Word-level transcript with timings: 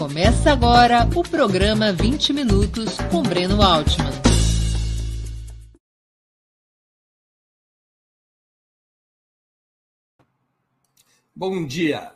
Começa 0.00 0.50
agora 0.50 1.06
o 1.14 1.22
programa 1.22 1.92
20 1.92 2.32
Minutos 2.32 2.96
com 3.10 3.22
Breno 3.22 3.60
Altman. 3.60 4.10
Bom 11.36 11.66
dia! 11.66 12.14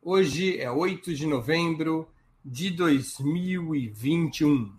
Hoje 0.00 0.58
é 0.58 0.70
8 0.70 1.14
de 1.14 1.26
novembro 1.26 2.08
de 2.42 2.70
2021. 2.70 4.74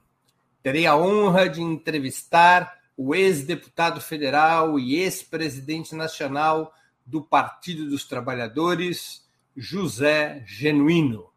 Terei 0.63 0.87
a 0.87 0.97
honra 0.97 1.47
de 1.47 1.61
entrevistar 1.61 2.75
o 2.97 3.13
ex-deputado 3.13 4.01
federal 4.01 4.79
e 4.79 4.95
ex-presidente 4.95 5.93
nacional 5.93 6.73
do 7.05 7.21
Partido 7.21 7.87
dos 7.87 8.03
Trabalhadores, 8.03 9.29
José 9.55 10.43
Genuíno 10.47 11.30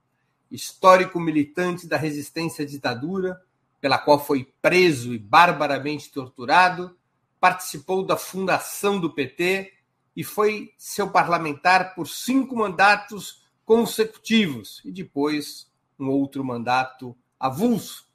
histórico 0.51 1.19
militante 1.19 1.87
da 1.87 1.97
resistência 1.97 2.65
à 2.65 2.69
ditadura, 2.69 3.41
pela 3.81 3.99
qual 3.99 4.25
foi 4.25 4.49
preso 4.63 5.13
e 5.13 5.19
barbaramente 5.19 6.11
torturado, 6.11 6.97
participou 7.41 8.05
da 8.05 8.17
fundação 8.17 8.99
do 8.99 9.13
PT 9.13 9.73
e 10.17 10.25
foi 10.25 10.73
seu 10.79 11.11
parlamentar 11.11 11.95
por 11.95 12.09
cinco 12.09 12.57
mandatos 12.57 13.45
consecutivos 13.65 14.81
e 14.85 14.93
depois 14.93 15.71
um 15.99 16.09
outro 16.09 16.45
mandato 16.45 17.17
avulso, 17.39 18.09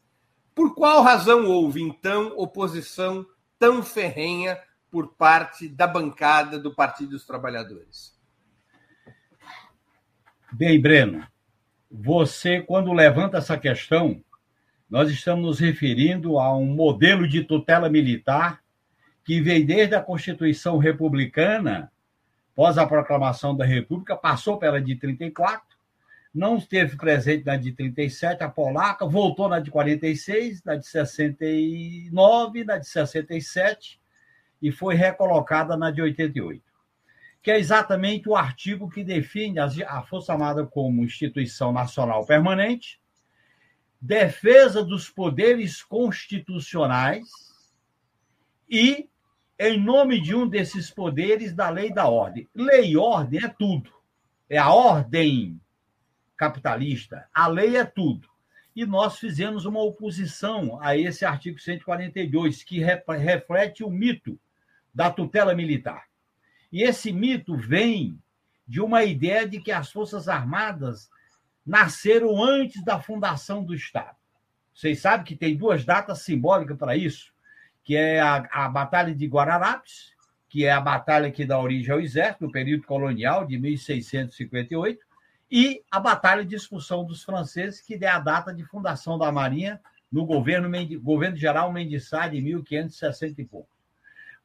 Por 0.53 0.75
qual 0.75 1.01
razão 1.01 1.45
houve, 1.45 1.81
então, 1.81 2.33
oposição 2.35 3.25
tão 3.57 3.81
ferrenha 3.81 4.59
por 4.97 5.09
parte 5.09 5.69
da 5.69 5.85
bancada 5.85 6.57
do 6.57 6.73
Partido 6.73 7.11
dos 7.11 7.23
Trabalhadores? 7.23 8.17
Bem, 10.51 10.81
Breno, 10.81 11.23
você, 11.91 12.61
quando 12.61 12.91
levanta 12.91 13.37
essa 13.37 13.55
questão, 13.59 14.19
nós 14.89 15.11
estamos 15.11 15.45
nos 15.45 15.59
referindo 15.59 16.39
a 16.39 16.57
um 16.57 16.65
modelo 16.65 17.27
de 17.27 17.43
tutela 17.43 17.91
militar 17.91 18.63
que 19.23 19.39
veio 19.39 19.67
desde 19.67 19.93
a 19.93 20.01
Constituição 20.01 20.79
Republicana, 20.79 21.91
pós 22.55 22.79
a 22.79 22.87
proclamação 22.87 23.55
da 23.55 23.65
República, 23.65 24.15
passou 24.15 24.57
pela 24.57 24.81
de 24.81 24.95
34, 24.95 25.77
não 26.33 26.57
esteve 26.57 26.97
presente 26.97 27.45
na 27.45 27.55
de 27.55 27.71
37, 27.71 28.43
a 28.43 28.49
polaca, 28.49 29.05
voltou 29.05 29.47
na 29.47 29.59
de 29.59 29.69
46, 29.69 30.63
na 30.63 30.75
de 30.75 30.87
69, 30.87 32.63
na 32.63 32.79
de 32.79 32.87
67, 32.87 33.99
e 34.61 34.71
foi 34.71 34.95
recolocada 34.95 35.77
na 35.77 35.91
de 35.91 36.01
88, 36.01 36.63
que 37.41 37.51
é 37.51 37.59
exatamente 37.59 38.27
o 38.27 38.35
artigo 38.35 38.89
que 38.89 39.03
define 39.03 39.59
a 39.59 40.01
Força 40.03 40.33
Armada 40.33 40.65
como 40.65 41.03
instituição 41.03 41.71
nacional 41.71 42.25
permanente, 42.25 42.99
defesa 44.01 44.83
dos 44.83 45.09
poderes 45.09 45.83
constitucionais 45.83 47.27
e, 48.69 49.09
em 49.59 49.79
nome 49.79 50.21
de 50.21 50.35
um 50.35 50.47
desses 50.47 50.91
poderes, 50.91 51.53
da 51.53 51.69
lei 51.69 51.91
da 51.91 52.07
ordem. 52.07 52.47
Lei 52.53 52.91
e 52.91 52.97
ordem 52.97 53.43
é 53.43 53.47
tudo. 53.47 53.91
É 54.49 54.57
a 54.57 54.71
ordem 54.71 55.59
capitalista. 56.35 57.27
A 57.33 57.47
lei 57.47 57.75
é 57.75 57.85
tudo. 57.85 58.29
E 58.75 58.85
nós 58.85 59.17
fizemos 59.17 59.65
uma 59.65 59.81
oposição 59.81 60.79
a 60.81 60.95
esse 60.95 61.25
artigo 61.25 61.59
142, 61.59 62.63
que 62.63 62.79
reflete 62.79 63.83
o 63.83 63.89
mito 63.89 64.39
da 64.93 65.11
tutela 65.11 65.55
militar. 65.55 66.05
E 66.71 66.83
esse 66.83 67.11
mito 67.11 67.55
vem 67.55 68.19
de 68.67 68.81
uma 68.81 69.03
ideia 69.03 69.47
de 69.47 69.59
que 69.59 69.71
as 69.71 69.91
Forças 69.91 70.27
Armadas 70.27 71.09
nasceram 71.65 72.43
antes 72.43 72.83
da 72.83 72.99
fundação 72.99 73.63
do 73.63 73.73
Estado. 73.73 74.15
Vocês 74.73 74.99
sabem 74.99 75.25
que 75.25 75.35
tem 75.35 75.55
duas 75.55 75.83
datas 75.85 76.21
simbólicas 76.21 76.77
para 76.77 76.95
isso, 76.95 77.33
que 77.83 77.95
é 77.95 78.19
a, 78.19 78.47
a 78.51 78.69
Batalha 78.69 79.15
de 79.15 79.25
Guararapes, 79.25 80.13
que 80.49 80.65
é 80.65 80.71
a 80.71 80.81
batalha 80.81 81.31
que 81.31 81.45
dá 81.45 81.59
origem 81.59 81.91
ao 81.91 81.99
Exército, 81.99 82.45
no 82.45 82.51
período 82.51 82.83
colonial 82.83 83.45
de 83.45 83.57
1658, 83.57 84.99
e 85.49 85.81
a 85.89 85.99
Batalha 85.99 86.45
de 86.45 86.55
Expulsão 86.55 87.05
dos 87.05 87.23
Franceses, 87.23 87.81
que 87.81 87.95
é 87.95 88.07
a 88.07 88.19
data 88.19 88.53
de 88.53 88.63
fundação 88.63 89.17
da 89.17 89.31
Marinha 89.31 89.79
no 90.11 90.25
governo, 90.25 90.69
governo 91.01 91.37
geral 91.37 91.71
Mendes 91.71 92.07
Sá, 92.07 92.27
de 92.27 92.41
1560 92.41 93.41
e 93.41 93.45
pouco. 93.45 93.69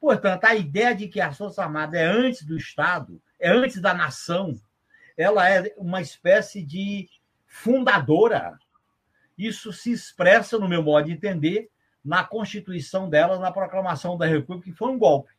Portanto, 0.03 0.43
a 0.43 0.53
ideia 0.53 0.93
de 0.93 1.07
que 1.07 1.21
a 1.21 1.31
Força 1.31 1.63
Armada 1.63 1.97
é 1.97 2.03
antes 2.03 2.43
do 2.43 2.57
Estado, 2.57 3.21
é 3.39 3.49
antes 3.49 3.79
da 3.79 3.93
nação, 3.93 4.53
ela 5.15 5.49
é 5.49 5.73
uma 5.77 6.01
espécie 6.01 6.61
de 6.61 7.07
fundadora. 7.47 8.59
Isso 9.37 9.71
se 9.71 9.93
expressa, 9.93 10.59
no 10.59 10.67
meu 10.67 10.83
modo 10.83 11.05
de 11.05 11.13
entender, 11.13 11.69
na 12.03 12.21
constituição 12.21 13.09
dela, 13.09 13.39
na 13.39 13.49
proclamação 13.49 14.17
da 14.17 14.25
República, 14.25 14.69
que 14.69 14.77
foi 14.77 14.91
um 14.91 14.99
golpe. 14.99 15.31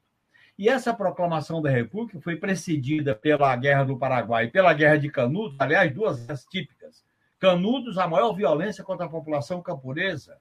E 0.59 0.67
essa 0.67 0.95
proclamação 0.95 1.61
da 1.61 1.69
República 1.69 2.19
foi 2.23 2.37
precedida 2.37 3.15
pela 3.15 3.55
Guerra 3.57 3.85
do 3.85 3.99
Paraguai 3.99 4.47
e 4.47 4.51
pela 4.51 4.73
Guerra 4.73 4.97
de 4.97 5.11
Canudos, 5.11 5.61
aliás, 5.61 5.93
duas 5.93 6.21
guerras 6.21 6.47
típicas. 6.47 7.05
Canudos, 7.39 7.99
a 7.99 8.09
maior 8.09 8.33
violência 8.33 8.83
contra 8.83 9.05
a 9.05 9.11
população 9.11 9.61
camponesa, 9.61 10.39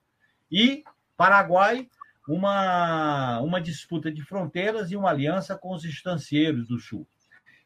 e 0.50 0.82
Paraguai, 1.18 1.90
uma, 2.28 3.42
uma 3.42 3.60
disputa 3.60 4.12
de 4.12 4.24
fronteiras 4.24 4.92
e 4.92 4.96
uma 4.96 5.10
aliança 5.10 5.58
com 5.58 5.74
os 5.74 5.84
estancieiros 5.84 6.68
do 6.68 6.80
Sul. 6.80 7.08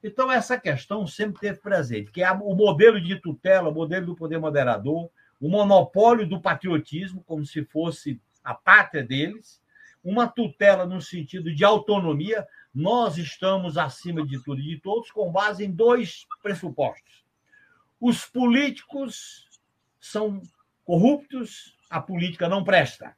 Então, 0.04 0.32
essa 0.32 0.60
questão 0.60 1.06
sempre 1.08 1.40
teve 1.40 1.60
presente, 1.60 2.12
que 2.12 2.24
é 2.24 2.32
o 2.32 2.56
modelo 2.56 3.02
de 3.02 3.16
tutela, 3.16 3.70
o 3.70 3.74
modelo 3.74 4.08
do 4.08 4.16
poder 4.16 4.40
moderador, 4.40 5.10
o 5.40 5.50
monopólio 5.50 6.28
do 6.28 6.40
patriotismo, 6.40 7.24
como 7.24 7.46
se 7.46 7.64
fosse 7.66 8.20
a 8.44 8.54
pátria 8.54 9.04
deles, 9.04 9.62
uma 10.04 10.28
tutela 10.28 10.86
no 10.86 11.02
sentido 11.02 11.54
de 11.54 11.66
autonomia, 11.66 12.48
nós 12.74 13.18
estamos 13.18 13.78
acima 13.78 14.26
de 14.26 14.42
tudo 14.44 14.62
e 14.62 14.76
de 14.76 14.80
todos 14.80 15.12
com 15.12 15.32
base 15.32 15.66
em 15.66 15.72
dois 15.72 16.26
pressupostos. 16.42 17.26
Os 18.00 18.26
políticos 18.26 19.48
são 20.00 20.42
corruptos, 20.86 21.76
a 21.90 22.00
política 22.00 22.48
não 22.48 22.64
presta. 22.64 23.16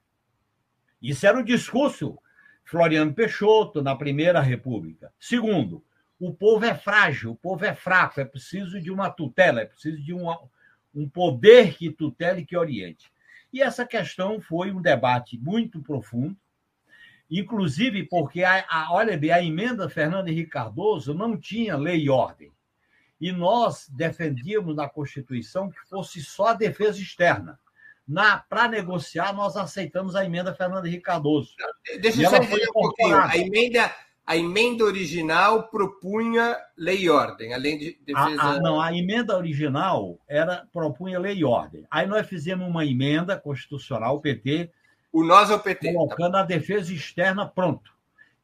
Isso 1.02 1.26
era 1.26 1.40
o 1.40 1.44
discurso 1.44 2.18
Floriano 2.66 3.14
Peixoto 3.14 3.82
na 3.82 3.96
Primeira 3.96 4.42
República. 4.42 5.12
Segundo, 5.20 5.84
o 6.20 6.34
povo 6.34 6.66
é 6.66 6.76
frágil, 6.76 7.32
o 7.32 7.36
povo 7.36 7.66
é 7.66 7.74
fraco, 7.74 8.20
é 8.20 8.26
preciso 8.26 8.80
de 8.80 8.92
uma 8.92 9.10
tutela, 9.10 9.62
é 9.62 9.66
preciso 9.66 10.04
de 10.04 10.14
um, 10.14 10.28
um 10.94 11.08
poder 11.08 11.76
que 11.76 11.90
tutele 11.90 12.42
e 12.42 12.46
que 12.46 12.58
oriente. 12.58 13.12
E 13.52 13.62
essa 13.62 13.86
questão 13.86 14.40
foi 14.40 14.72
um 14.72 14.82
debate 14.82 15.38
muito 15.38 15.82
profundo, 15.82 16.38
inclusive 17.32 18.04
porque, 18.04 18.44
a, 18.44 18.66
a, 18.70 18.92
olha 18.92 19.18
bem, 19.18 19.32
a 19.32 19.42
emenda 19.42 19.90
Fernando 19.90 20.28
Henrique 20.28 20.52
Cardoso 20.52 21.14
não 21.14 21.38
tinha 21.38 21.78
lei 21.78 22.04
e 22.04 22.10
ordem. 22.10 22.52
E 23.20 23.32
nós 23.32 23.90
defendíamos 23.90 24.76
na 24.76 24.88
Constituição 24.88 25.70
que 25.70 25.80
fosse 25.90 26.22
só 26.22 26.48
a 26.48 26.54
defesa 26.54 27.00
externa. 27.00 27.60
Para 28.50 28.68
negociar, 28.68 29.34
nós 29.34 29.56
aceitamos 29.56 30.16
a 30.16 30.26
emenda 30.26 30.54
Fernando 30.54 30.86
Henrique 30.86 31.04
Cardoso. 31.04 31.54
Deixa 32.02 32.24
eu 32.24 32.30
só 32.30 32.38
entender 32.38 32.70
um 32.70 32.74
pouquinho. 32.74 33.18
A 33.18 33.38
emenda, 33.38 33.96
a 34.26 34.36
emenda 34.36 34.84
original 34.84 35.70
propunha 35.70 36.58
lei 36.76 37.02
e 37.02 37.10
ordem, 37.10 37.54
além 37.54 37.78
de 37.78 38.00
defesa. 38.06 38.42
A, 38.42 38.52
a, 38.54 38.60
não, 38.60 38.82
a 38.82 38.96
emenda 38.96 39.38
original 39.38 40.20
era 40.28 40.68
propunha 40.74 41.20
lei 41.20 41.38
e 41.38 41.46
ordem. 41.46 41.86
Aí 41.92 42.08
nós 42.08 42.28
fizemos 42.28 42.68
uma 42.68 42.86
emenda 42.86 43.38
constitucional, 43.38 44.16
o 44.16 44.22
PT, 44.22 44.72
o 45.12 45.24
nós 45.24 45.50
é 45.50 45.56
o 45.56 45.60
PT. 45.60 45.94
Colocando 45.94 46.36
a 46.36 46.44
defesa 46.44 46.94
externa 46.94 47.46
pronto. 47.46 47.92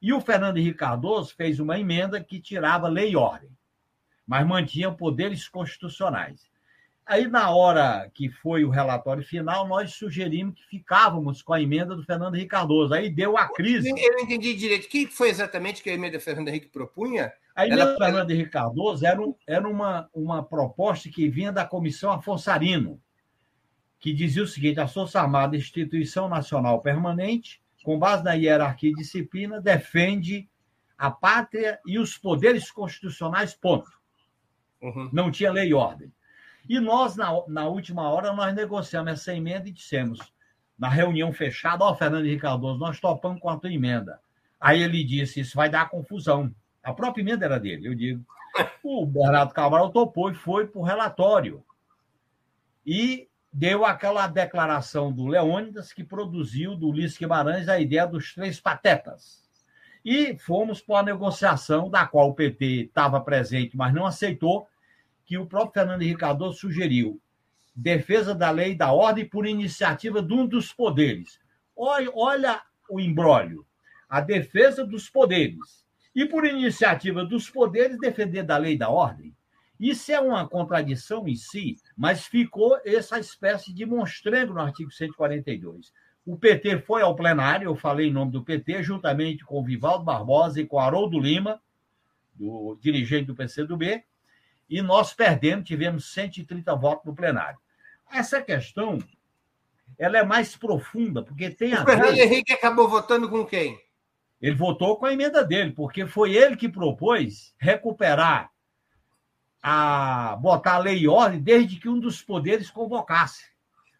E 0.02 0.14
o 0.14 0.22
Fernando 0.22 0.58
Henrique 0.58 0.78
Cardoso 0.78 1.34
fez 1.36 1.60
uma 1.60 1.80
emenda 1.80 2.24
que 2.24 2.40
tirava 2.40 2.88
lei 2.88 3.12
e 3.12 3.16
ordem, 3.16 3.50
mas 4.28 4.46
mantinha 4.46 4.92
poderes 4.92 5.48
constitucionais. 5.48 6.50
Aí, 7.06 7.28
na 7.28 7.52
hora 7.52 8.10
que 8.14 8.30
foi 8.30 8.66
o 8.66 8.70
relatório 8.70 9.24
final, 9.24 9.68
nós 9.68 9.94
sugerimos 9.94 10.56
que 10.56 10.66
ficávamos 10.66 11.44
com 11.44 11.54
a 11.54 11.62
emenda 11.62 11.96
do 11.96 12.04
Fernando 12.04 12.34
Henrique 12.34 12.50
Cardoso. 12.50 12.96
Aí 12.96 13.12
deu 13.12 13.38
a 13.38 13.48
crise. 13.48 13.90
Eu 13.90 14.14
não 14.14 14.24
entendi 14.24 14.56
direito. 14.56 14.86
O 14.86 14.90
que 14.90 15.06
foi 15.06 15.30
exatamente 15.30 15.84
que 15.84 15.90
a 15.90 15.94
emenda 15.94 16.18
do 16.18 16.24
Fernando 16.24 16.48
Henrique 16.48 16.68
propunha? 16.68 17.32
A 17.56 17.68
emenda 17.68 17.84
Ela... 17.84 17.92
do 17.92 17.98
Fernando 18.00 18.32
Henrique 18.32 18.50
Cardoso 18.50 19.06
era, 19.06 19.22
um, 19.22 19.36
era 19.46 19.70
uma, 19.70 20.10
uma 20.12 20.44
proposta 20.44 21.08
que 21.08 21.30
vinha 21.30 21.52
da 21.52 21.64
Comissão 21.64 22.12
Afonso 22.12 22.50
que 24.00 24.12
dizia 24.12 24.44
o 24.44 24.48
seguinte: 24.48 24.80
a 24.80 24.88
Força 24.88 25.22
Armada, 25.22 25.56
instituição 25.56 26.28
nacional 26.28 26.82
permanente, 26.82 27.62
com 27.84 28.00
base 28.00 28.24
na 28.24 28.34
hierarquia 28.34 28.90
e 28.90 28.96
disciplina, 28.96 29.62
defende 29.62 30.50
a 30.98 31.12
pátria 31.12 31.80
e 31.86 32.00
os 32.00 32.18
poderes 32.18 32.72
constitucionais, 32.72 33.54
ponto. 33.54 33.92
Uhum. 34.82 35.10
Não 35.14 35.32
tinha 35.32 35.52
lei 35.52 35.70
e 35.70 35.74
ordem. 35.74 36.12
E 36.68 36.80
nós, 36.80 37.16
na, 37.16 37.32
na 37.48 37.68
última 37.68 38.10
hora, 38.10 38.34
nós 38.34 38.54
negociamos 38.54 39.12
essa 39.12 39.34
emenda 39.34 39.70
e 39.70 39.72
dissemos, 39.72 40.20
na 40.78 40.90
reunião 40.90 41.32
fechada, 41.32 41.84
ó, 41.84 41.92
oh, 41.92 41.96
Fernando 41.96 42.26
Henrique 42.26 42.42
Cardoso, 42.42 42.80
nós 42.80 43.00
topamos 43.00 43.40
com 43.40 43.50
a 43.50 43.58
tua 43.58 43.72
emenda. 43.72 44.20
Aí 44.60 44.82
ele 44.82 45.04
disse, 45.04 45.40
isso 45.40 45.56
vai 45.56 45.70
dar 45.70 45.90
confusão. 45.90 46.54
A 46.84 46.94
própria 46.94 47.22
emenda 47.22 47.46
era 47.46 47.60
dele, 47.60 47.88
eu 47.88 47.96
digo. 47.96 48.26
O 48.84 49.06
Bernardo 49.06 49.54
Cabral 49.54 49.90
topou 49.92 50.32
e 50.32 50.36
foi 50.36 50.68
para 50.68 50.80
o 50.80 50.84
relatório. 50.84 51.64
E 52.86 53.28
deu 53.52 53.86
aquela 53.86 54.28
declaração 54.28 55.12
do 55.12 55.28
Leônidas 55.28 55.94
que 55.94 56.04
produziu 56.04 56.76
do 56.76 56.90
Ulisses 56.90 57.18
Guimarães 57.18 57.70
a 57.70 57.80
ideia 57.80 58.06
dos 58.06 58.34
três 58.34 58.60
patetas. 58.60 59.44
E 60.04 60.38
fomos 60.38 60.82
para 60.82 61.00
a 61.00 61.04
negociação, 61.04 61.90
da 61.90 62.06
qual 62.06 62.30
o 62.30 62.34
PT 62.34 62.66
estava 62.84 63.20
presente, 63.22 63.76
mas 63.76 63.94
não 63.94 64.06
aceitou, 64.06 64.68
que 65.26 65.38
o 65.38 65.46
próprio 65.46 65.74
Fernando 65.74 66.02
Henrique 66.02 66.20
Cardoso 66.20 66.60
sugeriu 66.60 67.22
defesa 67.76 68.34
da 68.34 68.50
lei 68.52 68.72
e 68.72 68.78
da 68.78 68.94
ordem 68.94 69.28
por 69.28 69.46
iniciativa 69.46 70.22
de 70.22 70.34
um 70.34 70.48
dos 70.48 70.72
poderes. 70.72 71.40
Olha, 71.76 72.10
olha 72.14 72.62
o 72.90 73.00
imbróglio. 73.00 73.66
A 74.08 74.22
defesa 74.22 74.86
dos 74.86 75.10
poderes. 75.10 75.84
E 76.16 76.26
por 76.26 76.46
iniciativa 76.46 77.26
dos 77.26 77.50
poderes, 77.50 78.00
defender 78.00 78.44
da 78.44 78.56
lei 78.56 78.76
e 78.76 78.78
da 78.78 78.90
ordem. 78.90 79.36
Isso 79.78 80.10
é 80.10 80.20
uma 80.22 80.48
contradição 80.48 81.28
em 81.28 81.36
si, 81.36 81.76
mas 81.98 82.26
ficou 82.26 82.80
essa 82.86 83.20
espécie 83.20 83.74
de 83.74 83.86
monstrengo 83.86 84.54
no 84.54 84.62
artigo 84.62 84.90
142. 84.90 85.92
O 86.26 86.38
PT 86.38 86.80
foi 86.80 87.02
ao 87.02 87.14
plenário, 87.14 87.66
eu 87.66 87.76
falei 87.76 88.08
em 88.08 88.14
nome 88.14 88.32
do 88.32 88.44
PT, 88.44 88.84
juntamente 88.84 89.44
com 89.44 89.60
o 89.60 89.64
Vivaldo 89.64 90.06
Barbosa 90.06 90.62
e 90.62 90.66
com 90.66 90.78
o 90.78 90.80
Haroldo 90.80 91.20
Lima, 91.20 91.62
do 92.34 92.78
dirigente 92.82 93.26
do 93.26 93.36
PCdoB, 93.36 94.02
e 94.70 94.82
nós 94.82 95.14
perdemos, 95.14 95.68
tivemos 95.68 96.12
130 96.14 96.76
votos 96.76 97.06
no 97.06 97.16
plenário. 97.16 97.60
Essa 98.12 98.42
questão 98.42 99.00
ela 99.98 100.18
é 100.18 100.24
mais 100.24 100.56
profunda, 100.56 101.24
porque 101.24 101.50
tem 101.50 101.74
o 101.74 101.80
a 101.80 101.86
Fernando 101.86 102.16
ver... 102.16 102.24
Henrique 102.24 102.54
acabou 102.54 102.88
votando 102.88 103.30
com 103.30 103.46
quem? 103.46 103.80
Ele 104.42 104.56
votou 104.56 104.98
com 104.98 105.06
a 105.06 105.14
emenda 105.14 105.44
dele, 105.44 105.72
porque 105.72 106.06
foi 106.06 106.36
ele 106.36 106.58
que 106.58 106.68
propôs 106.68 107.54
recuperar 107.58 108.52
a 109.62 110.38
botar 110.40 110.76
a 110.76 110.80
lei 110.80 111.00
e 111.00 111.08
ordem 111.08 111.42
desde 111.42 111.78
que 111.78 111.90
um 111.90 112.00
dos 112.00 112.22
poderes 112.22 112.70
convocasse. 112.70 113.46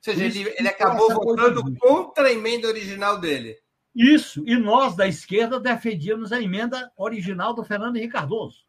Ou 0.08 0.14
seja, 0.14 0.26
ele, 0.26 0.54
ele 0.58 0.68
acabou 0.68 1.12
votando 1.12 1.64
contra 1.78 2.28
a 2.28 2.32
emenda 2.32 2.68
original 2.68 3.20
dele. 3.20 3.58
Isso, 3.96 4.44
e 4.46 4.58
nós 4.58 4.96
da 4.96 5.08
esquerda 5.08 5.60
defendíamos 5.60 6.34
a 6.34 6.42
emenda 6.42 6.92
original 6.98 7.54
do 7.54 7.64
Fernando 7.64 7.96
Henrique 7.96 8.14
Cardoso. 8.14 8.65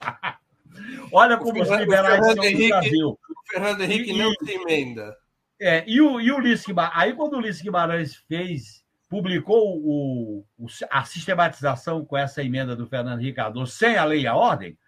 Olha 1.12 1.36
como 1.36 1.62
os 1.62 1.68
liberais 1.68 2.24
são 2.24 2.34
no 2.34 2.68
Brasil. 2.68 3.08
O 3.08 3.50
Fernando 3.50 3.82
Henrique 3.82 4.12
e, 4.12 4.18
não 4.18 4.32
se 4.32 4.52
emenda. 4.52 5.16
É, 5.60 5.84
e 5.86 6.00
o, 6.00 6.20
e 6.20 6.30
o 6.30 6.36
Ulisses 6.36 6.66
Guimarães, 6.66 6.96
aí 6.96 7.12
quando 7.12 7.34
o 7.34 7.38
Ulisses 7.38 7.62
Guimarães 7.62 8.14
fez 8.28 8.80
publicou 9.10 9.76
o, 9.76 10.46
o, 10.56 10.66
a 10.88 11.04
sistematização 11.04 12.04
com 12.04 12.16
essa 12.16 12.44
emenda 12.44 12.76
do 12.76 12.86
Fernando 12.86 13.20
Henrique 13.20 13.36
Cardoso 13.36 13.72
sem 13.72 13.96
a 13.96 14.04
lei 14.04 14.22
e 14.22 14.26
a 14.28 14.36
ordem, 14.36 14.78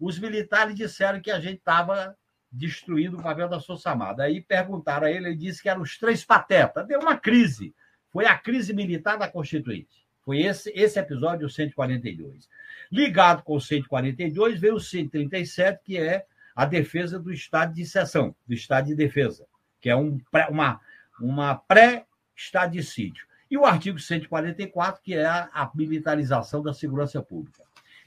os 0.00 0.18
militares 0.18 0.74
disseram 0.74 1.20
que 1.20 1.30
a 1.30 1.38
gente 1.38 1.58
estava 1.58 2.16
destruindo 2.50 3.18
o 3.18 3.22
papel 3.22 3.48
da 3.48 3.60
Força 3.60 3.90
Armada. 3.90 4.22
Aí 4.22 4.40
perguntaram 4.40 5.06
a 5.06 5.10
ele, 5.10 5.28
ele 5.28 5.36
disse 5.36 5.62
que 5.62 5.68
eram 5.68 5.82
os 5.82 5.98
três 5.98 6.24
patetas. 6.24 6.86
Deu 6.86 7.00
uma 7.00 7.18
crise. 7.18 7.74
Foi 8.10 8.24
a 8.24 8.36
crise 8.38 8.72
militar 8.72 9.18
da 9.18 9.28
Constituinte. 9.28 10.05
Foi 10.26 10.42
esse, 10.42 10.72
esse 10.74 10.98
episódio, 10.98 11.46
o 11.46 11.50
142. 11.50 12.48
Ligado 12.90 13.44
com 13.44 13.54
o 13.54 13.60
142, 13.60 14.60
veio 14.60 14.74
o 14.74 14.80
137, 14.80 15.80
que 15.84 15.96
é 15.96 16.26
a 16.54 16.66
defesa 16.66 17.16
do 17.16 17.32
estado 17.32 17.72
de 17.72 17.82
exceção, 17.82 18.34
do 18.44 18.52
estado 18.52 18.86
de 18.86 18.96
defesa, 18.96 19.46
que 19.80 19.88
é 19.88 19.94
um, 19.94 20.18
uma, 20.50 20.80
uma 21.20 21.54
pré-estado 21.54 22.72
de 22.72 22.82
sítio 22.82 23.24
e 23.48 23.56
o 23.56 23.64
artigo 23.64 24.00
144, 24.00 25.00
que 25.00 25.14
é 25.14 25.26
a 25.26 25.70
militarização 25.74 26.60
da 26.60 26.74
segurança 26.74 27.22
pública. 27.22 27.62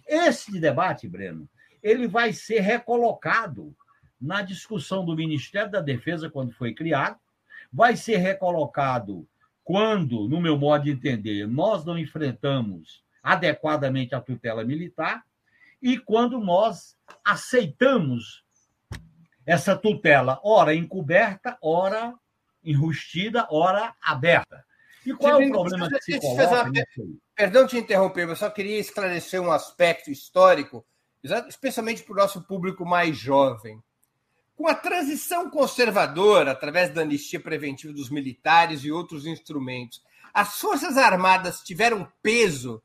Esse 0.05 0.59
debate, 0.59 1.07
Breno, 1.07 1.47
ele 1.81 2.05
vai 2.05 2.33
ser 2.33 2.59
recolocado 2.59 3.73
na 4.19 4.41
discussão 4.41 5.05
do 5.05 5.15
Ministério 5.15 5.71
da 5.71 5.79
Defesa 5.79 6.29
quando 6.29 6.51
foi 6.51 6.73
criado, 6.73 7.17
vai 7.71 7.95
ser 7.95 8.17
recolocado 8.17 9.25
quando, 9.69 10.27
no 10.27 10.41
meu 10.41 10.57
modo 10.57 10.85
de 10.85 10.89
entender, 10.89 11.47
nós 11.47 11.85
não 11.85 11.95
enfrentamos 11.95 13.03
adequadamente 13.21 14.15
a 14.15 14.19
tutela 14.19 14.63
militar 14.63 15.23
e 15.79 15.99
quando 15.99 16.39
nós 16.39 16.97
aceitamos 17.23 18.43
essa 19.45 19.77
tutela, 19.77 20.39
ora 20.43 20.73
encoberta, 20.73 21.55
ora 21.61 22.15
enrustida, 22.63 23.45
ora 23.51 23.93
aberta. 24.01 24.65
E 25.05 25.13
qual 25.13 25.39
é 25.39 25.45
o 25.45 25.51
problema 25.51 25.87
que 25.87 26.01
se 26.01 26.19
coloca 26.19 26.63
uma... 26.63 26.73
Perdão 27.35 27.67
te 27.67 27.77
interromper, 27.77 28.27
eu 28.27 28.35
só 28.35 28.49
queria 28.49 28.79
esclarecer 28.79 29.39
um 29.39 29.51
aspecto 29.51 30.09
histórico 30.09 30.83
especialmente 31.47 32.01
para 32.01 32.13
o 32.13 32.17
nosso 32.17 32.41
público 32.41 32.83
mais 32.87 33.15
jovem. 33.15 33.79
Com 34.59 34.67
a 34.67 34.75
transição 34.75 35.49
conservadora, 35.49 36.51
através 36.51 36.93
da 36.93 37.03
anistia 37.03 37.39
preventiva 37.39 37.93
dos 37.93 38.09
militares 38.09 38.83
e 38.83 38.91
outros 38.91 39.25
instrumentos, 39.25 40.03
as 40.33 40.59
Forças 40.59 40.97
Armadas 40.97 41.61
tiveram 41.61 42.05
peso 42.21 42.83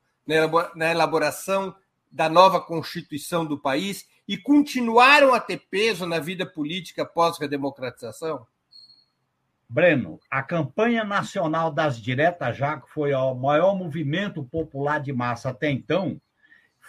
na 0.77 0.93
elaboração 0.93 1.75
da 2.13 2.29
nova 2.29 2.61
Constituição 2.61 3.45
do 3.45 3.59
país 3.59 4.09
e 4.29 4.39
continuaram 4.39 5.35
a 5.35 5.41
ter 5.41 5.67
peso 5.69 6.07
na 6.07 6.21
vida 6.21 6.47
política 6.47 7.05
pós-redemocratização? 7.05 8.47
Breno, 9.69 10.21
a 10.31 10.45
campanha 10.45 11.03
nacional 11.03 11.73
das 11.73 12.01
diretas 12.01 12.57
já, 12.57 12.81
que 12.81 12.89
foi 12.89 13.13
o 13.15 13.35
maior 13.35 13.75
movimento 13.75 14.45
popular 14.45 15.01
de 15.01 15.13
massa 15.13 15.49
até 15.49 15.73
então, 15.73 16.21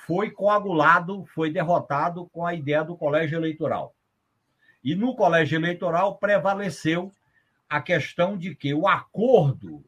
foi 0.06 0.30
coagulado, 0.30 1.25
foi 1.34 1.50
derrotado 1.50 2.30
com 2.32 2.46
a 2.46 2.54
ideia 2.54 2.84
do 2.84 2.96
colégio 2.96 3.39
eleitoral. 3.39 3.94
E 4.86 4.94
no 4.94 5.15
colégio 5.15 5.58
eleitoral 5.58 6.20
prevaleceu 6.20 7.12
a 7.68 7.82
questão 7.82 8.38
de 8.38 8.54
que 8.54 8.72
o 8.72 8.88
acordo 8.88 9.84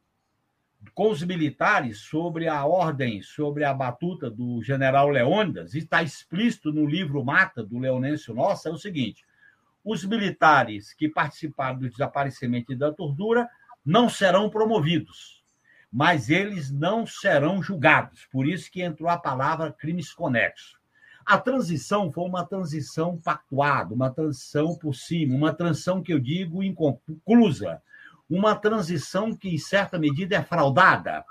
com 0.96 1.12
os 1.12 1.22
militares 1.22 2.00
sobre 2.00 2.48
a 2.48 2.66
ordem, 2.66 3.22
sobre 3.22 3.64
a 3.64 3.72
batuta 3.76 4.28
do 4.28 4.64
general 4.64 5.10
Leônidas, 5.10 5.76
e 5.76 5.78
está 5.78 6.02
explícito 6.02 6.74
no 6.74 6.84
livro 6.84 7.24
Mata, 7.24 7.64
do 7.64 7.78
Leonêncio 7.78 8.34
Nossa, 8.34 8.70
é 8.70 8.72
o 8.72 8.78
seguinte: 8.78 9.24
os 9.86 10.04
militares 10.04 10.96
que 10.96 11.08
participaram 11.08 11.78
do 11.78 11.90
desaparecimento 11.90 12.74
e 12.74 12.76
da 12.76 12.92
tortura 12.92 13.48
não 13.86 14.10
serão 14.10 14.50
promovidos, 14.50 15.44
mas 15.92 16.32
eles 16.32 16.72
não 16.72 17.06
serão 17.06 17.62
julgados. 17.62 18.26
Por 18.32 18.48
isso 18.48 18.72
que 18.72 18.82
entrou 18.82 19.10
a 19.10 19.18
palavra 19.20 19.72
crimes 19.72 20.12
conexos. 20.12 20.76
A 21.28 21.38
transição 21.38 22.10
foi 22.10 22.24
uma 22.24 22.46
transição 22.46 23.18
pactuada, 23.18 23.94
uma 23.94 24.10
transição 24.10 24.78
por 24.78 24.96
cima, 24.96 25.36
uma 25.36 25.54
transição 25.54 26.02
que 26.02 26.14
eu 26.14 26.22
digo 26.22 26.64
inconclusa, 26.64 27.82
uma 28.30 28.56
transição 28.56 29.36
que, 29.36 29.50
em 29.50 29.58
certa 29.58 30.00
medida, 30.00 30.38
é 30.38 30.42
fraudada. 30.42 31.26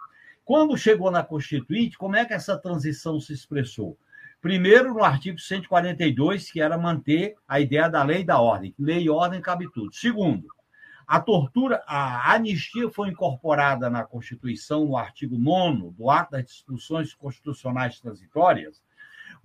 Quando 0.44 0.76
chegou 0.76 1.10
na 1.10 1.22
Constituinte, 1.22 1.96
como 1.96 2.14
é 2.14 2.26
que 2.26 2.34
essa 2.34 2.58
transição 2.58 3.18
se 3.18 3.32
expressou? 3.32 3.96
Primeiro, 4.38 4.92
no 4.92 5.02
artigo 5.02 5.38
142, 5.38 6.50
que 6.50 6.60
era 6.60 6.76
manter 6.76 7.34
a 7.48 7.58
ideia 7.58 7.88
da 7.88 8.02
lei 8.02 8.20
e 8.20 8.24
da 8.26 8.38
ordem. 8.38 8.74
Lei 8.78 9.04
e 9.04 9.08
ordem 9.08 9.40
cabe 9.40 9.66
tudo. 9.72 9.94
Segundo, 9.94 10.46
a 11.06 11.18
tortura, 11.20 11.82
a 11.86 12.34
anistia 12.34 12.90
foi 12.90 13.08
incorporada 13.08 13.88
na 13.88 14.04
Constituição, 14.04 14.84
no 14.84 14.96
artigo 14.98 15.38
9 15.38 15.92
do 15.96 16.10
Ato 16.10 16.32
das 16.32 16.44
Discussões 16.44 17.14
Constitucionais 17.14 17.98
Transitórias, 17.98 18.84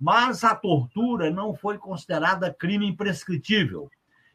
mas 0.02 0.42
a 0.42 0.52
tortura 0.52 1.30
não 1.30 1.54
foi 1.54 1.78
considerada 1.78 2.52
crime 2.52 2.88
imprescritível. 2.88 3.88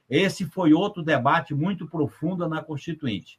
Esse 0.09 0.45
foi 0.45 0.71
outro 0.71 1.03
debate 1.03 1.53
muito 1.53 1.85
profundo 1.85 2.47
na 2.47 2.63
Constituinte. 2.63 3.37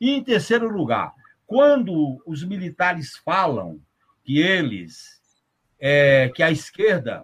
E, 0.00 0.10
em 0.10 0.24
terceiro 0.24 0.68
lugar, 0.68 1.14
quando 1.46 2.20
os 2.26 2.42
militares 2.42 3.16
falam 3.18 3.80
que 4.24 4.40
eles, 4.40 5.22
é, 5.78 6.28
que 6.34 6.42
a 6.42 6.50
esquerda 6.50 7.22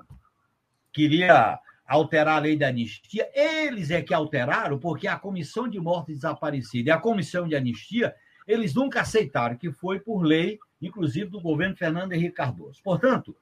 queria 0.93 1.59
alterar 1.85 2.37
a 2.37 2.41
lei 2.41 2.57
da 2.57 2.69
anistia, 2.69 3.29
eles 3.35 3.91
é 3.91 4.03
que 4.03 4.15
alteraram, 4.15 4.79
porque 4.79 5.09
a 5.09 5.19
Comissão 5.19 5.67
de 5.69 5.81
Morte 5.81 6.13
Desaparecida 6.13 6.91
e 6.91 6.93
a 6.93 7.01
Comissão 7.01 7.49
de 7.49 7.57
Anistia, 7.57 8.15
eles 8.47 8.73
nunca 8.73 9.01
aceitaram, 9.01 9.57
que 9.57 9.73
foi 9.73 9.99
por 9.99 10.23
lei, 10.23 10.61
inclusive 10.81 11.29
do 11.29 11.41
governo 11.41 11.77
Fernando 11.77 12.13
Henrique 12.13 12.37
Cardoso. 12.37 12.81
Portanto, 12.85 13.37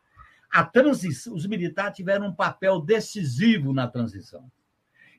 a 0.53 0.65
transição, 0.65 1.35
os 1.35 1.47
militares 1.47 1.97
tiveram 1.97 2.27
um 2.27 2.35
papel 2.35 2.81
decisivo 2.81 3.73
na 3.73 3.89
transição 3.89 4.51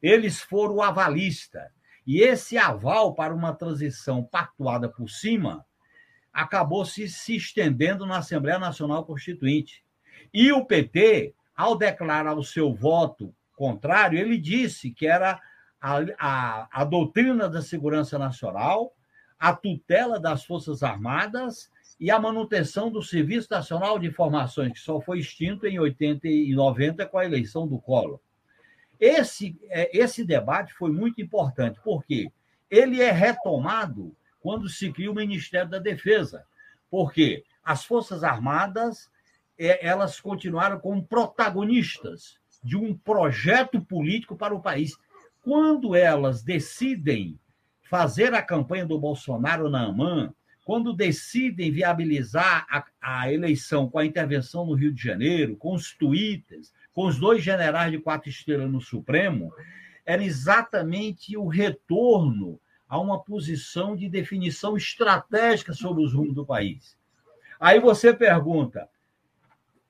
eles 0.03 0.41
foram 0.41 0.75
o 0.75 0.81
avalista. 0.81 1.71
E 2.05 2.19
esse 2.19 2.57
aval 2.57 3.15
para 3.15 3.33
uma 3.33 3.53
transição 3.53 4.21
pactuada 4.21 4.89
por 4.89 5.09
cima 5.09 5.65
acabou 6.33 6.83
se, 6.83 7.07
se 7.07 7.37
estendendo 7.37 8.05
na 8.05 8.17
Assembleia 8.17 8.59
Nacional 8.59 9.05
Constituinte. 9.05 9.81
E 10.33 10.51
o 10.51 10.65
PT, 10.65 11.33
ao 11.55 11.77
declarar 11.77 12.37
o 12.37 12.43
seu 12.43 12.73
voto 12.73 13.33
contrário, 13.55 14.19
ele 14.19 14.37
disse 14.37 14.91
que 14.91 15.07
era 15.07 15.39
a, 15.79 15.99
a, 16.19 16.81
a 16.81 16.83
doutrina 16.83 17.47
da 17.47 17.61
segurança 17.61 18.19
nacional, 18.19 18.93
a 19.39 19.55
tutela 19.55 20.19
das 20.19 20.43
Forças 20.43 20.83
Armadas 20.83 21.71
e 21.99 22.11
a 22.11 22.19
manutenção 22.19 22.91
do 22.91 23.01
Serviço 23.01 23.47
Nacional 23.51 23.99
de 23.99 24.07
Informações, 24.07 24.73
que 24.73 24.79
só 24.79 24.99
foi 24.99 25.19
extinto 25.19 25.65
em 25.65 25.79
80 25.79 26.27
e 26.27 26.53
90 26.53 27.05
com 27.05 27.17
a 27.17 27.25
eleição 27.25 27.67
do 27.67 27.79
Collor. 27.79 28.19
Esse, 28.99 29.57
é, 29.69 29.97
esse 29.97 30.25
debate 30.25 30.73
foi 30.73 30.91
muito 30.91 31.21
importante, 31.21 31.79
porque 31.83 32.31
ele 32.69 33.01
é 33.01 33.11
retomado 33.11 34.15
quando 34.39 34.67
se 34.69 34.91
cria 34.91 35.11
o 35.11 35.15
Ministério 35.15 35.69
da 35.69 35.79
Defesa, 35.79 36.45
porque 36.89 37.43
as 37.63 37.85
Forças 37.85 38.23
Armadas 38.23 39.09
é, 39.57 39.85
elas 39.85 40.19
continuaram 40.19 40.79
como 40.79 41.03
protagonistas 41.03 42.37
de 42.63 42.75
um 42.77 42.95
projeto 42.97 43.81
político 43.81 44.35
para 44.35 44.55
o 44.55 44.61
país. 44.61 44.97
Quando 45.41 45.95
elas 45.95 46.43
decidem 46.43 47.39
fazer 47.83 48.33
a 48.33 48.41
campanha 48.41 48.85
do 48.85 48.99
Bolsonaro 48.99 49.69
na 49.69 49.85
AMAN, 49.85 50.33
quando 50.63 50.93
decidem 50.93 51.71
viabilizar 51.71 52.65
a, 52.69 52.85
a 53.01 53.31
eleição 53.31 53.89
com 53.89 53.99
a 53.99 54.05
intervenção 54.05 54.65
no 54.65 54.73
Rio 54.73 54.93
de 54.93 55.01
Janeiro, 55.01 55.57
com 55.57 55.73
os 55.73 55.93
twitters, 55.93 56.73
com 56.93 57.05
os 57.05 57.19
dois 57.19 57.43
generais 57.43 57.91
de 57.91 57.99
quatro 57.99 58.29
estrelas 58.29 58.71
no 58.71 58.79
Supremo, 58.79 59.53
era 60.05 60.23
exatamente 60.23 61.35
o 61.37 61.47
retorno 61.47 62.59
a 62.87 62.99
uma 62.99 63.21
posição 63.21 63.95
de 63.95 64.07
definição 64.07 64.77
estratégica 64.77 65.73
sobre 65.73 66.03
os 66.03 66.13
rumos 66.13 66.35
do 66.35 66.45
país. 66.45 66.97
Aí 67.59 67.79
você 67.79 68.13
pergunta: 68.13 68.87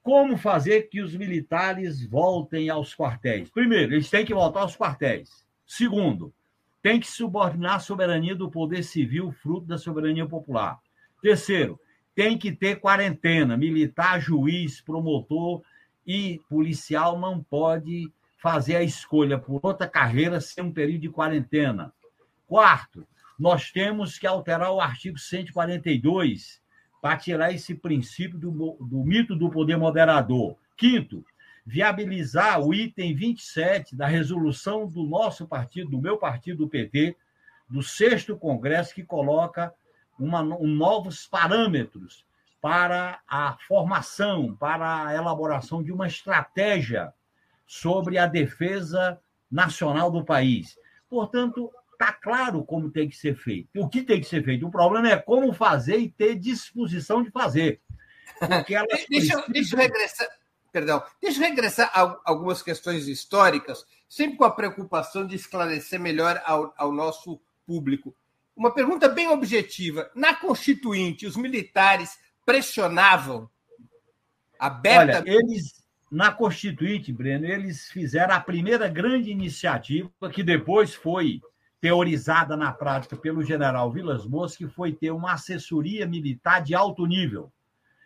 como 0.02 0.38
fazer 0.38 0.84
que 0.84 1.02
os 1.02 1.16
militares 1.16 2.06
voltem 2.06 2.70
aos 2.70 2.96
quartéis? 2.96 3.50
Primeiro, 3.50 3.94
eles 3.94 4.10
têm 4.10 4.26
que 4.26 4.34
voltar 4.34 4.62
aos 4.62 4.76
quartéis. 4.76 5.46
Segundo, 5.66 6.34
tem 6.84 7.00
que 7.00 7.08
subordinar 7.08 7.76
a 7.76 7.80
soberania 7.80 8.36
do 8.36 8.52
poder 8.52 8.84
civil, 8.84 9.32
fruto 9.32 9.66
da 9.66 9.78
soberania 9.78 10.28
popular. 10.28 10.78
Terceiro, 11.22 11.80
tem 12.14 12.38
que 12.38 12.52
ter 12.52 12.76
quarentena, 12.76 13.56
militar, 13.56 14.20
juiz, 14.20 14.82
promotor 14.82 15.64
e 16.06 16.42
policial 16.50 17.18
não 17.18 17.42
pode 17.42 18.12
fazer 18.38 18.76
a 18.76 18.84
escolha 18.84 19.40
por 19.40 19.62
outra 19.64 19.88
carreira 19.88 20.42
sem 20.42 20.66
um 20.66 20.74
período 20.74 21.04
de 21.04 21.10
quarentena. 21.10 21.94
Quarto, 22.46 23.08
nós 23.40 23.72
temos 23.72 24.20
que 24.20 24.28
alterar 24.28 24.70
o 24.72 24.82
artigo 24.82 25.18
142 25.18 26.62
para 27.02 27.16
tirar 27.16 27.54
esse 27.54 27.74
princípio 27.76 28.38
do, 28.38 28.52
do 28.52 29.04
mito 29.06 29.36
do 29.36 29.50
poder 29.50 29.78
moderador. 29.78 30.58
Quinto, 30.78 31.26
viabilizar 31.66 32.62
o 32.62 32.74
item 32.74 33.16
27 33.16 33.96
da 33.96 34.08
resolução 34.08 34.88
do 34.88 35.04
nosso 35.04 35.48
partido, 35.48 35.92
do 35.92 36.02
meu 36.02 36.18
partido, 36.18 36.60
do 36.60 36.70
PT, 36.70 37.16
do 37.70 37.82
sexto 37.82 38.38
Congresso, 38.38 38.94
que 38.94 39.04
coloca 39.04 39.74
uma, 40.20 40.42
um, 40.42 40.68
novos 40.68 41.26
parâmetros 41.26 42.26
para 42.62 43.20
a 43.28 43.58
formação, 43.68 44.56
para 44.56 45.08
a 45.08 45.16
elaboração 45.16 45.82
de 45.84 45.92
uma 45.92 46.08
estratégia 46.08 47.14
sobre 47.66 48.18
a 48.18 48.26
defesa 48.26 49.20
nacional 49.50 50.12
do 50.12 50.24
país. 50.24 50.78
Portanto, 51.10 51.72
está 51.92 52.12
claro 52.12 52.64
como 52.64 52.92
tem 52.92 53.08
que 53.08 53.16
ser 53.16 53.36
feito. 53.36 53.70
O 53.76 53.88
que 53.88 54.02
tem 54.02 54.20
que 54.20 54.28
ser 54.28 54.44
feito? 54.44 54.68
O 54.68 54.72
problema 54.72 55.10
é 55.10 55.18
como 55.18 55.54
fazer 55.54 55.98
e 55.98 56.10
ter 56.10 56.36
disposição 56.36 57.24
de 57.24 57.32
fazer. 57.32 57.82
Porque 58.40 58.76
deixa, 58.76 59.08
precisam... 59.08 59.44
deixa 59.50 59.76
eu 59.76 59.80
regressar. 59.80 60.28
Perdão, 60.74 61.04
deixa 61.22 61.38
eu 61.38 61.48
regressar 61.48 61.92
a 61.94 62.20
algumas 62.26 62.64
questões 62.64 63.08
históricas, 63.08 63.86
sempre 64.10 64.38
com 64.38 64.44
a 64.44 64.50
preocupação 64.50 65.28
de 65.28 65.36
esclarecer 65.36 66.00
melhor 66.00 66.42
ao, 66.44 66.74
ao 66.76 66.92
nosso 66.92 67.40
público. 67.64 68.16
Uma 68.56 68.74
pergunta 68.74 69.08
bem 69.08 69.28
objetiva. 69.28 70.10
Na 70.16 70.34
Constituinte, 70.34 71.28
os 71.28 71.38
militares 71.38 72.18
pressionavam 72.44 73.48
abertamente. 74.58 75.30
Olha, 75.30 75.38
eles, 75.38 75.86
na 76.12 76.32
Constituinte, 76.32 77.14
Breno, 77.14 77.46
eles 77.46 77.90
fizeram 77.90 78.34
a 78.34 78.40
primeira 78.40 78.88
grande 78.88 79.30
iniciativa 79.30 80.10
que 80.32 80.42
depois 80.42 80.96
foi 80.96 81.40
teorizada 81.80 82.58
na 82.58 82.72
prática 82.72 83.16
pelo 83.16 83.44
general 83.44 83.92
Vilas 83.92 84.26
Boas, 84.26 84.58
que 84.58 84.68
foi 84.68 84.92
ter 84.92 85.12
uma 85.12 85.34
assessoria 85.34 86.08
militar 86.08 86.64
de 86.64 86.74
alto 86.74 87.06
nível. 87.06 87.54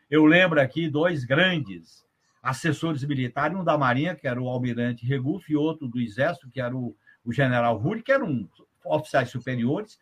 Eu 0.10 0.26
lembro 0.26 0.60
aqui 0.60 0.90
dois 0.90 1.24
grandes 1.24 2.06
assessores 2.48 3.04
militares, 3.04 3.58
um 3.58 3.64
da 3.64 3.78
Marinha, 3.78 4.16
que 4.16 4.26
era 4.26 4.42
o 4.42 4.48
almirante 4.48 5.06
Regufe, 5.06 5.52
e 5.52 5.56
outro 5.58 5.86
do 5.86 6.00
Exército, 6.00 6.50
que 6.50 6.62
era 6.62 6.76
o, 6.76 6.96
o 7.26 7.34
general 7.34 7.78
Ruri, 7.78 8.02
que 8.02 8.12
eram 8.12 8.50
oficiais 8.86 9.30
superiores, 9.30 10.00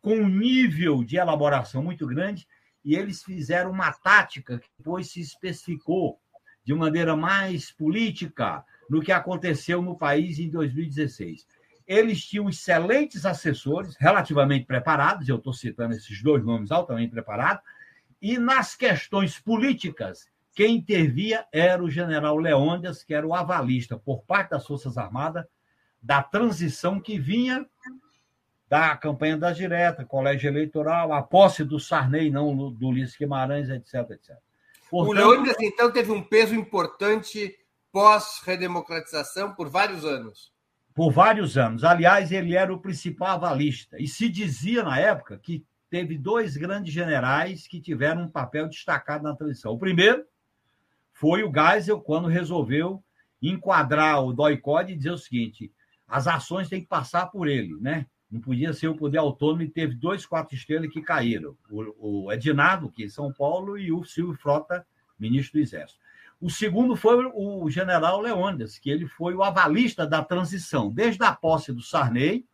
com 0.00 0.14
um 0.14 0.28
nível 0.28 1.02
de 1.02 1.16
elaboração 1.16 1.82
muito 1.82 2.06
grande, 2.06 2.46
e 2.84 2.94
eles 2.94 3.24
fizeram 3.24 3.72
uma 3.72 3.92
tática 3.92 4.60
que 4.60 4.68
depois 4.78 5.10
se 5.10 5.20
especificou 5.20 6.20
de 6.64 6.72
maneira 6.72 7.16
mais 7.16 7.72
política 7.72 8.64
no 8.88 9.02
que 9.02 9.10
aconteceu 9.10 9.82
no 9.82 9.98
país 9.98 10.38
em 10.38 10.48
2016. 10.48 11.46
Eles 11.84 12.24
tinham 12.24 12.48
excelentes 12.48 13.26
assessores, 13.26 13.96
relativamente 13.98 14.66
preparados, 14.66 15.28
eu 15.28 15.36
estou 15.36 15.52
citando 15.52 15.94
esses 15.94 16.22
dois 16.22 16.44
nomes 16.44 16.70
altamente 16.70 17.10
preparados, 17.10 17.62
e 18.22 18.38
nas 18.38 18.76
questões 18.76 19.38
políticas, 19.40 20.28
quem 20.54 20.76
intervia 20.76 21.46
era 21.52 21.82
o 21.82 21.90
general 21.90 22.36
Leônidas, 22.36 23.02
que 23.02 23.14
era 23.14 23.26
o 23.26 23.34
avalista 23.34 23.96
por 23.96 24.22
parte 24.22 24.50
das 24.50 24.66
Forças 24.66 24.98
Armadas 24.98 25.44
da 26.02 26.22
transição 26.22 27.00
que 27.00 27.18
vinha 27.18 27.66
da 28.68 28.96
campanha 28.96 29.36
das 29.36 29.56
diretas, 29.56 30.06
colégio 30.06 30.48
eleitoral, 30.48 31.12
a 31.12 31.22
posse 31.22 31.64
do 31.64 31.80
Sarney, 31.80 32.30
não 32.30 32.70
do 32.70 32.88
Ulisses 32.88 33.16
Guimarães, 33.16 33.70
etc, 33.70 34.10
etc. 34.10 34.36
Portanto, 34.90 35.10
o 35.10 35.12
Leônidas, 35.12 35.56
então, 35.60 35.90
teve 35.90 36.12
um 36.12 36.22
peso 36.22 36.54
importante 36.54 37.54
pós-redemocratização 37.90 39.54
por 39.54 39.68
vários 39.68 40.04
anos. 40.04 40.52
Por 40.94 41.10
vários 41.10 41.56
anos. 41.56 41.84
Aliás, 41.84 42.30
ele 42.30 42.54
era 42.54 42.72
o 42.72 42.80
principal 42.80 43.28
avalista. 43.28 43.96
E 43.98 44.06
se 44.06 44.28
dizia 44.28 44.82
na 44.82 44.98
época 44.98 45.38
que 45.38 45.64
teve 45.88 46.18
dois 46.18 46.56
grandes 46.56 46.92
generais 46.92 47.66
que 47.66 47.80
tiveram 47.80 48.22
um 48.22 48.30
papel 48.30 48.68
destacado 48.68 49.24
na 49.24 49.34
transição. 49.34 49.72
O 49.72 49.78
primeiro 49.78 50.24
foi 51.18 51.42
o 51.42 51.52
Geisel, 51.52 52.00
quando 52.00 52.28
resolveu 52.28 53.02
enquadrar 53.42 54.24
o 54.24 54.32
DOI-CODE 54.32 54.92
e 54.92 54.96
dizer 54.96 55.10
o 55.10 55.18
seguinte: 55.18 55.72
as 56.06 56.28
ações 56.28 56.68
têm 56.68 56.80
que 56.80 56.86
passar 56.86 57.26
por 57.26 57.48
ele, 57.48 57.74
né? 57.80 58.06
Não 58.30 58.40
podia 58.40 58.72
ser 58.72 58.86
o 58.86 58.96
poder 58.96 59.18
autônomo 59.18 59.62
e 59.62 59.68
teve 59.68 59.96
dois 59.96 60.24
quatro 60.24 60.54
estrelas 60.54 60.92
que 60.92 61.02
caíram. 61.02 61.56
O, 61.68 62.26
o 62.26 62.32
Edinado, 62.32 62.90
que 62.90 63.02
é 63.02 63.06
em 63.06 63.08
São 63.08 63.32
Paulo, 63.32 63.76
e 63.76 63.90
o 63.90 64.04
Silvio 64.04 64.36
Frota, 64.36 64.86
ministro 65.18 65.58
do 65.58 65.62
Exército. 65.62 65.98
O 66.40 66.48
segundo 66.48 66.94
foi 66.94 67.16
o 67.34 67.68
general 67.68 68.20
Leônidas, 68.20 68.78
que 68.78 68.88
ele 68.88 69.08
foi 69.08 69.34
o 69.34 69.42
avalista 69.42 70.06
da 70.06 70.22
transição, 70.22 70.88
desde 70.88 71.24
a 71.24 71.34
posse 71.34 71.72
do 71.72 71.82
Sarney, 71.82 72.46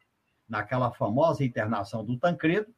naquela 0.49 0.91
famosa 0.91 1.45
internação 1.45 2.03
do 2.03 2.17
Tancredo, 2.17 2.73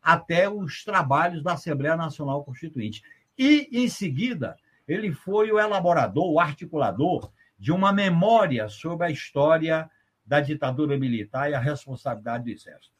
até 0.00 0.48
os 0.48 0.82
trabalhos 0.82 1.42
da 1.42 1.52
Assembleia 1.52 1.94
Nacional 1.94 2.42
Constituinte. 2.42 3.02
E, 3.36 3.68
em 3.70 3.86
seguida, 3.86 4.56
ele 4.86 5.12
foi 5.12 5.50
o 5.50 5.58
elaborador, 5.58 6.30
o 6.30 6.40
articulador 6.40 7.30
de 7.58 7.72
uma 7.72 7.92
memória 7.92 8.68
sobre 8.68 9.06
a 9.06 9.10
história 9.10 9.90
da 10.24 10.40
ditadura 10.40 10.98
militar 10.98 11.50
e 11.50 11.54
a 11.54 11.60
responsabilidade 11.60 12.44
do 12.44 12.50
Exército. 12.50 12.94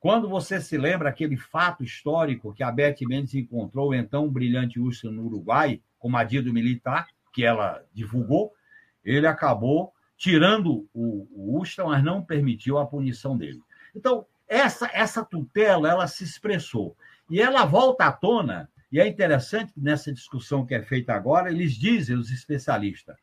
Quando 0.00 0.28
você 0.28 0.60
se 0.60 0.78
lembra 0.78 1.08
aquele 1.08 1.36
fato 1.36 1.82
histórico 1.82 2.54
que 2.54 2.62
a 2.62 2.70
Beth 2.70 2.98
Mendes 3.02 3.34
encontrou, 3.34 3.92
então, 3.92 4.28
brilhante 4.28 4.78
Ustra 4.78 5.10
no 5.10 5.26
Uruguai, 5.26 5.80
com 5.98 6.10
do 6.10 6.52
militar, 6.52 7.08
que 7.32 7.44
ela 7.44 7.82
divulgou, 7.92 8.52
ele 9.04 9.26
acabou 9.26 9.92
tirando 10.16 10.88
o, 10.94 11.26
o 11.32 11.60
Ustra, 11.60 11.84
mas 11.84 12.02
não 12.04 12.22
permitiu 12.22 12.78
a 12.78 12.86
punição 12.86 13.36
dele. 13.36 13.60
Então, 13.94 14.24
essa, 14.46 14.88
essa 14.92 15.24
tutela, 15.24 15.88
ela 15.88 16.06
se 16.06 16.24
expressou. 16.24 16.96
E 17.28 17.40
ela 17.40 17.64
volta 17.64 18.06
à 18.06 18.12
tona, 18.12 18.70
e 18.90 19.00
é 19.00 19.06
interessante 19.06 19.72
que 19.72 19.80
nessa 19.80 20.12
discussão 20.12 20.64
que 20.64 20.74
é 20.74 20.82
feita 20.82 21.12
agora, 21.12 21.50
eles 21.50 21.74
dizem, 21.74 22.16
os 22.16 22.30
especialistas, 22.30 23.16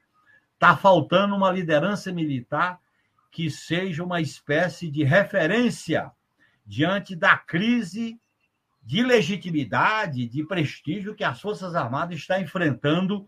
está 0.53 0.77
faltando 0.77 1.35
uma 1.35 1.51
liderança 1.51 2.11
militar 2.11 2.79
que 3.31 3.49
seja 3.49 4.03
uma 4.03 4.21
espécie 4.21 4.89
de 4.89 5.03
referência 5.03 6.11
diante 6.65 7.15
da 7.15 7.35
crise 7.35 8.19
de 8.81 9.03
legitimidade, 9.03 10.27
de 10.27 10.45
prestígio 10.45 11.15
que 11.15 11.23
as 11.23 11.41
Forças 11.41 11.73
Armadas 11.73 12.19
estão 12.19 12.39
enfrentando 12.39 13.25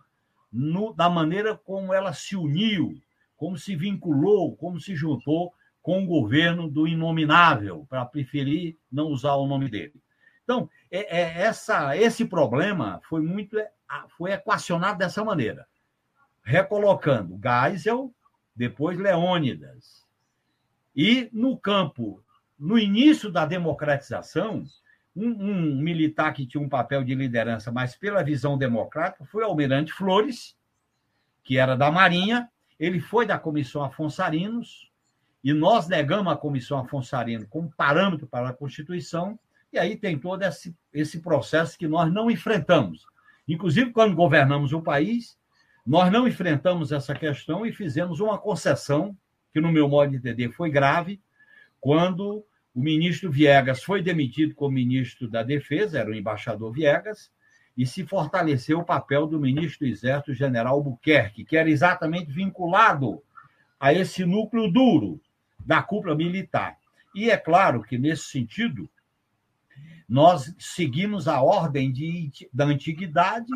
no, 0.52 0.94
da 0.94 1.10
maneira 1.10 1.58
como 1.58 1.94
ela 1.94 2.14
se 2.14 2.36
uniu, 2.36 3.02
como 3.36 3.58
se 3.58 3.76
vinculou, 3.76 4.56
como 4.56 4.80
se 4.80 4.96
juntou 4.96 5.52
com 5.82 6.04
o 6.04 6.06
governo 6.06 6.70
do 6.70 6.88
inominável, 6.88 7.86
para 7.90 8.06
preferir 8.06 8.78
não 8.92 9.08
usar 9.08 9.34
o 9.36 9.48
nome 9.48 9.70
dele. 9.70 9.96
Então, 10.44 10.70
é, 10.90 11.20
é, 11.20 11.42
essa, 11.42 11.96
esse 11.98 12.26
problema 12.26 13.00
foi 13.08 13.22
muito 13.22 13.58
foi 14.18 14.32
equacionado 14.32 14.98
dessa 14.98 15.24
maneira, 15.24 15.66
recolocando 16.44 17.40
Geisel 17.42 18.14
depois 18.56 18.98
Leônidas. 18.98 20.06
E 20.96 21.30
no 21.32 21.58
campo, 21.58 22.24
no 22.60 22.78
início 22.78 23.32
da 23.32 23.46
democratização, 23.46 24.66
um, 25.16 25.30
um, 25.30 25.76
militar 25.78 26.34
que 26.34 26.46
tinha 26.46 26.62
um 26.62 26.70
papel 26.70 27.04
de 27.04 27.16
liderança, 27.16 27.72
mas 27.72 27.96
pela 27.96 28.24
visão 28.24 28.58
democrática, 28.58 29.26
foi 29.26 29.44
o 29.44 29.48
Almirante 29.48 29.94
Flores, 29.94 30.58
que 31.44 31.58
era 31.58 31.76
da 31.76 31.92
Marinha. 31.92 32.50
Ele 32.80 33.00
foi 33.00 33.26
da 33.26 33.40
Comissão 33.40 33.84
Afonso 33.84 34.22
Arinos, 34.22 34.92
e 35.44 35.54
nós 35.54 35.88
negamos 35.88 36.34
a 36.34 36.36
Comissão 36.36 36.80
Afonso 36.80 37.16
Arino 37.16 37.48
como 37.48 37.72
parâmetro 37.76 38.28
para 38.28 38.50
a 38.50 38.54
Constituição, 38.54 39.40
e 39.72 39.78
aí 39.78 39.96
tem 39.96 40.18
todo 40.18 40.44
esse, 40.44 40.76
esse 40.94 41.20
processo 41.20 41.78
que 41.78 41.88
nós 41.88 42.12
não 42.12 42.32
enfrentamos. 42.32 43.06
Inclusive, 43.48 43.92
quando 43.92 44.16
governamos 44.16 44.74
o 44.74 44.82
país, 44.82 45.38
nós 45.86 46.12
não 46.12 46.28
enfrentamos 46.28 46.92
essa 46.92 47.14
questão 47.14 47.66
e 47.66 47.72
fizemos 47.72 48.20
uma 48.20 48.38
concessão, 48.38 49.16
que, 49.54 49.62
no 49.62 49.72
meu 49.72 49.88
modo 49.88 50.12
de 50.12 50.18
entender, 50.18 50.52
foi 50.52 50.70
grave, 50.70 51.22
quando 51.80 52.46
o 52.74 52.82
ministro 52.82 53.32
Viegas 53.32 53.84
foi 53.84 54.02
demitido 54.02 54.54
como 54.54 54.74
ministro 54.74 55.30
da 55.30 55.44
Defesa, 55.44 56.00
era 56.00 56.10
o 56.10 56.14
embaixador 56.14 56.72
Viegas, 56.72 57.32
e 57.78 57.86
se 57.86 58.06
fortaleceu 58.06 58.80
o 58.80 58.86
papel 58.86 59.28
do 59.28 59.40
ministro 59.40 59.86
do 59.86 59.92
Exército, 59.92 60.34
general 60.34 60.84
Buquerque, 60.84 61.46
que 61.46 61.56
era 61.56 61.70
exatamente 61.70 62.32
vinculado 62.32 63.22
a 63.80 63.94
esse 63.94 64.26
núcleo 64.26 64.72
duro 64.72 65.22
da 65.60 65.82
cúpula 65.82 66.16
militar. 66.16 66.78
E 67.14 67.30
é 67.30 67.38
claro 67.38 67.82
que, 67.84 67.98
nesse 67.98 68.24
sentido, 68.24 68.90
nós 70.08 70.56
seguimos 70.58 71.28
a 71.28 71.42
ordem 71.42 71.92
de, 71.92 72.32
da 72.54 72.66
antiguidade 72.66 73.52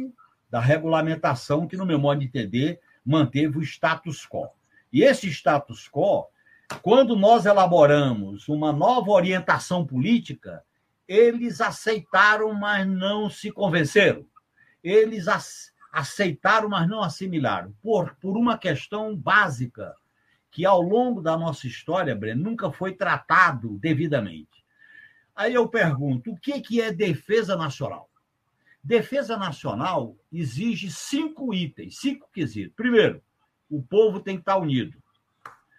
da 0.49 0.59
regulamentação 0.59 1.65
que, 1.65 1.77
no 1.77 1.85
meu 1.85 1.97
modo 1.97 2.19
de 2.19 2.25
entender, 2.25 2.81
manteve 3.05 3.57
o 3.57 3.63
status 3.63 4.27
quo. 4.27 4.49
E 4.91 5.01
esse 5.01 5.27
status 5.29 5.87
quo, 5.89 6.27
quando 6.81 7.15
nós 7.15 7.45
elaboramos 7.45 8.49
uma 8.49 8.73
nova 8.73 9.11
orientação 9.11 9.87
política, 9.87 10.61
eles 11.07 11.61
aceitaram, 11.61 12.53
mas 12.53 12.85
não 12.85 13.29
se 13.29 13.49
convenceram. 13.49 14.25
Eles 14.83 15.27
aceitaram, 15.91 16.67
mas 16.67 16.87
não 16.87 17.01
assimilaram, 17.01 17.73
por, 17.81 18.15
por 18.15 18.37
uma 18.37 18.57
questão 18.57 19.15
básica, 19.15 19.95
que 20.49 20.65
ao 20.65 20.81
longo 20.81 21.21
da 21.21 21.37
nossa 21.37 21.65
história, 21.65 22.13
Breno, 22.13 22.43
nunca 22.43 22.69
foi 22.71 22.93
tratado 22.93 23.77
devidamente. 23.79 24.60
Aí 25.35 25.53
eu 25.53 25.67
pergunto, 25.67 26.31
o 26.31 26.37
que 26.37 26.81
é 26.81 26.91
defesa 26.91 27.55
nacional? 27.55 28.09
Defesa 28.83 29.37
nacional 29.37 30.15
exige 30.31 30.89
cinco 30.89 31.53
itens, 31.53 31.97
cinco 31.99 32.27
quesitos. 32.33 32.75
Primeiro, 32.75 33.21
o 33.69 33.81
povo 33.81 34.19
tem 34.19 34.35
que 34.35 34.41
estar 34.41 34.57
unido. 34.57 35.01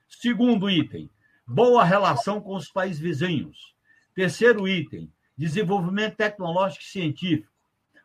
Segundo 0.08 0.70
item, 0.70 1.10
boa 1.46 1.84
relação 1.84 2.40
com 2.40 2.54
os 2.54 2.70
países 2.70 3.00
vizinhos. 3.00 3.74
Terceiro 4.14 4.68
item, 4.68 5.12
desenvolvimento 5.36 6.16
tecnológico 6.16 6.84
e 6.84 6.88
científico. 6.88 7.52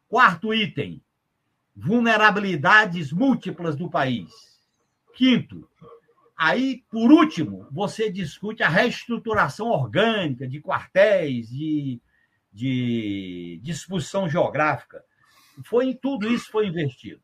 Quarto 0.07 0.53
item, 0.53 1.01
vulnerabilidades 1.75 3.11
múltiplas 3.11 3.75
do 3.75 3.89
país. 3.89 4.31
Quinto, 5.13 5.69
aí, 6.37 6.83
por 6.89 7.11
último, 7.11 7.67
você 7.71 8.11
discute 8.11 8.63
a 8.63 8.69
reestruturação 8.69 9.67
orgânica 9.67 10.47
de 10.47 10.61
quartéis, 10.61 11.49
de 11.49 12.01
de 12.57 13.59
disposição 13.61 14.27
geográfica. 14.27 15.03
Foi 15.63 15.85
em 15.85 15.95
tudo 15.95 16.27
isso 16.27 16.49
foi 16.49 16.65
investido. 16.65 17.21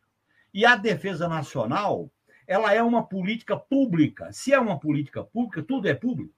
E 0.54 0.64
a 0.64 0.76
defesa 0.76 1.28
nacional, 1.28 2.12
ela 2.46 2.72
é 2.72 2.84
uma 2.84 3.04
política 3.04 3.58
pública. 3.58 4.32
Se 4.32 4.54
é 4.54 4.60
uma 4.60 4.80
política 4.80 5.24
pública, 5.24 5.64
tudo 5.64 5.88
é 5.88 5.96
público. 5.96 6.36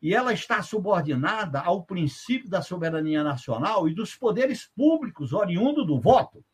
E 0.00 0.14
ela 0.14 0.32
está 0.32 0.62
subordinada 0.62 1.60
ao 1.60 1.82
princípio 1.82 2.48
da 2.48 2.62
soberania 2.62 3.24
nacional 3.24 3.88
e 3.88 3.94
dos 3.94 4.14
poderes 4.14 4.70
públicos 4.76 5.32
oriundo 5.32 5.84
do 5.84 6.00
voto. 6.00 6.44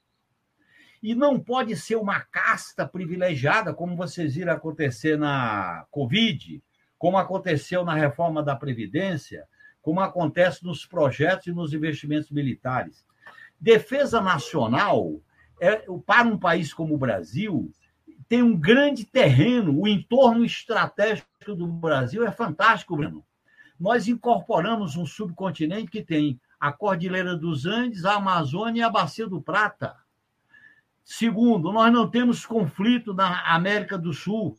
E 1.03 1.15
não 1.15 1.39
pode 1.39 1.77
ser 1.77 1.97
uma 1.97 2.21
casta 2.21 2.87
privilegiada, 2.87 3.75
como 3.75 3.97
vocês 3.97 4.35
viram 4.35 4.53
acontecer 4.53 5.19
na 5.19 5.87
Covid, 5.91 6.63
como 6.99 7.19
aconteceu 7.19 7.85
na 7.85 7.95
reforma 7.95 8.43
da 8.43 8.57
Previdência, 8.57 9.45
como 9.83 10.01
acontece 10.01 10.65
nos 10.65 10.85
projetos 10.85 11.47
e 11.47 11.53
nos 11.53 11.73
investimentos 11.73 12.31
militares. 12.31 13.05
Defesa 13.61 14.21
nacional, 14.21 15.21
é, 15.61 15.77
para 16.05 16.27
um 16.27 16.39
país 16.39 16.75
como 16.75 16.95
o 16.95 16.99
Brasil, 16.99 17.71
tem 18.29 18.43
um 18.43 18.59
grande 18.59 19.05
terreno, 19.05 19.81
o 19.81 19.87
entorno 19.87 20.45
estratégico 20.45 21.55
do 21.55 21.67
Brasil 21.67 22.27
é 22.27 22.33
fantástico, 22.33 22.97
Bruno. 22.97 23.25
Nós 23.79 24.09
incorporamos 24.09 24.97
um 24.97 25.07
subcontinente 25.07 25.91
que 25.91 26.03
tem 26.03 26.41
a 26.59 26.73
Cordilheira 26.73 27.37
dos 27.37 27.67
Andes, 27.67 28.05
a 28.05 28.15
Amazônia 28.15 28.81
e 28.81 28.83
a 28.83 28.91
Bacia 28.91 29.29
do 29.29 29.41
Prata. 29.41 29.95
Segundo, 31.09 31.71
nós 31.71 31.93
não 31.93 32.11
temos 32.11 32.45
conflito 32.45 33.15
na 33.15 33.55
América 33.55 33.97
do 33.97 34.13
Sul. 34.13 34.59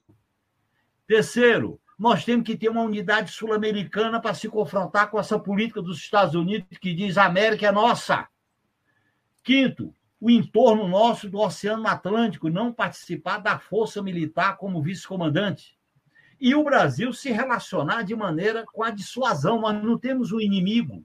Terceiro, 1.06 1.78
nós 2.00 2.24
temos 2.24 2.46
que 2.46 2.56
ter 2.56 2.70
uma 2.70 2.84
unidade 2.84 3.34
sul-americana 3.34 4.22
para 4.22 4.34
se 4.34 4.48
confrontar 4.48 5.12
com 5.12 5.20
essa 5.20 5.38
política 5.38 5.82
dos 5.82 5.98
Estados 5.98 6.36
Unidos 6.36 6.78
que 6.80 6.94
diz 6.94 7.18
a 7.18 7.26
América 7.26 7.68
é 7.68 7.72
nossa. 7.72 8.30
Quinto, 9.44 9.94
o 10.22 10.30
entorno 10.30 10.88
nosso 10.88 11.30
do 11.30 11.38
Oceano 11.38 11.86
Atlântico 11.86 12.50
não 12.50 12.72
participar 12.72 13.40
da 13.40 13.60
força 13.60 14.02
militar 14.02 14.56
como 14.56 14.82
vice-comandante. 14.82 15.78
E 16.40 16.56
o 16.56 16.64
Brasil 16.64 17.12
se 17.12 17.30
relacionar 17.30 18.04
de 18.04 18.16
maneira 18.16 18.64
com 18.72 18.86
a 18.86 18.90
dissuasão. 18.90 19.60
Nós 19.60 19.84
não 19.84 19.98
temos 19.98 20.32
um 20.32 20.40
inimigo. 20.40 21.04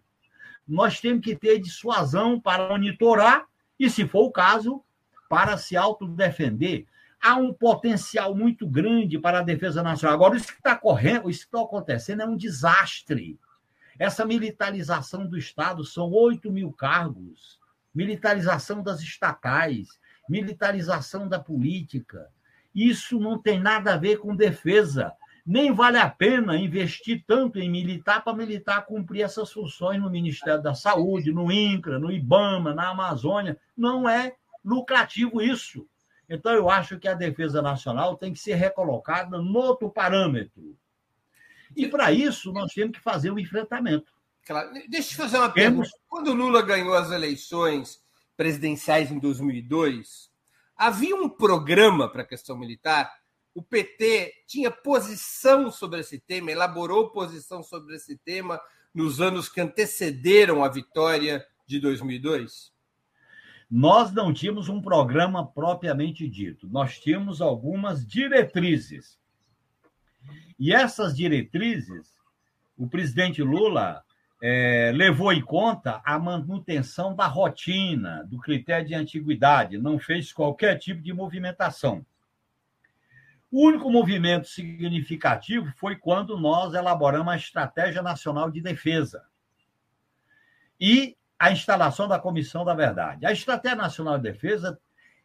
Nós 0.69 1.01
temos 1.01 1.25
que 1.25 1.35
ter 1.35 1.59
dissuasão 1.59 2.41
para 2.41 2.69
monitorar 2.69 3.45
e, 3.77 3.91
se 3.91 4.07
for 4.07 4.27
o 4.27 4.31
caso, 4.31 4.85
para 5.33 5.57
se 5.57 5.79
autodefender 5.79 6.85
há 7.19 7.37
um 7.37 7.55
potencial 7.55 8.35
muito 8.35 8.67
grande 8.67 9.19
para 9.19 9.39
a 9.39 9.43
defesa 9.43 9.83
nacional. 9.83 10.15
Agora, 10.15 10.37
isso 10.37 10.49
que 10.49 10.59
está 10.59 10.77
correndo, 10.77 11.31
isso 11.31 11.49
que 11.49 11.57
está 11.57 11.63
acontecendo 11.63 12.21
é 12.21 12.27
um 12.27 12.37
desastre. 12.37 13.41
Essa 13.99 14.27
militarização 14.27 15.27
do 15.27 15.39
Estado 15.39 15.87
são 15.87 16.11
8 16.11 16.53
mil 16.53 16.71
cargos, 16.71 17.59
militarização 17.95 18.83
das 18.83 19.01
estatais, 19.01 19.99
militarização 20.29 21.27
da 21.27 21.41
política. 21.41 22.29
Isso 22.75 23.19
não 23.19 23.39
tem 23.39 23.59
nada 23.59 23.95
a 23.95 23.97
ver 23.97 24.19
com 24.19 24.37
defesa. 24.37 25.15
Nem 25.47 25.73
vale 25.73 25.97
a 25.97 26.11
pena 26.11 26.59
investir 26.59 27.25
tanto 27.27 27.59
em 27.59 27.71
militar 27.71 28.23
para 28.23 28.37
militar 28.37 28.85
cumprir 28.85 29.23
essas 29.23 29.51
funções 29.51 29.99
no 29.99 30.11
Ministério 30.11 30.63
da 30.63 30.75
Saúde, 30.75 31.33
no 31.33 31.51
INCRA, 31.51 31.99
no 31.99 32.13
IBAMA, 32.13 32.75
na 32.75 32.91
Amazônia. 32.91 33.59
Não 33.75 34.07
é 34.07 34.35
lucrativo 34.65 35.41
isso. 35.41 35.89
Então, 36.29 36.53
eu 36.53 36.71
acho 36.71 36.99
que 36.99 37.09
a 37.09 37.15
defesa 37.15 37.61
nacional 37.61 38.17
tem 38.17 38.33
que 38.33 38.39
ser 38.39 38.55
recolocada 38.55 39.39
no 39.39 39.59
outro 39.59 39.91
parâmetro. 39.91 40.77
E, 41.77 41.87
para 41.87 42.13
isso, 42.13 42.53
nós 42.53 42.73
temos 42.73 42.97
que 42.97 43.03
fazer 43.03 43.31
o 43.31 43.35
um 43.35 43.39
enfrentamento. 43.39 44.13
Claro. 44.47 44.71
Deixa 44.89 45.13
eu 45.13 45.17
fazer 45.17 45.39
uma 45.39 45.51
pergunta. 45.51 45.91
Quando 46.09 46.33
Lula 46.33 46.63
ganhou 46.63 46.95
as 46.95 47.11
eleições 47.11 48.01
presidenciais 48.37 49.11
em 49.11 49.19
2002, 49.19 50.31
havia 50.77 51.15
um 51.15 51.29
programa 51.29 52.11
para 52.11 52.23
a 52.23 52.27
questão 52.27 52.57
militar? 52.57 53.13
O 53.55 53.63
PT 53.63 54.33
tinha 54.47 54.71
posição 54.71 55.71
sobre 55.71 56.01
esse 56.01 56.19
tema, 56.19 56.51
elaborou 56.51 57.11
posição 57.11 57.63
sobre 57.63 57.97
esse 57.97 58.17
tema 58.17 58.61
nos 58.95 59.21
anos 59.21 59.49
que 59.49 59.61
antecederam 59.61 60.65
a 60.65 60.69
vitória 60.69 61.47
de 61.67 61.79
2002? 61.79 62.72
Nós 63.75 64.13
não 64.13 64.35
tínhamos 64.35 64.69
um 64.69 64.83
programa 64.83 65.47
propriamente 65.47 66.29
dito, 66.29 66.69
nós 66.69 67.01
tínhamos 67.01 67.41
algumas 67.41 68.07
diretrizes. 68.07 69.19
E 70.59 70.75
essas 70.75 71.17
diretrizes, 71.17 72.13
o 72.77 72.87
presidente 72.87 73.43
Lula 73.43 74.05
é, 74.43 74.93
levou 74.95 75.33
em 75.33 75.41
conta 75.41 76.03
a 76.05 76.19
manutenção 76.19 77.17
da 77.17 77.27
rotina, 77.27 78.23
do 78.25 78.39
critério 78.39 78.89
de 78.89 78.95
antiguidade, 78.95 79.79
não 79.79 79.99
fez 79.99 80.35
qualquer 80.35 80.79
tipo 80.79 81.01
de 81.01 81.15
movimentação. 81.15 82.05
O 83.51 83.67
único 83.67 83.91
movimento 83.91 84.49
significativo 84.49 85.73
foi 85.79 85.97
quando 85.97 86.39
nós 86.39 86.75
elaboramos 86.75 87.33
a 87.33 87.37
Estratégia 87.39 88.03
Nacional 88.03 88.51
de 88.51 88.61
Defesa. 88.61 89.25
E 90.79 91.17
a 91.43 91.51
instalação 91.51 92.07
da 92.07 92.21
Comissão 92.21 92.65
da 92.65 92.73
Verdade. 92.73 93.27
A 93.27 93.33
Estratégia 93.33 93.77
Nacional 93.77 94.17
de 94.17 94.31
Defesa, 94.31 94.79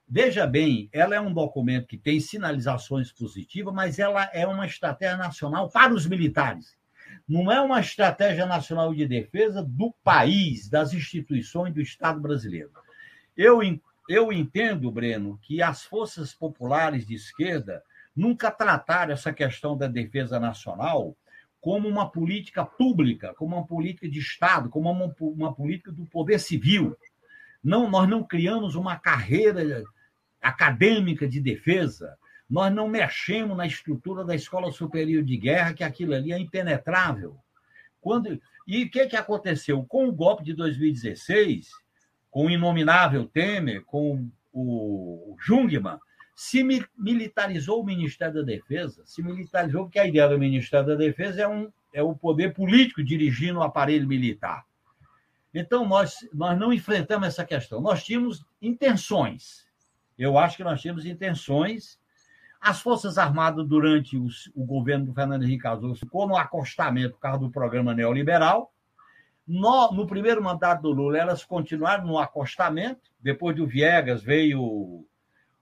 veja 0.10 0.48
bem, 0.48 0.90
ela 0.92 1.14
é 1.14 1.22
um 1.22 1.32
documento 1.32 1.86
que 1.86 1.96
tem 1.96 2.20
sinalizações 2.20 3.12
positivas, 3.12 3.72
mas 3.72 4.00
ela 4.00 4.28
é 4.34 4.48
uma 4.48 4.66
estratégia 4.66 5.16
nacional 5.16 5.70
para 5.70 5.94
os 5.94 6.08
militares. 6.08 6.76
Não 7.30 7.52
é 7.52 7.62
uma 7.62 7.80
estratégia 7.80 8.48
nacional 8.48 8.96
de 8.96 9.06
defesa 9.06 9.62
do 9.62 9.94
país, 10.04 10.68
das 10.68 10.92
instituições 10.92 11.72
do 11.72 11.82
Estado 11.82 12.20
brasileiro. 12.20 12.72
Eu, 13.38 13.60
eu 14.10 14.34
entendo, 14.34 14.90
Breno, 14.90 15.38
que 15.44 15.62
as 15.62 15.84
forças 15.84 16.34
populares 16.34 17.06
de 17.06 17.14
esquerda 17.14 17.84
nunca 18.16 18.50
trataram 18.50 19.14
essa 19.14 19.32
questão 19.32 19.78
da 19.78 19.86
defesa 19.86 20.40
nacional 20.40 21.16
como 21.68 21.90
uma 21.90 22.10
política 22.10 22.64
pública, 22.64 23.34
como 23.34 23.58
uma 23.58 23.68
política 23.68 24.08
de 24.08 24.20
Estado, 24.20 24.70
como 24.70 24.90
uma, 24.90 25.14
uma 25.20 25.54
política 25.54 25.92
do 25.92 26.06
poder 26.06 26.40
civil. 26.40 26.96
Não, 27.62 27.90
nós 27.90 28.08
não 28.08 28.24
criamos 28.24 28.76
uma 28.76 28.96
carreira 28.96 29.84
acadêmica 30.42 31.28
de 31.28 31.42
defesa, 31.42 32.18
nós 32.50 32.74
não 32.74 32.88
mexemos 32.88 33.58
na 33.58 33.68
estrutura 33.68 34.24
da 34.24 34.34
Escola 34.34 34.72
Superior 34.72 35.22
de 35.22 35.36
Guerra, 35.36 35.74
que 35.74 35.84
aquilo 35.84 36.14
ali 36.14 36.32
é 36.32 36.40
impenetrável. 36.40 37.36
Quando, 38.00 38.42
e 38.66 38.86
o 38.86 38.90
que, 38.90 39.06
que 39.08 39.18
aconteceu? 39.18 39.84
Com 39.84 40.08
o 40.08 40.14
golpe 40.14 40.46
de 40.46 40.54
2016, 40.54 41.70
com 42.32 42.46
o 42.46 42.50
inominável 42.50 43.26
Temer, 43.26 43.84
com 43.84 44.32
o 44.54 45.36
Jungmann, 45.38 46.00
se 46.38 46.64
militarizou 46.96 47.82
o 47.82 47.84
Ministério 47.84 48.36
da 48.36 48.42
Defesa, 48.44 49.02
se 49.08 49.24
militarizou, 49.24 49.86
porque 49.86 49.98
a 49.98 50.06
ideia 50.06 50.30
do 50.30 50.38
Ministério 50.38 50.86
da 50.86 50.94
Defesa 50.94 51.42
é, 51.42 51.48
um, 51.48 51.72
é 51.92 52.04
o 52.04 52.16
poder 52.16 52.54
político 52.54 53.04
dirigindo 53.04 53.58
o 53.58 53.64
aparelho 53.64 54.08
militar. 54.08 54.64
Então, 55.52 55.88
nós, 55.88 56.18
nós 56.32 56.56
não 56.56 56.72
enfrentamos 56.72 57.28
essa 57.28 57.44
questão. 57.44 57.82
Nós 57.82 58.04
tínhamos 58.04 58.46
intenções. 58.62 59.66
Eu 60.16 60.38
acho 60.38 60.58
que 60.58 60.64
nós 60.64 60.80
tínhamos 60.80 61.08
intenções. 61.08 62.00
As 62.62 62.82
Forças 62.82 63.18
Armadas, 63.18 63.68
durante 63.68 64.16
os, 64.16 64.52
o 64.54 64.64
governo 64.64 65.08
do 65.08 65.16
Fernando 65.16 65.42
Henrique 65.42 65.64
Cardoso, 65.64 66.02
ficou 66.02 66.28
no 66.28 66.38
acostamento 66.38 67.16
por 67.16 67.22
causa 67.22 67.40
do 67.40 67.50
programa 67.50 67.96
neoliberal. 67.96 68.72
No, 69.48 69.92
no 69.92 70.06
primeiro 70.06 70.44
mandato 70.44 70.84
do 70.84 70.92
Lula, 70.92 71.18
elas 71.18 71.44
continuaram 71.44 72.06
no 72.06 72.20
acostamento. 72.20 73.10
Depois 73.20 73.56
do 73.56 73.66
Viegas, 73.66 74.22
veio 74.22 75.04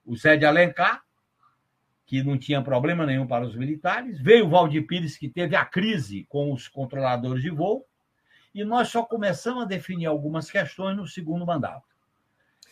o 0.05 0.15
de 0.15 0.45
Alencar, 0.45 1.03
que 2.05 2.21
não 2.21 2.37
tinha 2.37 2.61
problema 2.61 3.05
nenhum 3.05 3.25
para 3.25 3.45
os 3.45 3.55
militares, 3.55 4.21
veio 4.21 4.45
o 4.45 4.49
Valdir 4.49 4.85
Pires, 4.85 5.17
que 5.17 5.27
teve 5.27 5.55
a 5.55 5.65
crise 5.65 6.25
com 6.29 6.53
os 6.53 6.67
controladores 6.67 7.41
de 7.41 7.49
voo, 7.49 7.85
e 8.53 8.63
nós 8.63 8.89
só 8.89 9.03
começamos 9.03 9.63
a 9.63 9.67
definir 9.67 10.05
algumas 10.05 10.49
questões 10.49 10.95
no 10.95 11.07
segundo 11.07 11.45
mandato. 11.45 11.83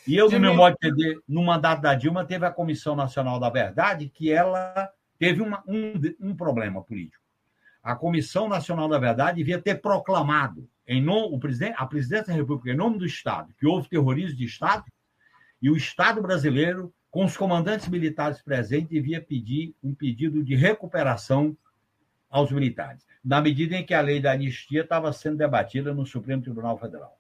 E 0.06 0.15
eu, 0.15 0.30
no 0.30 0.39
meu 0.39 0.54
modo 0.54 0.78
de 0.80 0.88
entender, 0.88 1.19
no 1.28 1.43
mandato 1.43 1.82
da 1.82 1.96
Dilma, 1.96 2.26
teve 2.26 2.46
a 2.46 2.52
Comissão 2.52 2.96
Nacional 2.96 3.39
da 3.39 3.50
Verdade, 3.50 4.10
que 4.10 4.32
ela 4.32 4.89
teve 5.17 5.41
uma, 5.41 5.63
um, 5.67 5.93
um 6.19 6.36
problema 6.36 6.84
político. 6.84 7.24
A 7.82 7.96
Comissão 7.96 8.48
Nacional 8.48 8.88
da 8.88 9.00
Verdade 9.00 9.38
devia 9.38 9.62
ter 9.62 9.82
proclamado, 9.82 10.69
em 10.86 11.02
nome, 11.02 11.36
o 11.36 11.39
presidente, 11.39 11.76
a 11.78 11.86
presidência 11.86 12.28
da 12.28 12.34
República, 12.34 12.72
em 12.72 12.78
nome 12.78 12.98
do 12.98 13.06
Estado, 13.06 13.54
que 13.58 13.65
houve 13.65 13.89
terrorismo 13.89 14.38
de 14.38 14.46
Estado, 14.46 14.84
e 15.62 15.69
o 15.69 15.78
Estado 15.78 16.22
brasileiro 16.22 16.93
com 17.13 17.23
os 17.26 17.38
comandantes 17.38 17.88
militares 17.88 18.41
presentes, 18.41 18.89
devia 18.89 19.21
pedir 19.21 19.76
um 19.84 19.93
pedido 19.93 20.43
de 20.43 20.56
recuperação 20.56 21.56
aos 22.28 22.52
militares, 22.52 23.06
na 23.23 23.39
medida 23.39 23.76
em 23.76 23.86
que 23.86 23.93
a 23.93 24.02
lei 24.02 24.19
da 24.19 24.32
anistia 24.32 24.82
estava 24.82 25.13
sendo 25.13 25.38
debatida 25.38 25.93
no 25.93 26.08
Supremo 26.08 26.41
Tribunal 26.41 26.76
Federal. 26.76 27.15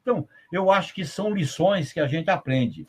Então, 0.00 0.28
eu 0.52 0.70
acho 0.70 0.94
que 0.94 1.04
são 1.04 1.34
lições 1.34 1.92
que 1.92 1.98
a 1.98 2.06
gente 2.06 2.30
aprende. 2.30 2.86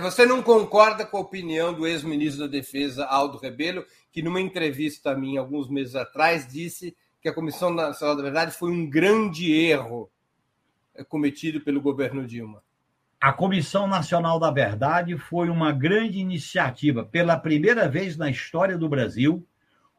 Você 0.00 0.24
não 0.24 0.42
concorda 0.42 1.04
com 1.04 1.18
a 1.18 1.20
opinião 1.20 1.74
do 1.74 1.86
ex-ministro 1.86 2.46
da 2.46 2.50
Defesa, 2.50 3.04
Aldo 3.04 3.36
Rebelo, 3.36 3.84
que 4.10 4.22
numa 4.22 4.40
entrevista 4.40 5.14
minha 5.14 5.40
alguns 5.40 5.68
meses 5.68 5.94
atrás 5.94 6.50
disse 6.50 6.96
que 7.20 7.28
a 7.28 7.34
Comissão 7.34 7.70
Nacional 7.70 8.16
da 8.16 8.22
Verdade 8.22 8.56
foi 8.56 8.70
um 8.70 8.88
grande 8.88 9.52
erro 9.52 10.10
cometido 11.06 11.60
pelo 11.60 11.82
governo 11.82 12.26
Dilma? 12.26 12.64
A 13.24 13.32
Comissão 13.32 13.86
Nacional 13.86 14.38
da 14.38 14.50
Verdade 14.50 15.16
foi 15.16 15.48
uma 15.48 15.72
grande 15.72 16.18
iniciativa. 16.18 17.06
Pela 17.06 17.38
primeira 17.38 17.88
vez 17.88 18.18
na 18.18 18.28
história 18.28 18.76
do 18.76 18.86
Brasil, 18.86 19.42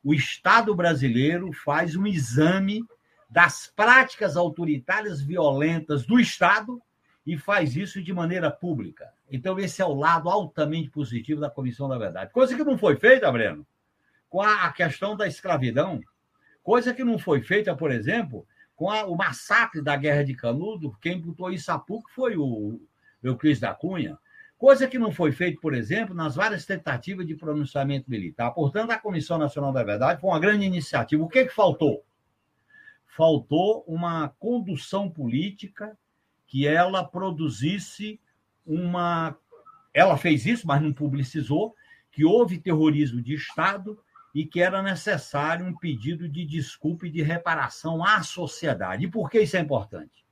o 0.04 0.14
Estado 0.14 0.76
brasileiro 0.76 1.52
faz 1.52 1.96
um 1.96 2.06
exame 2.06 2.86
das 3.28 3.66
práticas 3.76 4.38
autoritárias 4.38 5.24
violentas 5.24 6.06
do 6.06 6.20
Estado 6.20 6.80
e 7.26 7.36
faz 7.36 7.76
isso 7.76 8.00
de 8.00 8.14
maneira 8.14 8.52
pública. 8.52 9.12
Então, 9.28 9.58
esse 9.58 9.82
é 9.82 9.86
o 9.86 9.96
lado 9.96 10.30
altamente 10.30 10.92
positivo 10.92 11.42
da 11.42 11.50
Comissão 11.50 11.90
da 11.90 11.98
Verdade. 11.98 12.32
Coisa 12.32 12.56
que 12.56 12.64
não 12.64 12.78
foi 12.78 12.96
feita, 12.96 13.32
Breno, 13.32 13.66
com 14.30 14.40
a 14.40 14.72
questão 14.72 15.18
da 15.18 15.26
escravidão. 15.26 16.00
Coisa 16.62 16.94
que 16.94 17.04
não 17.04 17.18
foi 17.18 17.42
feita, 17.42 17.76
por 17.76 17.90
exemplo, 17.90 18.46
com 18.76 18.88
a, 18.88 19.04
o 19.06 19.16
massacre 19.16 19.82
da 19.82 19.98
Guerra 19.98 20.24
de 20.24 20.36
Canudo. 20.36 20.96
Quem 21.02 21.20
botou 21.20 21.52
isso 21.52 21.72
a 21.72 21.80
pouco 21.80 22.08
foi 22.12 22.38
o, 22.38 22.80
Euclides 23.28 23.60
da 23.60 23.74
Cunha, 23.74 24.18
coisa 24.58 24.88
que 24.88 25.00
não 25.00 25.12
foi 25.12 25.32
feita, 25.32 25.60
por 25.62 25.74
exemplo, 25.74 26.16
nas 26.16 26.36
várias 26.36 26.66
tentativas 26.66 27.26
de 27.26 27.36
pronunciamento 27.36 28.10
militar. 28.10 28.52
Portanto, 28.52 28.92
a 28.92 28.98
Comissão 28.98 29.38
Nacional 29.38 29.72
da 29.72 29.84
Verdade 29.84 30.22
foi 30.22 30.30
uma 30.30 30.40
grande 30.40 30.66
iniciativa. 30.66 31.24
O 31.24 31.28
que, 31.28 31.46
que 31.46 31.54
faltou? 31.54 32.04
Faltou 33.06 33.84
uma 33.88 34.30
condução 34.40 35.10
política 35.10 35.98
que 36.48 36.68
ela 36.68 37.04
produzisse 37.04 38.20
uma 38.66 39.38
ela 39.96 40.18
fez 40.18 40.46
isso, 40.46 40.68
mas 40.68 40.82
não 40.82 40.92
publicizou, 40.92 41.74
que 42.12 42.26
houve 42.26 42.60
terrorismo 42.60 43.22
de 43.22 43.34
Estado 43.34 43.98
e 44.34 44.46
que 44.46 44.62
era 44.62 44.84
necessário 44.84 45.66
um 45.66 45.74
pedido 45.74 46.28
de 46.28 46.46
desculpa 46.46 47.08
e 47.08 47.10
de 47.10 47.22
reparação 47.22 48.04
à 48.04 48.22
sociedade. 48.22 49.06
E 49.06 49.10
por 49.10 49.30
que 49.30 49.40
isso 49.40 49.56
é 49.56 49.62
importante? 49.62 50.26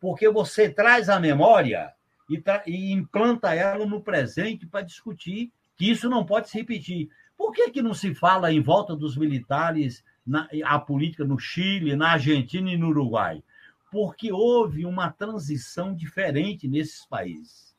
Porque 0.00 0.28
você 0.28 0.68
traz 0.68 1.08
a 1.08 1.20
memória 1.20 1.92
e, 2.28 2.42
e 2.66 2.92
implanta 2.92 3.54
ela 3.54 3.86
no 3.86 4.00
presente 4.00 4.66
para 4.66 4.82
discutir 4.82 5.52
que 5.76 5.90
isso 5.90 6.08
não 6.08 6.24
pode 6.24 6.48
se 6.48 6.58
repetir. 6.58 7.08
Por 7.36 7.52
que, 7.52 7.70
que 7.70 7.82
não 7.82 7.94
se 7.94 8.14
fala 8.14 8.52
em 8.52 8.60
volta 8.60 8.94
dos 8.94 9.16
militares 9.16 10.04
na, 10.26 10.48
a 10.64 10.78
política 10.78 11.24
no 11.24 11.38
Chile, 11.38 11.96
na 11.96 12.12
Argentina 12.12 12.70
e 12.70 12.76
no 12.76 12.88
Uruguai? 12.88 13.42
Porque 13.90 14.32
houve 14.32 14.86
uma 14.86 15.10
transição 15.10 15.94
diferente 15.94 16.68
nesses 16.68 17.06
países. 17.06 17.74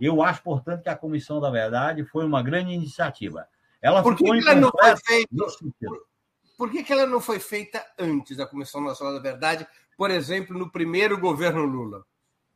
Eu 0.00 0.22
acho, 0.22 0.42
portanto, 0.42 0.82
que 0.82 0.88
a 0.88 0.96
Comissão 0.96 1.40
da 1.40 1.50
Verdade 1.50 2.04
foi 2.04 2.24
uma 2.24 2.42
grande 2.42 2.72
iniciativa. 2.72 3.46
Ela 3.80 4.02
por 4.02 4.16
que, 4.16 4.24
que 4.24 4.48
ela 4.48 4.54
não 4.54 4.70
foi 4.70 4.96
feita? 4.96 5.36
Por, 5.80 6.06
por 6.56 6.70
que, 6.70 6.82
que 6.82 6.92
ela 6.92 7.06
não 7.06 7.20
foi 7.20 7.38
feita 7.38 7.84
antes 7.98 8.36
da 8.36 8.46
Comissão 8.46 8.80
Nacional 8.80 9.14
da 9.14 9.20
Verdade, 9.20 9.66
por 9.96 10.10
exemplo, 10.10 10.58
no 10.58 10.70
primeiro 10.70 11.18
governo 11.18 11.64
Lula? 11.64 12.04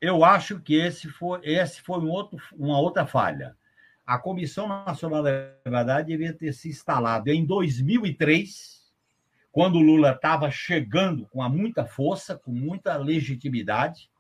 Eu 0.01 0.25
acho 0.25 0.61
que 0.61 0.75
esse 0.75 1.09
foi, 1.09 1.41
esse 1.43 1.81
foi 1.81 1.99
um 1.99 2.09
outro, 2.09 2.39
uma 2.55 2.79
outra 2.79 3.07
falha. 3.07 3.57
A 4.05 4.19
Comissão 4.19 4.69
Nacional 4.69 5.23
da 5.23 5.51
Verdade 5.65 6.09
devia 6.09 6.33
ter 6.33 6.53
se 6.53 6.69
instalado 6.69 7.31
em 7.31 7.45
2003, 7.45 8.85
quando 9.51 9.77
o 9.77 9.83
Lula 9.83 10.13
estava 10.13 10.51
chegando 10.51 11.27
com 11.27 11.43
muita 11.49 11.87
força, 11.87 12.37
com 12.37 12.53
muita 12.53 12.97
legitimidade, 12.97 14.11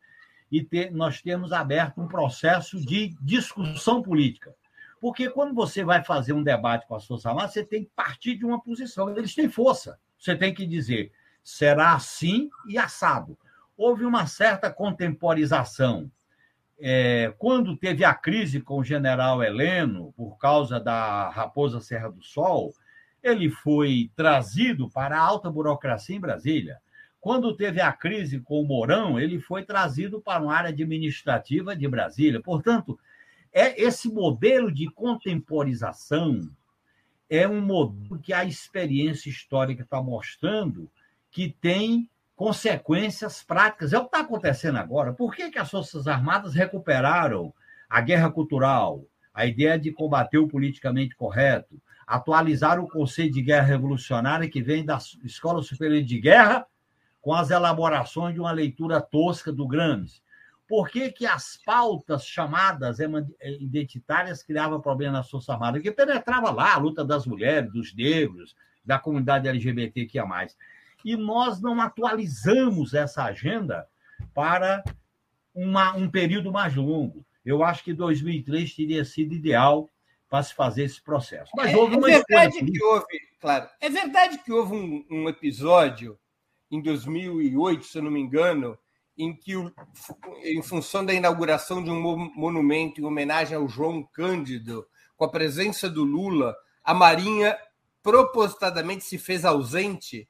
e 0.50 0.62
ter, 0.62 0.90
nós 0.90 1.20
temos 1.20 1.52
aberto 1.52 2.00
um 2.00 2.08
processo 2.08 2.80
de 2.80 3.14
discussão 3.20 4.02
política. 4.02 4.54
Porque 5.00 5.28
quando 5.28 5.54
você 5.54 5.84
vai 5.84 6.02
fazer 6.02 6.32
um 6.32 6.42
debate 6.42 6.86
com 6.86 6.94
as 6.94 7.06
Forças 7.06 7.26
Armadas, 7.26 7.52
você 7.52 7.64
tem 7.64 7.84
que 7.84 7.90
partir 7.94 8.36
de 8.36 8.44
uma 8.44 8.60
posição. 8.60 9.14
Eles 9.16 9.34
têm 9.34 9.48
força. 9.48 9.98
Você 10.18 10.34
tem 10.34 10.54
que 10.54 10.66
dizer, 10.66 11.12
será 11.44 11.92
assim 11.94 12.48
e 12.66 12.78
assado. 12.78 13.38
Houve 13.76 14.04
uma 14.04 14.26
certa 14.26 14.70
contemporização. 14.70 16.10
É, 16.78 17.34
quando 17.38 17.76
teve 17.76 18.04
a 18.04 18.14
crise 18.14 18.60
com 18.60 18.78
o 18.78 18.84
general 18.84 19.42
Heleno, 19.42 20.12
por 20.16 20.36
causa 20.38 20.78
da 20.78 21.30
Raposa 21.30 21.80
Serra 21.80 22.10
do 22.10 22.22
Sol, 22.22 22.72
ele 23.22 23.50
foi 23.50 24.10
trazido 24.14 24.88
para 24.90 25.18
a 25.18 25.22
alta 25.22 25.50
burocracia 25.50 26.16
em 26.16 26.20
Brasília. 26.20 26.78
Quando 27.20 27.56
teve 27.56 27.80
a 27.80 27.92
crise 27.92 28.38
com 28.40 28.60
o 28.60 28.64
Mourão, 28.64 29.18
ele 29.18 29.40
foi 29.40 29.64
trazido 29.64 30.20
para 30.20 30.42
uma 30.42 30.54
área 30.54 30.70
administrativa 30.70 31.74
de 31.74 31.88
Brasília. 31.88 32.40
Portanto, 32.40 32.98
é 33.52 33.82
esse 33.82 34.08
modelo 34.08 34.70
de 34.70 34.88
contemporização 34.90 36.48
é 37.28 37.46
um 37.48 37.60
modelo 37.60 38.18
que 38.20 38.32
a 38.32 38.44
experiência 38.44 39.28
histórica 39.28 39.82
está 39.82 40.00
mostrando 40.00 40.90
que 41.30 41.54
tem 41.60 42.08
consequências 42.36 43.42
práticas. 43.42 43.92
É 43.92 43.98
o 43.98 44.02
que 44.02 44.08
está 44.08 44.20
acontecendo 44.20 44.76
agora. 44.76 45.12
Por 45.12 45.34
que, 45.34 45.50
que 45.50 45.58
as 45.58 45.70
Forças 45.70 46.06
Armadas 46.06 46.54
recuperaram 46.54 47.52
a 47.88 48.00
guerra 48.00 48.30
cultural, 48.30 49.02
a 49.32 49.46
ideia 49.46 49.78
de 49.78 49.90
combater 49.90 50.38
o 50.38 50.46
politicamente 50.46 51.16
correto, 51.16 51.80
atualizar 52.06 52.78
o 52.78 52.88
conceito 52.88 53.34
de 53.34 53.42
guerra 53.42 53.64
revolucionária 53.64 54.48
que 54.48 54.62
vem 54.62 54.84
da 54.84 54.98
Escola 55.24 55.62
Superior 55.62 56.02
de 56.02 56.20
Guerra 56.20 56.66
com 57.20 57.34
as 57.34 57.50
elaborações 57.50 58.34
de 58.34 58.40
uma 58.40 58.52
leitura 58.52 59.00
tosca 59.00 59.50
do 59.50 59.66
Gramsci. 59.66 60.22
Por 60.68 60.88
que, 60.88 61.10
que 61.10 61.26
as 61.26 61.58
pautas 61.64 62.24
chamadas 62.24 62.98
identitárias 63.60 64.42
criavam 64.42 64.80
problema 64.80 65.14
nas 65.14 65.30
Forças 65.30 65.50
Armadas? 65.50 65.80
Porque 65.80 65.90
penetrava 65.90 66.50
lá 66.50 66.74
a 66.74 66.78
luta 66.78 67.04
das 67.04 67.24
mulheres, 67.26 67.72
dos 67.72 67.94
negros, 67.94 68.54
da 68.84 68.98
comunidade 68.98 69.48
LGBTQIA+. 69.48 70.24
E 71.06 71.16
nós 71.16 71.60
não 71.60 71.80
atualizamos 71.80 72.92
essa 72.92 73.22
agenda 73.22 73.86
para 74.34 74.82
uma, 75.54 75.94
um 75.94 76.10
período 76.10 76.50
mais 76.50 76.74
longo. 76.74 77.24
Eu 77.44 77.62
acho 77.62 77.84
que 77.84 77.92
2003 77.92 78.74
teria 78.74 79.04
sido 79.04 79.32
ideal 79.32 79.88
para 80.28 80.42
se 80.42 80.52
fazer 80.52 80.82
esse 80.82 81.00
processo. 81.00 81.52
Mas 81.56 81.72
é, 81.72 81.76
houve 81.76 81.94
é 81.94 81.98
uma 81.98 82.10
é 82.10 82.14
verdade 82.14 82.64
que 82.64 82.82
houve, 82.82 83.20
claro, 83.40 83.68
é 83.80 83.88
verdade 83.88 84.38
que 84.38 84.52
houve 84.52 84.74
um, 84.74 85.06
um 85.08 85.28
episódio 85.28 86.18
em 86.68 86.82
2008, 86.82 87.86
se 87.86 87.98
eu 87.98 88.02
não 88.02 88.10
me 88.10 88.18
engano, 88.18 88.76
em 89.16 89.32
que, 89.32 89.52
em 90.42 90.60
função 90.60 91.06
da 91.06 91.14
inauguração 91.14 91.84
de 91.84 91.88
um 91.88 92.00
monumento 92.34 93.00
em 93.00 93.04
homenagem 93.04 93.56
ao 93.56 93.68
João 93.68 94.02
Cândido, 94.02 94.84
com 95.16 95.24
a 95.24 95.30
presença 95.30 95.88
do 95.88 96.02
Lula, 96.02 96.56
a 96.82 96.92
Marinha 96.92 97.56
propositadamente 98.02 99.04
se 99.04 99.18
fez 99.18 99.44
ausente 99.44 100.28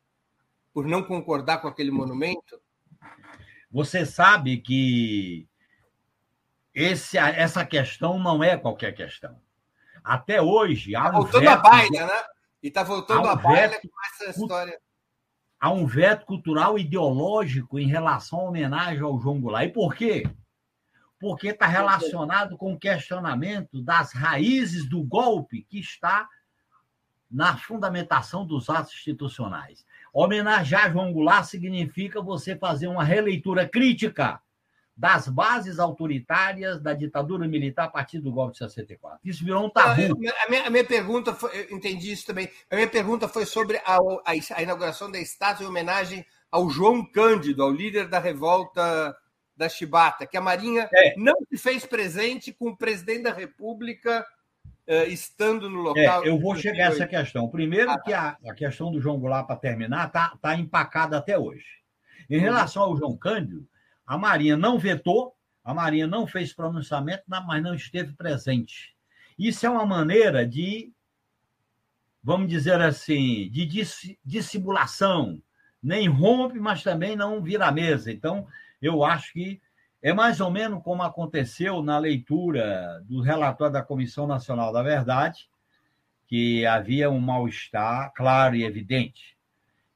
por 0.77 0.87
não 0.87 1.03
concordar 1.03 1.62
com 1.62 1.69
aquele 1.69 1.91
monumento? 1.91 2.61
Você 3.71 4.05
sabe 4.05 4.59
que 4.59 5.49
esse, 6.75 7.17
essa 7.17 7.65
questão 7.65 8.19
não 8.19 8.45
é 8.45 8.59
qualquer 8.59 8.93
questão. 8.93 9.41
Até 10.05 10.43
hoje. 10.43 10.95
Há 10.95 11.05
tá 11.05 11.09
um 11.09 11.23
voltando 11.23 11.49
a 11.49 11.57
baila, 11.57 12.07
né? 12.07 12.25
E 12.62 12.69
está 12.69 12.83
voltando 12.83 13.27
a 13.27 13.37
baila 13.37 13.81
com 13.81 13.89
essa 14.05 14.39
história 14.39 14.79
há 15.59 15.71
um 15.71 15.87
veto 15.87 16.27
cultural 16.27 16.79
ideológico 16.79 17.79
em 17.79 17.87
relação 17.87 18.41
à 18.41 18.43
homenagem 18.45 19.03
ao 19.03 19.19
João 19.19 19.41
Goulart. 19.41 19.71
E 19.71 19.73
por 19.73 19.95
quê? 19.95 20.31
Porque 21.19 21.49
está 21.49 21.67
relacionado 21.67 22.59
com 22.59 22.75
o 22.75 22.79
questionamento 22.79 23.81
das 23.81 24.12
raízes 24.12 24.87
do 24.87 25.03
golpe 25.03 25.62
que 25.62 25.81
está 25.81 26.29
na 27.31 27.57
fundamentação 27.57 28.47
dos 28.47 28.69
atos 28.69 28.93
institucionais. 28.93 29.87
Homenagear 30.17 30.91
João 30.91 31.13
Goulart 31.13 31.45
significa 31.45 32.23
você 32.23 32.57
fazer 32.57 32.87
uma 32.87 33.05
releitura 33.05 33.69
crítica 33.69 34.41
das 34.97 35.29
bases 35.29 35.79
autoritárias 35.79 36.81
da 36.81 36.95
ditadura 36.95 37.47
militar 37.47 37.85
a 37.85 37.91
partir 37.91 38.19
do 38.21 38.33
golpe 38.33 38.53
de 38.53 38.59
64. 38.61 39.21
Isso 39.23 39.45
virou 39.45 39.67
um 39.67 39.69
tabu. 39.69 40.01
A 40.01 40.49
minha, 40.49 40.67
a 40.67 40.71
minha 40.71 40.85
pergunta, 40.85 41.35
foi, 41.35 41.69
eu 41.71 41.77
entendi 41.77 42.11
isso 42.11 42.27
também. 42.27 42.49
A 42.71 42.77
minha 42.77 42.89
pergunta 42.89 43.29
foi 43.29 43.45
sobre 43.45 43.77
a, 43.85 43.97
a, 43.97 44.55
a 44.55 44.63
inauguração 44.63 45.11
da 45.11 45.21
estátua 45.21 45.67
em 45.67 45.69
homenagem 45.69 46.25
ao 46.51 46.71
João 46.71 47.05
Cândido, 47.05 47.63
ao 47.63 47.71
líder 47.71 48.09
da 48.09 48.19
revolta 48.19 49.15
da 49.55 49.69
Chibata, 49.69 50.27
que 50.27 50.39
a 50.39 50.41
Marinha 50.41 50.89
é. 50.95 51.15
não 51.19 51.35
se 51.51 51.59
fez 51.59 51.85
presente 51.85 52.55
com 52.55 52.71
o 52.71 52.77
presidente 52.77 53.25
da 53.25 53.35
República 53.35 54.27
estando 55.09 55.68
no 55.68 55.81
local. 55.81 56.25
É, 56.25 56.29
eu 56.29 56.38
vou 56.38 56.55
chegar 56.55 56.90
a 56.90 56.92
essa 56.92 57.07
questão. 57.07 57.49
Primeiro, 57.49 57.90
ah, 57.90 58.01
que 58.01 58.12
a, 58.12 58.37
a 58.46 58.55
questão 58.55 58.90
do 58.92 59.01
João 59.01 59.18
Goulart, 59.18 59.46
para 59.46 59.57
terminar, 59.57 60.07
está 60.07 60.37
tá 60.40 60.55
empacada 60.57 61.18
até 61.18 61.38
hoje. 61.38 61.66
Em 62.31 62.37
uhum. 62.37 62.42
relação 62.42 62.83
ao 62.83 62.96
João 62.96 63.16
Cândido, 63.16 63.66
a 64.07 64.16
Marinha 64.16 64.57
não 64.57 64.79
vetou, 64.79 65.35
a 65.64 65.75
Marinha 65.75 66.07
não 66.07 66.27
fez 66.27 66.53
pronunciamento, 66.53 67.25
mas 67.27 67.62
não 67.62 67.75
esteve 67.75 68.12
presente. 68.12 68.94
Isso 69.38 69.66
é 69.66 69.68
uma 69.70 69.85
maneira 69.85 70.46
de, 70.46 70.92
vamos 72.22 72.49
dizer 72.49 72.81
assim, 72.81 73.51
de 73.51 73.66
dissimulação. 74.25 75.42
Nem 75.83 76.09
rompe, 76.09 76.59
mas 76.59 76.83
também 76.83 77.16
não 77.16 77.42
vira 77.42 77.66
a 77.66 77.72
mesa. 77.72 78.11
Então, 78.11 78.46
eu 78.81 79.05
acho 79.05 79.33
que 79.33 79.61
é 80.07 80.12
mais 80.12 80.40
ou 80.40 80.53
menos 80.53 80.85
como 80.85 81.03
aconteceu 81.03 81.83
na 81.83 81.99
leitura 81.99 83.03
do 83.09 83.21
relatório 83.21 83.73
da 83.73 83.83
Comissão 83.83 84.25
Nacional 84.25 84.73
da 84.73 84.81
Verdade, 84.81 85.49
que 86.29 86.64
havia 86.64 87.11
um 87.11 87.19
mal-estar 87.19 88.12
claro 88.14 88.55
e 88.55 88.62
evidente. 88.62 89.37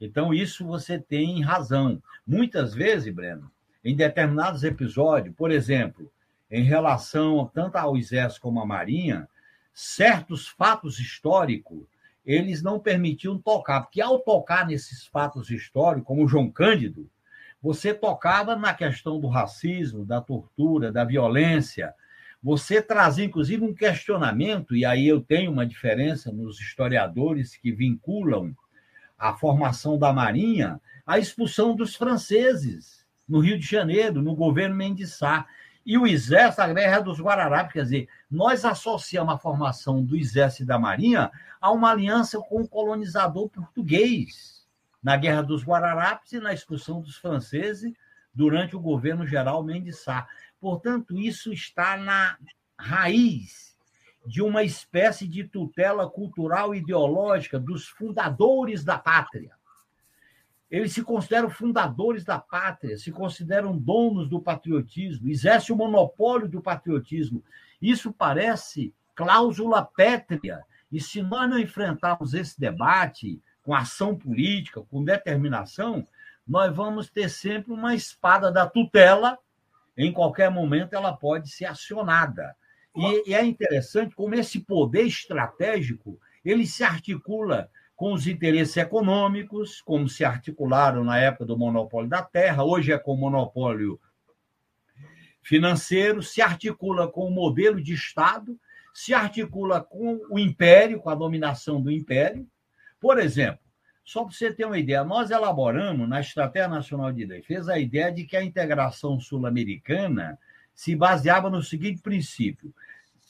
Então, 0.00 0.34
isso 0.34 0.66
você 0.66 0.98
tem 0.98 1.40
razão. 1.40 2.02
Muitas 2.26 2.74
vezes, 2.74 3.14
Breno, 3.14 3.52
em 3.84 3.94
determinados 3.94 4.64
episódios, 4.64 5.32
por 5.36 5.52
exemplo, 5.52 6.10
em 6.50 6.64
relação 6.64 7.48
tanto 7.54 7.76
ao 7.76 7.96
Exército 7.96 8.40
como 8.40 8.60
à 8.60 8.66
Marinha, 8.66 9.28
certos 9.72 10.48
fatos 10.48 10.98
históricos 10.98 11.86
eles 12.26 12.64
não 12.64 12.80
permitiam 12.80 13.38
tocar, 13.38 13.82
porque 13.82 14.00
ao 14.00 14.18
tocar 14.18 14.66
nesses 14.66 15.06
fatos 15.06 15.52
históricos, 15.52 16.08
como 16.08 16.26
João 16.26 16.50
Cândido, 16.50 17.08
você 17.62 17.92
tocava 17.92 18.56
na 18.56 18.72
questão 18.72 19.20
do 19.20 19.28
racismo, 19.28 20.04
da 20.04 20.20
tortura, 20.20 20.90
da 20.90 21.04
violência, 21.04 21.94
você 22.42 22.80
trazia 22.80 23.24
inclusive 23.24 23.62
um 23.62 23.74
questionamento, 23.74 24.74
e 24.74 24.84
aí 24.84 25.06
eu 25.06 25.20
tenho 25.20 25.52
uma 25.52 25.66
diferença 25.66 26.32
nos 26.32 26.58
historiadores 26.58 27.56
que 27.56 27.70
vinculam 27.70 28.56
a 29.18 29.34
formação 29.34 29.98
da 29.98 30.12
Marinha 30.12 30.80
à 31.06 31.18
expulsão 31.18 31.76
dos 31.76 31.94
franceses 31.94 33.04
no 33.28 33.40
Rio 33.40 33.58
de 33.58 33.66
Janeiro, 33.66 34.22
no 34.22 34.34
governo 34.34 34.74
Mendes 34.74 35.14
Sá. 35.14 35.46
E 35.84 35.96
o 35.98 36.06
Exército, 36.06 36.62
a 36.62 36.72
guerra 36.72 37.00
dos 37.00 37.20
Guararapes, 37.20 37.72
quer 37.72 37.82
dizer, 37.82 38.08
nós 38.30 38.64
associamos 38.64 39.34
a 39.34 39.38
formação 39.38 40.02
do 40.02 40.16
Exército 40.16 40.62
e 40.62 40.66
da 40.66 40.78
Marinha 40.78 41.30
a 41.60 41.70
uma 41.70 41.90
aliança 41.90 42.38
com 42.40 42.62
o 42.62 42.68
colonizador 42.68 43.48
português, 43.48 44.59
na 45.02 45.16
Guerra 45.16 45.42
dos 45.42 45.64
Guararapes 45.64 46.32
e 46.32 46.40
na 46.40 46.52
expulsão 46.52 47.00
dos 47.00 47.16
franceses 47.16 47.92
durante 48.34 48.76
o 48.76 48.80
governo 48.80 49.26
geral 49.26 49.62
Mendes 49.62 50.00
Sá. 50.00 50.26
Portanto, 50.60 51.18
isso 51.18 51.52
está 51.52 51.96
na 51.96 52.36
raiz 52.78 53.76
de 54.26 54.42
uma 54.42 54.62
espécie 54.62 55.26
de 55.26 55.44
tutela 55.44 56.08
cultural 56.08 56.74
ideológica 56.74 57.58
dos 57.58 57.88
fundadores 57.88 58.84
da 58.84 58.98
pátria. 58.98 59.58
Eles 60.70 60.92
se 60.92 61.02
consideram 61.02 61.50
fundadores 61.50 62.24
da 62.24 62.38
pátria, 62.38 62.96
se 62.96 63.10
consideram 63.10 63.76
donos 63.76 64.28
do 64.28 64.40
patriotismo, 64.40 65.28
exerce 65.28 65.72
o 65.72 65.76
monopólio 65.76 66.48
do 66.48 66.60
patriotismo. 66.60 67.42
Isso 67.82 68.12
parece 68.12 68.94
cláusula 69.14 69.84
pétrea. 69.84 70.62
E 70.92 71.00
se 71.00 71.22
nós 71.22 71.50
não 71.50 71.58
enfrentarmos 71.58 72.34
esse 72.34 72.58
debate 72.58 73.42
com 73.62 73.74
ação 73.74 74.16
política, 74.16 74.82
com 74.82 75.04
determinação, 75.04 76.06
nós 76.46 76.74
vamos 76.74 77.10
ter 77.10 77.28
sempre 77.28 77.72
uma 77.72 77.94
espada 77.94 78.50
da 78.50 78.66
tutela. 78.66 79.38
Em 79.96 80.12
qualquer 80.12 80.50
momento, 80.50 80.94
ela 80.94 81.12
pode 81.12 81.50
ser 81.50 81.66
acionada. 81.66 82.56
E, 82.96 83.30
e 83.30 83.34
é 83.34 83.44
interessante 83.44 84.14
como 84.14 84.34
esse 84.34 84.60
poder 84.60 85.02
estratégico 85.02 86.18
ele 86.44 86.66
se 86.66 86.82
articula 86.82 87.70
com 87.94 88.14
os 88.14 88.26
interesses 88.26 88.76
econômicos, 88.78 89.82
como 89.82 90.08
se 90.08 90.24
articularam 90.24 91.04
na 91.04 91.18
época 91.18 91.44
do 91.44 91.58
monopólio 91.58 92.08
da 92.08 92.22
terra, 92.22 92.64
hoje 92.64 92.92
é 92.92 92.98
com 92.98 93.12
o 93.12 93.16
monopólio 93.16 94.00
financeiro, 95.42 96.22
se 96.22 96.40
articula 96.40 97.06
com 97.08 97.26
o 97.26 97.30
modelo 97.30 97.82
de 97.82 97.92
Estado, 97.92 98.58
se 98.94 99.12
articula 99.12 99.82
com 99.82 100.18
o 100.30 100.38
império, 100.38 101.00
com 101.00 101.10
a 101.10 101.14
dominação 101.14 101.80
do 101.80 101.90
império. 101.90 102.48
Por 103.00 103.18
exemplo, 103.18 103.60
só 104.04 104.24
para 104.24 104.32
você 104.32 104.52
ter 104.52 104.64
uma 104.64 104.78
ideia, 104.78 105.02
nós 105.04 105.30
elaboramos 105.30 106.08
na 106.08 106.20
Estratégia 106.20 106.68
Nacional 106.68 107.12
de 107.12 107.26
Defesa 107.26 107.74
a 107.74 107.78
ideia 107.78 108.12
de 108.12 108.24
que 108.24 108.36
a 108.36 108.44
integração 108.44 109.18
sul-americana 109.18 110.38
se 110.74 110.94
baseava 110.94 111.48
no 111.48 111.62
seguinte 111.62 112.02
princípio: 112.02 112.74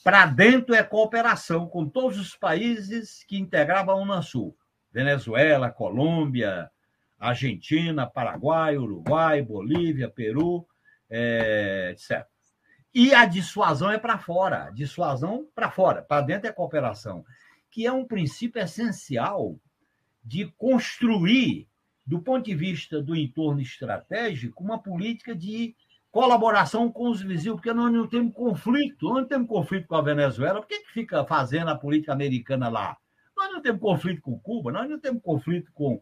para 0.03 0.25
dentro 0.25 0.73
é 0.73 0.83
cooperação 0.83 1.67
com 1.67 1.87
todos 1.87 2.19
os 2.19 2.35
países 2.35 3.23
que 3.23 3.37
integravam 3.37 3.95
a 3.95 4.01
Unasul: 4.01 4.55
Venezuela, 4.91 5.69
Colômbia, 5.69 6.69
Argentina, 7.19 8.07
Paraguai, 8.07 8.77
Uruguai, 8.77 9.41
Bolívia, 9.41 10.09
Peru, 10.09 10.65
é, 11.09 11.91
etc. 11.91 12.25
E 12.93 13.13
a 13.13 13.25
dissuasão 13.25 13.91
é 13.91 13.97
para 13.97 14.17
fora, 14.17 14.71
dissuasão 14.71 15.47
para 15.55 15.69
fora, 15.69 16.01
para 16.01 16.21
dentro 16.23 16.49
é 16.49 16.51
cooperação, 16.51 17.23
que 17.71 17.87
é 17.87 17.91
um 17.91 18.05
princípio 18.05 18.61
essencial 18.61 19.57
de 20.23 20.45
construir, 20.57 21.67
do 22.05 22.21
ponto 22.21 22.45
de 22.45 22.53
vista 22.53 23.01
do 23.01 23.15
entorno 23.15 23.61
estratégico, 23.61 24.63
uma 24.63 24.77
política 24.77 25.33
de 25.33 25.73
colaboração 26.11 26.91
com 26.91 27.09
os 27.09 27.21
vizinhos, 27.21 27.55
porque 27.55 27.73
nós 27.73 27.91
não 27.91 28.05
temos 28.05 28.33
conflito, 28.33 29.07
nós 29.07 29.21
não 29.21 29.27
temos 29.27 29.47
conflito 29.47 29.87
com 29.87 29.95
a 29.95 30.01
Venezuela, 30.01 30.59
por 30.59 30.67
que, 30.67 30.79
que 30.79 30.91
fica 30.91 31.23
fazendo 31.25 31.69
a 31.69 31.77
política 31.77 32.11
americana 32.11 32.67
lá? 32.67 32.97
Nós 33.35 33.49
não 33.51 33.61
temos 33.61 33.79
conflito 33.79 34.21
com 34.21 34.37
Cuba, 34.37 34.71
nós 34.71 34.89
não 34.89 34.99
temos 34.99 35.23
conflito 35.23 35.71
com 35.73 36.01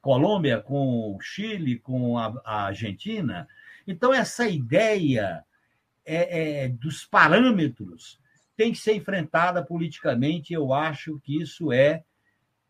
Colômbia, 0.00 0.60
com 0.60 1.18
Chile, 1.20 1.78
com 1.80 2.16
a, 2.16 2.40
a 2.44 2.64
Argentina. 2.66 3.48
Então, 3.86 4.14
essa 4.14 4.48
ideia 4.48 5.44
é, 6.04 6.64
é, 6.64 6.68
dos 6.68 7.04
parâmetros 7.04 8.19
tem 8.60 8.72
que 8.72 8.78
ser 8.78 8.94
enfrentada 8.94 9.64
politicamente. 9.64 10.52
Eu 10.52 10.74
acho 10.74 11.18
que 11.20 11.40
isso 11.40 11.72
é 11.72 12.04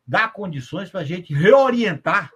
dá 0.07 0.29
condições 0.29 0.89
para 0.89 1.01
a 1.01 1.05
gente 1.05 1.35
reorientar 1.35 2.31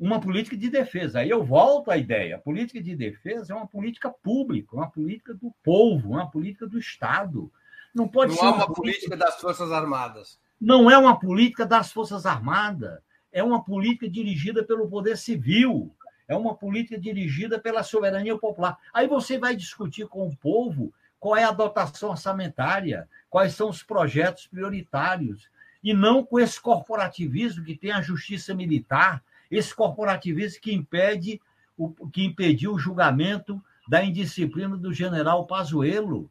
uma 0.00 0.18
política 0.18 0.56
de 0.56 0.70
defesa. 0.70 1.18
Aí 1.18 1.28
eu 1.28 1.44
volto 1.44 1.90
à 1.90 1.98
ideia: 1.98 2.36
a 2.36 2.38
política 2.38 2.82
de 2.82 2.96
defesa 2.96 3.52
é 3.52 3.56
uma 3.56 3.66
política 3.66 4.08
pública, 4.08 4.74
uma 4.74 4.90
política 4.90 5.34
do 5.34 5.52
povo, 5.62 6.12
uma 6.12 6.30
política 6.30 6.66
do 6.66 6.78
Estado. 6.78 7.52
Não 7.94 8.08
pode 8.08 8.30
não 8.30 8.38
ser. 8.38 8.44
Não 8.46 8.52
é 8.52 8.54
uma 8.54 8.72
política... 8.72 8.80
política 8.80 9.16
das 9.18 9.38
Forças 9.38 9.70
Armadas. 9.70 10.40
Não 10.58 10.90
é 10.90 10.96
uma 10.96 11.20
política 11.20 11.66
das 11.66 11.92
Forças 11.92 12.24
Armadas. 12.24 12.98
É 13.30 13.44
uma 13.44 13.62
política 13.62 14.08
dirigida 14.08 14.64
pelo 14.64 14.88
poder 14.88 15.18
civil. 15.18 15.94
É 16.26 16.34
uma 16.34 16.54
política 16.54 16.98
dirigida 16.98 17.60
pela 17.60 17.82
soberania 17.82 18.38
popular. 18.38 18.78
Aí 18.94 19.06
você 19.06 19.38
vai 19.38 19.54
discutir 19.54 20.08
com 20.08 20.26
o 20.26 20.34
povo 20.38 20.90
qual 21.18 21.36
é 21.36 21.44
a 21.44 21.52
dotação 21.52 22.10
orçamentária, 22.10 23.08
quais 23.28 23.54
são 23.54 23.68
os 23.68 23.82
projetos 23.82 24.46
prioritários, 24.46 25.48
e 25.82 25.94
não 25.94 26.24
com 26.24 26.38
esse 26.38 26.60
corporativismo 26.60 27.64
que 27.64 27.76
tem 27.76 27.92
a 27.92 28.02
justiça 28.02 28.54
militar, 28.54 29.22
esse 29.50 29.74
corporativismo 29.74 30.60
que 30.60 30.74
impede 30.74 31.40
o, 31.76 31.90
que 32.08 32.24
impediu 32.24 32.72
o 32.72 32.78
julgamento 32.78 33.62
da 33.86 34.02
indisciplina 34.02 34.76
do 34.76 34.92
general 34.92 35.46
Pazuello. 35.46 36.30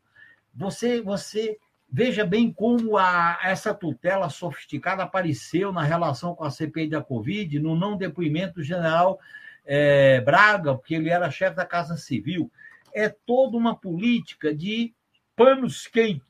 Você, 0.53 1.01
você 1.01 1.57
veja 1.89 2.25
bem 2.25 2.51
como 2.51 2.97
a, 2.97 3.39
essa 3.43 3.73
tutela 3.73 4.29
sofisticada 4.29 5.03
apareceu 5.03 5.71
na 5.71 5.83
relação 5.83 6.35
com 6.35 6.43
a 6.43 6.51
CPI 6.51 6.89
da 6.89 7.01
Covid, 7.01 7.59
no 7.59 7.75
não 7.75 7.95
depoimento 7.95 8.55
do 8.55 8.63
general 8.63 9.19
é, 9.65 10.19
Braga, 10.21 10.75
porque 10.75 10.95
ele 10.95 11.09
era 11.09 11.31
chefe 11.31 11.55
da 11.55 11.65
Casa 11.65 11.95
Civil. 11.95 12.51
É 12.95 13.09
toda 13.09 13.57
uma 13.57 13.75
política 13.75 14.55
de 14.55 14.93
panos 15.35 15.85
quentes. 15.85 16.25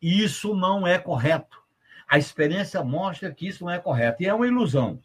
E 0.00 0.24
isso 0.24 0.54
não 0.54 0.84
é 0.86 0.98
correto. 0.98 1.62
A 2.08 2.18
experiência 2.18 2.82
mostra 2.82 3.32
que 3.32 3.46
isso 3.46 3.64
não 3.64 3.70
é 3.70 3.78
correto. 3.78 4.22
E 4.22 4.26
é 4.26 4.34
uma 4.34 4.46
ilusão. 4.46 5.00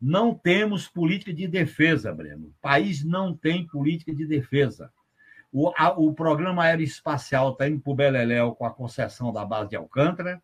Não 0.00 0.34
temos 0.34 0.88
política 0.88 1.32
de 1.32 1.46
defesa, 1.46 2.12
Breno. 2.12 2.48
O 2.48 2.54
país 2.60 3.04
não 3.04 3.36
tem 3.36 3.64
política 3.66 4.12
de 4.12 4.26
defesa. 4.26 4.92
O, 5.52 5.72
a, 5.76 5.90
o 5.92 6.12
programa 6.12 6.64
aeroespacial 6.64 7.52
está 7.52 7.68
indo 7.68 7.80
para 7.80 7.92
o 7.92 7.94
Beleléu 7.94 8.54
com 8.54 8.66
a 8.66 8.74
concessão 8.74 9.32
da 9.32 9.44
base 9.44 9.70
de 9.70 9.76
Alcântara. 9.76 10.42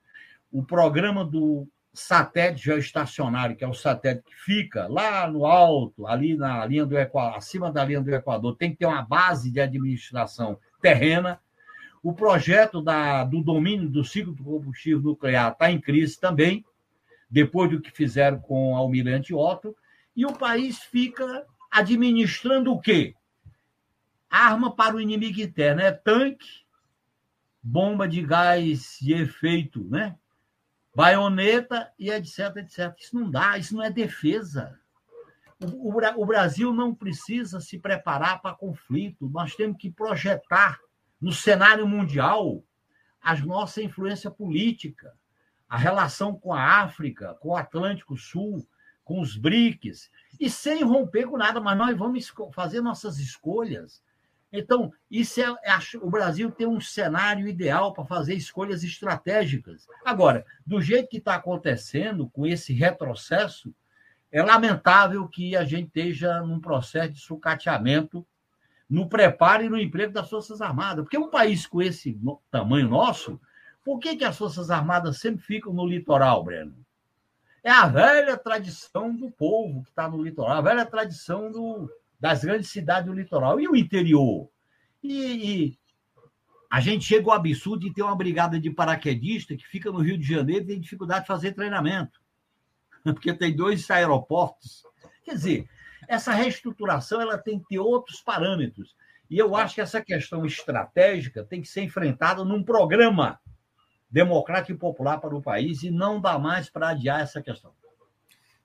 O 0.53 0.63
programa 0.63 1.25
do 1.25 1.67
satélite 1.99 2.65
geoestacionário, 2.65 3.57
que 3.57 3.65
é 3.65 3.69
o 3.69 3.75
satélite 3.75 4.25
que 4.25 4.35
fica 4.35 4.87
lá 4.87 5.31
no 5.31 5.45
alto, 5.45 6.07
ali 6.07 6.37
na 6.37 6.65
linha 6.65 6.87
do 6.87 6.99
Equador, 6.99 7.37
acima 7.37 7.71
da 7.71 7.85
linha 7.85 8.01
do 8.01 8.15
Equador, 8.15 8.57
tem 8.57 8.71
que 8.71 8.79
ter 8.79 8.87
uma 8.87 9.03
base 9.03 9.51
de 9.51 9.61
administração 9.61 10.59
terrena. 10.81 11.41
O 12.03 12.13
projeto 12.13 12.81
da, 12.81 13.25
do 13.25 13.43
domínio 13.43 13.89
do 13.89 14.05
ciclo 14.05 14.33
do 14.33 14.45
combustível 14.45 15.01
nuclear 15.01 15.53
está 15.53 15.71
em 15.71 15.81
crise 15.81 16.19
também, 16.19 16.65
depois 17.29 17.71
do 17.71 17.81
que 17.81 17.91
fizeram 17.91 18.39
com 18.39 18.73
o 18.73 18.77
Almirante 18.77 19.35
Otto, 19.35 19.77
e 20.17 20.25
o 20.25 20.33
país 20.33 20.79
fica 20.79 21.45
administrando 21.71 22.73
o 22.73 22.81
quê? 22.81 23.15
Arma 24.31 24.75
para 24.75 24.97
o 24.97 25.01
inimigo 25.01 25.41
interno, 25.41 25.81
é 25.81 25.93
tanque, 25.93 26.47
bomba 27.63 28.09
de 28.09 28.23
gás 28.23 28.99
de 29.01 29.15
efeito, 29.15 29.85
né? 29.91 30.17
Baioneta 30.95 31.93
e 31.99 32.11
etc, 32.11 32.57
etc. 32.57 32.95
Isso 32.99 33.15
não 33.15 33.31
dá, 33.31 33.59
isso 33.59 33.75
não 33.75 33.83
é 33.83 33.91
defesa. 33.91 34.79
O, 35.61 35.91
o, 35.91 36.23
o 36.23 36.27
Brasil 36.27 36.73
não 36.73 36.95
precisa 36.95 37.61
se 37.61 37.79
preparar 37.79 38.41
para 38.41 38.55
conflito, 38.55 39.29
nós 39.29 39.55
temos 39.55 39.77
que 39.79 39.91
projetar 39.91 40.79
no 41.21 41.33
cenário 41.33 41.87
mundial 41.87 42.63
a 43.21 43.37
nossa 43.37 43.83
influência 43.83 44.31
política, 44.31 45.13
a 45.69 45.77
relação 45.77 46.35
com 46.39 46.53
a 46.53 46.83
África, 46.83 47.35
com 47.41 47.51
o 47.51 47.57
Atlântico 47.57 48.17
Sul, 48.17 48.67
com 49.05 49.21
os 49.21 49.37
BRICS, 49.37 50.11
e 50.39 50.49
sem 50.49 50.83
romper 50.83 51.27
com 51.27 51.37
nada, 51.37 51.61
mas 51.61 51.77
nós 51.77 51.97
vamos 51.97 52.33
fazer 52.53 52.81
nossas 52.81 53.19
escolhas 53.19 54.03
então, 54.53 54.91
isso 55.11 55.41
é, 55.41 55.45
é, 55.45 55.79
o 56.01 56.11
Brasil 56.11 56.51
tem 56.51 56.67
um 56.67 56.81
cenário 56.81 57.47
ideal 57.47 57.93
para 57.93 58.05
fazer 58.05 58.35
escolhas 58.35 58.83
estratégicas. 58.83 59.87
Agora, 60.05 60.45
do 60.67 60.81
jeito 60.81 61.09
que 61.09 61.19
está 61.19 61.35
acontecendo, 61.35 62.29
com 62.31 62.47
esse 62.47 62.73
retrocesso, 62.73 63.75
é 64.33 64.43
lamentável 64.43 65.27
que 65.29 65.55
a 65.55 65.65
gente 65.65 65.89
esteja 65.89 66.41
num 66.41 66.61
processo 66.61 67.13
de 67.13 67.21
sucateamento 67.21 68.27
no 68.89 69.07
preparo 69.07 69.65
e 69.65 69.69
no 69.69 69.79
emprego 69.79 70.15
das 70.15 70.31
Forças 70.31 70.63
Armadas. 70.63 71.05
Porque 71.05 71.19
um 71.19 71.31
país 71.31 71.67
com 71.67 71.83
esse 71.83 72.19
tamanho 72.51 72.89
nosso, 72.89 73.39
por 73.85 73.99
que, 73.99 74.17
que 74.17 74.25
as 74.25 74.37
Forças 74.37 74.71
Armadas 74.71 75.19
sempre 75.19 75.43
ficam 75.43 75.75
no 75.75 75.87
litoral, 75.87 76.43
Breno? 76.43 76.75
É 77.63 77.71
a 77.71 77.87
velha 77.87 78.37
tradição 78.37 79.15
do 79.15 79.31
povo 79.31 79.83
que 79.83 79.91
está 79.91 80.09
no 80.09 80.23
litoral, 80.23 80.57
a 80.57 80.63
velha 80.63 80.87
tradição 80.87 81.51
do, 81.51 81.91
das 82.19 82.45
grandes 82.45 82.71
cidades 82.71 83.07
do 83.07 83.15
litoral. 83.15 83.61
E 83.61 83.69
o 83.69 83.77
interior? 83.77 84.49
E, 85.03 85.13
e 85.13 85.79
a 86.71 86.81
gente 86.81 87.05
chega 87.05 87.31
ao 87.31 87.37
absurdo 87.37 87.87
de 87.87 87.93
ter 87.93 88.03
uma 88.03 88.17
brigada 88.17 88.61
de 88.61 88.71
paraquedista 88.71 89.57
que 89.57 89.67
fica 89.67 89.91
no 89.91 90.01
Rio 90.01 90.19
de 90.19 90.27
Janeiro 90.27 90.65
e 90.65 90.67
tem 90.69 90.81
dificuldade 90.81 91.23
de 91.23 91.27
fazer 91.27 91.53
treinamento, 91.53 92.21
porque 93.03 93.33
tem 93.33 93.55
dois 93.55 93.91
aeroportos. 93.91 94.83
Quer 95.25 95.35
dizer, 95.35 95.69
essa 96.07 96.33
reestruturação 96.33 97.21
ela 97.21 97.39
tem 97.39 97.59
que 97.59 97.69
ter 97.69 97.79
outros 97.79 98.21
parâmetros. 98.21 98.97
E 99.31 99.39
eu 99.39 99.55
acho 99.55 99.75
que 99.75 99.81
essa 99.81 100.03
questão 100.03 100.45
estratégica 100.47 101.45
tem 101.45 101.61
que 101.61 101.69
ser 101.69 101.83
enfrentada 101.83 102.45
num 102.45 102.63
programa 102.63 103.39
democrático 104.11 104.73
e 104.73 104.79
popular 104.79 105.19
para 105.21 105.37
o 105.37 105.43
país 105.43 105.83
e 105.83 105.91
não 105.91 106.19
dá 106.19 106.39
mais 106.39 106.71
para 106.71 106.89
adiar 106.89 107.21
essa 107.21 107.43
questão. 107.43 107.73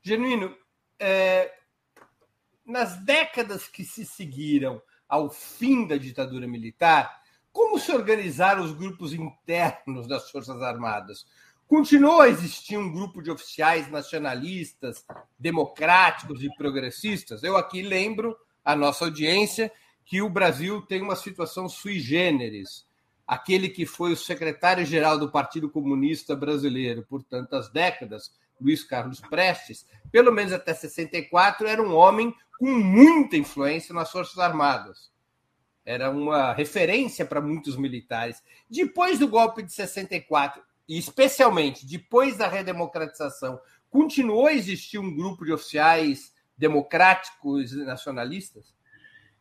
Genuíno, 0.01 0.55
é, 0.97 1.53
nas 2.65 2.97
décadas 3.03 3.67
que 3.67 3.83
se 3.83 4.05
seguiram 4.05 4.81
ao 5.07 5.29
fim 5.29 5.85
da 5.85 5.97
ditadura 5.97 6.47
militar, 6.47 7.21
como 7.51 7.77
se 7.79 7.91
organizaram 7.91 8.63
os 8.63 8.73
grupos 8.73 9.13
internos 9.13 10.07
das 10.07 10.31
Forças 10.31 10.61
Armadas? 10.61 11.25
Continuou 11.67 12.21
a 12.21 12.29
existir 12.29 12.77
um 12.77 12.91
grupo 12.91 13.21
de 13.21 13.31
oficiais 13.31 13.89
nacionalistas, 13.89 15.05
democráticos 15.37 16.43
e 16.43 16.53
progressistas? 16.55 17.43
Eu 17.43 17.55
aqui 17.55 17.81
lembro 17.81 18.35
a 18.63 18.75
nossa 18.75 19.05
audiência 19.05 19.71
que 20.05 20.21
o 20.21 20.29
Brasil 20.29 20.81
tem 20.81 21.01
uma 21.01 21.15
situação 21.15 21.69
sui 21.69 21.99
generis. 21.99 22.85
Aquele 23.25 23.69
que 23.69 23.85
foi 23.85 24.11
o 24.11 24.17
secretário-geral 24.17 25.17
do 25.17 25.31
Partido 25.31 25.69
Comunista 25.69 26.35
Brasileiro 26.35 27.05
por 27.07 27.23
tantas 27.23 27.69
décadas, 27.69 28.31
Luiz 28.59 28.83
Carlos 28.83 29.19
Prestes, 29.21 29.87
pelo 30.11 30.31
menos 30.31 30.53
até 30.53 30.73
64, 30.73 31.67
era 31.67 31.81
um 31.81 31.95
homem 31.95 32.35
com 32.63 32.79
muita 32.79 33.35
influência 33.35 33.93
nas 33.93 34.09
Forças 34.09 34.37
Armadas. 34.39 35.11
Era 35.85 36.09
uma 36.09 36.53
referência 36.53 37.25
para 37.25 37.41
muitos 37.41 37.75
militares. 37.75 38.41
Depois 38.69 39.19
do 39.19 39.27
golpe 39.27 39.61
de 39.61 39.73
64, 39.73 40.63
e 40.87 40.97
especialmente 40.97 41.85
depois 41.85 42.37
da 42.37 42.47
redemocratização, 42.47 43.59
continuou 43.89 44.47
a 44.47 44.53
existir 44.53 44.97
um 44.97 45.13
grupo 45.13 45.43
de 45.43 45.51
oficiais 45.51 46.33
democráticos 46.57 47.73
e 47.73 47.83
nacionalistas? 47.83 48.73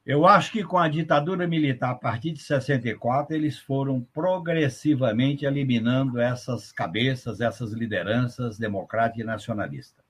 Eu 0.05 0.27
acho 0.27 0.51
que 0.51 0.65
com 0.65 0.79
a 0.79 0.89
ditadura 0.89 1.47
militar, 1.47 1.93
a 1.93 1.95
partir 1.95 2.33
de 2.33 2.43
64, 2.43 3.37
eles 3.37 3.57
foram 3.57 4.01
progressivamente 4.13 5.45
eliminando 5.45 6.21
essas 6.21 6.73
cabeças, 6.73 7.41
essas 7.41 7.71
lideranças 7.71 8.59
democráticas 8.59 9.23
e 9.23 9.25
nacionalistas. 9.25 10.02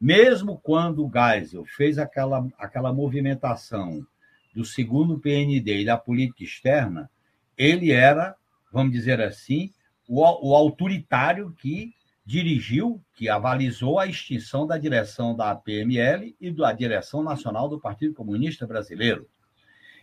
Mesmo 0.00 0.58
quando 0.58 1.06
o 1.06 1.10
Geisel 1.10 1.64
fez 1.64 1.98
aquela, 1.98 2.46
aquela 2.58 2.92
movimentação 2.92 4.06
do 4.54 4.64
segundo 4.64 5.18
PND 5.18 5.82
e 5.82 5.84
da 5.84 5.96
política 5.96 6.44
externa, 6.44 7.10
ele 7.56 7.90
era, 7.90 8.34
vamos 8.72 8.92
dizer 8.92 9.20
assim, 9.20 9.72
o, 10.08 10.20
o 10.50 10.54
autoritário 10.54 11.52
que 11.58 11.94
dirigiu, 12.24 13.00
que 13.14 13.28
avalizou 13.28 13.98
a 13.98 14.06
extinção 14.06 14.66
da 14.66 14.76
direção 14.76 15.34
da 15.34 15.54
PML 15.54 16.34
e 16.40 16.50
da 16.50 16.72
direção 16.72 17.22
nacional 17.22 17.68
do 17.68 17.80
Partido 17.80 18.14
Comunista 18.14 18.66
Brasileiro. 18.66 19.28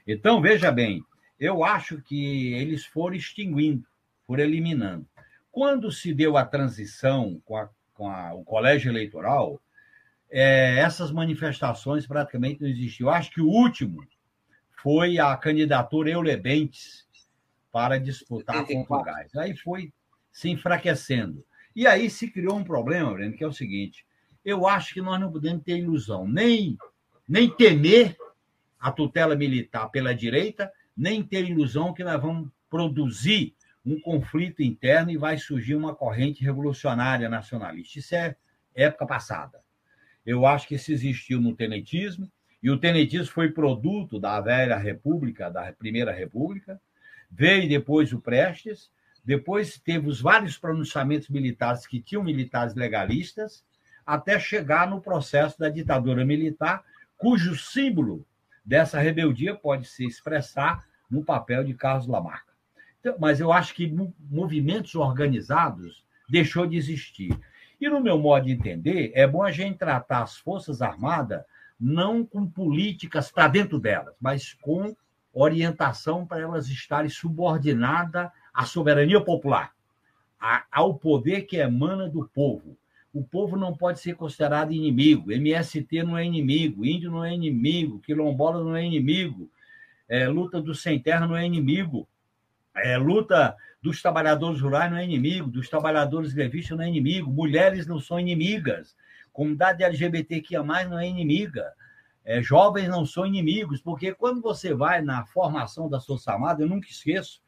Então, 0.07 0.41
veja 0.41 0.71
bem, 0.71 1.03
eu 1.39 1.63
acho 1.63 2.01
que 2.01 2.53
eles 2.53 2.85
foram 2.85 3.15
extinguindo, 3.15 3.85
foram 4.25 4.43
eliminando. 4.43 5.05
Quando 5.51 5.91
se 5.91 6.13
deu 6.13 6.37
a 6.37 6.45
transição 6.45 7.41
com, 7.43 7.57
a, 7.57 7.69
com 7.93 8.09
a, 8.09 8.33
o 8.33 8.43
colégio 8.43 8.89
eleitoral, 8.89 9.61
é, 10.35 10.79
essas 10.79 11.11
manifestações 11.11 12.07
praticamente 12.07 12.59
não 12.59 12.67
existiam. 12.67 13.07
Eu 13.07 13.13
acho 13.13 13.29
que 13.29 13.39
o 13.39 13.47
último 13.47 14.03
foi 14.81 15.19
a 15.19 15.37
candidatura 15.37 16.09
Eulebentes 16.09 17.07
para 17.71 17.99
disputar 17.99 18.65
contra 18.65 18.95
o 18.95 19.03
Gás. 19.03 19.35
Aí 19.35 19.55
foi 19.55 19.93
se 20.31 20.49
enfraquecendo. 20.49 21.45
E 21.75 21.85
aí 21.85 22.09
se 22.09 22.31
criou 22.31 22.57
um 22.57 22.63
problema, 22.63 23.13
Breno, 23.13 23.37
que 23.37 23.43
é 23.43 23.47
o 23.47 23.53
seguinte: 23.53 24.07
eu 24.43 24.67
acho 24.67 24.95
que 24.95 25.01
nós 25.01 25.19
não 25.19 25.31
podemos 25.31 25.63
ter 25.63 25.77
ilusão, 25.77 26.27
nem, 26.27 26.79
nem 27.29 27.47
temer 27.55 28.17
a 28.79 28.91
tutela 28.91 29.35
militar 29.35 29.87
pela 29.89 30.15
direita, 30.15 30.71
nem 30.97 31.21
ter 31.21 31.47
ilusão 31.47 31.93
que 31.93 32.03
nós 32.03 32.19
vamos 32.19 32.49
produzir 32.71 33.55
um 33.85 33.99
conflito 34.01 34.63
interno 34.63 35.11
e 35.11 35.17
vai 35.17 35.37
surgir 35.37 35.75
uma 35.75 35.93
corrente 35.93 36.43
revolucionária 36.43 37.29
nacionalista. 37.29 37.99
Isso 37.99 38.15
é 38.15 38.35
época 38.73 39.05
passada. 39.05 39.62
Eu 40.25 40.45
acho 40.45 40.67
que 40.67 40.75
isso 40.75 40.91
existiu 40.91 41.41
no 41.41 41.55
tenetismo, 41.55 42.31
e 42.61 42.71
o 42.71 42.77
tenetismo 42.77 43.27
foi 43.27 43.51
produto 43.51 44.19
da 44.19 44.39
velha 44.39 44.77
república, 44.77 45.49
da 45.49 45.73
primeira 45.73 46.11
república, 46.11 46.79
veio 47.29 47.67
depois 47.67 48.13
o 48.13 48.21
Prestes, 48.21 48.89
depois 49.25 49.77
teve 49.77 50.07
os 50.07 50.21
vários 50.21 50.57
pronunciamentos 50.57 51.29
militares 51.29 51.85
que 51.85 52.01
tinham 52.01 52.23
militares 52.23 52.75
legalistas, 52.75 53.63
até 54.05 54.39
chegar 54.39 54.89
no 54.89 55.01
processo 55.01 55.57
da 55.59 55.69
ditadura 55.69 56.25
militar, 56.25 56.83
cujo 57.17 57.55
símbolo 57.57 58.25
dessa 58.65 58.99
rebeldia 58.99 59.55
pode 59.55 59.87
se 59.87 60.05
expressar 60.05 60.85
no 61.09 61.23
papel 61.23 61.63
de 61.63 61.73
Carlos 61.73 62.07
Lamarca. 62.07 62.53
Então, 62.99 63.15
mas 63.19 63.39
eu 63.39 63.51
acho 63.51 63.73
que 63.73 63.93
movimentos 64.29 64.95
organizados 64.95 66.03
deixou 66.29 66.65
de 66.65 66.77
existir. 66.77 67.37
E 67.83 67.89
no 67.89 67.99
meu 67.99 68.17
modo 68.17 68.45
de 68.45 68.53
entender, 68.53 69.11
é 69.13 69.27
bom 69.27 69.43
a 69.43 69.51
gente 69.51 69.77
tratar 69.77 70.23
as 70.23 70.37
Forças 70.37 70.81
Armadas 70.81 71.43
não 71.77 72.25
com 72.25 72.49
políticas 72.49 73.29
para 73.29 73.49
dentro 73.49 73.77
delas, 73.77 74.15
mas 74.21 74.53
com 74.53 74.95
orientação 75.33 76.25
para 76.25 76.39
elas 76.39 76.69
estarem 76.69 77.09
subordinadas 77.09 78.29
à 78.53 78.63
soberania 78.63 79.19
popular, 79.19 79.73
ao 80.71 80.93
poder 80.93 81.41
que 81.41 81.57
emana 81.57 82.07
do 82.07 82.25
povo. 82.33 82.77
O 83.13 83.21
povo 83.21 83.57
não 83.57 83.75
pode 83.75 83.99
ser 83.99 84.15
considerado 84.15 84.71
inimigo, 84.71 85.29
MST 85.29 86.03
não 86.03 86.17
é 86.17 86.23
inimigo, 86.23 86.85
índio 86.85 87.11
não 87.11 87.25
é 87.25 87.33
inimigo, 87.33 87.99
quilombola 87.99 88.63
não 88.63 88.77
é 88.77 88.85
inimigo, 88.85 89.51
é, 90.07 90.25
luta 90.29 90.61
do 90.61 90.73
sem 90.73 91.01
terra 91.01 91.27
não 91.27 91.35
é 91.35 91.45
inimigo, 91.45 92.07
é, 92.73 92.95
luta 92.97 93.57
dos 93.83 94.01
trabalhadores 94.01 94.61
rurais 94.61 94.89
não 94.89 94.97
é 94.97 95.03
inimigo, 95.03 95.49
dos 95.49 95.67
trabalhadores 95.67 96.33
grevistas 96.33 96.77
não 96.77 96.85
é 96.85 96.87
inimigo, 96.87 97.29
mulheres 97.29 97.85
não 97.85 97.99
são 97.99 98.17
inimigas, 98.17 98.95
comunidade 99.33 99.83
LGBTQIA+, 99.83 100.63
não 100.63 100.97
é 100.97 101.05
inimiga, 101.05 101.73
é, 102.23 102.41
jovens 102.41 102.87
não 102.87 103.05
são 103.05 103.25
inimigos, 103.25 103.81
porque 103.81 104.13
quando 104.13 104.41
você 104.41 104.73
vai 104.73 105.01
na 105.01 105.25
formação 105.25 105.89
da 105.89 105.99
sua 105.99 106.17
Armadas, 106.27 106.61
eu 106.61 106.69
nunca 106.69 106.87
esqueço, 106.87 107.41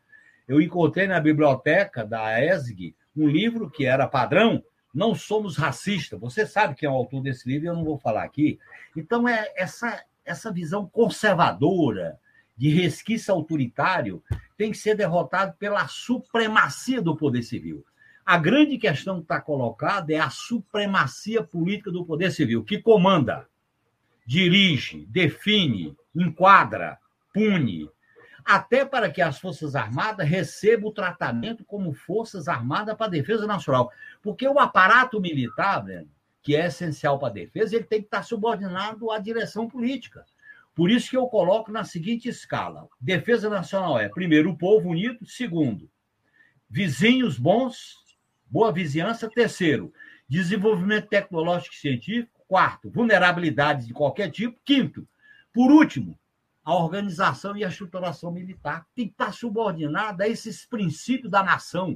eu 0.45 0.61
encontrei 0.61 1.07
na 1.07 1.21
biblioteca 1.21 2.05
da 2.05 2.43
ESG 2.43 2.93
um 3.15 3.27
livro 3.29 3.69
que 3.69 3.85
era 3.85 4.05
padrão, 4.05 4.61
Não 4.93 5.15
Somos 5.15 5.55
Racistas. 5.55 6.19
Você 6.19 6.45
sabe 6.45 6.75
quem 6.75 6.85
é 6.85 6.91
o 6.91 6.95
autor 6.95 7.21
desse 7.21 7.47
livro, 7.47 7.69
eu 7.69 7.73
não 7.73 7.85
vou 7.85 7.97
falar 7.97 8.25
aqui. 8.25 8.59
Então, 8.93 9.25
é 9.25 9.53
essa, 9.55 10.03
essa 10.25 10.51
visão 10.51 10.85
conservadora, 10.85 12.19
de 12.55 12.69
resquício 12.69 13.33
autoritário, 13.33 14.23
tem 14.57 14.71
que 14.71 14.77
ser 14.77 14.95
derrotado 14.95 15.53
pela 15.57 15.87
supremacia 15.87 17.01
do 17.01 17.15
poder 17.15 17.43
civil. 17.43 17.85
A 18.25 18.37
grande 18.37 18.77
questão 18.77 19.17
que 19.17 19.23
está 19.23 19.39
colocada 19.39 20.11
é 20.13 20.19
a 20.19 20.29
supremacia 20.29 21.43
política 21.43 21.91
do 21.91 22.05
poder 22.05 22.31
civil, 22.31 22.63
que 22.63 22.79
comanda, 22.79 23.47
dirige, 24.25 25.05
define, 25.05 25.95
enquadra, 26.15 26.97
pune, 27.33 27.89
até 28.43 28.85
para 28.85 29.09
que 29.09 29.21
as 29.21 29.39
Forças 29.39 29.75
Armadas 29.75 30.27
recebam 30.27 30.89
o 30.89 30.93
tratamento 30.93 31.65
como 31.65 31.93
Forças 31.93 32.47
Armadas 32.47 32.95
para 32.95 33.07
a 33.07 33.09
Defesa 33.09 33.45
Nacional. 33.47 33.91
Porque 34.21 34.47
o 34.47 34.59
aparato 34.59 35.19
militar, 35.19 35.83
Breno, 35.83 36.09
que 36.43 36.55
é 36.55 36.67
essencial 36.67 37.17
para 37.17 37.29
a 37.29 37.33
defesa, 37.33 37.75
ele 37.75 37.85
tem 37.85 38.01
que 38.01 38.05
estar 38.05 38.21
subordinado 38.21 39.09
à 39.09 39.17
direção 39.17 39.67
política. 39.67 40.23
Por 40.75 40.91
isso 40.91 41.09
que 41.09 41.17
eu 41.17 41.25
coloco 41.27 41.71
na 41.71 41.85
seguinte 41.85 42.27
escala: 42.27 42.87
defesa 42.99 43.49
nacional 43.49 43.97
é, 43.97 44.09
primeiro, 44.09 44.51
o 44.51 44.57
povo 44.57 44.89
unido, 44.89 45.25
segundo, 45.25 45.89
vizinhos 46.69 47.39
bons, 47.39 47.95
boa 48.45 48.71
vizinhança, 48.71 49.29
terceiro, 49.29 49.93
desenvolvimento 50.27 51.07
tecnológico 51.07 51.73
e 51.73 51.79
científico, 51.79 52.43
quarto, 52.47 52.89
vulnerabilidades 52.89 53.87
de 53.87 53.93
qualquer 53.93 54.29
tipo, 54.29 54.59
quinto, 54.63 55.07
por 55.53 55.71
último, 55.71 56.19
a 56.65 56.75
organização 56.75 57.55
e 57.55 57.63
a 57.63 57.69
estruturação 57.69 58.31
militar 58.31 58.85
tem 58.93 59.07
que 59.07 59.13
estar 59.13 59.31
subordinada 59.31 60.25
a 60.25 60.27
esses 60.27 60.65
princípios 60.65 61.31
da 61.31 61.41
nação. 61.41 61.95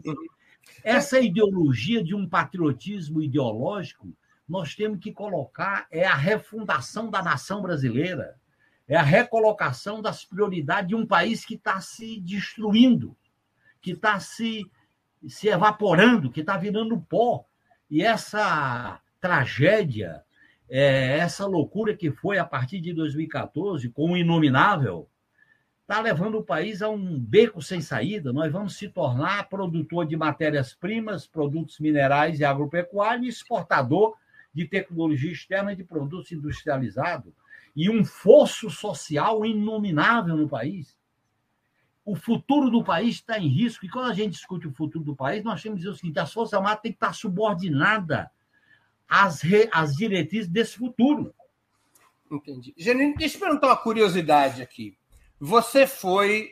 Essa 0.83 1.19
ideologia 1.19 2.01
de 2.03 2.15
um 2.15 2.29
patriotismo 2.29 3.21
ideológico, 3.21 4.15
nós 4.47 4.75
temos 4.75 4.99
que 4.99 5.11
colocar 5.11 5.87
é 5.91 6.05
a 6.05 6.15
refundação 6.15 7.09
da 7.09 7.21
nação 7.21 7.61
brasileira, 7.61 8.39
é 8.89 8.97
a 8.97 9.03
recolocação 9.03 10.01
das 10.01 10.25
prioridades 10.25 10.89
de 10.89 10.95
um 10.95 11.05
país 11.05 11.45
que 11.45 11.55
está 11.55 11.79
se 11.79 12.19
destruindo, 12.19 13.15
que 13.81 13.91
está 13.91 14.19
se, 14.19 14.69
se 15.27 15.47
evaporando, 15.47 16.29
que 16.29 16.41
está 16.41 16.57
virando 16.57 16.99
pó. 16.99 17.45
E 17.89 18.01
essa 18.01 18.99
tragédia 19.21 20.23
é, 20.69 21.17
essa 21.17 21.47
loucura 21.47 21.95
que 21.95 22.11
foi 22.11 22.37
a 22.37 22.45
partir 22.45 22.79
de 22.79 22.93
2014, 22.93 23.89
com 23.89 24.11
o 24.11 24.17
inominável, 24.17 25.09
está 25.81 25.99
levando 25.99 26.37
o 26.37 26.43
país 26.43 26.83
a 26.83 26.89
um 26.89 27.19
beco 27.19 27.61
sem 27.61 27.81
saída. 27.81 28.31
Nós 28.31 28.51
vamos 28.51 28.77
se 28.77 28.87
tornar 28.87 29.49
produtor 29.49 30.05
de 30.05 30.15
matérias-primas, 30.15 31.25
produtos 31.25 31.79
minerais 31.79 32.39
e 32.39 32.45
agropecuário 32.45 33.27
exportador 33.27 34.13
de 34.53 34.65
tecnologia 34.65 35.31
externa 35.31 35.75
de 35.75 35.83
produtos 35.83 36.31
industrializados. 36.31 37.33
E 37.75 37.89
um 37.89 38.03
fosso 38.03 38.69
social 38.69 39.45
inominável 39.45 40.35
no 40.35 40.49
país. 40.49 40.97
O 42.03 42.15
futuro 42.15 42.69
do 42.69 42.83
país 42.83 43.15
está 43.15 43.37
em 43.37 43.47
risco. 43.47 43.85
E 43.85 43.89
quando 43.89 44.09
a 44.09 44.13
gente 44.13 44.33
discute 44.33 44.67
o 44.67 44.73
futuro 44.73 45.03
do 45.03 45.15
país, 45.15 45.43
nós 45.43 45.61
temos 45.61 45.77
que 45.77 45.83
dizer 45.83 45.93
o 45.93 45.95
seguinte: 45.95 46.19
a 46.19 46.25
Força 46.25 46.57
Armada 46.57 46.81
tem 46.81 46.91
que 46.91 46.97
estar 46.97 47.13
subordinada 47.13 48.29
as, 49.07 49.41
re, 49.41 49.69
as 49.71 49.95
diretrizes 49.95 50.49
desse 50.49 50.77
futuro. 50.77 51.33
Entendi. 52.31 52.73
Janine, 52.77 53.15
deixa 53.15 53.37
eu 53.37 53.41
perguntar 53.41 53.67
uma 53.67 53.77
curiosidade 53.77 54.61
aqui. 54.61 54.97
Você 55.39 55.87
foi 55.87 56.51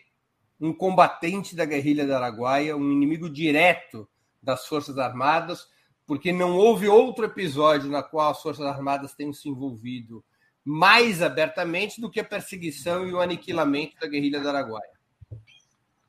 um 0.60 0.74
combatente 0.74 1.56
da 1.56 1.66
guerrilha 1.66 2.06
do 2.06 2.16
Araguaia, 2.16 2.76
um 2.76 2.92
inimigo 2.92 3.30
direto 3.30 4.08
das 4.42 4.66
Forças 4.66 4.98
Armadas, 4.98 5.68
porque 6.06 6.32
não 6.32 6.56
houve 6.56 6.88
outro 6.88 7.26
episódio 7.26 7.90
na 7.90 8.02
qual 8.02 8.32
as 8.32 8.42
Forças 8.42 8.66
Armadas 8.66 9.14
tenham 9.14 9.34
se 9.34 9.50
envolvido 9.50 10.24
mais 10.70 11.22
abertamente 11.22 12.02
do 12.02 12.12
que 12.12 12.20
a 12.20 12.26
perseguição 12.26 13.08
e 13.08 13.14
o 13.14 13.22
aniquilamento 13.22 13.96
da 14.02 14.08
guerrilha 14.08 14.42
do 14.42 14.50
Araguaia. 14.50 14.98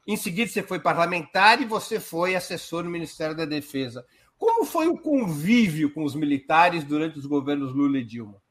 Em 0.05 0.17
seguida, 0.17 0.51
você 0.51 0.65
foi 0.65 0.81
parlamentar 0.81 1.63
e 1.63 1.65
você 1.65 2.01
foi 2.01 2.35
assessor 2.35 2.83
no 2.83 2.91
Ministério 2.91 3.37
da 3.37 3.45
Defesa. 3.45 4.05
Como 4.37 4.65
foi 4.65 4.89
o 4.89 4.99
convívio 4.99 5.95
com 5.95 6.03
os 6.03 6.17
militares 6.17 6.83
durante 6.83 7.21
os 7.21 7.25
governos 7.25 7.73
Lula 7.73 7.99
e 7.99 8.05
Dilma? 8.05 8.43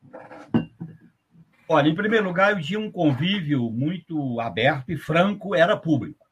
Olha, 1.67 1.89
em 1.89 1.95
primeiro 1.95 2.25
lugar, 2.25 2.53
eu 2.53 2.61
tinha 2.61 2.79
um 2.79 2.89
convívio 2.89 3.69
muito 3.69 4.39
aberto 4.39 4.89
e 4.93 4.95
franco, 4.95 5.53
era 5.53 5.75
público. 5.75 6.25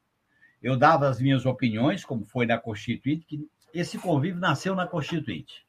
Eu 0.62 0.74
dava 0.78 1.06
as 1.06 1.20
minhas 1.20 1.44
opiniões, 1.44 2.02
como 2.02 2.24
foi 2.24 2.46
na 2.46 2.56
Constituinte, 2.56 3.26
que 3.26 3.46
esse 3.74 3.98
convívio 3.98 4.40
nasceu 4.40 4.74
na 4.74 4.86
Constituinte. 4.86 5.65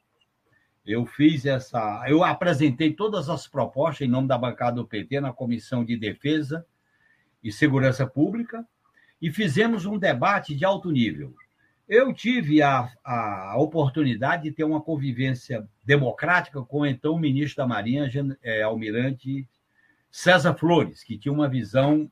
Eu 0.88 1.04
fiz 1.04 1.44
essa. 1.44 2.04
Eu 2.08 2.24
apresentei 2.24 2.92
todas 2.94 3.28
as 3.28 3.46
propostas 3.46 4.06
em 4.06 4.10
nome 4.10 4.26
da 4.26 4.38
bancada 4.38 4.76
do 4.76 4.86
PT 4.86 5.20
na 5.20 5.32
Comissão 5.32 5.84
de 5.84 5.96
Defesa 5.96 6.66
e 7.44 7.52
Segurança 7.52 8.06
Pública 8.06 8.66
e 9.20 9.30
fizemos 9.30 9.84
um 9.84 9.98
debate 9.98 10.54
de 10.54 10.64
alto 10.64 10.90
nível. 10.90 11.34
Eu 11.86 12.12
tive 12.12 12.62
a, 12.62 12.90
a 13.04 13.56
oportunidade 13.58 14.44
de 14.44 14.52
ter 14.52 14.64
uma 14.64 14.80
convivência 14.80 15.66
democrática 15.84 16.62
com 16.62 16.86
então 16.86 17.14
o 17.14 17.18
ministro 17.18 17.58
da 17.58 17.66
Marinha, 17.66 18.10
é, 18.42 18.62
Almirante 18.62 19.48
César 20.10 20.54
Flores, 20.54 21.02
que 21.02 21.18
tinha 21.18 21.32
uma 21.32 21.48
visão 21.48 22.10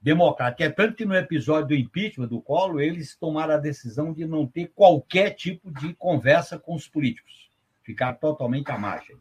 democrática. 0.00 0.64
É 0.64 0.70
tanto 0.70 0.94
que 0.94 1.04
no 1.04 1.14
episódio 1.14 1.68
do 1.68 1.74
impeachment 1.74 2.28
do 2.28 2.40
Collor, 2.40 2.80
eles 2.80 3.16
tomaram 3.16 3.54
a 3.54 3.58
decisão 3.58 4.12
de 4.12 4.26
não 4.26 4.46
ter 4.46 4.68
qualquer 4.74 5.30
tipo 5.30 5.70
de 5.70 5.94
conversa 5.94 6.58
com 6.58 6.74
os 6.74 6.88
políticos, 6.88 7.47
ficar 7.88 8.12
totalmente 8.14 8.70
à 8.70 8.76
margem. 8.76 9.16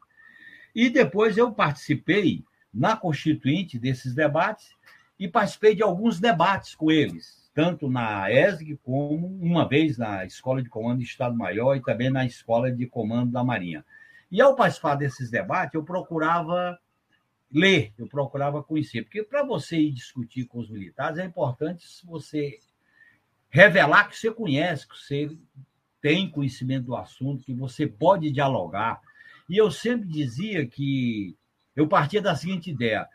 E 0.76 0.90
depois 0.90 1.38
eu 1.38 1.54
participei 1.54 2.44
na 2.74 2.98
Constituinte 2.98 3.80
desses 3.80 4.14
debates 4.14 4.76
e 5.18 5.26
participei 5.26 5.74
de 5.74 5.82
alguns 5.82 6.20
debates 6.20 6.76
com 6.76 6.92
eles, 6.92 7.50
tanto 7.54 7.90
na 7.90 8.30
ESG 8.30 8.78
como 8.84 9.26
uma 9.42 9.66
vez 9.66 9.98
na 9.98 10.26
Escola 10.26 10.62
de 10.62 10.68
Comando 10.68 11.00
de 11.00 11.06
Estado-Maior 11.06 11.78
e 11.78 11.82
também 11.82 12.10
na 12.10 12.26
Escola 12.26 12.70
de 12.70 12.86
Comando 12.86 13.32
da 13.32 13.42
Marinha. 13.42 13.86
E 14.30 14.42
ao 14.42 14.54
participar 14.54 14.96
desses 14.96 15.32
debates, 15.32 15.76
eu 15.76 15.84
procurava 15.84 16.78
ler, 17.50 17.94
eu 17.98 18.06
procurava 18.06 18.62
conhecer. 18.62 19.04
Porque 19.04 19.24
para 19.24 19.44
você 19.44 19.78
ir 19.78 19.94
discutir 19.94 20.44
com 20.44 20.60
os 20.60 20.70
militares, 20.70 21.18
é 21.20 21.24
importante 21.24 21.86
você 22.04 22.60
revelar 23.50 24.10
que 24.10 24.18
você 24.18 24.30
conhece, 24.30 24.86
que 24.86 24.98
você 24.98 25.32
tem 26.08 26.30
conhecimento 26.30 26.86
do 26.86 26.96
assunto, 26.96 27.44
que 27.44 27.54
você 27.54 27.86
pode 27.86 28.32
dialogar. 28.32 29.02
E 29.50 29.58
eu 29.58 29.70
sempre 29.70 30.08
dizia 30.08 30.66
que 30.66 31.36
eu 31.76 31.86
partia 31.86 32.22
da 32.22 32.34
seguinte 32.34 32.72
ideia: 32.72 33.06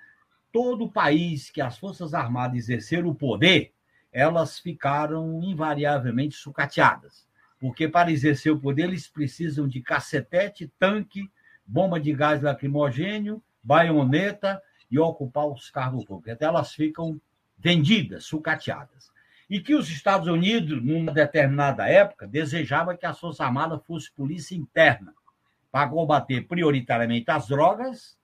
todo 0.52 0.92
país 0.92 1.48
que 1.48 1.62
as 1.62 1.78
Forças 1.78 2.12
Armadas 2.12 2.58
exerceram 2.58 3.08
o 3.08 3.14
poder, 3.14 3.72
elas 4.12 4.58
ficaram 4.58 5.42
invariavelmente 5.42 6.36
sucateadas. 6.36 7.26
Porque 7.58 7.88
para 7.88 8.12
exercer 8.12 8.52
o 8.52 8.60
poder, 8.60 8.82
eles 8.82 9.08
precisam 9.08 9.66
de 9.66 9.80
cacetete, 9.80 10.70
tanque, 10.78 11.30
bomba 11.66 11.98
de 11.98 12.12
gás 12.12 12.42
lacrimogênio 12.42 13.42
baioneta 13.62 14.60
e 14.90 14.98
ocupar 14.98 15.46
os 15.46 15.70
cargos 15.70 16.04
públicos. 16.04 16.32
Até 16.32 16.44
elas 16.44 16.74
ficam 16.74 17.18
vendidas, 17.56 18.26
sucateadas. 18.26 19.10
E 19.48 19.60
que 19.60 19.74
os 19.74 19.90
Estados 19.90 20.28
Unidos, 20.28 20.82
numa 20.82 21.12
determinada 21.12 21.88
época, 21.88 22.26
desejava 22.26 22.96
que 22.96 23.04
a 23.04 23.12
Forças 23.12 23.40
Armadas 23.40 23.84
fosse 23.86 24.10
polícia 24.12 24.54
interna 24.54 25.12
para 25.70 25.88
combater 25.88 26.46
prioritariamente 26.46 27.30
as 27.30 27.48
drogas, 27.48 28.16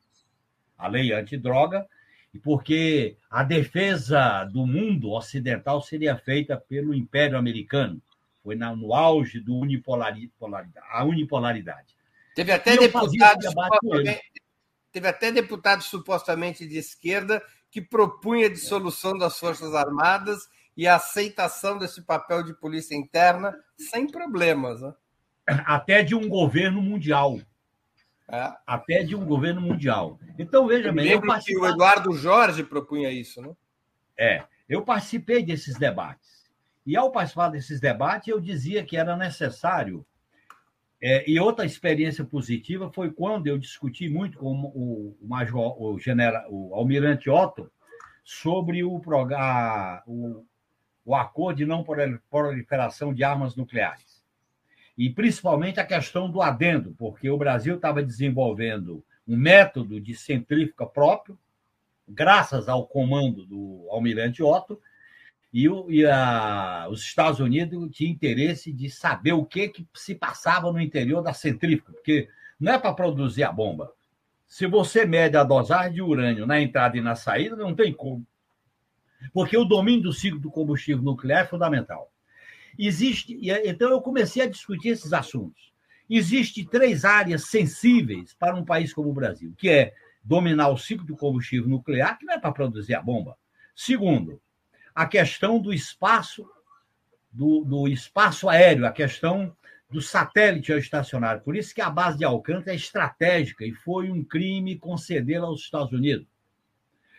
a 0.77 0.89
lei 0.89 1.13
antidroga, 1.13 1.87
e 2.33 2.39
porque 2.39 3.17
a 3.31 3.43
defesa 3.43 4.45
do 4.45 4.67
mundo 4.67 5.13
ocidental 5.13 5.81
seria 5.81 6.17
feita 6.17 6.57
pelo 6.57 6.95
Império 6.95 7.39
Americano. 7.39 8.01
Foi 8.43 8.55
no 8.55 8.95
auge 8.95 9.41
do 9.41 9.57
unipolaridade. 9.57 11.97
Teve 12.35 12.53
até 12.53 12.77
deputados 12.77 13.47
Teve 14.91 15.07
até 15.07 15.31
deputados 15.31 15.87
supostamente 15.87 16.67
de 16.67 16.79
esquerda 16.79 17.43
que 17.71 17.81
propunha 17.81 18.47
a 18.47 18.51
dissolução 18.51 19.19
das 19.19 19.39
Forças 19.39 19.75
Armadas 19.75 20.49
e 20.79 20.87
a 20.87 20.95
aceitação 20.95 21.77
desse 21.77 22.03
papel 22.03 22.45
de 22.45 22.55
polícia 22.55 22.95
interna 22.95 23.53
sem 23.77 24.07
problemas. 24.07 24.81
Né? 24.81 24.95
Até 25.67 26.05
de 26.05 26.15
um 26.15 26.29
governo 26.29 26.81
mundial. 26.81 27.41
É. 28.31 28.53
Até 28.65 29.03
de 29.03 29.17
um 29.17 29.25
governo 29.25 29.61
mundial. 29.61 30.21
Então, 30.39 30.69
veja 30.69 30.93
bem. 30.93 31.09
Eu 31.09 31.21
que 31.21 31.59
o 31.59 31.67
Eduardo 31.67 32.13
Jorge 32.13 32.63
propunha 32.63 33.11
isso, 33.11 33.43
né? 33.43 33.53
É. 34.17 34.45
Eu 34.69 34.85
participei 34.85 35.43
desses 35.43 35.77
debates. 35.77 36.49
E 36.87 36.97
ao 36.97 37.11
participar 37.11 37.49
desses 37.49 37.81
debates, 37.81 38.29
eu 38.29 38.41
dizia 38.41 38.85
que 38.85 38.97
era 38.97 39.17
necessário 39.17 40.07
é, 41.01 41.29
e 41.29 41.41
outra 41.41 41.65
experiência 41.65 42.25
positiva 42.25 42.91
foi 42.93 43.11
quando 43.11 43.47
eu 43.47 43.59
discuti 43.59 44.09
muito 44.09 44.39
com 44.39 44.53
o, 44.53 45.17
o, 45.21 45.29
major, 45.29 45.81
o, 45.81 45.99
general, 45.99 46.45
o 46.51 46.75
almirante 46.75 47.31
Otto 47.31 47.71
sobre 48.25 48.85
o, 48.85 49.01
a, 49.37 50.03
o, 50.07 50.45
o 51.09 51.15
acordo 51.15 51.57
de 51.57 51.65
não 51.65 51.83
proliferação 52.31 53.15
de 53.15 53.25
armas 53.25 53.57
nucleares. 53.57 54.23
E 54.97 55.09
principalmente 55.09 55.81
a 55.81 55.87
questão 55.87 56.31
do 56.31 56.43
adendo, 56.43 56.95
porque 56.99 57.31
o 57.31 57.39
Brasil 57.39 57.77
estava 57.77 58.03
desenvolvendo 58.03 59.03
um 59.27 59.35
método 59.35 59.99
de 59.99 60.15
centrífuga 60.15 60.85
próprio, 60.85 61.39
graças 62.07 62.69
ao 62.69 62.87
comando 62.87 63.47
do 63.47 63.87
almirante 63.89 64.43
Otto, 64.43 64.79
e, 65.51 65.67
o, 65.67 65.91
e 65.91 66.05
a, 66.05 66.87
os 66.91 67.01
Estados 67.01 67.41
Unidos 67.41 67.89
tinham 67.91 68.13
interesse 68.13 68.71
de 68.71 68.91
saber 68.91 69.33
o 69.33 69.47
que, 69.47 69.69
que 69.69 69.89
se 69.95 70.15
passava 70.15 70.71
no 70.71 70.79
interior 70.79 71.23
da 71.23 71.33
centrífuga, 71.33 71.95
porque 71.95 72.29
não 72.61 72.75
é 72.75 72.79
para 72.79 72.93
produzir 72.93 73.45
a 73.45 73.53
bomba. 73.53 73.91
Se 74.47 74.67
você 74.67 75.07
mede 75.07 75.39
a 75.39 75.45
dosagem 75.45 75.95
de 75.95 76.03
urânio 76.03 76.45
na 76.45 76.61
entrada 76.61 76.99
e 76.99 77.01
na 77.01 77.15
saída, 77.15 77.57
não 77.57 77.75
tem 77.75 77.95
como. 77.95 78.27
Porque 79.33 79.57
o 79.57 79.65
domínio 79.65 80.05
do 80.05 80.13
ciclo 80.13 80.41
do 80.41 80.51
combustível 80.51 81.03
nuclear 81.03 81.45
é 81.45 81.47
fundamental. 81.47 82.13
Existe, 82.79 83.39
então 83.65 83.91
eu 83.91 84.01
comecei 84.01 84.43
a 84.43 84.49
discutir 84.49 84.91
esses 84.91 85.13
assuntos. 85.13 85.73
Existem 86.09 86.65
três 86.65 87.05
áreas 87.05 87.45
sensíveis 87.47 88.35
para 88.35 88.57
um 88.57 88.65
país 88.65 88.93
como 88.93 89.11
o 89.11 89.15
Brasil, 89.15 89.53
que 89.59 89.69
é 89.69 89.93
dominar 90.23 90.69
o 90.69 90.79
ciclo 90.79 91.07
do 91.07 91.17
combustível 91.17 91.69
nuclear, 91.69 92.19
que 92.19 92.25
não 92.25 92.35
é 92.35 92.39
para 92.39 92.53
produzir 92.53 92.95
a 92.95 93.03
bomba. 93.03 93.37
Segundo, 93.75 94.41
a 94.95 95.07
questão 95.07 95.59
do 95.59 95.73
espaço, 95.73 96.49
do, 97.31 97.65
do 97.65 97.89
espaço 97.89 98.49
aéreo, 98.49 98.87
a 98.87 98.93
questão 98.93 99.55
do 99.91 100.03
satélite 100.03 100.73
estacionário. 100.73 101.43
Por 101.43 101.57
isso 101.57 101.75
que 101.75 101.81
a 101.81 101.91
base 101.91 102.19
de 102.19 102.25
Alcântara 102.25 102.73
é 102.73 102.77
estratégica 102.77 103.65
e 103.65 103.73
foi 103.73 104.11
um 104.11 104.23
crime 104.23 104.79
concedê-la 104.79 105.47
aos 105.47 105.63
Estados 105.63 105.93
Unidos. 105.93 106.27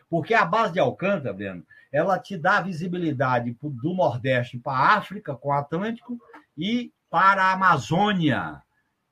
Porque 0.09 0.33
a 0.33 0.45
base 0.45 0.73
de 0.73 0.79
Alcântara, 0.79 1.33
Breno, 1.33 1.65
ela 1.91 2.19
te 2.19 2.37
dá 2.37 2.61
visibilidade 2.61 3.55
do 3.61 3.93
Nordeste 3.93 4.57
para 4.57 4.77
a 4.77 4.97
África, 4.97 5.35
com 5.35 5.49
o 5.49 5.53
Atlântico, 5.53 6.19
e 6.57 6.91
para 7.09 7.43
a 7.43 7.53
Amazônia, 7.53 8.61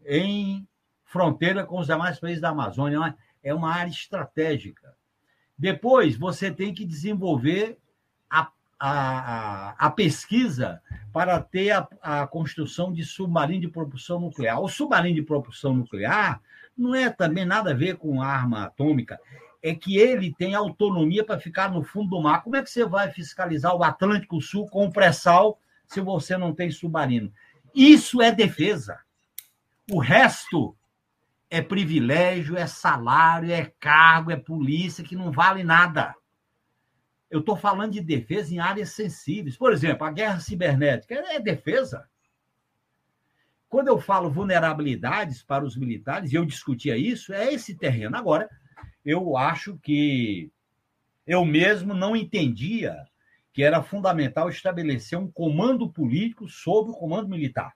em 0.05 0.67
fronteira 1.03 1.65
com 1.65 1.79
os 1.79 1.87
demais 1.87 2.19
países 2.19 2.41
da 2.41 2.49
Amazônia. 2.49 3.15
É 3.43 3.53
uma 3.53 3.73
área 3.73 3.89
estratégica. 3.89 4.95
Depois, 5.57 6.17
você 6.17 6.51
tem 6.51 6.73
que 6.73 6.85
desenvolver 6.85 7.79
a 8.29 8.51
a, 8.79 9.75
a, 9.77 9.89
pesquisa 9.89 10.81
para 11.11 11.41
ter 11.41 11.71
a, 11.71 11.87
a, 12.01 12.27
construção 12.27 12.93
de 12.93 13.03
submarino 13.03 13.61
de 13.61 13.67
propulsão 13.67 14.19
nuclear. 14.19 14.61
O 14.61 14.67
submarino 14.67 15.15
de 15.15 15.23
propulsão 15.23 15.73
nuclear 15.73 16.39
não 16.77 16.93
é 16.93 17.09
também 17.09 17.43
nada 17.43 17.71
a 17.71 17.73
ver 17.73 17.97
com 17.97 18.21
arma 18.21 18.65
atômica, 18.65 19.19
é 19.67 19.75
que 19.75 19.97
ele 19.97 20.33
tem 20.33 20.55
autonomia 20.55 21.23
para 21.23 21.39
ficar 21.39 21.71
no 21.71 21.83
fundo 21.83 22.09
do 22.09 22.21
mar. 22.21 22.43
Como 22.43 22.55
é 22.55 22.63
que 22.63 22.69
você 22.69 22.85
vai 22.85 23.11
fiscalizar 23.11 23.75
o 23.75 23.83
Atlântico 23.83 24.41
Sul 24.41 24.67
com 24.67 24.89
pré-sal 24.89 25.59
se 25.85 25.99
você 25.99 26.37
não 26.37 26.53
tem 26.53 26.71
submarino? 26.71 27.31
Isso 27.73 28.21
é 28.21 28.31
defesa. 28.31 28.99
O 29.91 29.99
resto 29.99 30.75
é 31.49 31.61
privilégio, 31.61 32.57
é 32.57 32.67
salário, 32.67 33.51
é 33.51 33.65
cargo, 33.79 34.31
é 34.31 34.35
polícia 34.35 35.03
que 35.03 35.15
não 35.15 35.31
vale 35.31 35.63
nada. 35.63 36.13
Eu 37.29 37.39
estou 37.39 37.55
falando 37.55 37.93
de 37.93 38.01
defesa 38.01 38.53
em 38.53 38.59
áreas 38.59 38.91
sensíveis. 38.91 39.57
Por 39.57 39.73
exemplo, 39.73 40.05
a 40.05 40.11
guerra 40.11 40.39
cibernética 40.39 41.15
é 41.15 41.39
defesa. 41.39 42.07
Quando 43.69 43.89
eu 43.89 43.99
falo 43.99 44.29
vulnerabilidades 44.29 45.43
para 45.43 45.65
os 45.65 45.75
militares, 45.75 46.31
e 46.31 46.35
eu 46.35 46.45
discutia 46.45 46.97
isso, 46.97 47.33
é 47.33 47.53
esse 47.53 47.75
terreno. 47.75 48.15
Agora, 48.15 48.49
eu 49.03 49.37
acho 49.37 49.77
que 49.77 50.51
eu 51.25 51.43
mesmo 51.43 51.93
não 51.93 52.15
entendia 52.15 53.05
que 53.53 53.63
era 53.63 53.81
fundamental 53.81 54.49
estabelecer 54.49 55.17
um 55.17 55.29
comando 55.29 55.89
político 55.89 56.47
sobre 56.47 56.91
o 56.91 56.95
comando 56.95 57.27
militar. 57.27 57.73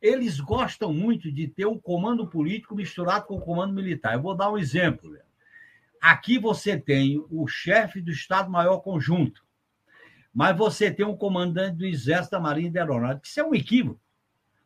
Eles 0.00 0.40
gostam 0.40 0.92
muito 0.92 1.30
de 1.30 1.48
ter 1.48 1.66
o 1.66 1.78
comando 1.78 2.26
político 2.26 2.74
misturado 2.74 3.26
com 3.26 3.36
o 3.36 3.40
comando 3.40 3.74
militar. 3.74 4.14
Eu 4.14 4.22
vou 4.22 4.34
dar 4.34 4.50
um 4.50 4.56
exemplo. 4.56 5.16
Aqui 6.00 6.38
você 6.38 6.78
tem 6.78 7.22
o 7.30 7.46
chefe 7.46 8.00
do 8.00 8.10
Estado-Maior 8.10 8.78
Conjunto, 8.78 9.44
mas 10.32 10.56
você 10.56 10.90
tem 10.90 11.04
um 11.04 11.16
comandante 11.16 11.76
do 11.76 11.84
Exército, 11.84 12.30
da 12.30 12.40
Marinha 12.40 12.68
e 12.68 12.72
da 12.72 12.80
Aeronáutica. 12.80 13.26
Isso 13.26 13.40
é 13.40 13.44
um 13.44 13.54
equívoco. 13.54 14.00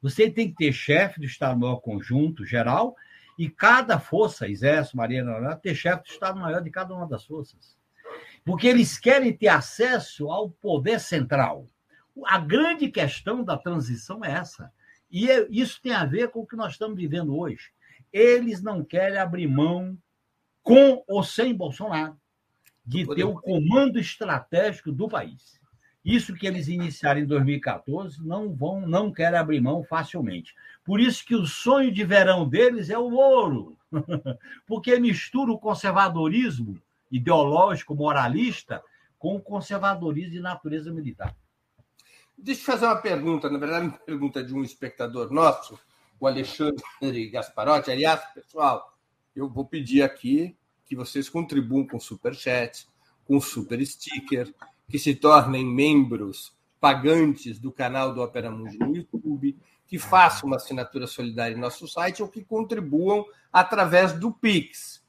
Você 0.03 0.30
tem 0.30 0.51
que 0.51 0.57
ter 0.57 0.72
chefe 0.72 1.18
do 1.18 1.26
Estado-Maior 1.26 1.80
Conjunto 1.80 2.45
geral 2.45 2.95
e 3.43 3.51
cada 3.51 3.99
força, 3.99 4.49
Exército, 4.49 4.97
Marinha 4.97 5.24
Aeronáutica, 5.24 5.62
ter 5.62 5.74
chefe 5.74 6.05
do 6.05 6.12
Estado-Maior 6.12 6.62
de 6.62 6.70
cada 6.70 6.95
uma 6.95 7.09
das 7.09 7.24
forças. 7.24 7.76
Porque 8.45 8.68
eles 8.68 8.97
querem 8.97 9.36
ter 9.36 9.49
acesso 9.49 10.30
ao 10.30 10.49
poder 10.49 11.01
central. 11.01 11.66
A 12.24 12.38
grande 12.38 12.88
questão 12.88 13.43
da 13.43 13.59
transição 13.59 14.24
é 14.24 14.30
essa. 14.30 14.72
E 15.11 15.28
é, 15.28 15.45
isso 15.51 15.82
tem 15.82 15.93
a 15.93 16.05
ver 16.05 16.28
com 16.30 16.43
o 16.43 16.47
que 16.47 16.55
nós 16.55 16.74
estamos 16.74 16.97
vivendo 16.97 17.36
hoje. 17.36 17.72
Eles 18.12 18.62
não 18.62 18.84
querem 18.84 19.18
abrir 19.18 19.49
mão 19.49 19.99
com 20.62 21.03
ou 21.09 21.24
sem 21.24 21.53
Bolsonaro, 21.53 22.16
de 22.86 23.05
ter 23.12 23.24
o 23.24 23.40
comando 23.40 23.99
estratégico 23.99 24.93
do 24.93 25.09
país. 25.09 25.61
Isso 26.05 26.34
que 26.34 26.46
eles 26.46 26.66
iniciaram 26.66 27.20
em 27.20 27.26
2014 27.26 28.26
não 28.26 28.53
vão, 28.53 28.80
não 28.80 29.12
querem 29.12 29.38
abrir 29.38 29.61
mão 29.61 29.84
facilmente. 29.84 30.55
Por 30.84 31.00
isso 31.00 31.24
que 31.24 31.36
o 31.36 31.46
sonho 31.46 31.92
de 31.92 32.05
verão 32.05 32.48
deles 32.48 32.90
é 32.90 32.98
o 32.98 33.12
ouro, 33.12 33.76
porque 34.66 34.98
mistura 34.98 35.53
o 35.53 35.59
conservadorismo 35.59 36.80
ideológico, 37.11 37.94
moralista, 37.94 38.82
com 39.18 39.36
o 39.36 39.40
conservadorismo 39.40 40.32
de 40.32 40.40
natureza 40.40 40.92
militar. 40.92 41.36
Deixa 42.36 42.62
eu 42.62 42.64
fazer 42.64 42.86
uma 42.86 43.00
pergunta, 43.00 43.48
na 43.48 43.59
verdade, 43.59 43.86
uma 43.86 43.98
pergunta 43.98 44.42
de 44.42 44.53
um 44.53 44.64
espectador 44.64 45.32
nosso, 45.32 45.78
o 46.18 46.26
Alexandre 46.26 47.30
Gasparotti. 47.30 47.92
Aliás, 47.92 48.20
pessoal, 48.34 48.96
eu 49.36 49.48
vou 49.48 49.64
pedir 49.64 50.03
aqui 50.03 50.57
que 50.84 50.96
vocês 50.96 51.28
contribuam 51.28 51.86
com 51.86 52.00
super 52.00 52.34
chat, 52.34 52.88
com 53.24 53.40
super 53.40 53.84
sticker, 53.86 54.53
que 54.89 54.99
se 54.99 55.14
tornem 55.14 55.64
membros 55.64 56.53
pagantes 56.80 57.59
do 57.59 57.70
canal 57.70 58.12
do 58.12 58.22
Opera 58.22 58.51
Mundi 58.51 58.78
no 58.78 58.97
YouTube, 58.97 59.57
que 59.87 59.99
façam 59.99 60.49
uma 60.49 60.57
assinatura 60.57 61.07
solidária 61.07 61.55
em 61.55 61.61
nosso 61.61 61.87
site 61.87 62.22
ou 62.22 62.28
que 62.28 62.43
contribuam 62.43 63.24
através 63.53 64.12
do 64.12 64.33
Pix. 64.33 65.03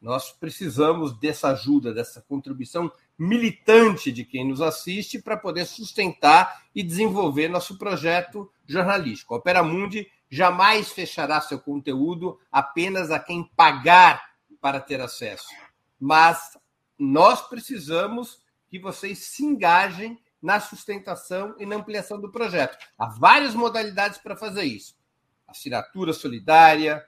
Nós 0.00 0.30
precisamos 0.32 1.18
dessa 1.18 1.48
ajuda, 1.48 1.94
dessa 1.94 2.20
contribuição 2.20 2.92
militante 3.18 4.12
de 4.12 4.22
quem 4.22 4.46
nos 4.46 4.60
assiste 4.60 5.18
para 5.18 5.36
poder 5.36 5.64
sustentar 5.64 6.64
e 6.74 6.82
desenvolver 6.82 7.48
nosso 7.48 7.78
projeto 7.78 8.50
jornalístico. 8.66 9.32
A 9.32 9.38
Opera 9.38 9.62
Mundi 9.62 10.06
jamais 10.28 10.90
fechará 10.90 11.40
seu 11.40 11.58
conteúdo 11.58 12.38
apenas 12.52 13.10
a 13.10 13.18
quem 13.18 13.48
pagar 13.56 14.22
para 14.60 14.78
ter 14.78 15.00
acesso. 15.00 15.48
Mas 15.98 16.58
nós 16.98 17.40
precisamos 17.48 18.43
que 18.74 18.78
vocês 18.80 19.18
se 19.20 19.44
engajem 19.44 20.18
na 20.42 20.58
sustentação 20.58 21.54
e 21.60 21.64
na 21.64 21.76
ampliação 21.76 22.20
do 22.20 22.32
projeto. 22.32 22.76
Há 22.98 23.06
várias 23.06 23.54
modalidades 23.54 24.18
para 24.18 24.34
fazer 24.34 24.64
isso: 24.64 24.96
assinatura 25.46 26.12
solidária, 26.12 27.06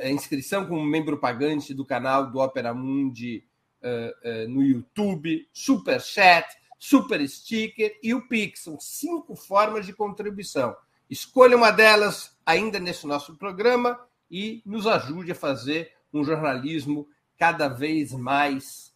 a 0.00 0.08
inscrição 0.08 0.66
como 0.68 0.84
membro 0.84 1.18
pagante 1.18 1.74
do 1.74 1.84
canal 1.84 2.30
do 2.30 2.38
Opera 2.38 2.72
Mundi 2.72 3.44
uh, 3.82 4.44
uh, 4.44 4.48
no 4.48 4.62
YouTube, 4.62 5.48
Super 5.52 6.00
Chat, 6.00 6.46
Super 6.78 7.28
Sticker 7.28 7.98
e 8.00 8.14
o 8.14 8.28
Pix. 8.28 8.60
São 8.60 8.78
cinco 8.78 9.34
formas 9.34 9.84
de 9.84 9.92
contribuição. 9.92 10.76
Escolha 11.10 11.56
uma 11.56 11.72
delas 11.72 12.38
ainda 12.46 12.78
nesse 12.78 13.04
nosso 13.04 13.34
programa 13.34 13.98
e 14.30 14.62
nos 14.64 14.86
ajude 14.86 15.32
a 15.32 15.34
fazer 15.34 15.92
um 16.14 16.22
jornalismo 16.22 17.08
cada 17.36 17.66
vez 17.66 18.12
mais 18.12 18.87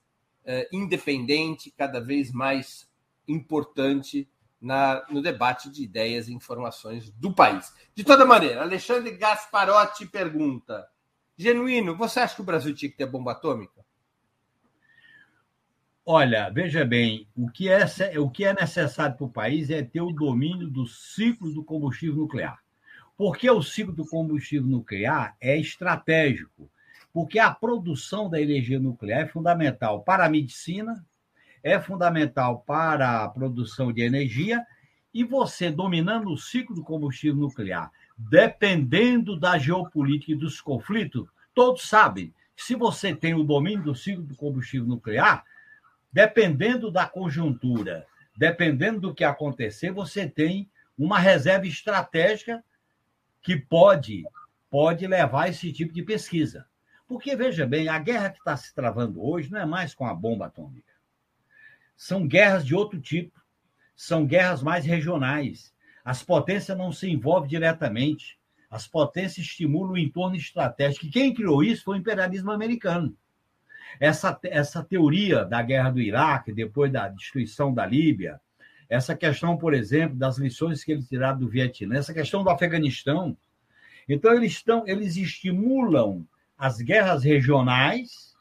uh, 0.45 0.76
independente, 0.76 1.70
cada 1.70 2.01
vez 2.01 2.32
mais 2.32 2.90
importante 3.26 4.28
na, 4.61 5.05
no 5.11 5.20
debate 5.20 5.68
de 5.70 5.82
ideias 5.82 6.28
e 6.28 6.32
informações 6.32 7.11
do 7.11 7.34
país. 7.34 7.74
De 7.95 8.05
toda 8.05 8.24
maneira, 8.24 8.62
Alexandre 8.62 9.16
Gasparotti 9.16 10.07
pergunta: 10.07 10.88
Genuíno, 11.36 11.97
você 11.97 12.20
acha 12.20 12.36
que 12.36 12.43
o 12.43 12.45
Brasil 12.45 12.74
tinha 12.74 12.90
que 12.90 12.97
ter 12.97 13.07
bomba 13.07 13.32
atômica? 13.32 13.82
Olha, 16.05 16.51
veja 16.51 16.84
bem, 16.84 17.28
o 17.36 17.49
que 17.49 17.68
é, 17.68 17.86
o 18.18 18.28
que 18.28 18.45
é 18.45 18.53
necessário 18.53 19.16
para 19.16 19.24
o 19.24 19.30
país 19.30 19.70
é 19.70 19.82
ter 19.82 20.01
o 20.01 20.11
domínio 20.11 20.68
do 20.68 20.84
ciclo 20.84 21.53
do 21.53 21.62
combustível 21.62 22.16
nuclear. 22.16 22.61
Porque 23.16 23.49
o 23.49 23.62
ciclo 23.62 23.95
do 23.95 24.05
combustível 24.05 24.66
nuclear 24.66 25.36
é 25.40 25.57
estratégico, 25.57 26.68
porque 27.12 27.38
a 27.38 27.50
produção 27.52 28.28
da 28.28 28.40
energia 28.40 28.80
nuclear 28.80 29.22
é 29.22 29.26
fundamental 29.26 30.02
para 30.02 30.24
a 30.24 30.28
medicina, 30.28 31.04
é 31.62 31.78
fundamental 31.80 32.60
para 32.60 33.24
a 33.24 33.28
produção 33.28 33.92
de 33.92 34.02
energia, 34.02 34.64
e 35.12 35.22
você 35.22 35.70
dominando 35.70 36.30
o 36.30 36.38
ciclo 36.38 36.74
do 36.74 36.82
combustível 36.82 37.36
nuclear, 37.36 37.90
dependendo 38.16 39.38
da 39.38 39.58
geopolítica 39.58 40.32
e 40.32 40.36
dos 40.36 40.60
conflitos, 40.60 41.28
todos 41.54 41.82
sabem 41.82 42.32
se 42.56 42.74
você 42.74 43.14
tem 43.14 43.34
o 43.34 43.44
domínio 43.44 43.84
do 43.84 43.94
ciclo 43.94 44.24
do 44.24 44.36
combustível 44.36 44.86
nuclear, 44.86 45.44
dependendo 46.12 46.90
da 46.90 47.06
conjuntura, 47.06 48.06
dependendo 48.36 49.00
do 49.00 49.14
que 49.14 49.24
acontecer, 49.24 49.90
você 49.90 50.28
tem 50.28 50.70
uma 50.96 51.18
reserva 51.18 51.66
estratégica 51.66 52.64
que 53.42 53.56
pode 53.56 54.24
pode 54.70 55.06
levar 55.06 55.50
esse 55.50 55.70
tipo 55.70 55.92
de 55.92 56.02
pesquisa. 56.02 56.66
Porque, 57.12 57.36
veja 57.36 57.66
bem, 57.66 57.88
a 57.88 57.98
guerra 57.98 58.30
que 58.30 58.38
está 58.38 58.56
se 58.56 58.74
travando 58.74 59.22
hoje 59.22 59.52
não 59.52 59.60
é 59.60 59.66
mais 59.66 59.94
com 59.94 60.06
a 60.06 60.14
bomba 60.14 60.46
atômica. 60.46 60.94
São 61.94 62.26
guerras 62.26 62.64
de 62.64 62.74
outro 62.74 62.98
tipo, 62.98 63.38
são 63.94 64.24
guerras 64.24 64.62
mais 64.62 64.86
regionais. 64.86 65.74
As 66.02 66.22
potências 66.22 66.76
não 66.76 66.90
se 66.90 67.10
envolvem 67.10 67.50
diretamente. 67.50 68.38
As 68.70 68.86
potências 68.86 69.46
estimulam 69.46 69.92
o 69.92 69.98
entorno 69.98 70.36
estratégico. 70.36 71.04
E 71.04 71.10
quem 71.10 71.34
criou 71.34 71.62
isso 71.62 71.84
foi 71.84 71.98
o 71.98 72.00
imperialismo 72.00 72.50
americano. 72.50 73.14
Essa, 74.00 74.40
essa 74.44 74.82
teoria 74.82 75.44
da 75.44 75.60
guerra 75.60 75.90
do 75.90 76.00
Iraque, 76.00 76.50
depois 76.50 76.90
da 76.90 77.08
destruição 77.08 77.74
da 77.74 77.84
Líbia, 77.84 78.40
essa 78.88 79.14
questão, 79.14 79.58
por 79.58 79.74
exemplo, 79.74 80.16
das 80.16 80.38
lições 80.38 80.82
que 80.82 80.92
eles 80.92 81.06
tiraram 81.06 81.38
do 81.38 81.48
Vietnã, 81.48 81.96
essa 81.96 82.14
questão 82.14 82.42
do 82.42 82.48
Afeganistão. 82.48 83.36
Então, 84.08 84.32
eles, 84.32 84.52
estão, 84.52 84.82
eles 84.88 85.18
estimulam 85.18 86.26
as 86.62 86.80
guerras 86.80 87.24
regionais. 87.24 88.36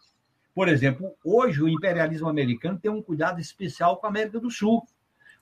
Por 0.54 0.70
exemplo, 0.70 1.12
hoje 1.26 1.60
o 1.60 1.68
imperialismo 1.68 2.30
americano 2.30 2.78
tem 2.78 2.92
um 2.92 3.02
cuidado 3.02 3.42
especial 3.42 3.98
com 3.98 4.06
a 4.06 4.10
América 4.12 4.40
do 4.40 4.52
Sul, 4.52 4.88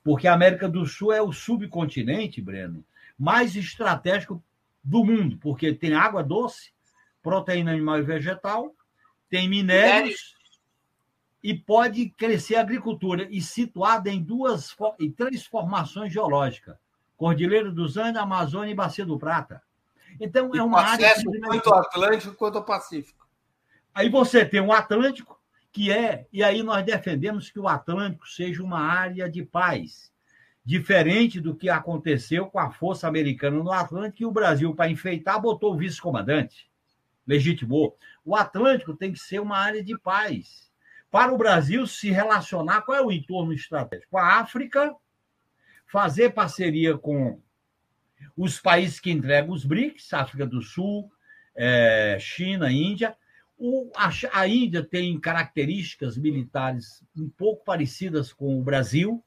porque 0.02 0.30
a 0.30 0.34
América 0.34 0.70
do 0.70 0.86
Sul 0.86 1.12
é 1.12 1.22
o 1.22 1.34
subcontinente, 1.34 2.42
Breno, 2.42 2.86
mais 3.18 3.58
estratégico 3.58 4.42
do 4.82 5.04
mundo, 5.04 5.38
porque 5.42 5.74
tem 5.74 5.94
água 5.94 6.24
doce, 6.24 6.72
proteína 7.22 7.74
animal 7.74 8.00
e 8.00 8.04
vegetal, 8.04 8.74
tem 9.30 9.50
minérios 9.50 10.34
e 11.44 11.54
pode 11.54 12.10
crescer 12.12 12.56
a 12.56 12.62
agricultura 12.62 13.28
e 13.30 13.42
situada 13.42 14.10
em 14.10 14.24
duas 14.24 14.74
em 15.02 15.12
três 15.12 15.46
formações 15.46 16.14
geológicas: 16.14 16.78
Cordilheira 17.18 17.74
dos 17.74 17.98
Andes, 17.98 18.22
Amazônia 18.22 18.72
e 18.72 18.76
Bacia 18.76 19.06
do 19.06 19.20
Prata. 19.20 19.62
Então 20.20 20.52
é 20.54 20.62
uma 20.62 20.82
área 20.82 21.14
tanto 21.16 21.74
ao 21.74 21.80
Atlântico 21.80 22.36
quanto 22.36 22.58
ao 22.58 22.66
Pacífico. 22.66 23.28
Aí 23.94 24.10
você 24.10 24.46
tem 24.46 24.60
o 24.60 24.72
Atlântico, 24.72 25.40
que 25.72 25.92
é, 25.92 26.28
e 26.32 26.44
aí 26.44 26.62
nós 26.64 26.86
defendemos 26.86 27.50
que 27.50 27.60
o 27.60 27.68
Atlântico 27.68 28.28
seja 28.28 28.62
uma 28.64 28.80
área 28.80 29.30
de 29.30 29.44
paz, 29.44 30.12
diferente 30.64 31.40
do 31.40 31.56
que 31.56 31.70
aconteceu 31.70 32.48
com 32.48 32.60
a 32.60 32.70
força 32.72 33.08
americana 33.08 33.58
no 33.58 33.72
Atlântico, 33.72 34.24
e 34.24 34.26
o 34.26 34.32
Brasil, 34.32 34.76
para 34.76 34.90
enfeitar, 34.90 35.42
botou 35.42 35.74
o 35.74 35.78
vice-comandante 35.78 36.70
legitimou. 37.30 37.96
O 38.26 38.36
Atlântico 38.36 38.96
tem 38.96 39.14
que 39.14 39.20
ser 39.20 39.40
uma 39.40 39.56
área 39.56 39.84
de 39.84 39.96
paz. 40.00 40.72
Para 41.12 41.32
o 41.32 41.38
Brasil 41.38 41.86
se 41.86 42.10
relacionar, 42.10 42.82
qual 42.82 42.98
é 42.98 43.02
o 43.02 43.12
entorno 43.12 43.54
estratégico? 43.54 44.18
A 44.18 44.40
África, 44.40 44.96
fazer 45.86 46.32
parceria 46.32 46.98
com 46.98 47.40
os 48.36 48.60
países 48.60 49.00
que 49.00 49.12
entregam 49.12 49.54
os 49.54 49.66
BRICS, 49.66 50.14
África 50.14 50.46
do 50.46 50.62
Sul, 50.62 51.12
é, 51.56 52.18
China, 52.20 52.72
Índia. 52.72 53.16
O, 53.58 53.92
a, 53.96 54.10
a 54.34 54.48
Índia 54.48 54.84
tem 54.84 55.20
características 55.20 56.18
militares 56.18 57.04
um 57.18 57.30
pouco 57.30 57.66
parecidas 57.66 58.32
com 58.32 58.60
o 58.60 58.64
Brasil, 58.64 59.24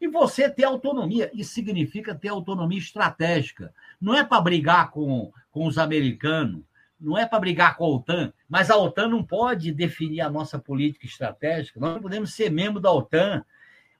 e 0.00 0.08
você 0.08 0.50
ter 0.50 0.64
autonomia. 0.64 1.30
Isso 1.32 1.54
significa 1.54 2.14
ter 2.14 2.28
autonomia 2.28 2.78
estratégica. 2.78 3.72
Não 4.00 4.14
é 4.14 4.22
para 4.22 4.40
brigar 4.40 4.90
com, 4.90 5.32
com 5.50 5.66
os 5.66 5.78
americanos, 5.78 6.62
não 7.00 7.16
é 7.16 7.26
para 7.26 7.40
brigar 7.40 7.76
com 7.76 7.84
a 7.84 7.88
OTAN, 7.88 8.32
mas 8.48 8.70
a 8.70 8.76
OTAN 8.76 9.08
não 9.08 9.22
pode 9.22 9.72
definir 9.72 10.20
a 10.20 10.30
nossa 10.30 10.58
política 10.58 11.06
estratégica. 11.06 11.80
Nós 11.80 11.94
não 11.94 12.02
podemos 12.02 12.34
ser 12.34 12.50
membro 12.50 12.80
da 12.80 12.92
OTAN. 12.92 13.44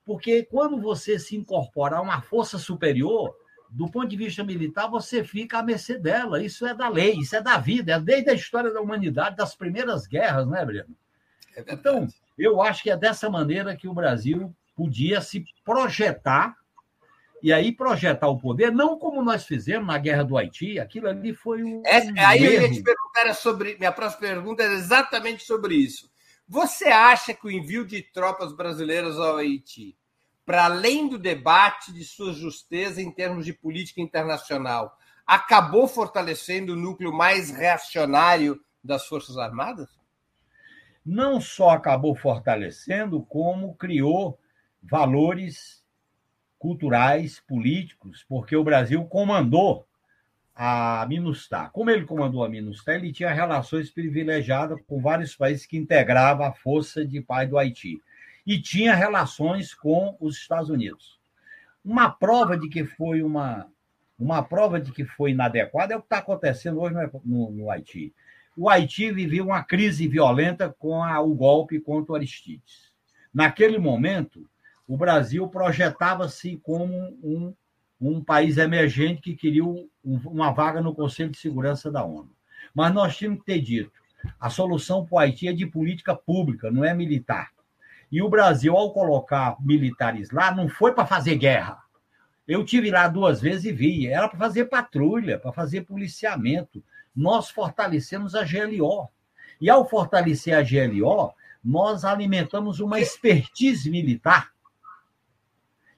Porque 0.05 0.43
quando 0.43 0.79
você 0.79 1.19
se 1.19 1.35
incorpora 1.35 1.97
a 1.97 2.03
uma 2.03 2.21
força 2.21 2.59
superior, 2.59 3.35
do 3.75 3.91
ponto 3.91 4.07
de 4.07 4.17
vista 4.17 4.45
militar, 4.45 4.87
você 4.87 5.25
fica 5.25 5.59
à 5.59 5.63
mercê 5.63 5.99
dela. 5.99 6.41
Isso 6.41 6.65
é 6.65 6.73
da 6.73 6.89
lei, 6.89 7.19
isso 7.19 7.35
é 7.35 7.43
da 7.43 7.59
vida, 7.59 7.95
é 7.95 8.01
desde 8.01 8.31
a 8.31 8.35
história 8.35 8.73
da 8.73 8.81
humanidade, 8.81 9.37
das 9.37 9.57
primeiras 9.57 10.07
guerras, 10.07 10.47
né, 10.47 10.65
Breno? 10.65 10.97
É 11.57 11.65
então, 11.73 12.07
eu 12.39 12.63
acho 12.63 12.85
que 12.85 12.91
é 12.91 12.97
dessa 12.97 13.29
maneira 13.29 13.75
que 13.75 13.89
o 13.89 13.93
Brasil 13.93 14.55
podia 14.77 15.21
se 15.21 15.45
projetar 15.65 16.57
e 17.43 17.53
aí 17.53 17.73
projetar 17.73 18.29
o 18.29 18.39
poder, 18.39 18.71
não 18.71 18.97
como 18.97 19.23
nós 19.23 19.45
fizemos 19.45 19.87
na 19.87 19.99
guerra 19.99 20.23
do 20.23 20.39
Haiti, 20.39 20.79
aquilo 20.79 21.09
ali 21.09 21.35
foi 21.35 21.63
um. 21.63 21.83
É, 21.85 21.99
aí 22.25 22.45
erro. 22.45 22.55
eu 22.55 22.63
ia 22.63 22.73
te 22.73 22.83
perguntar 22.83 23.35
sobre. 23.35 23.77
Minha 23.77 23.93
próxima 23.93 24.21
pergunta 24.21 24.63
é 24.63 24.73
exatamente 24.73 25.43
sobre 25.43 25.75
isso. 25.75 26.09
Você 26.49 26.87
acha 26.87 27.35
que 27.35 27.47
o 27.47 27.51
envio 27.51 27.85
de 27.85 28.03
tropas 28.03 28.53
brasileiras 28.53 29.19
ao 29.19 29.37
Haiti, 29.37 29.97
para 30.45 30.65
além 30.65 31.09
do 31.09 31.19
debate 31.19 31.93
de 31.93 32.05
sua 32.05 32.33
justeza 32.33 33.01
em 33.01 33.11
termos 33.11 33.45
de 33.45 33.53
política 33.53 34.01
internacional, 34.01 34.97
acabou 35.27 35.89
fortalecendo 35.89 36.75
o 36.75 36.77
núcleo 36.77 37.13
mais 37.13 37.51
reacionário 37.51 38.61
das 38.83 39.07
Forças 39.07 39.39
Armadas? 39.39 39.89
Não 41.05 41.41
só 41.41 41.71
acabou 41.71 42.15
fortalecendo, 42.15 43.23
como 43.23 43.75
criou 43.75 44.39
valores 44.83 45.83
culturais, 46.59 47.41
políticos, 47.47 48.25
porque 48.29 48.57
o 48.57 48.65
Brasil 48.65 49.05
comandou 49.05 49.87
a 50.55 51.05
MINUSTAH. 51.09 51.71
Como 51.71 51.91
ele 51.91 52.07
comandou 52.07 52.45
a 52.45 52.49
MINUSTAH, 52.49 52.95
ele 52.95 53.13
tinha 53.13 53.33
relações 53.33 53.91
privilegiadas 53.91 54.81
com 54.87 55.01
vários 55.01 55.35
países 55.35 55.67
que 55.67 55.77
integravam 55.77 56.47
a 56.47 56.53
força 56.53 57.05
de 57.05 57.21
paz 57.21 57.49
do 57.49 57.59
Haiti. 57.59 58.01
E 58.47 58.61
tinha 58.61 58.95
relações 58.95 59.73
com 59.75 60.17
os 60.21 60.37
Estados 60.37 60.71
Unidos. 60.71 61.19
Uma 61.85 62.11
prova 62.11 62.57
de 62.57 62.69
que 62.69 62.85
foi 62.85 63.23
uma, 63.23 63.67
uma 64.19 64.43
prova 64.43 64.81
de 64.81 64.93
que 64.93 65.05
foi 65.05 65.33
inadequada 65.33 65.95
é 65.95 65.97
o 65.97 66.01
que 66.01 66.07
está 66.07 66.19
acontecendo 66.19 66.81
hoje 66.81 66.95
no, 67.25 67.51
no, 67.51 67.71
Haiti. 67.71 68.15
O 68.57 68.69
Haiti 68.69 69.11
vivia 69.11 69.43
uma 69.43 69.63
crise 69.63 70.07
violenta 70.07 70.75
com 70.79 71.03
a, 71.03 71.21
o 71.21 71.35
golpe 71.35 71.81
contra 71.81 72.13
o 72.13 72.17
Aristides. 72.17 72.93
Naquele 73.33 73.79
momento, 73.79 74.49
o 74.87 74.97
Brasil 74.97 75.49
projetava-se 75.49 76.57
como 76.63 76.95
um, 77.23 77.55
um 78.01 78.23
país 78.23 78.59
emergente 78.59 79.23
que 79.23 79.35
queria 79.35 79.65
uma 80.05 80.53
vaga 80.53 80.81
no 80.81 80.95
Conselho 80.95 81.31
de 81.31 81.39
Segurança 81.39 81.91
da 81.91 82.05
ONU. 82.05 82.31
Mas 82.75 82.93
nós 82.95 83.17
tínhamos 83.17 83.41
que 83.41 83.47
ter 83.47 83.61
dito: 83.61 83.93
a 84.39 84.49
solução 84.51 85.05
para 85.05 85.15
o 85.15 85.19
Haiti 85.19 85.49
é 85.49 85.53
de 85.53 85.67
política 85.67 86.15
pública, 86.15 86.71
não 86.71 86.85
é 86.85 86.95
militar. 86.95 87.51
E 88.15 88.23
o 88.23 88.29
Brasil, 88.29 88.77
ao 88.77 88.93
colocar 88.93 89.57
militares 89.59 90.31
lá, 90.31 90.55
não 90.55 90.69
foi 90.69 90.93
para 90.93 91.05
fazer 91.05 91.35
guerra. 91.35 91.83
Eu 92.47 92.65
tive 92.65 92.89
lá 92.89 93.09
duas 93.09 93.41
vezes 93.41 93.65
e 93.65 93.73
vi, 93.73 94.07
era 94.07 94.29
para 94.29 94.39
fazer 94.39 94.67
patrulha, 94.67 95.37
para 95.37 95.51
fazer 95.51 95.81
policiamento. 95.81 96.81
Nós 97.13 97.51
fortalecemos 97.51 98.37
a 98.37 98.45
GLO. 98.45 99.09
E 99.61 99.69
ao 99.69 99.89
fortalecer 99.89 100.57
a 100.57 100.63
GLO, 100.63 101.35
nós 101.65 102.05
alimentamos 102.05 102.79
uma 102.79 103.01
expertise 103.01 103.91
militar 103.91 104.53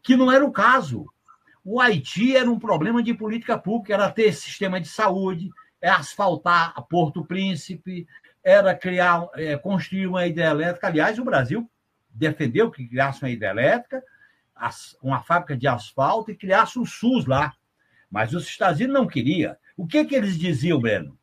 que 0.02 0.16
não 0.16 0.32
era 0.32 0.42
o 0.42 0.50
caso. 0.50 1.04
O 1.62 1.82
Haiti 1.82 2.34
era 2.34 2.50
um 2.50 2.58
problema 2.58 3.02
de 3.02 3.12
política 3.12 3.58
pública, 3.58 3.92
era 3.92 4.10
ter 4.10 4.32
sistema 4.32 4.80
de 4.80 4.88
saúde, 4.88 5.50
é 5.82 5.90
asfaltar 5.90 6.72
Porto 6.88 7.26
Príncipe, 7.26 8.08
era 8.42 8.74
criar, 8.74 9.28
é, 9.34 9.58
construir 9.58 10.06
uma 10.06 10.26
hidrelétrica. 10.26 10.86
Aliás, 10.86 11.18
o 11.18 11.24
Brasil 11.24 11.70
defendeu 12.16 12.70
que 12.70 12.88
criasse 12.88 13.22
uma 13.22 13.30
hidrelétrica, 13.30 14.02
uma 15.02 15.22
fábrica 15.22 15.56
de 15.56 15.68
asfalto 15.68 16.30
e 16.30 16.36
criasse 16.36 16.78
um 16.78 16.86
SUS 16.86 17.26
lá. 17.26 17.54
Mas 18.10 18.32
os 18.32 18.46
Estados 18.46 18.78
Unidos 18.80 18.94
não 18.94 19.06
queria. 19.06 19.58
O 19.76 19.86
que, 19.86 20.04
que 20.04 20.14
eles 20.14 20.38
diziam, 20.38 20.80
Breno? 20.80 21.18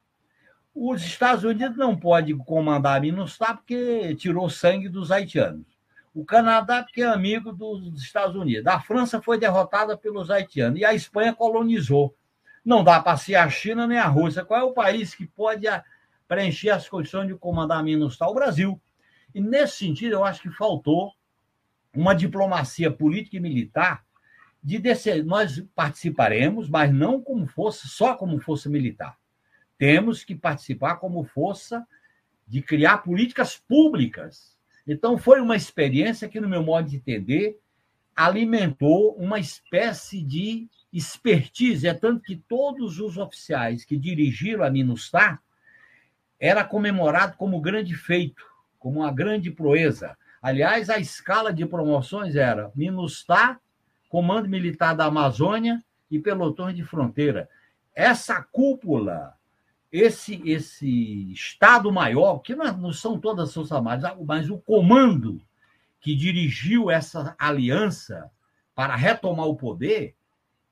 Os 0.76 1.04
Estados 1.04 1.44
Unidos 1.44 1.78
não 1.78 1.96
podem 1.96 2.38
comandar 2.38 2.98
a 2.98 3.00
MINUSTAH 3.00 3.58
porque 3.58 4.16
tirou 4.16 4.50
sangue 4.50 4.90
dos 4.90 5.12
haitianos. 5.12 5.68
O 6.14 6.26
Canadá, 6.26 6.84
porque 6.84 7.02
é 7.02 7.06
amigo 7.06 7.52
dos 7.52 8.02
Estados 8.02 8.36
Unidos. 8.36 8.68
A 8.68 8.80
França 8.80 9.22
foi 9.22 9.40
derrotada 9.40 9.98
pelos 9.98 10.30
haitianos 10.30 10.80
e 10.80 10.86
a 10.86 10.94
Espanha 10.94 11.34
colonizou. 11.34 12.16
Não 12.64 12.84
dá 12.84 13.00
para 13.00 13.18
ser 13.18 13.36
a 13.36 13.50
China 13.50 13.86
nem 13.86 13.98
a 13.98 14.08
Rússia. 14.08 14.46
Qual 14.46 14.60
é 14.60 14.64
o 14.64 14.74
país 14.74 15.14
que 15.14 15.28
pode 15.28 15.68
preencher 16.28 16.70
as 16.70 16.88
condições 16.88 17.28
de 17.28 17.36
comandar 17.36 17.80
a 17.80 17.84
MINUSTAH? 17.84 18.30
O 18.30 18.34
Brasil. 18.34 18.82
E 19.34 19.42
nesse 19.42 19.78
sentido, 19.78 20.14
eu 20.14 20.24
acho 20.24 20.42
que 20.42 20.50
faltou 20.50 21.12
uma 21.94 22.14
diplomacia 22.14 22.92
política 22.92 23.38
e 23.38 23.40
militar 23.40 24.06
de 24.64 24.80
descer. 24.80 25.24
Nós 25.24 25.64
participaremos, 25.76 26.70
mas 26.70 26.94
não 26.94 27.22
como 27.22 27.48
força, 27.48 27.88
só 27.88 28.16
como 28.16 28.40
força 28.40 28.70
militar. 28.70 29.18
Temos 29.78 30.24
que 30.24 30.36
participar 30.36 30.96
como 30.96 31.24
força 31.24 31.86
de 32.48 32.62
criar 32.62 33.00
políticas 33.00 33.58
públicas 33.58 34.54
então, 34.86 35.18
foi 35.18 35.40
uma 35.40 35.56
experiência 35.56 36.28
que, 36.28 36.42
no 36.42 36.50
meu 36.50 36.62
modo 36.62 36.90
de 36.90 36.98
entender, 36.98 37.58
alimentou 38.16 39.16
uma 39.16 39.40
espécie 39.40 40.22
de 40.22 40.68
expertise. 40.92 41.88
É 41.88 41.94
tanto 41.94 42.22
que 42.22 42.36
todos 42.36 43.00
os 43.00 43.18
oficiais 43.18 43.86
que 43.86 43.98
dirigiram 43.98 44.64
a 44.64 44.70
MINUSTAH 44.70 45.40
era 46.40 46.64
comemorado 46.64 47.38
como 47.38 47.62
grande 47.62 47.96
feito, 47.96 48.44
como 48.84 49.00
uma 49.00 49.12
grande 49.14 49.50
proeza. 49.50 50.18
Aliás, 50.42 50.90
a 50.90 51.00
escala 51.00 51.54
de 51.54 51.66
promoções 51.66 52.36
era 52.36 52.70
MINUSTAH, 52.76 53.58
Comando 54.10 54.50
Militar 54.50 54.94
da 54.94 55.06
Amazônia 55.06 55.82
e 56.12 56.20
Pelotões 56.20 56.76
de 56.76 56.84
Fronteira. 56.84 57.48
Essa 57.96 58.44
cúpula 58.44 59.36
esse 59.90 60.42
esse 60.44 61.32
Estado 61.32 61.90
Maior, 61.94 62.40
que 62.40 62.56
não, 62.56 62.76
não 62.76 62.92
são 62.92 63.18
todas 63.18 63.48
as 63.48 63.54
Forças 63.54 63.72
Armadas, 63.72 64.12
mas 64.26 64.50
o 64.50 64.58
comando 64.58 65.40
que 66.02 66.14
dirigiu 66.14 66.92
essa 66.92 67.34
aliança 67.40 68.30
para 68.76 68.98
retomar 68.98 69.46
o 69.46 69.56
poder 69.56 70.14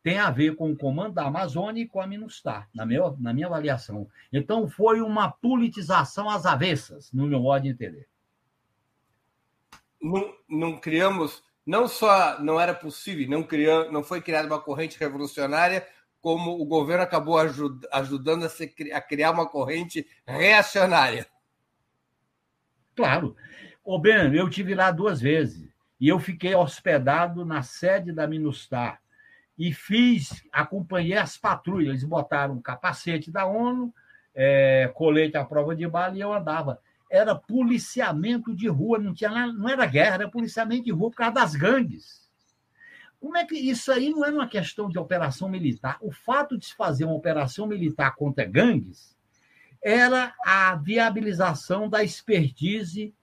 tem 0.03 0.17
a 0.17 0.31
ver 0.31 0.55
com 0.55 0.71
o 0.71 0.77
comando 0.77 1.15
da 1.15 1.25
Amazônia 1.25 1.83
e 1.83 1.87
com 1.87 2.01
a 2.01 2.07
Minustar, 2.07 2.67
na 2.73 2.85
minha, 2.85 3.15
na 3.19 3.33
minha 3.33 3.47
avaliação. 3.47 4.07
Então, 4.33 4.67
foi 4.67 4.99
uma 5.01 5.31
politização 5.31 6.29
às 6.29 6.45
avessas, 6.45 7.11
no 7.11 7.27
meu 7.27 7.39
modo 7.39 7.63
de 7.63 7.69
entender. 7.69 8.07
Não, 10.01 10.33
não 10.49 10.77
criamos, 10.79 11.43
não 11.65 11.87
só 11.87 12.39
não 12.41 12.59
era 12.59 12.73
possível, 12.73 13.29
não, 13.29 13.43
criamos, 13.43 13.93
não 13.93 14.03
foi 14.03 14.21
criada 14.21 14.47
uma 14.47 14.59
corrente 14.59 14.99
revolucionária, 14.99 15.87
como 16.19 16.59
o 16.59 16.65
governo 16.65 17.03
acabou 17.03 17.37
ajud 17.37 17.87
ajudando 17.91 18.45
a, 18.45 18.49
se, 18.49 18.73
a, 18.93 19.01
criar 19.01 19.31
uma 19.31 19.47
corrente 19.47 20.07
reacionária. 20.25 21.27
Claro. 22.95 23.35
Ô, 23.83 23.99
Ben, 23.99 24.33
eu 24.35 24.49
tive 24.49 24.75
lá 24.75 24.91
duas 24.91 25.21
vezes 25.21 25.69
e 25.99 26.07
eu 26.07 26.19
fiquei 26.19 26.55
hospedado 26.55 27.45
na 27.45 27.61
sede 27.61 28.11
da 28.11 28.27
Minustar 28.27 29.00
e 29.61 29.71
fiz, 29.71 30.43
acompanhei 30.51 31.15
as 31.15 31.37
patrulhas. 31.37 31.89
Eles 31.89 32.03
botaram 32.03 32.55
um 32.55 32.61
capacete 32.61 33.29
da 33.29 33.45
ONU, 33.45 33.93
é, 34.33 34.89
colete 34.95 35.37
à 35.37 35.45
prova 35.45 35.75
de 35.75 35.87
bala 35.87 36.17
e 36.17 36.21
eu 36.21 36.33
andava. 36.33 36.79
Era 37.11 37.35
policiamento 37.35 38.55
de 38.55 38.67
rua, 38.67 38.97
não, 38.97 39.13
tinha, 39.13 39.29
não 39.29 39.69
era 39.69 39.85
guerra, 39.85 40.15
era 40.15 40.31
policiamento 40.31 40.85
de 40.85 40.91
rua 40.91 41.11
por 41.11 41.17
causa 41.17 41.35
das 41.35 41.55
gangues. 41.55 42.27
Como 43.19 43.37
é 43.37 43.45
que 43.45 43.53
isso 43.53 43.91
aí 43.91 44.09
não 44.09 44.25
é 44.25 44.31
uma 44.31 44.47
questão 44.47 44.89
de 44.89 44.97
operação 44.97 45.47
militar? 45.47 45.99
O 46.01 46.11
fato 46.11 46.57
de 46.57 46.65
se 46.65 46.75
fazer 46.75 47.05
uma 47.05 47.13
operação 47.13 47.67
militar 47.67 48.15
contra 48.15 48.43
gangues 48.43 49.15
era 49.79 50.33
a 50.43 50.75
viabilização 50.75 51.87
da 51.87 52.03
expertise 52.03 53.13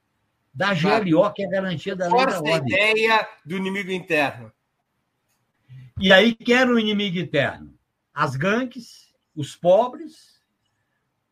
da 0.55 0.73
GLO, 0.73 1.33
que 1.33 1.43
é 1.43 1.47
a 1.47 1.51
garantia 1.51 1.97
da 1.97 2.07
lei 2.07 2.27
da 2.27 2.39
ordem. 2.39 2.57
ideia 2.59 3.29
do 3.45 3.57
inimigo 3.57 3.91
interno. 3.91 4.53
E 6.01 6.13
aí, 6.13 6.33
quem 6.33 6.55
era 6.55 6.71
o 6.71 6.79
inimigo 6.79 7.19
interno? 7.19 7.77
As 8.15 8.37
gangues, 8.37 9.13
os 9.35 9.57
pobres, 9.57 10.41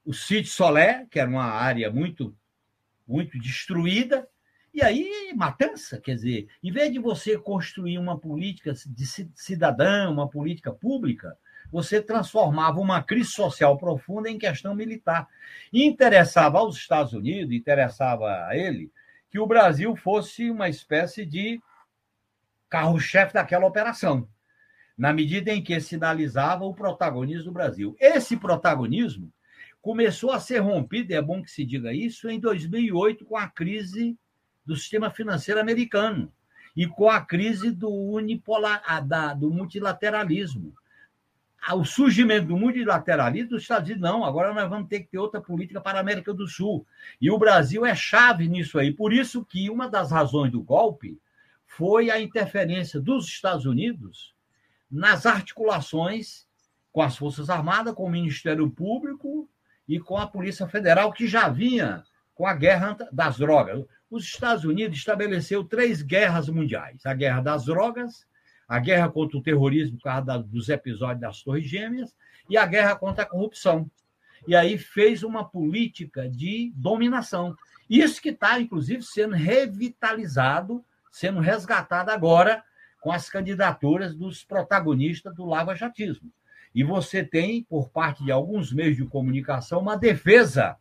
o 0.05 0.13
sítio 0.13 0.51
Solé, 0.51 1.07
que 1.09 1.21
era 1.21 1.31
uma 1.31 1.45
área 1.45 1.89
muito, 1.89 2.37
muito 3.07 3.39
destruída, 3.39 4.29
e 4.75 4.83
aí, 4.83 5.33
matança, 5.37 6.01
quer 6.01 6.17
dizer, 6.17 6.49
em 6.61 6.73
vez 6.73 6.93
de 6.93 6.99
você 6.99 7.39
construir 7.39 7.97
uma 7.97 8.19
política 8.19 8.73
de 8.73 9.07
cidadã, 9.37 10.11
uma 10.11 10.29
política 10.29 10.73
pública, 10.73 11.39
você 11.71 12.03
transformava 12.03 12.81
uma 12.81 13.01
crise 13.03 13.31
social 13.31 13.79
profunda 13.79 14.29
em 14.29 14.37
questão 14.37 14.75
militar. 14.75 15.29
E 15.73 15.85
interessava 15.85 16.59
aos 16.59 16.77
Estados 16.77 17.13
Unidos, 17.13 17.55
interessava 17.55 18.47
a 18.47 18.57
ele, 18.57 18.91
que 19.31 19.39
o 19.39 19.47
Brasil 19.47 19.95
fosse 19.95 20.51
uma 20.51 20.69
espécie 20.69 21.25
de 21.25 21.61
carro-chefe 22.69 23.33
daquela 23.33 23.65
operação, 23.67 24.29
na 24.97 25.13
medida 25.13 25.53
em 25.53 25.63
que 25.63 25.79
sinalizava 25.79 26.65
o 26.65 26.75
protagonismo 26.75 27.45
do 27.45 27.53
Brasil. 27.53 27.95
Esse 28.01 28.37
protagonismo 28.37 29.31
começou 29.83 30.33
a 30.33 30.41
ser 30.41 30.59
rompido, 30.59 31.13
é 31.13 31.21
bom 31.21 31.43
que 31.43 31.51
se 31.51 31.65
diga 31.65 31.93
isso, 31.93 32.29
em 32.29 32.41
2008, 32.41 33.25
com 33.25 33.37
a 33.37 33.47
crise 33.47 34.19
do 34.65 34.75
sistema 34.75 35.11
financeiro 35.11 35.61
americano. 35.61 36.33
e 36.75 36.87
com 36.87 37.09
a 37.09 37.23
crise 37.23 37.71
do 37.71 37.89
unipolar, 37.89 38.83
da, 39.07 39.33
do 39.33 39.51
multilateralismo. 39.51 40.75
O 41.73 41.87
surgimento 41.87 42.49
do 42.49 42.57
multilateralismo, 42.59 43.57
os 43.57 43.63
Estados 43.63 43.89
Unidos, 43.89 44.03
não, 44.03 44.23
agora 44.23 44.53
nós 44.53 44.69
vamos 44.69 44.87
ter 44.87 45.01
que 45.01 45.09
ter 45.09 45.17
outra 45.17 45.41
política 45.41 45.81
para 45.81 45.97
a 45.97 46.03
América 46.03 46.35
do 46.35 46.47
Sul. 46.47 46.87
E 47.19 47.31
o 47.31 47.39
Brasil 47.39 47.87
é 47.87 47.95
chave 47.95 48.47
nisso 48.47 48.79
aí. 48.79 48.93
Por 48.93 49.11
isso 49.11 49.43
que 49.43 49.71
uma 49.71 49.89
das 49.89 50.11
razões 50.11 50.53
do 50.53 50.63
golpe 50.63 51.19
foi 51.65 52.11
a 52.11 52.21
interferência 52.21 53.01
dos 53.01 53.27
Estados 53.27 53.65
Unidos 53.65 54.36
nas 54.91 55.27
articulações 55.27 56.47
com 56.93 57.03
as 57.03 57.17
Forças 57.17 57.51
Armadas, 57.51 57.95
com 57.95 58.05
o 58.05 58.11
Ministério 58.11 58.71
Público 58.71 59.49
e 59.87 60.01
com 60.01 60.17
a 60.17 60.27
Polícia 60.27 60.67
Federal, 60.67 61.13
que 61.13 61.27
já 61.27 61.49
vinha 61.49 62.05
com 62.35 62.47
a 62.47 62.55
guerra 62.55 62.97
das 63.13 63.39
drogas. 63.39 63.85
Os 64.11 64.25
Estados 64.25 64.65
Unidos 64.65 64.99
estabeleceu 64.99 65.65
três 65.65 66.01
guerras 66.01 66.49
mundiais: 66.49 67.05
a 67.05 67.13
guerra 67.13 67.41
das 67.41 67.65
drogas, 67.65 68.27
a 68.69 68.79
guerra 68.79 69.09
contra 69.09 69.37
o 69.37 69.43
terrorismo 69.43 69.99
por 69.99 70.05
causa 70.05 70.39
dos 70.39 70.69
episódios 70.69 71.21
das 71.21 71.43
Torres 71.43 71.69
Gêmeas 71.69 72.15
e 72.49 72.57
a 72.57 72.65
guerra 72.65 72.97
contra 72.97 73.25
a 73.25 73.27
corrupção. 73.27 73.91
E 74.47 74.55
aí 74.55 74.79
fez 74.79 75.23
uma 75.23 75.45
política 75.45 76.29
de 76.29 76.73
dominação. 76.77 77.57
Isso 77.91 78.23
que 78.23 78.31
está, 78.31 78.61
inclusive, 78.61 79.03
sendo 79.03 79.35
revitalizado, 79.35 80.85
sendo 81.11 81.41
resgatado 81.41 82.11
agora 82.11 82.63
com 83.01 83.13
as 83.13 83.29
candidaturas 83.29 84.15
dos 84.15 84.45
protagonistas 84.45 85.35
do 85.35 85.45
lava-jatismo. 85.45 86.31
E 86.75 86.85
você 86.85 87.25
tem, 87.25 87.63
por 87.63 87.89
parte 87.89 88.25
de 88.25 88.31
alguns 88.31 88.73
meios 88.73 88.97
de 88.97 89.05
comunicação, 89.07 89.81
uma 89.81 89.97
defesa 89.97 90.77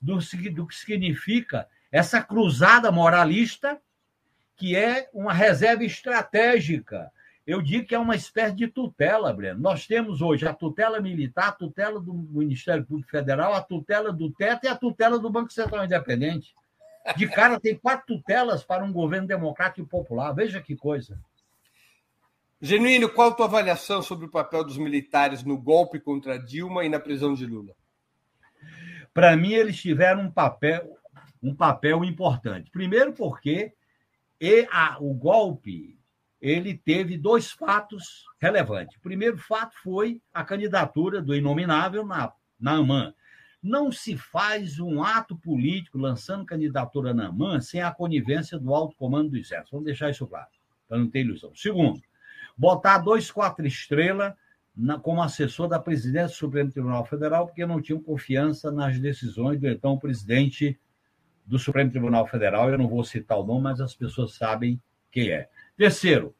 do, 0.00 0.18
do 0.52 0.66
que 0.66 0.74
significa 0.74 1.66
essa 1.90 2.22
cruzada 2.22 2.92
moralista, 2.92 3.80
que 4.56 4.76
é 4.76 5.08
uma 5.12 5.32
reserva 5.32 5.84
estratégica. 5.84 7.10
Eu 7.46 7.62
digo 7.62 7.86
que 7.86 7.94
é 7.94 7.98
uma 7.98 8.14
espécie 8.14 8.54
de 8.54 8.68
tutela, 8.68 9.32
Breno. 9.32 9.60
Nós 9.60 9.86
temos 9.86 10.20
hoje 10.20 10.46
a 10.46 10.52
tutela 10.52 11.00
militar, 11.00 11.48
a 11.48 11.52
tutela 11.52 12.00
do 12.00 12.12
Ministério 12.12 12.84
Público 12.84 13.10
Federal, 13.10 13.54
a 13.54 13.62
tutela 13.62 14.12
do 14.12 14.30
teto 14.30 14.64
e 14.64 14.68
a 14.68 14.76
tutela 14.76 15.18
do 15.18 15.30
Banco 15.30 15.52
Central 15.52 15.84
Independente. 15.84 16.54
De 17.16 17.26
cara, 17.26 17.58
tem 17.58 17.76
quatro 17.76 18.14
tutelas 18.14 18.62
para 18.62 18.84
um 18.84 18.92
governo 18.92 19.26
democrático 19.26 19.80
e 19.80 19.88
popular. 19.88 20.32
Veja 20.32 20.60
que 20.60 20.76
coisa. 20.76 21.18
Genuíno, 22.62 23.08
qual 23.08 23.30
a 23.30 23.34
tua 23.34 23.46
avaliação 23.46 24.02
sobre 24.02 24.26
o 24.26 24.30
papel 24.30 24.62
dos 24.62 24.76
militares 24.76 25.42
no 25.42 25.56
golpe 25.56 25.98
contra 25.98 26.38
Dilma 26.38 26.84
e 26.84 26.90
na 26.90 27.00
prisão 27.00 27.32
de 27.32 27.46
Lula? 27.46 27.74
Para 29.14 29.34
mim, 29.34 29.52
eles 29.52 29.80
tiveram 29.80 30.24
um 30.24 30.30
papel, 30.30 30.94
um 31.42 31.54
papel 31.54 32.04
importante. 32.04 32.70
Primeiro, 32.70 33.14
porque 33.14 33.72
a, 34.70 34.98
o 35.00 35.14
golpe 35.14 35.98
ele 36.38 36.76
teve 36.76 37.16
dois 37.16 37.50
fatos 37.50 38.26
relevantes. 38.38 38.96
O 38.98 39.00
primeiro 39.00 39.38
fato 39.38 39.74
foi 39.82 40.20
a 40.32 40.44
candidatura 40.44 41.22
do 41.22 41.34
inominável 41.34 42.04
na, 42.04 42.30
na 42.58 42.72
AMAN. 42.72 43.14
Não 43.62 43.90
se 43.90 44.18
faz 44.18 44.78
um 44.78 45.02
ato 45.02 45.34
político 45.34 45.96
lançando 45.96 46.44
candidatura 46.44 47.14
na 47.14 47.28
AMAN 47.28 47.60
sem 47.62 47.80
a 47.80 47.90
conivência 47.90 48.58
do 48.58 48.74
alto 48.74 48.94
comando 48.96 49.30
do 49.30 49.38
Exército. 49.38 49.72
Vamos 49.72 49.86
deixar 49.86 50.10
isso 50.10 50.26
claro, 50.26 50.48
para 50.86 50.98
não 50.98 51.08
ter 51.08 51.20
ilusão. 51.20 51.54
Segundo, 51.54 52.02
botar 52.60 52.98
dois 52.98 53.30
quatro 53.30 53.66
estrelas 53.66 54.34
como 55.02 55.22
assessor 55.22 55.66
da 55.66 55.80
presidência 55.80 56.28
do 56.28 56.34
Supremo 56.34 56.70
Tribunal 56.70 57.06
Federal, 57.06 57.46
porque 57.46 57.64
não 57.64 57.80
tinham 57.80 58.02
confiança 58.02 58.70
nas 58.70 59.00
decisões 59.00 59.58
do 59.58 59.66
então 59.66 59.98
presidente 59.98 60.78
do 61.46 61.58
Supremo 61.58 61.90
Tribunal 61.90 62.26
Federal. 62.26 62.68
Eu 62.68 62.76
não 62.76 62.86
vou 62.86 63.02
citar 63.02 63.38
o 63.38 63.46
nome, 63.46 63.62
mas 63.62 63.80
as 63.80 63.94
pessoas 63.94 64.34
sabem 64.34 64.78
quem 65.10 65.30
é. 65.30 65.48
Terceiro, 65.74 66.34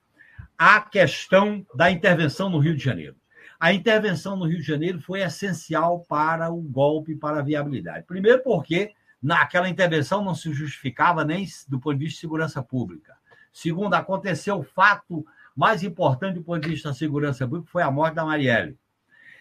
a 0.59 0.83
questão 0.83 1.66
da 1.75 1.91
intervenção 1.91 2.51
no 2.51 2.59
Rio 2.59 2.77
de 2.77 2.85
Janeiro. 2.85 3.16
A 3.59 3.73
intervenção 3.73 4.37
no 4.37 4.45
Rio 4.45 4.59
de 4.59 4.66
Janeiro 4.66 5.01
foi 5.01 5.23
essencial 5.23 6.01
para 6.01 6.51
o 6.51 6.61
golpe, 6.61 7.16
para 7.16 7.39
a 7.39 7.43
viabilidade. 7.43 8.05
Primeiro, 8.07 8.43
porque 8.43 8.93
naquela 9.23 9.71
intervenção 9.71 10.23
não 10.23 10.35
se 10.35 10.53
justificava 10.53 11.25
nem 11.25 11.47
do 11.66 11.81
ponto 11.81 11.97
de 11.97 12.05
vista 12.05 12.16
de 12.16 12.21
segurança 12.21 12.62
pública. 12.62 13.16
Segundo, 13.51 13.95
aconteceu 13.95 14.59
o 14.59 14.62
fato 14.62 15.27
mais 15.57 15.83
importante 15.83 16.35
do 16.35 16.43
ponto 16.43 16.61
de 16.61 16.71
vista 16.71 16.89
da 16.89 16.95
segurança 16.95 17.47
pública 17.47 17.71
foi 17.71 17.83
a 17.83 17.91
morte 17.91 18.15
da 18.15 18.25
Marielle. 18.25 18.79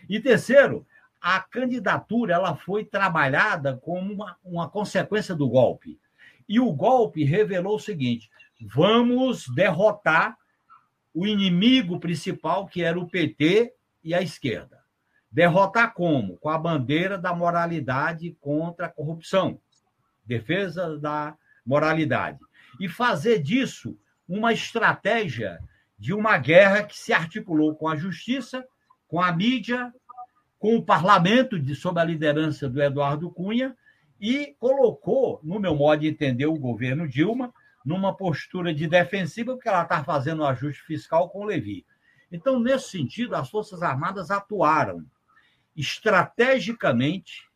E 0.07 0.19
terceiro, 0.19 0.85
a 1.21 1.39
candidatura 1.39 2.33
ela 2.33 2.55
foi 2.55 2.85
trabalhada 2.85 3.77
como 3.77 4.13
uma, 4.13 4.37
uma 4.43 4.69
consequência 4.69 5.35
do 5.35 5.49
golpe. 5.49 5.99
E 6.47 6.59
o 6.59 6.71
golpe 6.71 7.23
revelou 7.23 7.75
o 7.75 7.79
seguinte: 7.79 8.29
vamos 8.61 9.47
derrotar 9.49 10.37
o 11.13 11.27
inimigo 11.27 11.99
principal, 11.99 12.67
que 12.67 12.83
era 12.83 12.99
o 12.99 13.07
PT 13.07 13.73
e 14.03 14.13
a 14.13 14.21
esquerda. 14.21 14.79
Derrotar 15.31 15.93
como? 15.93 16.37
Com 16.37 16.49
a 16.49 16.57
bandeira 16.57 17.17
da 17.17 17.35
moralidade 17.35 18.35
contra 18.39 18.87
a 18.87 18.89
corrupção, 18.89 19.59
defesa 20.25 20.97
da 20.97 21.35
moralidade. 21.65 22.39
E 22.79 22.87
fazer 22.87 23.39
disso 23.39 23.97
uma 24.27 24.53
estratégia 24.53 25.59
de 25.99 26.13
uma 26.13 26.37
guerra 26.37 26.83
que 26.83 26.97
se 26.97 27.11
articulou 27.11 27.75
com 27.75 27.87
a 27.87 27.97
justiça, 27.97 28.65
com 29.07 29.21
a 29.21 29.31
mídia, 29.33 29.93
com 30.57 30.77
o 30.77 30.83
parlamento, 30.83 31.59
de, 31.59 31.75
sob 31.75 31.99
a 31.99 32.03
liderança 32.03 32.69
do 32.69 32.81
Eduardo 32.81 33.29
Cunha, 33.29 33.75
e 34.19 34.55
colocou, 34.59 35.39
no 35.43 35.59
meu 35.59 35.75
modo 35.75 36.01
de 36.01 36.07
entender, 36.07 36.45
o 36.45 36.57
governo 36.57 37.07
Dilma 37.07 37.53
numa 37.85 38.15
postura 38.15 38.73
de 38.73 38.87
defensiva, 38.87 39.53
porque 39.53 39.67
ela 39.67 39.83
está 39.83 40.03
fazendo 40.03 40.41
um 40.41 40.45
ajuste 40.45 40.83
fiscal 40.83 41.29
com 41.29 41.39
o 41.39 41.45
Levi. 41.45 41.85
Então, 42.31 42.59
nesse 42.59 42.89
sentido, 42.89 43.35
as 43.35 43.49
Forças 43.49 43.81
Armadas 43.81 44.31
atuaram 44.31 45.05
estrategicamente 45.75 47.49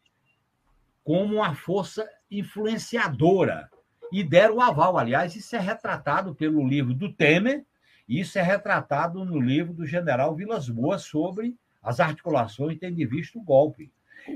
como 1.03 1.35
uma 1.35 1.53
força 1.53 2.09
influenciadora 2.31 3.69
e 4.11 4.23
deram 4.23 4.55
o 4.55 4.61
aval. 4.61 4.97
Aliás, 4.97 5.35
isso 5.35 5.55
é 5.55 5.59
retratado 5.59 6.33
pelo 6.33 6.65
livro 6.65 6.93
do 6.93 7.11
Temer, 7.11 7.65
isso 8.07 8.37
é 8.37 8.41
retratado 8.41 9.23
no 9.23 9.39
livro 9.39 9.73
do 9.73 9.85
general 9.85 10.35
Vilas 10.35 10.69
Boas 10.69 11.03
sobre 11.03 11.55
as 11.81 11.99
articulações 11.99 12.77
tendo 12.79 12.95
visto 13.07 13.39
o 13.39 13.43
golpe. 13.43 13.91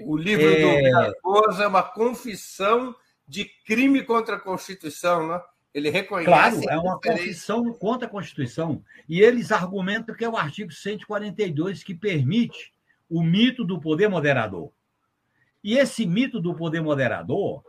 O 0.05 0.18
livro 0.18 0.45
é... 0.45 0.61
do 0.61 0.84
Vilas 0.84 1.13
Boas 1.24 1.59
é 1.59 1.68
uma 1.68 1.84
confissão 1.84 2.95
de 3.28 3.45
crime 3.65 4.03
contra 4.03 4.38
a 4.38 4.39
Constituição, 4.39 5.28
né? 5.28 5.41
Ele 5.74 5.89
reconhece. 5.89 6.26
Claro, 6.26 6.70
é 6.70 6.78
uma 6.78 6.99
confissão 6.99 7.72
contra 7.74 8.07
a 8.07 8.09
Constituição. 8.09 8.82
E 9.07 9.22
eles 9.22 9.51
argumentam 9.51 10.15
que 10.15 10.26
é 10.26 10.30
o 10.30 10.38
artigo 10.38 10.72
142 10.72 11.84
que 11.84 11.93
permite 11.93 12.74
o 13.09 13.22
mito 13.22 13.63
do 13.63 13.80
poder 13.80 14.09
moderador. 14.09 14.72
E 15.63 15.78
esse 15.78 16.05
mito 16.05 16.39
do 16.39 16.55
poder 16.55 16.82
moderador 16.82 17.63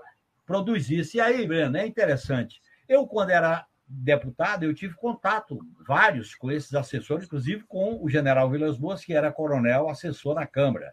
produz 0.47 0.89
isso. 0.89 1.17
E 1.17 1.21
aí, 1.21 1.47
Breno, 1.47 1.77
é 1.77 1.87
interessante. 1.87 2.63
Eu, 2.89 3.07
quando 3.07 3.31
era 3.31 3.67
deputado, 3.89 4.65
eu 4.65 4.75
tive 4.75 4.95
contato 4.95 5.59
vários 5.87 6.35
com 6.35 6.51
esses 6.51 6.75
assessores, 6.75 7.25
inclusive 7.25 7.65
com 7.65 8.03
o 8.03 8.09
general 8.09 8.51
Vilas 8.51 8.77
Boas, 8.77 9.05
que 9.05 9.15
era 9.15 9.33
coronel 9.33 9.89
assessor 9.89 10.35
na 10.35 10.47
Câmara. 10.47 10.93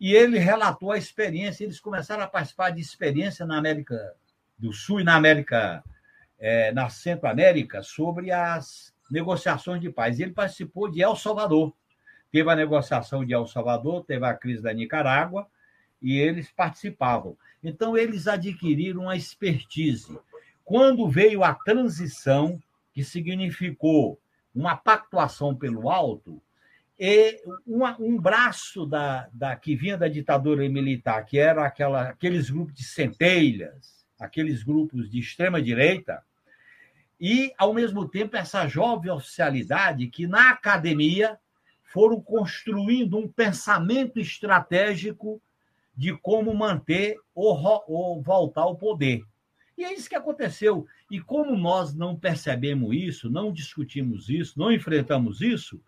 E 0.00 0.14
ele 0.14 0.38
relatou 0.38 0.92
a 0.92 0.98
experiência, 0.98 1.64
eles 1.64 1.78
começaram 1.78 2.22
a 2.22 2.26
participar 2.26 2.70
de 2.70 2.80
experiência 2.80 3.44
na 3.44 3.58
América 3.58 4.14
do 4.58 4.72
Sul 4.72 5.00
e 5.00 5.04
na 5.04 5.14
América, 5.14 5.84
é, 6.38 6.72
na 6.72 6.88
Centro-América, 6.88 7.82
sobre 7.82 8.30
as 8.30 8.94
negociações 9.10 9.80
de 9.80 9.90
paz. 9.90 10.18
Ele 10.18 10.32
participou 10.32 10.90
de 10.90 11.02
El 11.02 11.16
Salvador. 11.16 11.74
Teve 12.30 12.50
a 12.50 12.56
negociação 12.56 13.24
de 13.24 13.32
El 13.32 13.46
Salvador, 13.46 14.04
teve 14.04 14.24
a 14.24 14.34
crise 14.34 14.62
da 14.62 14.72
Nicarágua, 14.72 15.46
e 16.00 16.18
eles 16.18 16.50
participavam. 16.50 17.36
Então, 17.62 17.96
eles 17.96 18.26
adquiriram 18.26 19.02
uma 19.02 19.16
expertise 19.16 20.18
quando 20.66 21.08
veio 21.08 21.44
a 21.44 21.54
transição, 21.54 22.60
que 22.92 23.04
significou 23.04 24.20
uma 24.52 24.74
pactuação 24.74 25.54
pelo 25.54 25.88
alto, 25.88 26.42
e 26.98 27.40
uma, 27.64 27.96
um 28.00 28.18
braço 28.18 28.84
da, 28.84 29.28
da, 29.32 29.54
que 29.54 29.76
vinha 29.76 29.96
da 29.96 30.08
ditadura 30.08 30.68
militar, 30.68 31.24
que 31.24 31.38
era 31.38 31.64
aquela, 31.64 32.08
aqueles 32.08 32.50
grupos 32.50 32.74
de 32.74 32.82
centelhas, 32.82 34.04
aqueles 34.18 34.64
grupos 34.64 35.08
de 35.08 35.20
extrema 35.20 35.62
direita, 35.62 36.20
e, 37.20 37.52
ao 37.56 37.72
mesmo 37.72 38.08
tempo, 38.08 38.36
essa 38.36 38.66
jovem 38.66 39.12
oficialidade 39.12 40.08
que, 40.08 40.26
na 40.26 40.50
academia, 40.50 41.38
foram 41.84 42.20
construindo 42.20 43.16
um 43.16 43.28
pensamento 43.28 44.18
estratégico 44.18 45.40
de 45.96 46.12
como 46.16 46.52
manter 46.52 47.16
ou, 47.34 47.56
ou 47.86 48.20
voltar 48.20 48.62
ao 48.62 48.76
poder. 48.76 49.22
E 49.76 49.84
é 49.84 49.92
isso 49.92 50.08
que 50.08 50.14
aconteceu. 50.14 50.86
E 51.10 51.20
como 51.20 51.56
nós 51.56 51.94
não 51.94 52.16
percebemos 52.16 52.94
isso, 52.94 53.30
não 53.30 53.52
discutimos 53.52 54.28
isso, 54.28 54.58
não 54.58 54.72
enfrentamos 54.72 55.40
isso, 55.40 55.80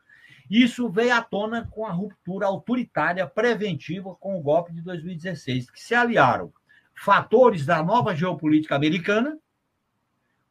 isso 0.51 0.89
veio 0.89 1.15
à 1.15 1.23
tona 1.23 1.67
com 1.71 1.87
a 1.87 1.93
ruptura 1.93 2.47
autoritária 2.47 3.27
preventiva 3.27 4.15
com 4.17 4.39
o 4.39 4.43
golpe 4.43 4.73
de 4.73 4.81
2016, 4.81 5.71
que 5.71 5.81
se 5.81 5.95
aliaram 5.95 6.53
fatores 6.95 7.65
da 7.65 7.83
nova 7.83 8.15
geopolítica 8.15 8.75
americana 8.75 9.39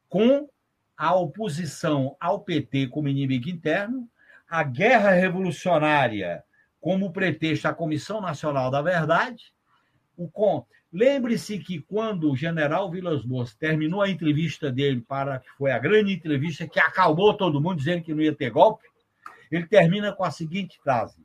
com 0.08 0.48
a 0.96 1.14
oposição 1.14 2.16
ao 2.18 2.40
PT 2.40 2.88
como 2.88 3.08
inimigo 3.08 3.48
interno, 3.48 4.08
a 4.48 4.62
guerra 4.62 5.10
revolucionária 5.10 6.42
como 6.80 7.12
pretexto 7.12 7.68
à 7.68 7.74
Comissão 7.74 8.20
Nacional 8.20 8.70
da 8.70 8.80
Verdade. 8.80 9.52
O 10.16 10.28
com... 10.28 10.64
Lembre-se 10.92 11.58
que 11.58 11.80
quando 11.80 12.30
o 12.30 12.36
general 12.36 12.90
Vilas 12.90 13.22
Boas 13.22 13.54
terminou 13.54 14.00
a 14.00 14.08
entrevista 14.08 14.72
dele 14.72 15.02
para 15.06 15.38
que 15.38 15.50
foi 15.50 15.70
a 15.70 15.78
grande 15.78 16.12
entrevista 16.12 16.66
que 16.66 16.80
acalmou 16.80 17.36
todo 17.36 17.60
mundo 17.60 17.76
dizendo 17.76 18.02
que 18.02 18.14
não 18.14 18.22
ia 18.22 18.34
ter 18.34 18.50
golpe, 18.50 18.88
ele 19.50 19.66
termina 19.66 20.12
com 20.12 20.24
a 20.24 20.30
seguinte 20.30 20.80
frase: 20.80 21.22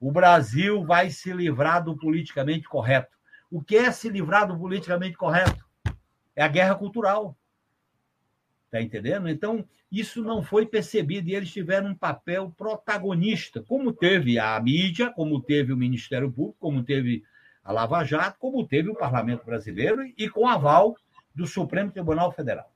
O 0.00 0.10
Brasil 0.10 0.84
vai 0.84 1.10
se 1.10 1.32
livrar 1.32 1.84
do 1.84 1.96
politicamente 1.96 2.68
correto. 2.68 3.16
O 3.48 3.62
que 3.62 3.76
é 3.76 3.92
se 3.92 4.08
livrar 4.08 4.48
do 4.48 4.58
politicamente 4.58 5.16
correto? 5.16 5.64
É 6.34 6.42
a 6.42 6.48
guerra 6.48 6.74
cultural. 6.74 7.36
Está 8.64 8.82
entendendo? 8.82 9.28
Então, 9.28 9.64
isso 9.90 10.22
não 10.22 10.42
foi 10.42 10.66
percebido 10.66 11.28
e 11.28 11.34
eles 11.34 11.52
tiveram 11.52 11.90
um 11.90 11.94
papel 11.94 12.52
protagonista, 12.56 13.62
como 13.62 13.92
teve 13.92 14.36
a 14.36 14.60
mídia, 14.60 15.10
como 15.10 15.40
teve 15.40 15.72
o 15.72 15.76
Ministério 15.76 16.30
Público, 16.30 16.58
como 16.58 16.82
teve 16.82 17.22
a 17.66 17.72
Lava 17.72 18.04
Jato, 18.04 18.38
como 18.38 18.66
teve 18.66 18.88
o 18.88 18.94
Parlamento 18.94 19.44
Brasileiro 19.44 20.02
e 20.16 20.30
com 20.30 20.48
aval 20.48 20.96
do 21.34 21.46
Supremo 21.48 21.90
Tribunal 21.90 22.30
Federal. 22.30 22.72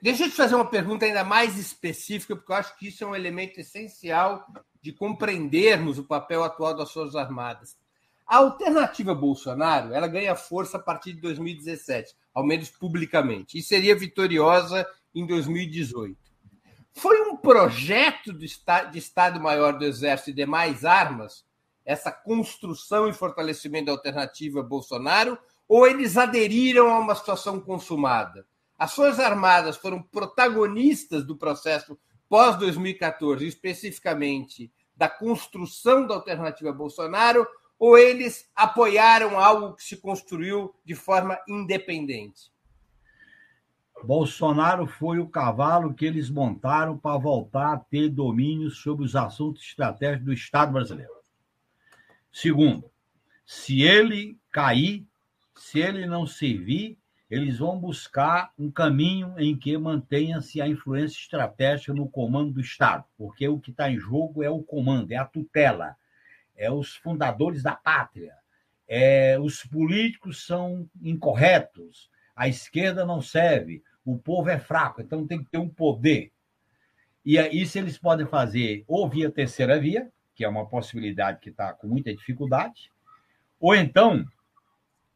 Deixa 0.00 0.24
eu 0.24 0.30
te 0.30 0.36
fazer 0.36 0.54
uma 0.54 0.70
pergunta 0.70 1.04
ainda 1.04 1.24
mais 1.24 1.58
específica, 1.58 2.36
porque 2.36 2.52
eu 2.52 2.56
acho 2.56 2.78
que 2.78 2.88
isso 2.88 3.02
é 3.02 3.06
um 3.06 3.14
elemento 3.14 3.58
essencial 3.58 4.46
de 4.80 4.92
compreendermos 4.92 5.98
o 5.98 6.04
papel 6.04 6.44
atual 6.44 6.76
das 6.76 6.92
Forças 6.92 7.16
Armadas. 7.16 7.76
A 8.24 8.36
alternativa 8.36 9.14
Bolsonaro 9.14 9.92
ela 9.92 10.06
ganha 10.06 10.36
força 10.36 10.76
a 10.76 10.80
partir 10.80 11.12
de 11.12 11.20
2017, 11.20 12.14
ao 12.32 12.46
menos 12.46 12.70
publicamente, 12.70 13.58
e 13.58 13.62
seria 13.62 13.98
vitoriosa 13.98 14.86
em 15.12 15.26
2018. 15.26 16.16
Foi 16.92 17.20
um 17.22 17.36
projeto 17.36 18.32
de 18.32 18.46
Estado-Maior 18.98 19.76
do 19.76 19.84
Exército 19.84 20.30
e 20.30 20.34
demais 20.34 20.84
armas, 20.84 21.44
essa 21.84 22.10
construção 22.10 23.08
e 23.08 23.12
fortalecimento 23.12 23.86
da 23.86 23.92
alternativa 23.92 24.62
Bolsonaro, 24.62 25.38
ou 25.68 25.86
eles 25.86 26.16
aderiram 26.16 26.88
a 26.92 26.98
uma 26.98 27.14
situação 27.14 27.60
consumada? 27.60 28.46
As 28.78 28.94
Forças 28.94 29.20
Armadas 29.20 29.76
foram 29.76 30.02
protagonistas 30.02 31.24
do 31.24 31.36
processo 31.36 31.98
pós-2014, 32.28 33.42
especificamente 33.42 34.72
da 34.96 35.08
construção 35.08 36.06
da 36.06 36.14
alternativa 36.14 36.72
Bolsonaro, 36.72 37.46
ou 37.78 37.98
eles 37.98 38.50
apoiaram 38.54 39.38
algo 39.38 39.74
que 39.74 39.82
se 39.82 39.96
construiu 39.96 40.74
de 40.84 40.94
forma 40.94 41.38
independente? 41.48 42.52
Bolsonaro 44.02 44.86
foi 44.86 45.18
o 45.18 45.28
cavalo 45.28 45.94
que 45.94 46.04
eles 46.04 46.28
montaram 46.28 46.96
para 46.96 47.18
voltar 47.18 47.72
a 47.72 47.78
ter 47.78 48.08
domínio 48.08 48.70
sobre 48.70 49.04
os 49.04 49.16
assuntos 49.16 49.62
estratégicos 49.62 50.26
do 50.26 50.32
Estado 50.32 50.72
brasileiro. 50.72 51.23
Segundo, 52.34 52.90
se 53.46 53.82
ele 53.82 54.36
cair, 54.50 55.06
se 55.54 55.78
ele 55.78 56.04
não 56.04 56.26
servir, 56.26 56.98
eles 57.30 57.58
vão 57.60 57.78
buscar 57.78 58.52
um 58.58 58.72
caminho 58.72 59.38
em 59.38 59.56
que 59.56 59.78
mantenha-se 59.78 60.60
a 60.60 60.66
influência 60.66 61.16
estratégica 61.16 61.94
no 61.94 62.08
comando 62.08 62.54
do 62.54 62.60
Estado, 62.60 63.04
porque 63.16 63.46
o 63.46 63.60
que 63.60 63.70
está 63.70 63.88
em 63.88 64.00
jogo 64.00 64.42
é 64.42 64.50
o 64.50 64.64
comando, 64.64 65.12
é 65.12 65.16
a 65.16 65.24
tutela, 65.24 65.94
é 66.56 66.68
os 66.68 66.96
fundadores 66.96 67.62
da 67.62 67.76
pátria, 67.76 68.34
é, 68.88 69.38
os 69.38 69.62
políticos 69.62 70.44
são 70.44 70.90
incorretos, 71.00 72.10
a 72.34 72.48
esquerda 72.48 73.06
não 73.06 73.22
serve, 73.22 73.80
o 74.04 74.18
povo 74.18 74.50
é 74.50 74.58
fraco, 74.58 75.00
então 75.00 75.24
tem 75.24 75.38
que 75.38 75.50
ter 75.50 75.58
um 75.58 75.68
poder. 75.68 76.32
E 77.24 77.38
isso 77.38 77.78
eles 77.78 77.96
podem 77.96 78.26
fazer 78.26 78.82
ou 78.88 79.08
via 79.08 79.30
terceira 79.30 79.78
via, 79.78 80.12
que 80.34 80.44
é 80.44 80.48
uma 80.48 80.66
possibilidade 80.66 81.40
que 81.40 81.50
está 81.50 81.72
com 81.72 81.86
muita 81.86 82.14
dificuldade, 82.14 82.90
ou 83.60 83.74
então 83.74 84.26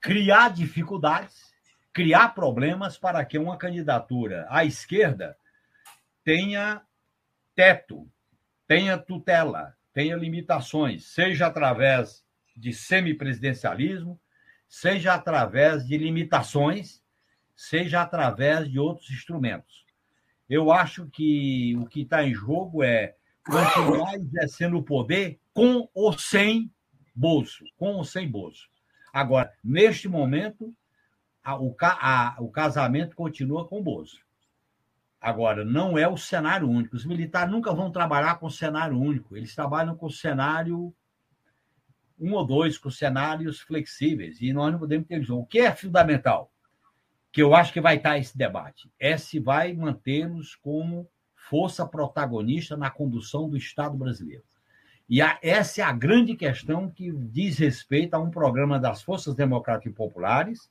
criar 0.00 0.50
dificuldades, 0.50 1.52
criar 1.92 2.28
problemas 2.34 2.96
para 2.96 3.24
que 3.24 3.36
uma 3.36 3.56
candidatura 3.56 4.46
à 4.48 4.64
esquerda 4.64 5.36
tenha 6.24 6.82
teto, 7.54 8.08
tenha 8.66 8.96
tutela, 8.96 9.76
tenha 9.92 10.14
limitações, 10.14 11.06
seja 11.06 11.46
através 11.46 12.24
de 12.56 12.72
semipresidencialismo, 12.72 14.20
seja 14.68 15.14
através 15.14 15.86
de 15.86 15.96
limitações, 15.96 17.02
seja 17.56 18.02
através 18.02 18.70
de 18.70 18.78
outros 18.78 19.10
instrumentos. 19.10 19.84
Eu 20.48 20.70
acho 20.70 21.08
que 21.10 21.76
o 21.76 21.86
que 21.86 22.02
está 22.02 22.24
em 22.24 22.32
jogo 22.32 22.82
é 22.82 23.16
continuar 23.48 24.14
exercendo 24.14 24.78
o 24.78 24.82
poder 24.82 25.40
com 25.52 25.88
ou 25.94 26.16
sem 26.16 26.70
bolso, 27.14 27.64
com 27.76 27.94
ou 27.94 28.04
sem 28.04 28.30
bolso. 28.30 28.68
Agora, 29.12 29.52
neste 29.64 30.08
momento, 30.08 30.74
a, 31.42 31.58
o, 31.58 31.74
a, 31.80 32.36
o 32.40 32.50
casamento 32.50 33.16
continua 33.16 33.66
com 33.66 33.80
o 33.80 33.82
bolso. 33.82 34.20
Agora, 35.20 35.64
não 35.64 35.98
é 35.98 36.06
o 36.06 36.16
cenário 36.16 36.68
único. 36.68 36.94
Os 36.94 37.04
militares 37.04 37.50
nunca 37.50 37.72
vão 37.72 37.90
trabalhar 37.90 38.38
com 38.38 38.48
cenário 38.48 39.00
único. 39.00 39.36
Eles 39.36 39.54
trabalham 39.54 39.96
com 39.96 40.08
cenário 40.08 40.94
um 42.20 42.32
ou 42.34 42.44
dois, 42.44 42.78
com 42.78 42.90
cenários 42.90 43.60
flexíveis. 43.60 44.40
E 44.40 44.52
nós 44.52 44.70
não 44.72 44.78
podemos 44.78 45.08
ter 45.08 45.18
visão. 45.18 45.38
O 45.38 45.46
que 45.46 45.60
é 45.60 45.74
fundamental? 45.74 46.52
Que 47.32 47.42
eu 47.42 47.54
acho 47.54 47.72
que 47.72 47.80
vai 47.80 47.96
estar 47.96 48.18
esse 48.18 48.36
debate. 48.36 48.90
É 48.98 49.16
se 49.16 49.40
vai 49.40 49.72
manter-nos 49.72 50.54
como 50.54 51.08
força 51.48 51.86
protagonista 51.86 52.76
na 52.76 52.90
condução 52.90 53.48
do 53.48 53.56
Estado 53.56 53.96
brasileiro. 53.96 54.44
E 55.08 55.22
a, 55.22 55.38
essa 55.42 55.80
é 55.80 55.84
a 55.84 55.92
grande 55.92 56.36
questão 56.36 56.90
que 56.90 57.10
diz 57.10 57.58
respeito 57.58 58.14
a 58.14 58.18
um 58.18 58.30
programa 58.30 58.78
das 58.78 59.02
Forças 59.02 59.34
Democráticas 59.34 59.92
e 59.92 59.96
Populares 59.96 60.70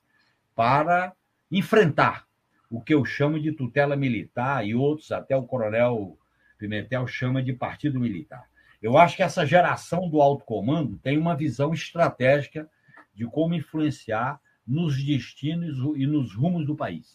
para 0.56 1.14
enfrentar 1.52 2.28
o 2.70 2.82
que 2.82 2.94
eu 2.94 3.04
chamo 3.04 3.40
de 3.40 3.52
tutela 3.52 3.96
militar 3.96 4.66
e 4.66 4.76
outros, 4.76 5.12
até 5.12 5.36
o 5.36 5.44
coronel 5.44 6.18
Pimentel 6.58 7.08
chama 7.08 7.42
de 7.42 7.54
partido 7.54 8.00
militar. 8.00 8.44
Eu 8.82 8.98
acho 8.98 9.16
que 9.16 9.24
essa 9.24 9.46
geração 9.46 10.08
do 10.10 10.22
alto 10.22 10.46
comando 10.46 10.98
tem 10.98 11.18
uma 11.18 11.36
visão 11.36 11.74
estratégica 11.74 12.70
de 13.14 13.26
como 13.26 13.56
influenciar 13.56 14.40
nos 14.68 15.04
destinos 15.04 15.78
e 15.96 16.06
nos 16.06 16.36
rumos 16.36 16.66
do 16.66 16.76
país. 16.76 17.12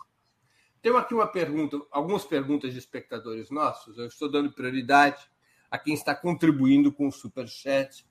Tenho 0.83 0.97
aqui 0.97 1.15
uma 1.15 1.29
pergunta, 1.29 1.81
algumas 1.93 2.25
perguntas 2.25 2.73
de 2.73 2.79
espectadores 2.81 3.51
nossos. 3.51 3.97
Eu 3.97 4.07
estou 4.07 4.29
dando 4.29 4.51
prioridade 4.51 5.31
a 5.71 5.79
quem 5.79 5.95
está 5.95 6.13
contribuindo 6.13 6.91
com 6.91 7.07
o 7.07 7.13
super 7.13 7.47
chat 7.47 8.05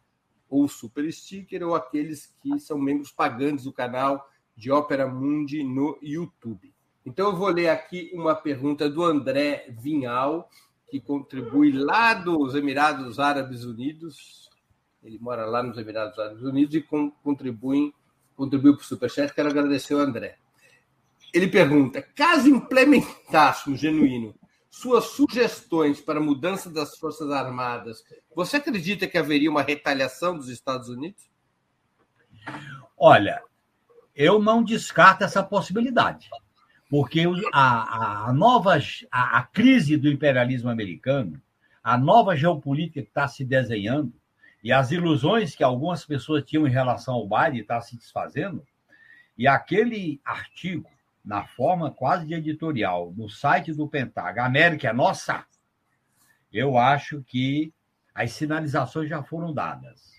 ou 0.50 0.70
super 0.70 1.12
sticker 1.12 1.68
ou 1.68 1.76
aqueles 1.76 2.34
que 2.42 2.58
são 2.60 2.80
membros 2.80 3.12
pagantes 3.12 3.66
do 3.66 3.74
canal 3.74 4.26
de 4.56 4.72
Ópera 4.72 5.06
Mundi 5.06 5.64
no 5.64 6.00
YouTube. 6.02 6.74
Então, 7.06 7.32
eu 7.32 7.36
vou 7.36 7.50
ler 7.50 7.68
aqui 7.68 8.10
uma 8.14 8.36
pergunta 8.36 8.90
do 8.90 9.04
André 9.04 9.66
Vinhal, 9.70 10.50
que 10.90 11.02
contribui 11.02 11.74
lá 11.74 12.14
dos 12.14 12.56
Emirados 12.56 13.20
Árabes 13.20 13.66
Unidos. 13.66 14.50
Ele 15.04 15.20
mora 15.20 15.46
lá 15.46 15.62
nos 15.62 15.78
Emirados 15.78 16.18
Árabes 16.18 16.44
Unidos 16.44 16.76
e 16.76 16.82
contribui, 17.24 17.94
contribuiu 18.36 18.76
para 18.76 18.84
o 18.84 18.86
Superchat. 18.86 19.34
Quero 19.34 19.50
agradecer 19.50 19.94
ao 19.94 20.00
André. 20.00 20.41
Ele 21.34 21.48
pergunta: 21.48 22.02
caso 22.02 22.48
implementasse 22.50 23.70
um 23.70 23.76
genuíno 23.76 24.36
suas 24.70 25.06
sugestões 25.06 26.00
para 26.00 26.20
a 26.20 26.24
mudança 26.24 26.70
das 26.70 26.98
Forças 26.98 27.30
Armadas, 27.30 28.04
você 28.34 28.58
acredita 28.58 29.06
que 29.06 29.18
haveria 29.18 29.52
uma 29.52 29.62
retaliação 29.62 30.38
dos 30.38 30.48
Estados 30.48 30.88
Unidos? 30.88 31.30
Olha, 32.98 33.44
eu 34.16 34.42
não 34.42 34.64
descarto 34.64 35.26
essa 35.26 35.44
possibilidade 35.44 36.30
porque 36.92 37.24
a, 37.54 38.28
a 38.28 38.34
nova 38.34 38.78
a, 39.10 39.38
a, 39.38 39.44
crise 39.44 39.96
do 39.96 40.10
imperialismo 40.10 40.70
americano, 40.70 41.42
a 41.82 41.98
nova 41.98 42.36
geopolítica 42.36 43.02
que 43.02 43.08
está 43.08 43.30
se 43.30 43.46
desenhando 43.46 44.12
e 44.62 44.74
as 44.74 44.92
ilusões 44.92 45.56
que 45.56 45.64
algumas 45.64 46.04
pessoas 46.04 46.44
tinham 46.44 46.68
em 46.68 46.70
relação 46.70 47.14
ao 47.14 47.26
Biden 47.26 47.62
está 47.62 47.80
se 47.80 47.96
desfazendo, 47.96 48.62
e 49.38 49.48
aquele 49.48 50.20
artigo, 50.26 50.86
na 51.24 51.46
forma 51.46 51.92
quase 51.92 52.26
de 52.26 52.34
editorial, 52.34 53.14
no 53.16 53.30
site 53.30 53.74
do 53.74 53.88
Pentágono, 53.88 54.46
América 54.46 54.90
é 54.90 54.94
nossa, 54.94 55.46
eu 56.52 56.78
acho 56.78 57.24
que 57.24 57.74
as 58.14 58.32
sinalizações 58.34 59.08
já 59.08 59.24
foram 59.24 59.54
dadas. 59.54 60.12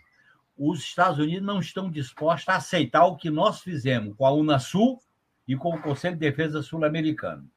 Os 0.57 0.81
Estados 0.81 1.19
Unidos 1.19 1.47
não 1.47 1.61
estão 1.61 1.91
dispostos 1.91 2.49
a 2.49 2.57
aceitar 2.57 3.05
o 3.05 3.17
que 3.17 3.31
nós 3.31 3.61
fizemos 3.61 4.15
com 4.17 4.25
a 4.25 4.33
Unasul 4.33 5.01
e 5.47 5.57
com 5.57 5.75
o 5.75 5.83
Conselho 5.83 6.15
de 6.15 6.21
Defesa 6.21 6.63
Sul-Americano, 6.63 7.51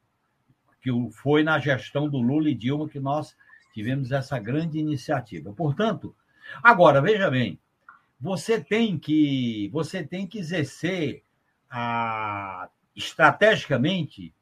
que 0.82 0.90
foi 1.12 1.44
na 1.44 1.60
gestão 1.60 2.10
do 2.10 2.18
Lula 2.18 2.50
e 2.50 2.56
Dilma 2.56 2.90
que 2.90 3.00
nós 3.00 3.36
tivemos 3.74 4.12
essa 4.12 4.40
grande 4.40 4.80
iniciativa. 4.80 5.54
Portanto, 5.54 6.16
agora 6.64 7.02
veja 7.02 7.30
bem, 7.30 7.60
você 8.20 8.60
tem 8.60 8.98
que 8.98 9.70
você 9.72 10.04
tem 10.04 10.26
que 10.26 10.40
exercer 10.40 11.24
a, 11.70 12.70
estrategicamente 12.96 14.34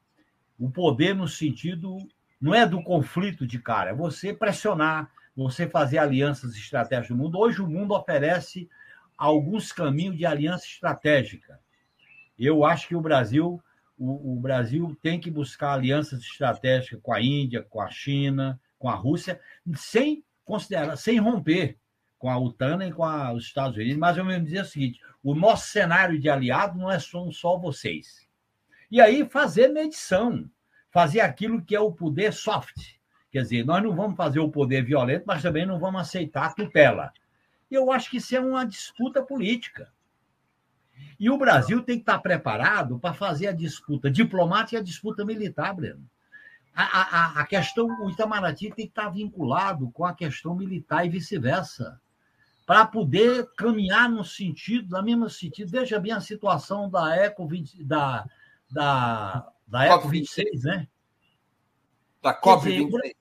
o 0.58 0.70
poder 0.70 1.14
no 1.14 1.26
sentido 1.26 1.98
não 2.40 2.54
é 2.54 2.66
do 2.66 2.82
conflito 2.82 3.46
de 3.46 3.58
cara, 3.58 3.90
é 3.90 3.94
você 3.94 4.32
pressionar, 4.32 5.10
você 5.34 5.68
fazer 5.68 5.98
alianças 5.98 6.54
estratégicas 6.54 7.10
no 7.10 7.22
mundo. 7.22 7.38
Hoje 7.38 7.60
o 7.60 7.66
mundo 7.66 7.94
oferece 7.94 8.68
alguns 9.16 9.72
caminhos 9.72 10.16
de 10.16 10.26
aliança 10.26 10.64
estratégica. 10.66 11.58
Eu 12.38 12.64
acho 12.64 12.88
que 12.88 12.96
o 12.96 13.00
Brasil, 13.00 13.62
o, 13.98 14.34
o 14.34 14.40
Brasil 14.40 14.96
tem 15.02 15.18
que 15.18 15.30
buscar 15.30 15.72
alianças 15.72 16.20
estratégicas 16.20 17.00
com 17.02 17.12
a 17.12 17.20
Índia, 17.20 17.62
com 17.62 17.80
a 17.80 17.90
China, 17.90 18.60
com 18.78 18.88
a 18.88 18.94
Rússia, 18.94 19.40
sem 19.74 20.24
considerar, 20.44 20.96
sem 20.96 21.18
romper 21.18 21.78
com 22.18 22.28
a 22.28 22.38
OTAN 22.38 22.86
e 22.86 22.92
com 22.92 23.04
a, 23.04 23.32
os 23.32 23.44
Estados 23.44 23.76
Unidos. 23.76 23.96
Mas 23.96 24.16
eu 24.16 24.24
mesmo 24.24 24.44
dizer 24.44 24.62
o 24.62 24.66
seguinte: 24.66 25.00
o 25.22 25.34
nosso 25.34 25.68
cenário 25.68 26.18
de 26.20 26.28
aliado 26.28 26.78
não 26.78 26.90
é 26.90 26.98
só, 26.98 27.30
só 27.30 27.58
vocês. 27.58 28.28
E 28.94 29.00
aí 29.00 29.28
fazer 29.28 29.66
medição, 29.70 30.48
fazer 30.92 31.18
aquilo 31.18 31.60
que 31.60 31.74
é 31.74 31.80
o 31.80 31.90
poder 31.90 32.32
soft. 32.32 32.94
Quer 33.28 33.42
dizer, 33.42 33.66
nós 33.66 33.82
não 33.82 33.92
vamos 33.92 34.16
fazer 34.16 34.38
o 34.38 34.52
poder 34.52 34.84
violento, 34.84 35.24
mas 35.26 35.42
também 35.42 35.66
não 35.66 35.80
vamos 35.80 36.02
aceitar 36.02 36.44
a 36.44 36.54
tutela. 36.54 37.12
Eu 37.68 37.90
acho 37.90 38.08
que 38.08 38.18
isso 38.18 38.36
é 38.36 38.38
uma 38.38 38.64
disputa 38.64 39.20
política. 39.20 39.92
E 41.18 41.28
o 41.28 41.36
Brasil 41.36 41.82
tem 41.82 41.96
que 41.96 42.02
estar 42.02 42.20
preparado 42.20 42.96
para 43.00 43.12
fazer 43.12 43.48
a 43.48 43.52
disputa 43.52 44.08
diplomática 44.08 44.76
e 44.76 44.78
a 44.78 44.84
disputa 44.84 45.24
militar, 45.24 45.74
Breno. 45.74 46.08
A, 46.72 46.84
a, 46.84 47.40
a 47.40 47.46
questão, 47.46 47.88
o 48.00 48.10
Itamaraty 48.10 48.66
tem 48.66 48.86
que 48.86 48.92
estar 48.92 49.08
vinculado 49.08 49.90
com 49.90 50.04
a 50.04 50.14
questão 50.14 50.54
militar 50.54 51.04
e 51.04 51.08
vice-versa, 51.08 52.00
para 52.64 52.86
poder 52.86 53.48
caminhar 53.56 54.08
no 54.08 54.22
sentido, 54.24 54.96
no 54.96 55.02
mesmo 55.02 55.28
sentido. 55.28 55.68
Veja 55.68 55.98
bem 55.98 56.12
a 56.12 56.20
situação 56.20 56.88
da 56.88 57.16
Eco 57.16 57.44
20, 57.44 57.82
da, 57.82 58.24
da, 58.74 59.48
da 59.66 59.84
Eco 59.86 60.08
26, 60.08 60.64
né? 60.64 60.88
Da 62.22 62.34
COP 62.34 62.64
26 62.68 63.14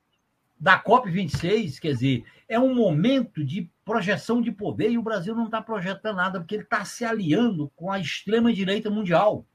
da 0.64 0.82
COP26, 0.82 1.78
quer 1.78 1.92
dizer, 1.92 2.24
é 2.48 2.58
um 2.58 2.74
momento 2.74 3.44
de 3.44 3.70
projeção 3.84 4.42
de 4.42 4.50
poder 4.50 4.92
e 4.92 4.98
o 4.98 5.04
Brasil 5.04 5.36
não 5.36 5.48
está 5.48 5.62
projetando 5.62 6.16
nada, 6.16 6.40
porque 6.40 6.56
ele 6.56 6.64
está 6.64 6.86
se 6.86 7.04
aliando 7.04 7.70
com 7.76 7.92
a 7.92 8.00
extrema-direita 8.00 8.90
mundial. 8.90 9.46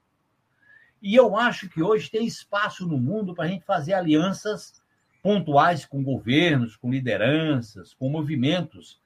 E 1.00 1.14
eu 1.14 1.34
acho 1.34 1.66
que 1.70 1.82
hoje 1.82 2.10
tem 2.10 2.26
espaço 2.26 2.86
no 2.86 2.98
mundo 2.98 3.34
para 3.34 3.44
a 3.44 3.48
gente 3.48 3.64
fazer 3.64 3.94
alianças 3.94 4.82
pontuais 5.22 5.86
com 5.86 6.02
governos, 6.02 6.76
com 6.76 6.90
lideranças, 6.90 7.94
com 7.94 8.10
movimentos. 8.10 9.00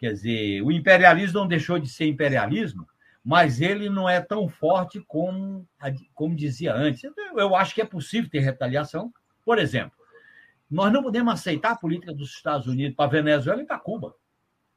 Quer 0.00 0.14
dizer, 0.14 0.62
o 0.62 0.72
imperialismo 0.72 1.38
não 1.38 1.46
deixou 1.46 1.78
de 1.78 1.88
ser 1.88 2.06
imperialismo, 2.08 2.88
mas 3.26 3.60
ele 3.60 3.90
não 3.90 4.08
é 4.08 4.20
tão 4.20 4.48
forte 4.48 5.00
como, 5.00 5.68
como 6.14 6.36
dizia 6.36 6.72
antes. 6.72 7.02
Eu 7.36 7.56
acho 7.56 7.74
que 7.74 7.82
é 7.82 7.84
possível 7.84 8.30
ter 8.30 8.38
retaliação. 8.38 9.12
Por 9.44 9.58
exemplo, 9.58 9.98
nós 10.70 10.92
não 10.92 11.02
podemos 11.02 11.34
aceitar 11.34 11.72
a 11.72 11.76
política 11.76 12.14
dos 12.14 12.30
Estados 12.30 12.68
Unidos 12.68 12.94
para 12.94 13.06
a 13.06 13.08
Venezuela 13.08 13.60
e 13.60 13.66
para 13.66 13.80
Cuba. 13.80 14.14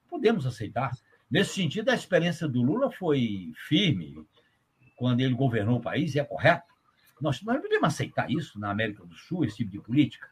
Podemos 0.09 0.47
aceitar. 0.47 0.91
Nesse 1.29 1.53
sentido, 1.53 1.89
a 1.89 1.93
experiência 1.93 2.47
do 2.47 2.63
Lula 2.63 2.89
foi 2.89 3.51
firme 3.67 4.25
quando 4.95 5.19
ele 5.19 5.35
governou 5.35 5.77
o 5.77 5.81
país, 5.81 6.15
e 6.15 6.19
é 6.19 6.23
correto. 6.23 6.73
Nós, 7.21 7.43
não 7.43 7.61
podemos 7.61 7.93
aceitar 7.93 8.31
isso 8.31 8.59
na 8.59 8.71
América 8.71 9.05
do 9.05 9.13
Sul, 9.13 9.45
esse 9.45 9.57
tipo 9.57 9.69
de 9.69 9.79
política. 9.79 10.27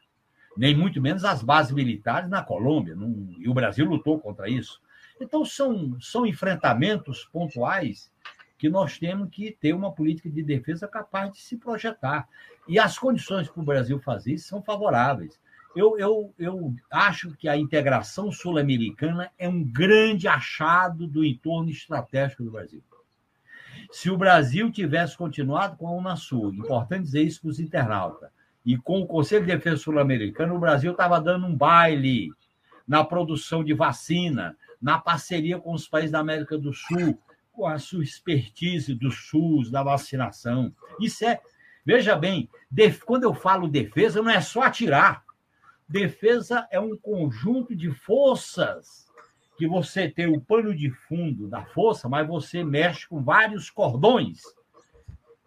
Nem 0.56 0.76
muito 0.76 1.00
menos 1.00 1.24
as 1.24 1.40
bases 1.40 1.70
militares 1.70 2.28
na 2.28 2.42
Colômbia. 2.42 2.96
Não, 2.96 3.32
e 3.38 3.48
o 3.48 3.54
Brasil 3.54 3.86
lutou 3.86 4.18
contra 4.18 4.50
isso. 4.50 4.80
Então, 5.20 5.44
são, 5.44 5.98
são 6.00 6.26
enfrentamentos 6.26 7.24
pontuais 7.32 8.10
que 8.58 8.68
nós 8.68 8.98
temos 8.98 9.28
que 9.30 9.52
ter 9.52 9.72
uma 9.72 9.92
política 9.92 10.28
de 10.28 10.42
defesa 10.42 10.88
capaz 10.88 11.32
de 11.32 11.40
se 11.40 11.56
projetar. 11.56 12.28
E 12.66 12.78
as 12.78 12.98
condições 12.98 13.48
para 13.48 13.62
o 13.62 13.64
Brasil 13.64 14.00
fazer 14.00 14.34
isso 14.34 14.48
são 14.48 14.62
favoráveis. 14.62 15.38
Eu, 15.76 15.96
eu, 15.98 16.34
eu 16.38 16.74
acho 16.90 17.36
que 17.36 17.48
a 17.48 17.56
integração 17.56 18.32
sul-americana 18.32 19.30
é 19.38 19.48
um 19.48 19.62
grande 19.62 20.26
achado 20.26 21.06
do 21.06 21.24
entorno 21.24 21.70
estratégico 21.70 22.42
do 22.42 22.50
Brasil. 22.50 22.82
Se 23.90 24.10
o 24.10 24.16
Brasil 24.16 24.70
tivesse 24.72 25.16
continuado 25.16 25.76
com 25.76 25.86
a 25.86 25.92
Unasul, 25.92 26.52
importante 26.52 27.04
dizer 27.04 27.22
isso 27.22 27.40
para 27.40 27.50
os 27.50 27.60
internautas, 27.60 28.28
e 28.66 28.76
com 28.76 29.00
o 29.00 29.06
Conselho 29.06 29.46
de 29.46 29.52
Defesa 29.52 29.76
Sul-Americano, 29.76 30.56
o 30.56 30.58
Brasil 30.58 30.92
estava 30.92 31.20
dando 31.20 31.46
um 31.46 31.56
baile 31.56 32.30
na 32.86 33.04
produção 33.04 33.62
de 33.62 33.72
vacina, 33.72 34.56
na 34.80 34.98
parceria 34.98 35.58
com 35.58 35.72
os 35.72 35.88
países 35.88 36.12
da 36.12 36.20
América 36.20 36.56
do 36.56 36.72
Sul, 36.72 37.18
com 37.52 37.66
a 37.66 37.78
sua 37.78 38.04
expertise 38.04 38.94
do 38.94 39.10
SUS, 39.10 39.70
da 39.70 39.82
vacinação. 39.82 40.72
Isso 41.00 41.24
é, 41.24 41.40
veja 41.84 42.14
bem, 42.14 42.48
quando 43.04 43.24
eu 43.24 43.34
falo 43.34 43.68
defesa, 43.68 44.22
não 44.22 44.30
é 44.30 44.40
só 44.40 44.62
atirar. 44.62 45.24
Defesa 45.88 46.68
é 46.70 46.78
um 46.78 46.96
conjunto 46.96 47.74
de 47.74 47.90
forças 47.90 49.08
que 49.56 49.66
você 49.66 50.08
tem 50.08 50.28
o 50.28 50.40
pano 50.40 50.72
de 50.72 50.88
fundo 50.90 51.48
da 51.48 51.64
força, 51.64 52.08
mas 52.08 52.28
você 52.28 52.62
mexe 52.62 53.08
com 53.08 53.24
vários 53.24 53.70
cordões, 53.70 54.42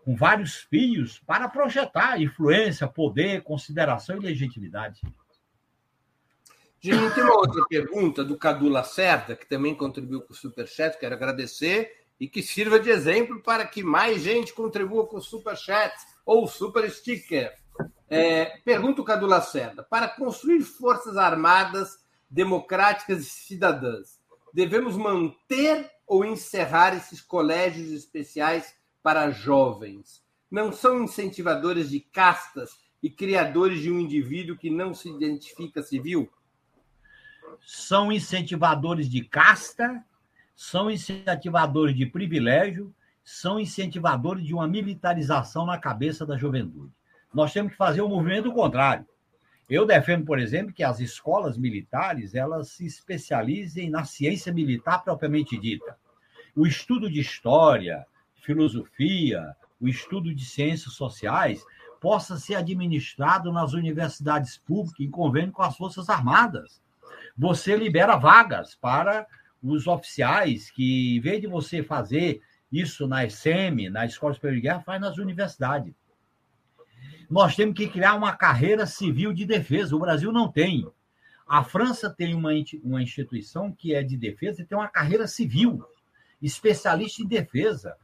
com 0.03 0.15
vários 0.15 0.57
fios 0.57 1.19
para 1.19 1.47
projetar 1.47 2.21
influência, 2.21 2.87
poder, 2.87 3.41
consideração 3.43 4.17
e 4.17 4.19
legitimidade. 4.19 5.01
Gente, 6.83 7.13
tem 7.13 7.23
uma 7.23 7.37
outra 7.37 7.63
pergunta 7.67 8.23
do 8.23 8.35
Cadu 8.35 8.67
Lacerda, 8.67 9.35
que 9.35 9.45
também 9.45 9.75
contribuiu 9.75 10.19
com 10.19 10.33
o 10.33 10.35
Superchat, 10.35 10.97
quero 10.97 11.13
agradecer, 11.13 12.05
e 12.19 12.27
que 12.27 12.41
sirva 12.41 12.79
de 12.79 12.89
exemplo 12.89 13.39
para 13.39 13.67
que 13.67 13.83
mais 13.83 14.23
gente 14.23 14.51
contribua 14.51 15.05
com 15.05 15.17
o 15.17 15.21
Superchat 15.21 15.93
ou 16.25 16.47
Super 16.47 16.89
Sticker. 16.89 17.55
É, 18.09 18.57
pergunta 18.65 18.99
o 18.99 19.05
Cadu 19.05 19.27
Lacerda: 19.27 19.83
para 19.83 20.07
construir 20.07 20.61
forças 20.61 21.17
armadas 21.17 21.99
democráticas 22.27 23.19
e 23.21 23.29
cidadãs, 23.29 24.19
devemos 24.51 24.97
manter 24.97 25.87
ou 26.07 26.25
encerrar 26.25 26.95
esses 26.95 27.21
colégios 27.21 27.91
especiais 27.91 28.73
para 29.03 29.29
jovens? 29.29 30.23
Não 30.49 30.71
são 30.71 31.03
incentivadores 31.03 31.91
de 31.91 31.99
castas 31.99 32.71
e 33.03 33.09
criadores 33.09 33.81
de 33.81 33.91
um 33.91 33.99
indivíduo 33.99 34.57
que 34.57 34.71
não 34.71 34.95
se 34.95 35.09
identifica 35.09 35.83
civil? 35.83 36.27
São 37.65 38.11
incentivadores 38.11 39.09
de 39.09 39.23
casta, 39.23 40.03
são 40.55 40.89
incentivadores 40.89 41.95
de 41.95 42.05
privilégio, 42.05 42.93
são 43.23 43.59
incentivadores 43.59 44.43
de 44.43 44.53
uma 44.53 44.67
militarização 44.67 45.65
na 45.65 45.77
cabeça 45.77 46.25
da 46.25 46.37
juventude. 46.37 46.91
Nós 47.33 47.53
temos 47.53 47.71
que 47.71 47.77
fazer 47.77 48.01
o 48.01 48.05
um 48.05 48.09
movimento 48.09 48.51
contrário. 48.51 49.05
Eu 49.69 49.85
defendo, 49.85 50.25
por 50.25 50.37
exemplo, 50.37 50.73
que 50.73 50.83
as 50.83 50.99
escolas 50.99 51.57
militares 51.57 52.35
elas 52.35 52.69
se 52.69 52.85
especializem 52.85 53.89
na 53.89 54.03
ciência 54.03 54.51
militar 54.51 55.01
propriamente 55.01 55.57
dita. 55.57 55.97
O 56.53 56.67
estudo 56.67 57.09
de 57.09 57.21
história, 57.21 58.05
filosofia, 58.41 59.55
o 59.79 59.87
estudo 59.87 60.35
de 60.35 60.43
ciências 60.43 60.93
sociais 60.93 61.63
possa 62.01 62.37
ser 62.37 62.55
administrado 62.55 63.51
nas 63.51 63.73
universidades 63.73 64.57
públicas 64.57 64.99
em 64.99 65.09
convênio 65.09 65.53
com 65.53 65.61
as 65.61 65.77
Forças 65.77 66.09
Armadas. 66.09 66.81
Você 67.37 67.75
libera 67.75 68.15
vagas 68.15 68.75
para 68.75 69.25
os 69.61 69.87
oficiais 69.87 70.69
que, 70.71 71.17
em 71.17 71.19
vez 71.19 71.41
de 71.41 71.47
você 71.47 71.83
fazer 71.83 72.41
isso 72.71 73.07
na 73.07 73.27
SM, 73.29 73.89
na 73.91 74.05
Escola 74.05 74.33
Superior 74.33 74.55
de 74.55 74.61
Guerra, 74.61 74.81
faz 74.81 75.01
nas 75.01 75.17
universidades. 75.17 75.93
Nós 77.29 77.55
temos 77.55 77.75
que 77.75 77.87
criar 77.87 78.15
uma 78.15 78.35
carreira 78.35 78.85
civil 78.85 79.33
de 79.33 79.45
defesa. 79.45 79.95
O 79.95 79.99
Brasil 79.99 80.31
não 80.31 80.51
tem. 80.51 80.85
A 81.47 81.63
França 81.63 82.09
tem 82.09 82.33
uma, 82.33 82.51
uma 82.83 83.01
instituição 83.01 83.71
que 83.71 83.93
é 83.93 84.03
de 84.03 84.17
defesa 84.17 84.61
e 84.61 84.65
tem 84.65 84.77
uma 84.77 84.87
carreira 84.87 85.27
civil, 85.27 85.83
especialista 86.41 87.21
em 87.21 87.27
defesa. 87.27 87.95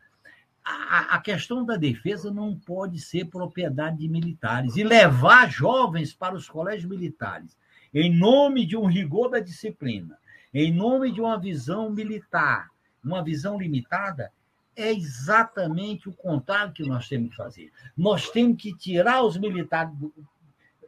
A, 0.63 1.15
a 1.15 1.21
questão 1.21 1.65
da 1.65 1.77
defesa 1.77 2.29
não 2.29 2.57
pode 2.57 2.99
ser 2.99 3.25
propriedade 3.25 3.99
de 3.99 4.09
militares. 4.09 4.75
E 4.75 4.83
levar 4.83 5.49
jovens 5.49 6.13
para 6.13 6.35
os 6.35 6.49
colégios 6.49 6.89
militares, 6.89 7.57
em 7.99 8.13
nome 8.13 8.63
de 8.63 8.77
um 8.77 8.85
rigor 8.85 9.27
da 9.27 9.39
disciplina, 9.39 10.19
em 10.53 10.71
nome 10.71 11.11
de 11.11 11.19
uma 11.19 11.35
visão 11.39 11.89
militar, 11.89 12.69
uma 13.03 13.23
visão 13.23 13.59
limitada, 13.59 14.31
é 14.75 14.91
exatamente 14.91 16.07
o 16.07 16.13
contrário 16.13 16.73
que 16.73 16.87
nós 16.87 17.09
temos 17.09 17.31
que 17.31 17.35
fazer. 17.35 17.71
Nós 17.97 18.29
temos 18.29 18.61
que 18.61 18.71
tirar 18.77 19.23
os 19.23 19.35
militares. 19.35 19.91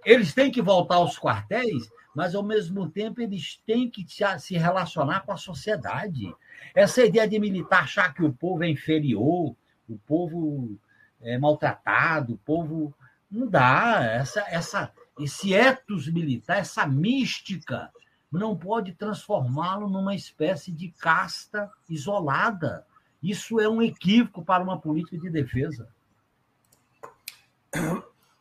Eles 0.05 0.35
têm 0.35 0.51
que 0.51 0.61
voltar 0.61 0.97
aos 0.97 1.17
quartéis, 1.17 1.89
mas, 2.13 2.35
ao 2.35 2.43
mesmo 2.43 2.87
tempo, 2.87 3.19
eles 3.19 3.59
têm 3.65 3.89
que 3.89 4.05
se 4.37 4.53
relacionar 4.55 5.21
com 5.21 5.31
a 5.31 5.37
sociedade. 5.37 6.31
Essa 6.75 7.03
ideia 7.03 7.27
de 7.27 7.39
militar 7.39 7.85
achar 7.85 8.13
que 8.13 8.23
o 8.23 8.31
povo 8.31 8.63
é 8.63 8.69
inferior, 8.69 9.55
o 9.89 9.97
povo 10.05 10.77
é 11.21 11.39
maltratado, 11.39 12.33
o 12.33 12.37
povo. 12.37 12.93
Não 13.31 13.47
dá. 13.47 14.03
Essa, 14.03 14.45
essa, 14.47 14.93
esse 15.19 15.53
etos 15.53 16.07
militar, 16.07 16.57
essa 16.57 16.87
mística, 16.87 17.91
não 18.31 18.55
pode 18.55 18.93
transformá-lo 18.93 19.89
numa 19.89 20.15
espécie 20.15 20.71
de 20.71 20.89
casta 20.89 21.69
isolada. 21.89 22.85
Isso 23.21 23.59
é 23.59 23.67
um 23.67 23.81
equívoco 23.81 24.43
para 24.43 24.63
uma 24.63 24.79
política 24.79 25.17
de 25.17 25.29
defesa. 25.29 25.89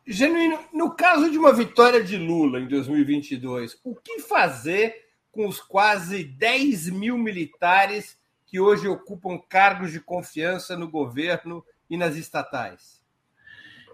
Genuíno, 0.05 0.59
no 0.73 0.95
caso 0.95 1.29
de 1.29 1.37
uma 1.37 1.53
vitória 1.53 2.03
de 2.03 2.17
Lula 2.17 2.59
em 2.59 2.67
2022, 2.67 3.79
o 3.83 3.95
que 3.95 4.19
fazer 4.19 5.09
com 5.31 5.47
os 5.47 5.59
quase 5.59 6.23
10 6.23 6.89
mil 6.89 7.17
militares 7.17 8.17
que 8.47 8.59
hoje 8.59 8.87
ocupam 8.87 9.37
cargos 9.37 9.91
de 9.91 9.99
confiança 9.99 10.75
no 10.75 10.89
governo 10.89 11.63
e 11.89 11.97
nas 11.97 12.15
estatais? 12.15 13.03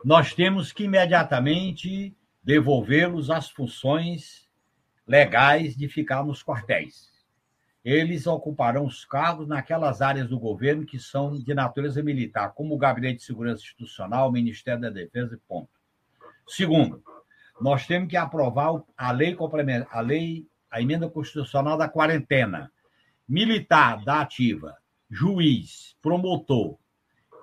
Nós 0.05 0.33
temos 0.33 0.71
que 0.71 0.83
imediatamente 0.83 2.15
devolvê-los 2.45 3.31
às 3.31 3.49
funções 3.49 4.47
legais 5.07 5.76
de 5.76 5.89
ficar 5.89 6.23
nos 6.23 6.43
quartéis. 6.43 7.11
Eles 7.84 8.27
ocuparão 8.27 8.85
os 8.85 9.03
cargos 9.03 9.47
naquelas 9.47 9.99
áreas 9.99 10.30
do 10.30 10.39
governo 10.39 10.85
que 10.85 10.99
são 10.99 11.34
de 11.34 11.53
natureza 11.55 12.03
militar, 12.03 12.53
como 12.53 12.76
o 12.76 12.77
Gabinete 12.77 13.17
de 13.17 13.23
Segurança 13.23 13.63
Institucional, 13.63 14.30
o 14.30 14.31
Ministério 14.31 14.81
da 14.81 14.89
Defesa 14.91 15.39
ponto. 15.47 15.69
Segundo, 16.47 17.03
nós 17.59 17.88
temos 17.88 18.09
que 18.09 18.17
aprovar 18.17 18.80
a 18.95 19.11
lei 19.11 19.34
complementar, 19.34 19.88
a 19.91 20.01
lei, 20.01 20.47
a 20.69 20.80
emenda 20.80 21.09
constitucional 21.09 21.77
da 21.77 21.89
quarentena. 21.89 22.72
Militar 23.27 24.03
da 24.03 24.22
ativa, 24.22 24.77
juiz, 25.09 25.95
promotor 25.99 26.77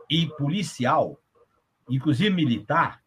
e 0.09 0.29
policial, 0.39 1.21
inclusive 1.89 2.31
militar, 2.31 3.02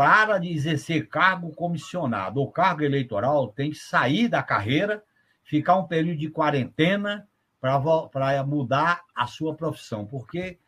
para 0.00 0.38
de 0.38 0.48
exercer 0.48 1.10
cargo 1.10 1.54
comissionado 1.54 2.40
ou 2.40 2.50
cargo 2.50 2.82
eleitoral, 2.82 3.48
tem 3.48 3.70
que 3.70 3.76
sair 3.76 4.28
da 4.28 4.42
carreira, 4.42 5.04
ficar 5.44 5.76
um 5.76 5.86
período 5.86 6.16
de 6.20 6.30
quarentena 6.30 7.28
para 7.60 8.42
mudar 8.42 9.02
a 9.14 9.26
sua 9.26 9.54
profissão, 9.54 10.06
porque 10.06 10.58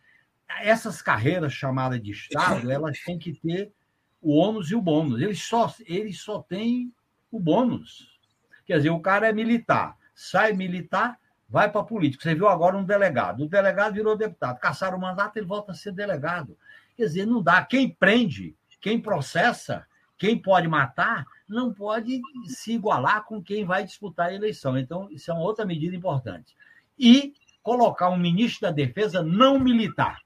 essas 0.60 1.00
carreiras 1.00 1.54
chamadas 1.54 2.02
de 2.02 2.10
Estado, 2.10 2.70
elas 2.70 2.98
têm 2.98 3.18
que 3.18 3.32
ter 3.32 3.72
o 4.20 4.36
ônus 4.36 4.70
e 4.70 4.74
o 4.74 4.82
bônus. 4.82 5.22
Ele 5.22 5.34
só, 5.34 5.74
ele 5.86 6.12
só 6.12 6.42
tem 6.42 6.92
o 7.30 7.40
bônus. 7.40 8.20
Quer 8.66 8.76
dizer, 8.76 8.90
o 8.90 9.00
cara 9.00 9.30
é 9.30 9.32
militar, 9.32 9.96
sai 10.14 10.52
militar, 10.52 11.18
vai 11.48 11.72
para 11.72 11.80
a 11.80 11.84
política. 11.84 12.22
Você 12.22 12.34
viu 12.34 12.48
agora 12.48 12.76
um 12.76 12.84
delegado. 12.84 13.44
O 13.44 13.48
delegado 13.48 13.94
virou 13.94 14.14
deputado. 14.14 14.60
Caçaram 14.60 14.98
o 14.98 15.00
mandato, 15.00 15.38
ele 15.38 15.46
volta 15.46 15.72
a 15.72 15.74
ser 15.74 15.92
delegado. 15.92 16.54
Quer 16.94 17.04
dizer, 17.04 17.24
não 17.24 17.42
dá. 17.42 17.64
Quem 17.64 17.88
prende, 17.88 18.54
quem 18.82 19.00
processa, 19.00 19.86
quem 20.18 20.36
pode 20.36 20.68
matar, 20.68 21.24
não 21.48 21.72
pode 21.72 22.20
se 22.46 22.72
igualar 22.72 23.24
com 23.24 23.42
quem 23.42 23.64
vai 23.64 23.84
disputar 23.84 24.28
a 24.28 24.34
eleição. 24.34 24.76
Então, 24.76 25.08
isso 25.10 25.30
é 25.30 25.34
uma 25.34 25.42
outra 25.42 25.64
medida 25.64 25.96
importante. 25.96 26.54
E 26.98 27.32
colocar 27.62 28.10
um 28.10 28.18
ministro 28.18 28.62
da 28.62 28.72
Defesa 28.72 29.22
não 29.22 29.58
militar. 29.58 30.20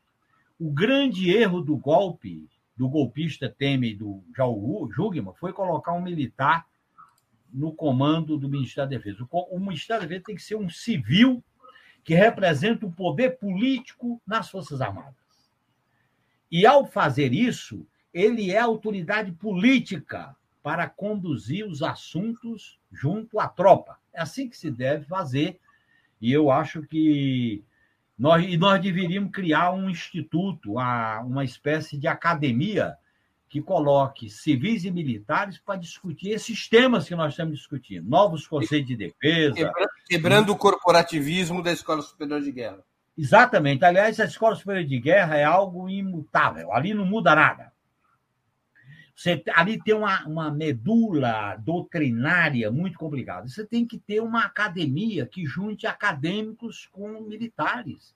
O 0.59 0.73
grande 0.73 1.31
erro 1.31 1.61
do 1.61 1.77
golpe 1.77 2.49
do 2.77 2.89
golpista 2.89 3.49
Temer 3.49 3.97
do 3.97 4.23
Jaú 4.37 4.91
Jugman 4.93 5.35
foi 5.35 5.53
colocar 5.53 5.93
um 5.93 6.03
militar 6.03 6.67
no 7.53 7.73
comando 7.73 8.37
do 8.37 8.49
Ministério 8.49 8.91
da 8.91 8.97
Defesa. 8.97 9.27
O 9.31 9.59
Ministério 9.59 10.03
da 10.03 10.09
Defesa 10.09 10.25
tem 10.27 10.37
que 10.37 10.43
ser 10.43 10.57
um 10.57 10.69
civil 10.69 11.43
que 12.03 12.15
representa 12.15 12.87
o 12.87 12.93
poder 12.93 13.39
político 13.39 14.21
nas 14.27 14.49
Forças 14.49 14.81
Armadas. 14.81 15.15
E, 16.51 16.65
ao 16.65 16.87
fazer 16.87 17.33
isso, 17.33 17.87
ele 18.17 18.51
é 18.51 18.59
autoridade 18.59 19.31
política 19.31 20.35
para 20.63 20.89
conduzir 20.89 21.67
os 21.67 21.83
assuntos 21.83 22.79
junto 22.91 23.39
à 23.39 23.47
tropa. 23.47 23.99
É 24.11 24.23
assim 24.23 24.49
que 24.49 24.57
se 24.57 24.71
deve 24.71 25.05
fazer. 25.05 25.61
E 26.19 26.33
eu 26.33 26.51
acho 26.51 26.81
que 26.83 27.63
nós, 28.19 28.43
e 28.43 28.57
nós 28.57 28.81
deveríamos 28.81 29.31
criar 29.31 29.71
um 29.73 29.91
instituto, 29.91 30.77
uma 30.77 31.45
espécie 31.45 31.99
de 31.99 32.09
academia 32.09 32.97
que 33.51 33.61
coloque 33.61 34.31
civis 34.31 34.87
e 34.87 34.91
militares 34.91 35.59
para 35.59 35.79
discutir 35.79 36.31
esses 36.31 36.71
temas 36.71 37.07
que 37.07 37.15
nós 37.15 37.35
estamos 37.35 37.59
discutindo. 37.59 38.09
Novos 38.09 38.49
conceitos 38.49 38.89
de 38.89 38.97
defesa. 38.97 39.55
Quebrando, 39.55 39.91
quebrando 40.07 40.53
o 40.53 40.57
corporativismo 40.57 41.63
da 41.63 41.71
Escola 41.71 42.01
Superior 42.01 42.41
de 42.41 42.51
Guerra. 42.51 42.83
Exatamente. 43.17 43.85
Aliás, 43.85 44.19
a 44.19 44.25
Escola 44.25 44.57
Superior 44.57 44.85
de 44.87 44.99
Guerra 44.99 45.37
é 45.37 45.45
algo 45.45 45.87
imutável. 45.91 46.73
Ali 46.73 46.95
não 46.95 47.05
muda 47.05 47.35
nada. 47.35 47.76
Você, 49.17 49.43
ali 49.55 49.83
tem 49.83 49.95
uma, 49.95 50.27
uma 50.27 50.51
medula 50.51 51.57
doutrinária 51.57 52.71
muito 52.71 52.99
complicada. 52.99 53.49
Você 53.49 53.65
tem 53.65 53.87
que 53.87 53.99
ter 53.99 54.21
uma 54.21 54.45
academia 54.45 55.25
que 55.25 55.47
junte 55.47 55.87
acadêmicos 55.87 56.87
com 56.93 57.23
militares. 57.23 58.15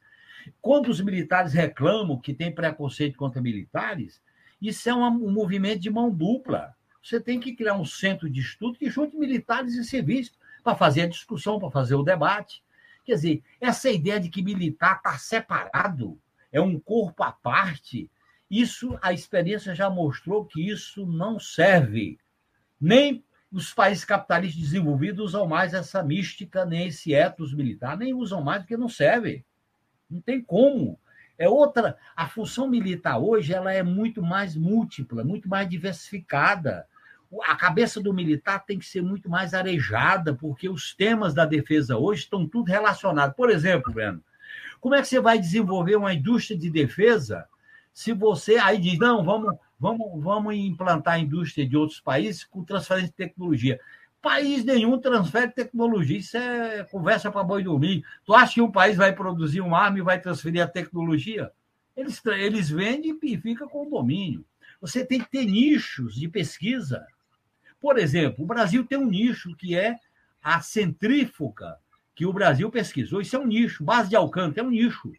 Quando 0.61 0.89
os 0.89 1.01
militares 1.01 1.55
reclamam 1.55 2.21
que 2.21 2.35
tem 2.35 2.55
preconceito 2.55 3.17
contra 3.17 3.41
militares, 3.41 4.21
isso 4.61 4.91
é 4.91 4.95
um, 4.95 5.07
um 5.07 5.33
movimento 5.33 5.81
de 5.81 5.89
mão 5.89 6.11
dupla. 6.11 6.77
Você 7.03 7.19
tem 7.19 7.41
que 7.41 7.57
criar 7.57 7.79
um 7.79 7.85
centro 7.87 8.29
de 8.29 8.41
estudo 8.41 8.79
que 8.79 8.91
junte 8.91 9.17
militares 9.17 9.75
e 9.77 9.85
civis 9.85 10.31
para 10.63 10.77
fazer 10.77 11.03
a 11.03 11.09
discussão, 11.09 11.59
para 11.59 11.71
fazer 11.71 11.95
o 11.95 12.03
debate. 12.03 12.63
Quer 13.07 13.15
dizer, 13.15 13.43
essa 13.59 13.91
ideia 13.91 14.21
de 14.21 14.29
que 14.29 14.43
militar 14.43 14.99
está 14.99 15.17
separado, 15.17 16.21
é 16.53 16.61
um 16.61 16.79
corpo 16.79 17.23
à 17.23 17.33
parte, 17.33 18.11
isso, 18.51 18.99
a 19.01 19.13
experiência 19.13 19.75
já 19.75 19.89
mostrou 19.89 20.45
que 20.45 20.69
isso 20.69 21.07
não 21.07 21.39
serve. 21.39 22.19
Nem 22.81 23.25
os 23.53 23.73
países 23.73 24.05
capitalistas 24.05 24.61
desenvolvidos 24.61 25.27
usam 25.27 25.47
mais 25.47 25.73
essa 25.73 26.03
mística, 26.03 26.65
nem 26.65 26.89
esse 26.89 27.15
ethos 27.15 27.55
militar, 27.55 27.97
nem 27.97 28.13
usam 28.13 28.43
mais 28.43 28.63
porque 28.63 28.77
não 28.77 28.89
serve. 28.89 29.45
Não 30.11 30.21
tem 30.21 30.43
como. 30.43 30.99
É 31.39 31.49
outra. 31.49 31.97
A 32.17 32.29
função 32.29 32.69
militar 32.69 33.19
hoje 33.19 33.53
ela 33.55 33.73
é 33.73 33.83
muito 33.83 34.21
mais 34.23 34.57
múltipla, 34.57 35.23
muito 35.23 35.49
mais 35.49 35.69
diversificada. 35.69 36.87
A 37.45 37.55
cabeça 37.55 38.01
do 38.01 38.13
militar 38.13 38.65
tem 38.65 38.79
que 38.79 38.87
ser 38.87 39.03
muito 39.03 39.31
mais 39.31 39.55
arejada, 39.55 40.35
porque 40.35 40.69
os 40.69 40.93
temas 40.93 41.33
da 41.33 41.47
defesa 41.47 41.97
hoje 41.97 42.23
estão 42.23 42.47
tudo 42.47 42.71
relacionados. 42.71 43.37
Por 43.37 43.49
exemplo, 43.49 43.93
Breno, 43.93 44.23
como 44.81 44.97
é 44.97 45.01
que 45.01 45.07
você 45.07 45.21
vai 45.21 45.39
desenvolver 45.39 45.95
uma 45.95 46.13
indústria 46.13 46.59
de 46.59 46.69
defesa 46.69 47.49
se 47.93 48.13
você 48.13 48.57
aí 48.57 48.79
diz, 48.79 48.99
não, 48.99 49.25
vamos, 49.25 49.55
vamos, 49.79 50.23
vamos 50.23 50.55
implantar 50.55 51.15
a 51.15 51.19
indústria 51.19 51.67
de 51.67 51.77
outros 51.77 52.01
países 52.01 52.45
com 52.45 52.65
transferência 52.65 53.09
de 53.09 53.15
tecnologia. 53.15 53.81
País 54.23 54.65
nenhum 54.65 54.99
transfere 54.99 55.51
tecnologia, 55.51 56.19
isso 56.19 56.37
é 56.37 56.85
conversa 56.85 57.31
para 57.31 57.43
boi 57.43 57.63
dormir. 57.63 58.05
Tu 58.27 58.35
acha 58.35 58.55
que 58.55 58.61
um 58.61 58.71
país 58.71 58.97
vai 58.97 59.15
produzir 59.15 59.63
uma 59.63 59.79
arma 59.79 59.99
e 59.99 60.03
vai 60.03 60.21
transferir 60.21 60.63
a 60.63 60.69
tecnologia? 60.69 61.51
Eles, 61.97 62.23
eles 62.27 62.69
vendem 62.69 63.19
e 63.23 63.39
fica 63.39 63.67
com 63.67 63.87
o 63.87 63.91
domínio. 63.91 64.45
Você 64.81 65.05
tem 65.05 65.21
que 65.21 65.31
ter 65.31 65.45
nichos 65.45 66.15
de 66.15 66.29
pesquisa. 66.29 67.05
Por 67.81 67.99
exemplo, 67.99 68.45
o 68.45 68.47
Brasil 68.47 68.85
tem 68.85 68.99
um 68.99 69.09
nicho 69.09 69.55
que 69.57 69.75
é 69.75 69.97
a 70.43 70.61
centrífuga 70.61 71.79
que 72.15 72.27
o 72.27 72.33
Brasil 72.33 72.71
pesquisou. 72.71 73.21
Isso 73.21 73.37
é 73.37 73.39
um 73.39 73.47
nicho. 73.47 73.83
Base 73.83 74.11
de 74.11 74.17
Alcântara 74.17 74.67
é 74.67 74.69
um 74.69 74.71
nicho. 74.71 75.13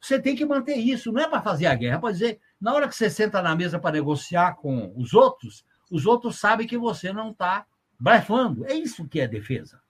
Você 0.00 0.20
tem 0.20 0.36
que 0.36 0.44
manter 0.44 0.76
isso, 0.76 1.12
não 1.12 1.20
é 1.20 1.28
para 1.28 1.42
fazer 1.42 1.66
a 1.66 1.74
guerra, 1.74 1.96
é 1.96 2.00
para 2.00 2.12
dizer, 2.12 2.40
na 2.60 2.72
hora 2.72 2.88
que 2.88 2.94
você 2.94 3.10
senta 3.10 3.42
na 3.42 3.54
mesa 3.54 3.78
para 3.78 3.92
negociar 3.92 4.56
com 4.56 4.92
os 4.96 5.12
outros, 5.12 5.64
os 5.90 6.06
outros 6.06 6.38
sabem 6.38 6.66
que 6.66 6.78
você 6.78 7.12
não 7.12 7.30
está 7.30 7.66
blefando. 7.98 8.64
É 8.66 8.74
isso 8.74 9.08
que 9.08 9.20
é 9.20 9.26
defesa. 9.26 9.80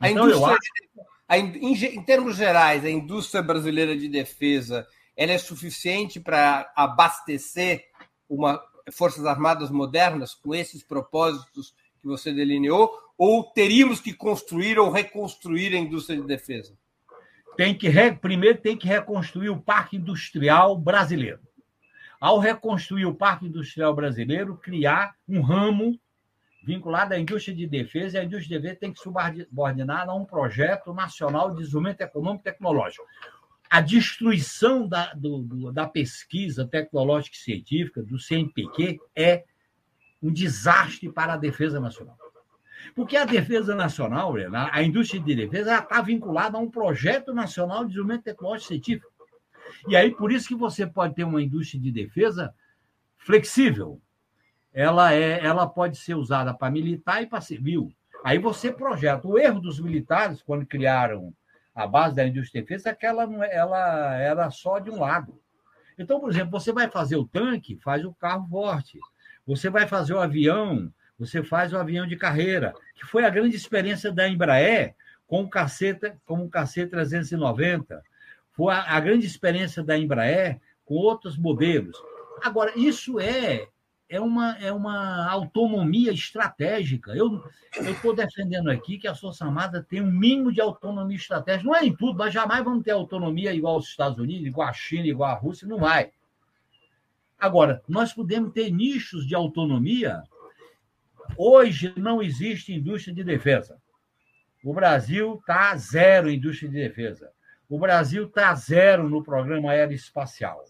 A 0.00 0.10
então, 0.10 0.26
indústria, 0.26 0.54
acho... 0.54 1.08
a, 1.28 1.38
em, 1.38 1.74
em 1.84 2.02
termos 2.02 2.36
gerais, 2.36 2.84
a 2.84 2.90
indústria 2.90 3.42
brasileira 3.42 3.96
de 3.96 4.08
defesa 4.08 4.86
ela 5.16 5.32
é 5.32 5.38
suficiente 5.38 6.18
para 6.18 6.72
abastecer 6.74 7.84
uma 8.28 8.60
forças 8.90 9.24
armadas 9.24 9.70
modernas 9.70 10.34
com 10.34 10.54
esses 10.54 10.82
propósitos 10.82 11.74
que 12.00 12.06
você 12.06 12.32
delineou, 12.32 12.90
ou 13.16 13.44
teríamos 13.44 14.00
que 14.00 14.14
construir 14.14 14.78
ou 14.78 14.90
reconstruir 14.90 15.74
a 15.74 15.78
indústria 15.78 16.18
de 16.18 16.26
defesa? 16.26 16.74
Tem 17.60 17.74
que 17.74 17.90
primeiro 18.22 18.56
tem 18.56 18.74
que 18.74 18.88
reconstruir 18.88 19.50
o 19.50 19.60
parque 19.60 19.98
industrial 19.98 20.78
brasileiro. 20.78 21.40
Ao 22.18 22.38
reconstruir 22.38 23.04
o 23.04 23.14
parque 23.14 23.48
industrial 23.48 23.94
brasileiro, 23.94 24.56
criar 24.56 25.14
um 25.28 25.42
ramo 25.42 26.00
vinculado 26.64 27.12
à 27.12 27.18
indústria 27.18 27.54
de 27.54 27.66
defesa, 27.66 28.16
e 28.16 28.20
a 28.22 28.24
indústria 28.24 28.56
de 28.56 28.62
defesa 28.62 28.80
tem 28.80 28.90
que 28.90 28.98
subordinar 28.98 30.08
a 30.08 30.14
um 30.14 30.24
projeto 30.24 30.94
nacional 30.94 31.50
de 31.50 31.58
desenvolvimento 31.58 32.00
econômico 32.00 32.48
e 32.48 32.50
tecnológico. 32.50 33.04
A 33.68 33.82
destruição 33.82 34.88
da, 34.88 35.12
do, 35.12 35.42
do, 35.42 35.70
da 35.70 35.86
pesquisa 35.86 36.66
tecnológica 36.66 37.36
e 37.36 37.40
científica, 37.40 38.02
do 38.02 38.18
CNPq, 38.18 38.98
é 39.14 39.44
um 40.22 40.32
desastre 40.32 41.12
para 41.12 41.34
a 41.34 41.36
defesa 41.36 41.78
nacional. 41.78 42.16
Porque 42.94 43.16
a 43.16 43.24
defesa 43.24 43.74
nacional, 43.74 44.34
a 44.72 44.82
indústria 44.82 45.20
de 45.20 45.34
defesa, 45.34 45.78
está 45.78 46.00
vinculada 46.02 46.56
a 46.56 46.60
um 46.60 46.70
projeto 46.70 47.32
nacional 47.32 47.80
de 47.80 47.90
desenvolvimento 47.90 48.24
tecnológico 48.24 48.68
científico. 48.68 49.12
E 49.88 49.96
aí, 49.96 50.14
por 50.14 50.32
isso 50.32 50.48
que 50.48 50.54
você 50.54 50.86
pode 50.86 51.14
ter 51.14 51.24
uma 51.24 51.42
indústria 51.42 51.80
de 51.80 51.90
defesa 51.90 52.54
flexível. 53.18 54.00
Ela, 54.72 55.12
é, 55.12 55.44
ela 55.44 55.66
pode 55.66 55.96
ser 55.98 56.14
usada 56.14 56.54
para 56.54 56.70
militar 56.70 57.22
e 57.22 57.26
para 57.26 57.40
civil. 57.40 57.92
Aí 58.24 58.38
você 58.38 58.72
projeta. 58.72 59.26
O 59.26 59.38
erro 59.38 59.60
dos 59.60 59.80
militares, 59.80 60.42
quando 60.42 60.66
criaram 60.66 61.32
a 61.74 61.86
base 61.86 62.14
da 62.14 62.26
indústria 62.26 62.62
de 62.62 62.68
defesa, 62.68 62.90
é 62.90 62.94
que 62.94 63.06
ela, 63.06 63.24
é, 63.44 63.56
ela 63.56 64.14
era 64.16 64.50
só 64.50 64.78
de 64.78 64.90
um 64.90 65.00
lado. 65.00 65.40
Então, 65.98 66.20
por 66.20 66.30
exemplo, 66.30 66.50
você 66.50 66.72
vai 66.72 66.88
fazer 66.88 67.16
o 67.16 67.26
tanque, 67.26 67.78
faz 67.82 68.04
o 68.04 68.14
carro 68.14 68.48
forte. 68.48 68.98
Você 69.46 69.68
vai 69.68 69.86
fazer 69.86 70.14
o 70.14 70.20
avião, 70.20 70.92
você 71.20 71.42
faz 71.42 71.74
o 71.74 71.76
avião 71.76 72.06
de 72.06 72.16
carreira, 72.16 72.72
que 72.94 73.04
foi 73.04 73.24
a 73.24 73.30
grande 73.30 73.54
experiência 73.54 74.10
da 74.10 74.26
Embraer 74.26 74.94
com 75.26 75.42
o 75.42 75.48
caceta, 75.48 76.16
com 76.24 76.46
o 76.46 76.50
KC390. 76.50 78.00
Foi 78.52 78.72
a, 78.72 78.96
a 78.96 79.00
grande 79.00 79.26
experiência 79.26 79.82
da 79.84 79.98
Embraer 79.98 80.58
com 80.84 80.94
outros 80.94 81.36
modelos. 81.36 81.96
Agora, 82.42 82.72
isso 82.74 83.20
é 83.20 83.68
é 84.08 84.20
uma, 84.20 84.58
é 84.58 84.72
uma 84.72 85.30
autonomia 85.30 86.10
estratégica. 86.10 87.12
Eu 87.12 87.44
estou 87.80 88.12
defendendo 88.12 88.68
aqui 88.68 88.98
que 88.98 89.06
a 89.06 89.14
Força 89.14 89.44
Armada 89.44 89.86
tem 89.88 90.02
um 90.02 90.10
mínimo 90.10 90.52
de 90.52 90.60
autonomia 90.60 91.16
estratégica. 91.16 91.64
Não 91.64 91.76
é 91.76 91.84
em 91.84 91.94
tudo, 91.94 92.18
mas 92.18 92.34
jamais 92.34 92.64
vamos 92.64 92.82
ter 92.82 92.90
autonomia 92.90 93.54
igual 93.54 93.74
aos 93.74 93.86
Estados 93.86 94.18
Unidos, 94.18 94.48
igual 94.48 94.66
à 94.66 94.72
China, 94.72 95.06
igual 95.06 95.30
à 95.30 95.34
Rússia, 95.34 95.68
não 95.68 95.78
vai. 95.78 96.10
Agora, 97.38 97.82
nós 97.88 98.12
podemos 98.12 98.52
ter 98.52 98.70
nichos 98.70 99.24
de 99.26 99.34
autonomia. 99.36 100.24
Hoje 101.42 101.94
não 101.96 102.20
existe 102.20 102.74
indústria 102.74 103.14
de 103.14 103.24
defesa. 103.24 103.80
O 104.62 104.74
Brasil 104.74 105.36
está 105.36 105.74
zero 105.74 106.28
em 106.28 106.36
indústria 106.36 106.70
de 106.70 106.76
defesa. 106.76 107.32
O 107.66 107.78
Brasil 107.78 108.26
está 108.26 108.54
zero 108.54 109.08
no 109.08 109.22
programa 109.22 109.70
aeroespacial. 109.70 110.62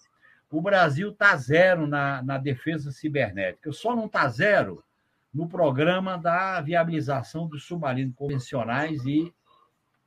O 0.49 0.63
Brasil 0.63 1.11
está 1.11 1.37
zero 1.37 1.89
na, 1.89 2.23
na 2.23 2.39
defesa 2.39 2.93
cibernética. 2.93 3.73
Só 3.73 3.97
não 3.97 4.07
está 4.07 4.29
zero 4.29 4.81
no 5.35 5.49
programa 5.49 6.17
da 6.17 6.61
viabilização 6.61 7.49
dos 7.49 7.65
submarinos 7.65 8.15
convencionais 8.15 9.05
e 9.05 9.35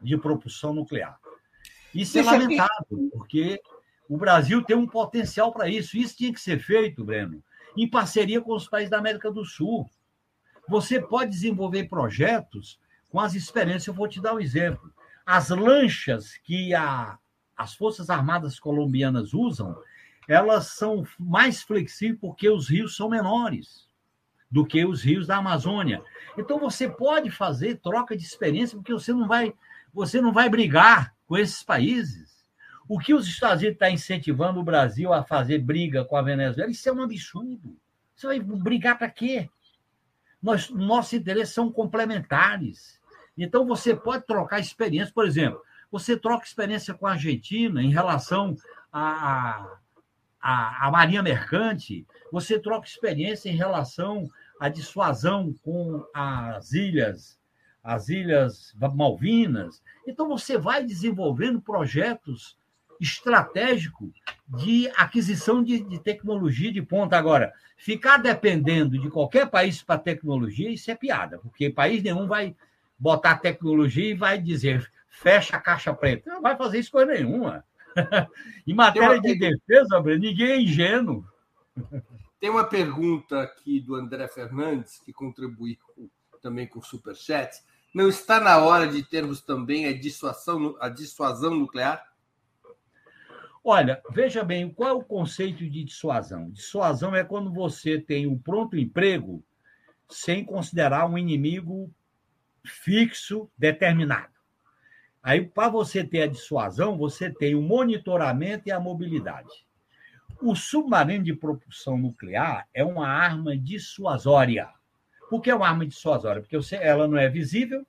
de 0.02 0.18
propulsão 0.18 0.73
nuclear. 0.73 1.19
Isso 1.94 2.18
é 2.18 2.23
lamentável, 2.23 3.10
porque 3.11 3.61
o 4.07 4.15
Brasil 4.15 4.64
tem 4.64 4.77
um 4.77 4.88
potencial 4.88 5.52
para 5.52 5.68
isso. 5.68 5.98
Isso 5.98 6.15
tinha 6.15 6.31
que 6.31 6.40
ser 6.40 6.60
feito, 6.60 7.03
Breno, 7.03 7.44
em 7.76 7.90
parceria 7.90 8.40
com 8.40 8.56
os 8.56 8.69
países 8.69 8.90
da 8.90 8.98
América 8.98 9.30
do 9.30 9.44
Sul. 9.44 9.85
Você 10.68 10.99
pode 10.99 11.31
desenvolver 11.31 11.90
projetos 11.90 12.80
com 13.10 13.19
as 13.19 13.35
experiências. 13.35 13.88
Eu 13.88 13.94
vou 13.94 14.07
te 14.07 14.22
dar 14.22 14.34
um 14.34 14.40
exemplo. 14.40 14.91
As 15.26 15.49
lanchas 15.49 16.38
que 16.38 16.73
a, 16.73 17.18
as 17.56 17.73
Forças 17.73 18.10
Armadas 18.10 18.60
colombianas 18.60 19.34
usam, 19.34 19.77
elas 20.27 20.68
são 20.68 21.06
mais 21.19 21.61
flexíveis 21.61 22.19
porque 22.19 22.49
os 22.49 22.69
rios 22.69 22.95
são 22.95 23.10
menores 23.10 23.88
do 24.49 24.65
que 24.65 24.85
os 24.85 25.02
rios 25.02 25.27
da 25.27 25.38
Amazônia. 25.38 26.03
Então 26.38 26.60
você 26.60 26.88
pode 26.90 27.31
fazer 27.31 27.80
troca 27.80 28.15
de 28.15 28.23
experiência 28.23 28.77
porque 28.77 28.94
você 28.94 29.11
não 29.11 29.27
vai 29.27 29.53
você 29.94 30.19
não 30.19 30.34
vai 30.34 30.49
brigar 30.49 31.14
com 31.27 31.38
esses 31.38 31.64
países. 31.64 32.34
O 32.88 32.99
que 32.99 33.14
os 33.14 33.27
Estados 33.27 33.61
Unidos 33.61 33.76
está 33.76 33.90
incentivando 33.90 34.60
o 34.60 34.64
Brasil 34.64 35.14
a 35.14 35.23
fazer 35.23 35.60
briga 35.60 36.03
com 36.03 36.18
a 36.18 36.22
Venezuela, 36.22 36.72
isso 36.72 36.90
é 36.90 36.91
um 36.91 37.02
absurdo. 37.02 37.77
Você 38.15 38.27
vai 38.27 38.40
brigar 38.40 38.98
para 38.98 39.10
quê? 39.10 39.49
Nós, 40.44 40.70
nossos 40.70 41.14
interesses 41.14 41.56
são 41.56 41.72
complementares. 41.72 42.99
Então 43.38 43.65
você 43.65 43.95
pode 43.95 44.26
trocar 44.26 44.60
experiência, 44.60 45.14
por 45.14 45.26
exemplo, 45.26 45.61
você 45.90 46.18
troca 46.18 46.45
experiência 46.45 46.94
com 46.94 47.07
a 47.07 47.11
Argentina 47.11 47.82
em 47.82 47.90
relação 47.90 48.56
a, 48.91 49.78
a, 50.41 50.88
a 50.88 50.91
Marinha 50.91 51.24
Mercante, 51.24 52.06
você 52.32 52.60
troca 52.60 52.86
experiência 52.86 53.49
em 53.49 53.56
relação 53.56 54.30
à 54.60 54.68
dissuasão 54.68 55.56
com 55.64 56.06
as 56.14 56.74
ilhas, 56.74 57.40
as 57.84 58.10
ilhas 58.10 58.76
Malvinas. 58.94 59.82
Então 60.06 60.28
você 60.28 60.57
vai 60.57 60.84
desenvolvendo 60.84 61.61
projetos 61.61 62.57
estratégicos 62.99 64.11
de 64.48 64.90
aquisição 64.95 65.64
de, 65.64 65.80
de 65.80 65.99
tecnologia 65.99 66.72
de 66.72 66.82
ponta. 66.82 67.18
Agora, 67.18 67.53
ficar 67.78 68.18
dependendo 68.18 68.99
de 68.99 69.10
qualquer 69.10 69.49
país 69.49 69.82
para 69.82 69.99
tecnologia, 69.99 70.70
isso 70.70 70.90
é 70.90 70.95
piada, 70.95 71.38
porque 71.40 71.70
país 71.70 72.03
nenhum 72.03 72.28
vai 72.28 72.56
botar 72.98 73.38
tecnologia 73.38 74.11
e 74.11 74.14
vai 74.14 74.40
dizer 74.40 74.90
fecha 75.10 75.56
a 75.56 75.61
caixa 75.61 75.94
preta. 75.94 76.30
Não 76.30 76.41
vai 76.41 76.56
fazer 76.56 76.80
isso 76.80 76.91
coisa 76.91 77.14
nenhuma. 77.14 77.64
em 78.65 78.74
matéria 78.74 79.20
de 79.20 79.36
defesa, 79.36 80.02
ninguém 80.02 80.48
é 80.48 80.61
ingênuo. 80.61 81.26
Tem 82.40 82.49
uma 82.49 82.65
pergunta 82.65 83.41
aqui 83.41 83.80
do 83.80 83.95
André 83.95 84.28
Fernandes, 84.28 84.99
que 84.99 85.14
contribuiu 85.14 85.78
também 86.41 86.68
com 86.68 86.80
o 86.80 86.84
Superchat. 86.84 87.61
Não 87.94 88.10
está 88.10 88.40
na 88.40 88.57
hora 88.57 88.88
de 88.88 89.03
termos 89.03 89.40
também 89.41 89.86
a 89.86 89.94
dissuasão, 89.94 90.76
a 90.80 90.90
dissuasão 90.90 91.56
nuclear? 91.56 92.03
Olha, 93.65 94.02
veja 94.11 94.44
bem, 94.44 94.69
qual 94.69 94.90
é 94.90 94.94
o 94.94 95.03
conceito 95.03 95.69
de 95.69 95.85
dissuasão? 95.85 96.52
Dissuasão 96.52 97.15
é 97.15 97.23
quando 97.23 97.52
você 97.53 97.98
tem 97.98 98.27
um 98.27 98.38
pronto 98.38 98.77
emprego 98.77 99.41
sem 100.10 100.44
considerar 100.44 101.10
um 101.10 101.18
inimigo 101.18 101.90
fixo, 102.65 103.49
determinado. 103.57 104.34
Aí, 105.22 105.45
para 105.45 105.69
você 105.69 106.03
ter 106.03 106.23
a 106.23 106.27
dissuasão, 106.27 106.98
você 106.98 107.30
tem 107.30 107.56
o 107.56 107.61
monitoramento 107.61 108.68
e 108.68 108.72
a 108.72 108.80
mobilidade. 108.81 109.65
O 110.41 110.56
submarino 110.56 111.23
de 111.23 111.34
propulsão 111.34 111.98
nuclear 111.98 112.68
é 112.73 112.84
uma 112.84 113.07
arma 113.07 113.56
dissuasória. 113.57 114.69
Por 115.30 115.41
que 115.41 115.49
é 115.49 115.56
uma 115.56 115.69
arma 115.69 115.85
dissuasória? 115.85 116.41
Porque 116.41 116.76
ela 116.76 117.07
não 117.07 117.18
é 117.18 117.30
visível, 117.30 117.88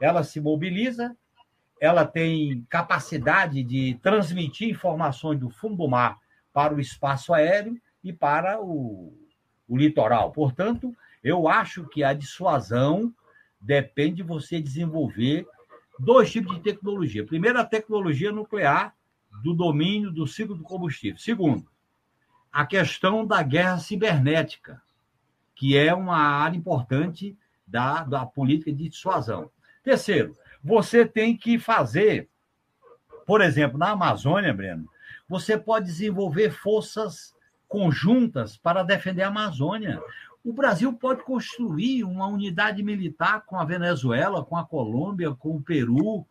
ela 0.00 0.24
se 0.24 0.40
mobiliza, 0.40 1.14
ela 1.82 2.06
tem 2.06 2.64
capacidade 2.70 3.60
de 3.64 3.98
transmitir 4.00 4.70
informações 4.70 5.40
do 5.40 5.50
fundo 5.50 5.74
do 5.78 5.88
mar 5.88 6.16
para 6.52 6.72
o 6.72 6.78
espaço 6.78 7.34
aéreo 7.34 7.76
e 8.04 8.12
para 8.12 8.62
o, 8.62 9.12
o 9.66 9.76
litoral. 9.76 10.30
Portanto, 10.30 10.94
eu 11.24 11.48
acho 11.48 11.84
que 11.88 12.04
a 12.04 12.12
dissuasão 12.12 13.12
depende 13.60 14.18
de 14.18 14.22
você 14.22 14.60
desenvolver 14.60 15.44
dois 15.98 16.30
tipos 16.30 16.54
de 16.54 16.62
tecnologia. 16.62 17.26
Primeiro, 17.26 17.58
a 17.58 17.64
tecnologia 17.64 18.30
nuclear 18.30 18.94
do 19.42 19.52
domínio 19.52 20.12
do 20.12 20.24
ciclo 20.24 20.54
do 20.54 20.62
combustível. 20.62 21.18
Segundo, 21.18 21.66
a 22.52 22.64
questão 22.64 23.26
da 23.26 23.42
guerra 23.42 23.78
cibernética, 23.78 24.80
que 25.52 25.76
é 25.76 25.92
uma 25.92 26.16
área 26.16 26.56
importante 26.56 27.36
da, 27.66 28.04
da 28.04 28.24
política 28.24 28.72
de 28.72 28.88
dissuasão. 28.88 29.50
Terceiro, 29.82 30.36
você 30.62 31.04
tem 31.04 31.36
que 31.36 31.58
fazer, 31.58 32.28
por 33.26 33.40
exemplo, 33.40 33.78
na 33.78 33.90
Amazônia, 33.90 34.52
Breno, 34.52 34.88
você 35.28 35.56
pode 35.56 35.86
desenvolver 35.86 36.50
forças 36.50 37.34
conjuntas 37.66 38.56
para 38.56 38.82
defender 38.82 39.22
a 39.22 39.28
Amazônia. 39.28 40.02
O 40.44 40.52
Brasil 40.52 40.92
pode 40.92 41.22
construir 41.22 42.04
uma 42.04 42.26
unidade 42.26 42.82
militar 42.82 43.44
com 43.46 43.58
a 43.58 43.64
Venezuela, 43.64 44.44
com 44.44 44.56
a 44.56 44.64
Colômbia, 44.64 45.34
com 45.34 45.56
o 45.56 45.62
Peru, 45.62 46.26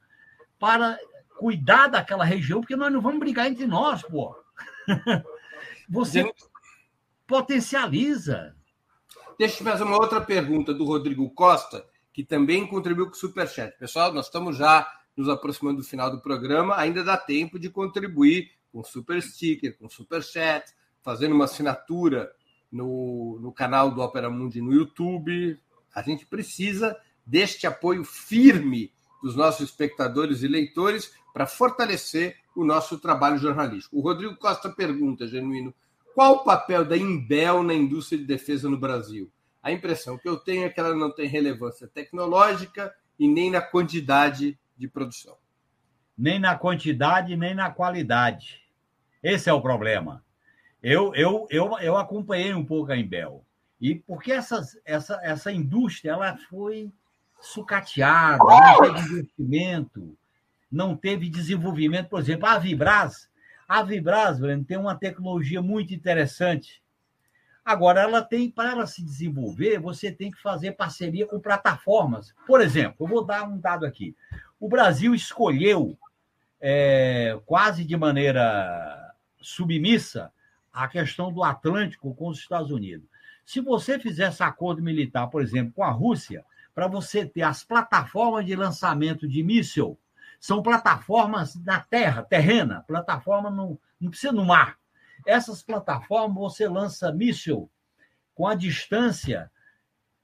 para 0.59 0.99
cuidar 1.39 1.87
daquela 1.87 2.23
região, 2.23 2.61
porque 2.61 2.75
nós 2.75 2.93
não 2.93 3.01
vamos 3.01 3.19
brigar 3.19 3.47
entre 3.47 3.65
nós, 3.65 4.03
pô. 4.03 4.35
Você 5.89 6.31
potencializa. 7.25 8.55
Deixa 9.39 9.55
eu 9.55 9.57
te 9.57 9.63
fazer 9.63 9.83
uma 9.83 9.97
outra 9.97 10.21
pergunta 10.21 10.73
do 10.73 10.85
Rodrigo 10.85 11.27
Costa, 11.31 11.83
que 12.13 12.23
também 12.23 12.67
contribuiu 12.67 13.07
com 13.07 13.13
o 13.13 13.17
Superchat. 13.17 13.77
Pessoal, 13.77 14.13
nós 14.13 14.25
estamos 14.25 14.57
já 14.57 14.87
nos 15.15 15.29
aproximando 15.29 15.77
do 15.77 15.87
final 15.87 16.09
do 16.09 16.21
programa, 16.21 16.75
ainda 16.77 17.03
dá 17.03 17.17
tempo 17.17 17.59
de 17.59 17.69
contribuir 17.69 18.51
com 18.71 18.83
Super 18.83 19.21
Sticker, 19.21 19.77
com 19.77 19.89
Superchat, 19.89 20.65
fazendo 21.01 21.35
uma 21.35 21.45
assinatura 21.45 22.31
no, 22.71 23.37
no 23.41 23.51
canal 23.51 23.91
do 23.91 24.01
Opera 24.01 24.29
Mundi 24.29 24.61
no 24.61 24.73
YouTube. 24.73 25.59
A 25.93 26.01
gente 26.01 26.25
precisa 26.25 26.97
deste 27.25 27.67
apoio 27.67 28.03
firme 28.03 28.91
dos 29.21 29.35
nossos 29.35 29.69
espectadores 29.69 30.41
e 30.41 30.47
leitores 30.47 31.13
para 31.33 31.45
fortalecer 31.45 32.37
o 32.55 32.65
nosso 32.65 32.97
trabalho 32.99 33.37
jornalístico. 33.37 33.97
O 33.97 34.01
Rodrigo 34.01 34.35
Costa 34.35 34.69
pergunta, 34.69 35.27
genuíno, 35.27 35.73
qual 36.13 36.35
o 36.35 36.43
papel 36.43 36.83
da 36.83 36.97
Imbel 36.97 37.63
na 37.63 37.73
indústria 37.73 38.17
de 38.17 38.25
defesa 38.25 38.69
no 38.69 38.77
Brasil? 38.77 39.31
A 39.61 39.71
impressão 39.71 40.17
que 40.17 40.27
eu 40.27 40.37
tenho 40.37 40.65
é 40.65 40.69
que 40.69 40.79
ela 40.79 40.95
não 40.95 41.13
tem 41.13 41.27
relevância 41.27 41.87
tecnológica 41.87 42.93
e 43.19 43.27
nem 43.27 43.51
na 43.51 43.61
quantidade 43.61 44.57
de 44.75 44.87
produção. 44.87 45.37
Nem 46.17 46.39
na 46.39 46.57
quantidade, 46.57 47.35
nem 47.35 47.53
na 47.53 47.69
qualidade. 47.69 48.61
Esse 49.21 49.49
é 49.49 49.53
o 49.53 49.61
problema. 49.61 50.23
Eu, 50.81 51.13
eu, 51.13 51.47
eu, 51.49 51.77
eu 51.79 51.97
acompanhei 51.97 52.53
um 52.53 52.65
pouco 52.65 52.91
a 52.91 52.97
Embel. 52.97 53.45
E 53.79 53.95
porque 53.95 54.31
essas, 54.31 54.79
essa, 54.85 55.19
essa 55.23 55.51
indústria 55.51 56.11
ela 56.11 56.37
foi 56.49 56.91
sucateada, 57.39 58.43
não 58.43 58.79
teve 58.79 58.99
investimento, 58.99 60.17
não 60.71 60.95
teve 60.95 61.29
desenvolvimento. 61.29 62.09
Por 62.09 62.19
exemplo, 62.19 62.47
a 62.47 62.57
Vibras, 62.57 63.29
a 63.67 63.83
Vibras, 63.83 64.39
Breno, 64.39 64.63
tem 64.63 64.77
uma 64.77 64.95
tecnologia 64.95 65.61
muito 65.61 65.93
interessante. 65.93 66.80
Agora, 67.63 68.01
ela 68.01 68.21
tem, 68.23 68.49
para 68.49 68.71
ela 68.71 68.87
se 68.87 69.03
desenvolver, 69.03 69.79
você 69.79 70.11
tem 70.11 70.31
que 70.31 70.41
fazer 70.41 70.71
parceria 70.71 71.27
com 71.27 71.39
plataformas. 71.39 72.33
Por 72.47 72.59
exemplo, 72.59 72.95
eu 72.99 73.07
vou 73.07 73.23
dar 73.23 73.43
um 73.43 73.59
dado 73.59 73.85
aqui. 73.85 74.15
O 74.59 74.67
Brasil 74.67 75.13
escolheu, 75.13 75.97
é, 76.59 77.39
quase 77.45 77.83
de 77.83 77.95
maneira 77.95 79.13
submissa, 79.41 80.31
a 80.73 80.87
questão 80.87 81.31
do 81.31 81.43
Atlântico 81.43 82.15
com 82.15 82.29
os 82.29 82.39
Estados 82.39 82.71
Unidos. 82.71 83.07
Se 83.45 83.59
você 83.59 83.99
fizesse 83.99 84.41
acordo 84.41 84.81
militar, 84.81 85.27
por 85.27 85.41
exemplo, 85.41 85.73
com 85.73 85.83
a 85.83 85.91
Rússia, 85.91 86.45
para 86.73 86.87
você 86.87 87.25
ter 87.25 87.41
as 87.41 87.63
plataformas 87.63 88.45
de 88.45 88.55
lançamento 88.55 89.27
de 89.27 89.43
míssil, 89.43 89.99
são 90.39 90.63
plataformas 90.63 91.55
na 91.63 91.79
terra, 91.81 92.23
terrena, 92.23 92.83
plataforma 92.87 93.49
no, 93.49 93.79
não 93.99 94.09
precisa 94.09 94.33
no 94.33 94.45
mar. 94.45 94.80
Essas 95.25 95.61
plataformas 95.61 96.37
você 96.37 96.67
lança 96.67 97.11
míssil 97.11 97.69
com 98.33 98.47
a 98.47 98.55
distância 98.55 99.51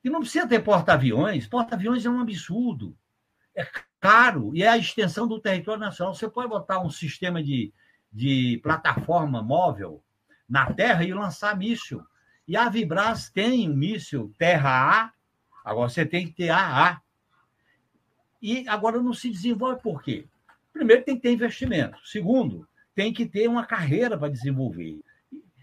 que 0.02 0.10
não 0.10 0.22
precisa 0.22 0.48
ter 0.48 0.60
porta-aviões. 0.60 1.48
Porta-aviões 1.48 2.06
é 2.06 2.10
um 2.10 2.22
absurdo. 2.22 2.98
É 3.56 3.68
caro 4.00 4.56
e 4.56 4.64
é 4.64 4.68
a 4.68 4.78
extensão 4.78 5.28
do 5.28 5.40
território 5.40 5.80
nacional. 5.80 6.14
Você 6.14 6.30
pode 6.30 6.50
botar 6.50 6.80
um 6.80 6.90
sistema 6.90 7.44
de, 7.44 7.74
de 8.12 8.60
plataforma 8.64 9.42
móvel 9.42 10.04
na 10.48 10.72
Terra 10.74 11.04
e 11.04 11.14
lançar 11.14 11.58
míssil. 11.58 12.04
E 12.48 12.56
a 12.56 12.70
Vibras 12.70 13.30
tem 13.30 13.70
um 13.70 13.76
míssil 13.76 14.34
Terra-A, 14.38 15.12
agora 15.66 15.90
você 15.90 16.06
tem 16.06 16.28
que 16.28 16.34
ter 16.34 16.50
A-A. 16.50 17.02
E 18.42 18.68
agora 18.70 19.02
não 19.02 19.14
se 19.14 19.30
desenvolve 19.30 19.82
por 19.82 20.02
quê? 20.02 20.28
Primeiro, 20.72 21.04
tem 21.04 21.16
que 21.16 21.24
ter 21.24 21.32
investimento. 21.32 22.00
Segundo, 22.08 22.68
tem 22.98 23.14
que 23.14 23.28
ter 23.28 23.48
uma 23.48 23.64
carreira 23.64 24.18
para 24.18 24.28
desenvolver. 24.28 25.00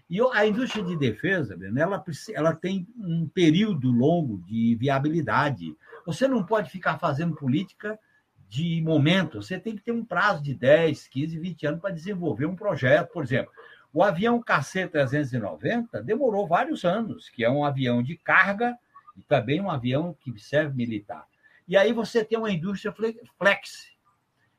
E 0.09 0.21
a 0.31 0.47
indústria 0.47 0.85
de 0.85 0.95
defesa, 0.95 1.57
ela, 1.75 2.01
ela 2.33 2.55
tem 2.55 2.87
um 2.97 3.27
período 3.27 3.91
longo 3.91 4.37
de 4.47 4.73
viabilidade. 4.75 5.75
Você 6.05 6.29
não 6.29 6.45
pode 6.45 6.71
ficar 6.71 6.97
fazendo 6.97 7.35
política 7.35 7.99
de 8.47 8.81
momento, 8.81 9.41
você 9.41 9.59
tem 9.59 9.75
que 9.75 9.81
ter 9.81 9.91
um 9.91 10.05
prazo 10.05 10.41
de 10.41 10.53
10, 10.53 11.09
15, 11.09 11.37
20 11.37 11.67
anos 11.67 11.81
para 11.81 11.93
desenvolver 11.93 12.45
um 12.45 12.55
projeto. 12.55 13.11
Por 13.11 13.25
exemplo, 13.25 13.51
o 13.91 14.01
avião 14.01 14.41
KC-390 14.41 16.01
demorou 16.03 16.47
vários 16.47 16.85
anos, 16.85 17.27
que 17.27 17.43
é 17.43 17.51
um 17.51 17.65
avião 17.65 18.01
de 18.01 18.15
carga 18.15 18.77
e 19.17 19.21
também 19.23 19.59
um 19.59 19.69
avião 19.69 20.15
que 20.21 20.39
serve 20.39 20.73
militar. 20.73 21.27
E 21.67 21.75
aí 21.75 21.91
você 21.91 22.23
tem 22.23 22.37
uma 22.37 22.51
indústria 22.51 22.95
flex. 23.37 23.93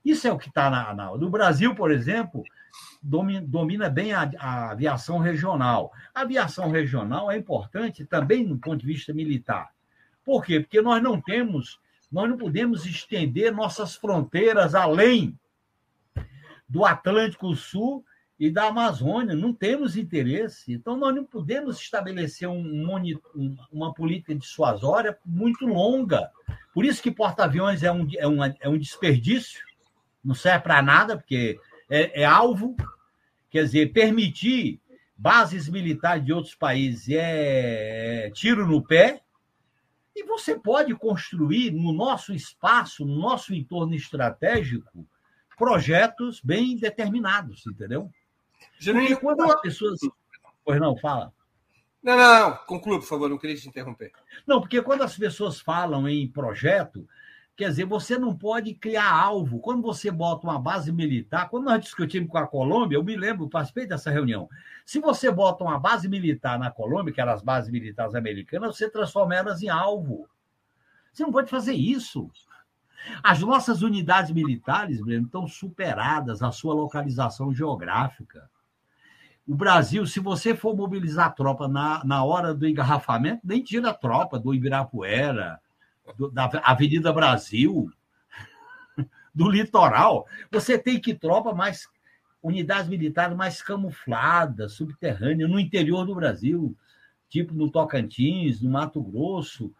Isso 0.06 0.28
é 0.28 0.32
o 0.32 0.38
que 0.38 0.48
está 0.48 0.70
na, 0.70 0.94
na. 0.94 1.16
No 1.16 1.28
Brasil, 1.28 1.74
por 1.74 1.90
exemplo, 1.90 2.44
domina, 3.02 3.44
domina 3.44 3.90
bem 3.90 4.12
a, 4.12 4.30
a, 4.38 4.70
aviação 4.70 5.18
regional. 5.18 5.92
A 6.14 6.20
aviação 6.20 6.70
regional 6.70 7.28
é 7.28 7.36
importante 7.36 8.04
também 8.04 8.46
do 8.46 8.56
ponto 8.56 8.78
de 8.78 8.86
vista 8.86 9.12
militar. 9.12 9.68
Por 10.24 10.44
quê? 10.44 10.60
Porque 10.60 10.80
nós 10.80 11.02
não 11.02 11.20
temos, 11.20 11.80
nós 12.10 12.30
não 12.30 12.36
podemos 12.36 12.86
estender 12.86 13.52
nossas 13.52 13.96
fronteiras 13.96 14.76
além 14.76 15.36
do 16.68 16.84
Atlântico 16.84 17.52
Sul 17.56 18.04
e 18.38 18.48
da 18.48 18.68
Amazônia. 18.68 19.34
Não 19.34 19.52
temos 19.52 19.96
interesse. 19.96 20.72
Então, 20.72 20.96
nós 20.96 21.16
não 21.16 21.24
podemos 21.24 21.80
estabelecer 21.80 22.48
um, 22.48 22.96
um, 23.34 23.56
uma 23.72 23.92
política 23.92 24.36
dissuasória 24.36 25.18
muito 25.26 25.66
longa. 25.66 26.30
Por 26.72 26.84
isso 26.84 27.02
que 27.02 27.10
porta-aviões 27.10 27.82
é 27.82 27.90
um, 27.90 28.06
é, 28.44 28.56
é 28.60 28.68
um 28.68 28.78
desperdício, 28.78 29.66
não 30.26 30.34
serve 30.34 30.64
para 30.64 30.82
nada, 30.82 31.16
porque 31.16 31.58
é, 31.88 32.22
é 32.22 32.24
alvo, 32.24 32.76
quer 33.48 33.64
dizer, 33.64 33.92
permitir 33.92 34.80
bases 35.16 35.68
militares 35.68 36.24
de 36.24 36.32
outros 36.32 36.54
países 36.54 37.08
é, 37.08 38.26
é 38.26 38.30
tiro 38.30 38.66
no 38.66 38.82
pé, 38.82 39.22
e 40.14 40.24
você 40.24 40.58
pode 40.58 40.94
construir 40.94 41.70
no 41.70 41.92
nosso 41.92 42.32
espaço, 42.34 43.04
no 43.04 43.16
nosso 43.18 43.54
entorno 43.54 43.94
estratégico, 43.94 45.06
projetos 45.56 46.40
bem 46.40 46.76
determinados, 46.76 47.66
entendeu? 47.66 48.10
Porque 48.82 49.16
quando 49.16 49.42
as 49.42 49.60
pessoas. 49.60 50.00
Pois 50.64 50.80
não, 50.80 50.96
fala. 50.96 51.32
Não, 52.02 52.16
não, 52.16 52.50
não. 52.50 52.56
Conclua, 52.66 52.98
por 52.98 53.06
favor, 53.06 53.28
não 53.28 53.38
queria 53.38 53.56
te 53.56 53.68
interromper. 53.68 54.12
Não, 54.46 54.60
porque 54.60 54.82
quando 54.82 55.02
as 55.02 55.16
pessoas 55.16 55.60
falam 55.60 56.08
em 56.08 56.28
projeto, 56.28 57.06
Quer 57.56 57.70
dizer, 57.70 57.86
você 57.86 58.18
não 58.18 58.36
pode 58.36 58.74
criar 58.74 59.10
alvo. 59.10 59.60
Quando 59.60 59.80
você 59.80 60.10
bota 60.10 60.46
uma 60.46 60.60
base 60.60 60.92
militar, 60.92 61.48
quando 61.48 61.64
nós 61.64 61.80
discutimos 61.80 62.28
com 62.28 62.36
a 62.36 62.46
Colômbia, 62.46 62.96
eu 62.96 63.04
me 63.04 63.16
lembro, 63.16 63.48
participei 63.48 63.86
dessa 63.86 64.10
reunião. 64.10 64.46
Se 64.84 65.00
você 65.00 65.30
bota 65.30 65.64
uma 65.64 65.78
base 65.78 66.06
militar 66.06 66.58
na 66.58 66.70
Colômbia, 66.70 67.14
que 67.14 67.20
eram 67.20 67.32
as 67.32 67.42
bases 67.42 67.70
militares 67.70 68.14
americanas, 68.14 68.76
você 68.76 68.90
transforma 68.90 69.34
elas 69.34 69.62
em 69.62 69.70
alvo. 69.70 70.28
Você 71.10 71.22
não 71.22 71.32
pode 71.32 71.48
fazer 71.48 71.72
isso. 71.72 72.30
As 73.22 73.40
nossas 73.40 73.80
unidades 73.80 74.32
militares, 74.32 75.00
Breno, 75.00 75.24
estão 75.24 75.46
superadas 75.48 76.42
a 76.42 76.52
sua 76.52 76.74
localização 76.74 77.54
geográfica. 77.54 78.50
O 79.48 79.54
Brasil, 79.54 80.06
se 80.06 80.20
você 80.20 80.54
for 80.54 80.76
mobilizar 80.76 81.34
tropa 81.34 81.66
na, 81.68 82.04
na 82.04 82.22
hora 82.22 82.52
do 82.52 82.68
engarrafamento, 82.68 83.40
nem 83.44 83.62
tira 83.62 83.90
a 83.90 83.94
tropa 83.94 84.38
do 84.38 84.52
Ibirapuera, 84.52 85.58
do, 86.16 86.30
da 86.30 86.50
Avenida 86.62 87.12
Brasil, 87.12 87.90
do 89.34 89.50
litoral, 89.50 90.26
você 90.50 90.78
tem 90.78 91.00
que 91.00 91.14
tropa 91.14 91.54
mais 91.54 91.88
unidades 92.42 92.88
militares 92.88 93.36
mais 93.36 93.60
camufladas, 93.60 94.72
subterrâneas, 94.72 95.50
no 95.50 95.58
interior 95.58 96.06
do 96.06 96.14
Brasil, 96.14 96.76
tipo 97.28 97.52
no 97.52 97.70
Tocantins, 97.70 98.62
no 98.62 98.70
Mato 98.70 99.02
Grosso. 99.02 99.72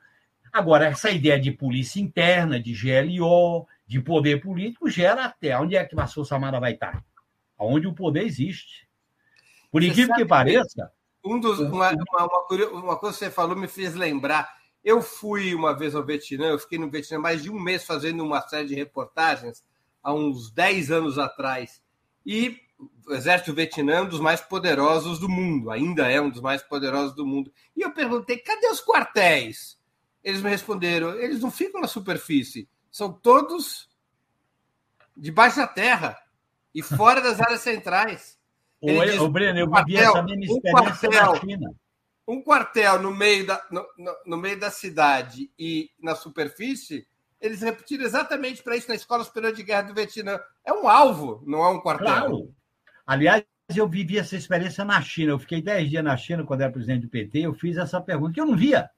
Agora, 0.53 0.87
essa 0.87 1.11
ideia 1.11 1.39
de 1.39 1.53
polícia 1.53 2.01
interna, 2.01 2.59
de 2.61 2.73
GLO, 2.73 3.67
de 3.87 4.01
poder 4.01 4.41
político, 4.41 4.91
gera 4.91 5.27
até 5.27 5.59
onde 5.59 5.77
é 5.77 5.85
que 5.85 5.99
a 5.99 6.07
Força 6.07 6.35
Armada 6.35 6.59
vai 6.59 6.73
estar? 6.73 7.05
Onde 7.59 7.87
o 7.87 7.95
poder 7.95 8.25
existe. 8.25 8.89
Por 9.71 9.83
incrível 9.83 10.15
que 10.15 10.25
pareça. 10.25 10.91
Um 11.25 11.41
dos, 11.41 11.59
uma, 11.59 11.91
uma, 11.91 12.47
uma, 12.73 12.97
coisa 12.97 13.19
que 13.19 13.25
você 13.25 13.31
falou 13.31 13.57
me 13.57 13.69
fez 13.69 13.95
lembrar. 13.95 14.49
Eu 14.87 15.03
fui 15.03 15.53
uma 15.53 15.77
vez 15.77 15.97
ao 15.97 16.05
Vietnã, 16.05 16.47
eu 16.47 16.61
fiquei 16.61 16.79
no 16.79 16.89
Vietnã 16.89 17.19
mais 17.19 17.43
de 17.43 17.51
um 17.51 17.59
mês 17.59 17.85
fazendo 17.85 18.23
uma 18.23 18.41
série 18.43 18.69
de 18.69 18.75
reportagens, 18.77 19.65
há 20.01 20.15
uns 20.15 20.49
10 20.53 20.93
anos 20.93 21.19
atrás. 21.19 21.83
E 22.25 22.57
o 23.05 23.13
exército 23.13 23.53
vietnã 23.53 23.95
é 23.95 24.03
um 24.03 24.09
dos 24.09 24.21
mais 24.21 24.41
poderosos 24.41 25.19
do 25.19 25.29
mundo, 25.29 25.73
ainda 25.73 26.09
é 26.09 26.21
um 26.21 26.31
dos 26.31 26.41
mais 26.41 26.63
poderosos 26.63 27.17
do 27.17 27.27
mundo. 27.27 27.53
E 27.77 27.83
eu 27.83 27.93
perguntei: 27.93 28.39
cadê 28.39 28.69
os 28.69 28.81
quartéis? 28.81 29.77
Eles 30.23 30.41
me 30.41 30.51
responderam: 30.51 31.19
eles 31.19 31.41
não 31.41 31.51
ficam 31.51 31.81
na 31.81 31.89
superfície, 31.89 32.69
são 32.89 33.13
todos 33.13 33.89
debaixo 35.17 35.57
da 35.57 35.67
terra 35.67 36.17
e 36.73 36.81
fora 36.81 37.21
das 37.21 37.41
áreas 37.41 37.61
centrais. 37.61 38.39
Ô, 38.81 39.29
Breno, 39.29 39.59
eu 39.59 39.69
vivi 39.69 39.97
essa 39.97 40.23
mesma 40.23 40.45
experiência 40.45 40.71
quartel, 40.71 41.33
na 41.33 41.41
China 41.41 41.75
um 42.27 42.43
quartel 42.43 43.01
no 43.01 43.15
meio, 43.15 43.47
da, 43.47 43.65
no, 43.71 43.87
no, 43.97 44.17
no 44.27 44.37
meio 44.37 44.59
da 44.59 44.71
cidade 44.71 45.51
e 45.59 45.91
na 46.01 46.15
superfície, 46.15 47.07
eles 47.41 47.61
repetiram 47.61 48.05
exatamente 48.05 48.63
para 48.63 48.77
isso 48.77 48.89
na 48.89 48.95
Escola 48.95 49.25
Superior 49.25 49.53
de 49.53 49.63
Guerra 49.63 49.83
do 49.83 49.95
Vietnã. 49.95 50.41
É 50.65 50.73
um 50.73 50.89
alvo, 50.89 51.43
não 51.47 51.63
é 51.65 51.71
um 51.71 51.81
quartel. 51.81 52.07
Claro. 52.07 52.55
Aliás, 53.07 53.45
eu 53.75 53.89
vivi 53.89 54.19
essa 54.19 54.37
experiência 54.37 54.85
na 54.85 55.01
China. 55.01 55.33
Eu 55.33 55.39
fiquei 55.39 55.63
10 55.63 55.91
dias 55.91 56.05
na 56.05 56.17
China 56.17 56.45
quando 56.45 56.63
era 56.63 56.73
presidente 56.73 57.03
do 57.03 57.09
PT. 57.09 57.41
Eu 57.41 57.55
fiz 57.55 57.77
essa 57.77 58.01
pergunta 58.01 58.33
que 58.33 58.41
eu 58.41 58.47
não 58.47 58.57
via. 58.57 58.91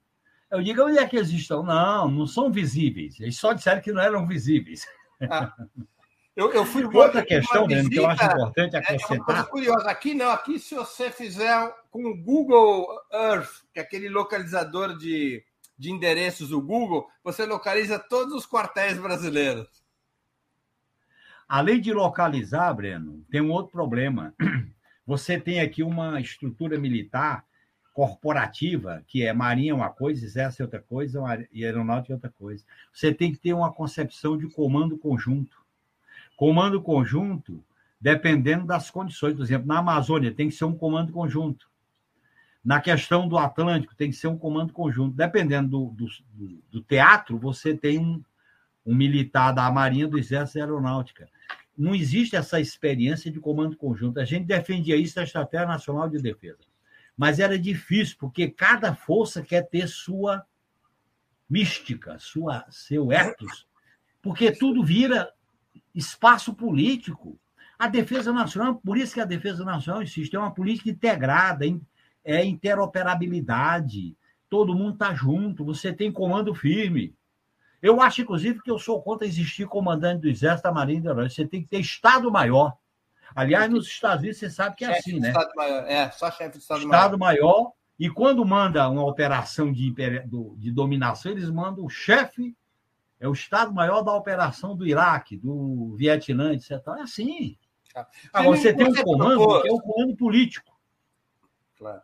Eu 0.50 0.62
digo, 0.62 0.82
onde 0.82 0.98
é 0.98 1.06
que 1.06 1.16
eles 1.16 1.30
estão? 1.30 1.62
Não, 1.62 2.10
não 2.10 2.26
são 2.26 2.50
visíveis. 2.50 3.20
Eles 3.20 3.36
só 3.36 3.52
disseram 3.52 3.82
que 3.82 3.92
não 3.92 4.00
eram 4.00 4.26
visíveis. 4.26 4.86
Ah. 5.30 5.52
Eu, 6.38 6.52
eu 6.52 6.64
fui 6.64 6.84
Outra 6.84 7.24
questão, 7.24 7.66
Breno, 7.66 7.90
que 7.90 7.98
eu 7.98 8.06
acho 8.06 8.24
importante 8.24 8.76
acrescentar. 8.76 9.16
É 9.16 9.16
uma 9.16 9.24
coisa 9.24 9.44
curiosa. 9.44 9.90
Aqui 9.90 10.14
não, 10.14 10.30
aqui 10.30 10.56
se 10.60 10.72
você 10.72 11.10
fizer 11.10 11.74
com 11.90 12.06
o 12.06 12.16
Google 12.16 12.86
Earth, 13.12 13.64
que 13.74 13.80
é 13.80 13.82
aquele 13.82 14.08
localizador 14.08 14.96
de, 14.96 15.44
de 15.76 15.90
endereços 15.90 16.50
do 16.50 16.62
Google, 16.62 17.08
você 17.24 17.44
localiza 17.44 17.98
todos 17.98 18.32
os 18.32 18.46
quartéis 18.46 18.96
brasileiros. 18.98 19.66
Além 21.48 21.80
de 21.80 21.92
localizar, 21.92 22.72
Breno, 22.72 23.26
tem 23.28 23.40
um 23.40 23.50
outro 23.50 23.72
problema. 23.72 24.32
Você 25.04 25.40
tem 25.40 25.58
aqui 25.58 25.82
uma 25.82 26.20
estrutura 26.20 26.78
militar 26.78 27.42
corporativa, 27.94 29.02
que 29.08 29.26
é 29.26 29.32
marinha 29.32 29.74
uma 29.74 29.88
coisa, 29.88 30.22
exército 30.22 30.62
é 30.62 30.66
outra 30.66 30.82
coisa, 30.82 31.20
e 31.50 31.64
aeronáutica 31.64 32.12
é 32.12 32.16
outra 32.16 32.30
coisa. 32.38 32.62
Você 32.92 33.12
tem 33.12 33.32
que 33.32 33.38
ter 33.38 33.54
uma 33.54 33.72
concepção 33.72 34.36
de 34.36 34.46
comando 34.50 34.98
conjunto. 34.98 35.66
Comando 36.38 36.80
conjunto, 36.80 37.64
dependendo 38.00 38.64
das 38.64 38.92
condições. 38.92 39.34
Por 39.34 39.42
exemplo, 39.42 39.66
na 39.66 39.80
Amazônia 39.80 40.32
tem 40.32 40.48
que 40.48 40.54
ser 40.54 40.66
um 40.66 40.72
comando 40.72 41.12
conjunto. 41.12 41.68
Na 42.64 42.80
questão 42.80 43.26
do 43.26 43.36
Atlântico, 43.36 43.96
tem 43.96 44.08
que 44.08 44.16
ser 44.16 44.28
um 44.28 44.38
comando 44.38 44.72
conjunto. 44.72 45.16
Dependendo 45.16 45.68
do, 45.68 46.06
do, 46.32 46.62
do 46.70 46.80
teatro, 46.80 47.36
você 47.36 47.76
tem 47.76 47.98
um, 47.98 48.22
um 48.86 48.94
militar 48.94 49.50
da 49.50 49.68
Marinha, 49.68 50.06
do 50.06 50.16
Exército 50.16 50.58
e 50.58 50.60
Aeronáutica. 50.60 51.28
Não 51.76 51.92
existe 51.92 52.36
essa 52.36 52.60
experiência 52.60 53.32
de 53.32 53.40
comando 53.40 53.76
conjunto. 53.76 54.20
A 54.20 54.24
gente 54.24 54.46
defendia 54.46 54.94
isso 54.94 55.18
na 55.18 55.24
Estratégia 55.24 55.66
Nacional 55.66 56.08
de 56.08 56.18
Defesa. 56.18 56.60
Mas 57.16 57.40
era 57.40 57.58
difícil, 57.58 58.16
porque 58.16 58.48
cada 58.48 58.94
força 58.94 59.42
quer 59.42 59.62
ter 59.62 59.88
sua 59.88 60.46
mística, 61.50 62.16
sua, 62.20 62.64
seu 62.70 63.10
ethos, 63.10 63.66
porque 64.22 64.52
tudo 64.52 64.84
vira 64.84 65.32
espaço 65.98 66.54
político. 66.54 67.38
A 67.78 67.88
defesa 67.88 68.32
nacional, 68.32 68.76
por 68.76 68.96
isso 68.96 69.14
que 69.14 69.20
a 69.20 69.24
defesa 69.24 69.64
nacional 69.64 70.02
existe, 70.02 70.34
é 70.34 70.38
uma 70.38 70.54
política 70.54 70.88
integrada, 70.90 71.64
é, 72.24 72.44
interoperabilidade. 72.44 74.16
Todo 74.48 74.74
mundo 74.74 74.94
está 74.94 75.14
junto, 75.14 75.64
você 75.64 75.92
tem 75.92 76.10
comando 76.10 76.54
firme. 76.54 77.14
Eu 77.80 78.00
acho, 78.00 78.22
inclusive, 78.22 78.62
que 78.62 78.70
eu 78.70 78.78
sou 78.78 79.00
contra 79.02 79.26
existir 79.26 79.66
comandante 79.66 80.22
do 80.22 80.28
Exército, 80.28 80.64
da 80.64 80.72
Marinha 80.72 81.00
Aeronáutica. 81.00 81.42
Você 81.42 81.48
tem 81.48 81.62
que 81.62 81.68
ter 81.68 81.80
Estado 81.80 82.30
Maior. 82.30 82.76
Aliás, 83.34 83.70
nos 83.70 83.86
Estados 83.86 84.20
Unidos, 84.20 84.38
você 84.38 84.50
sabe 84.50 84.74
que 84.74 84.84
é 84.84 84.94
chefe 84.94 85.10
assim, 85.10 85.20
né? 85.20 85.28
Estado 85.28 85.50
Maior. 85.54 85.84
É, 85.86 86.10
só 86.10 86.30
chefe 86.30 86.52
de 86.52 86.58
Estado, 86.58 86.80
Estado 86.80 87.18
Maior. 87.18 87.44
Maior. 87.46 87.72
E 87.98 88.08
quando 88.08 88.44
manda 88.44 88.88
uma 88.88 89.04
operação 89.04 89.72
de, 89.72 89.92
de 90.56 90.70
dominação, 90.72 91.32
eles 91.32 91.50
mandam 91.50 91.84
o 91.84 91.90
chefe, 91.90 92.56
é 93.20 93.28
o 93.28 93.32
Estado-Maior 93.32 94.02
da 94.02 94.12
operação 94.14 94.76
do 94.76 94.86
Iraque, 94.86 95.36
do 95.36 95.94
Vietnã, 95.96 96.52
etc. 96.52 96.70
É 96.98 97.02
assim. 97.02 97.58
Agora, 98.32 98.56
você 98.56 98.72
tem 98.72 98.86
um 98.86 98.94
comando 98.94 99.62
que 99.62 99.68
é 99.68 99.72
o 99.72 99.80
comando 99.80 100.16
político. 100.16 100.78
Claro. 101.76 102.02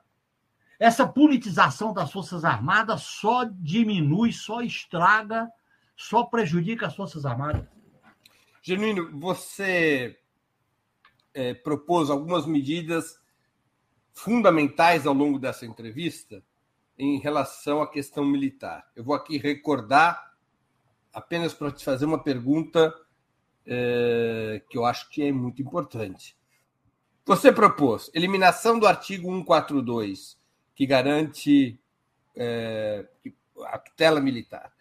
Essa 0.79 1.07
politização 1.07 1.93
das 1.93 2.11
Forças 2.11 2.45
Armadas 2.45 3.03
só 3.03 3.45
diminui, 3.45 4.33
só 4.33 4.61
estraga, 4.61 5.49
só 5.97 6.25
prejudica 6.25 6.87
as 6.87 6.97
Forças 6.97 7.25
Armadas. 7.25 7.67
Genuíno, 8.61 9.19
você 9.21 10.19
é, 11.33 11.55
propôs 11.55 12.11
algumas 12.11 12.47
medidas 12.47 13.21
fundamentais 14.13 15.07
ao 15.07 15.15
longo 15.15 15.39
dessa 15.39 15.67
entrevista 15.67 16.43
em 16.99 17.19
relação 17.19 17.83
à 17.83 17.91
questão 17.91 18.25
militar. 18.25 18.89
Eu 18.95 19.05
vou 19.05 19.15
aqui 19.15 19.39
recordar, 19.39 20.34
apenas 21.15 21.55
para 21.55 21.71
te 21.71 21.85
fazer 21.85 22.05
uma 22.05 22.23
pergunta 22.23 22.93
é, 23.65 24.63
que 24.69 24.77
eu 24.77 24.85
acho 24.85 25.09
que 25.09 25.23
é 25.23 25.33
muito 25.33 25.63
importante. 25.63 26.37
Você 27.25 27.51
propôs 27.51 28.11
eliminação 28.13 28.79
do 28.79 28.87
artigo 28.87 29.29
142 29.29 30.39
que 30.75 30.87
garante 30.87 31.81
é, 32.37 33.07
a 33.67 33.79
tutela 33.79 34.21
militar 34.21 34.75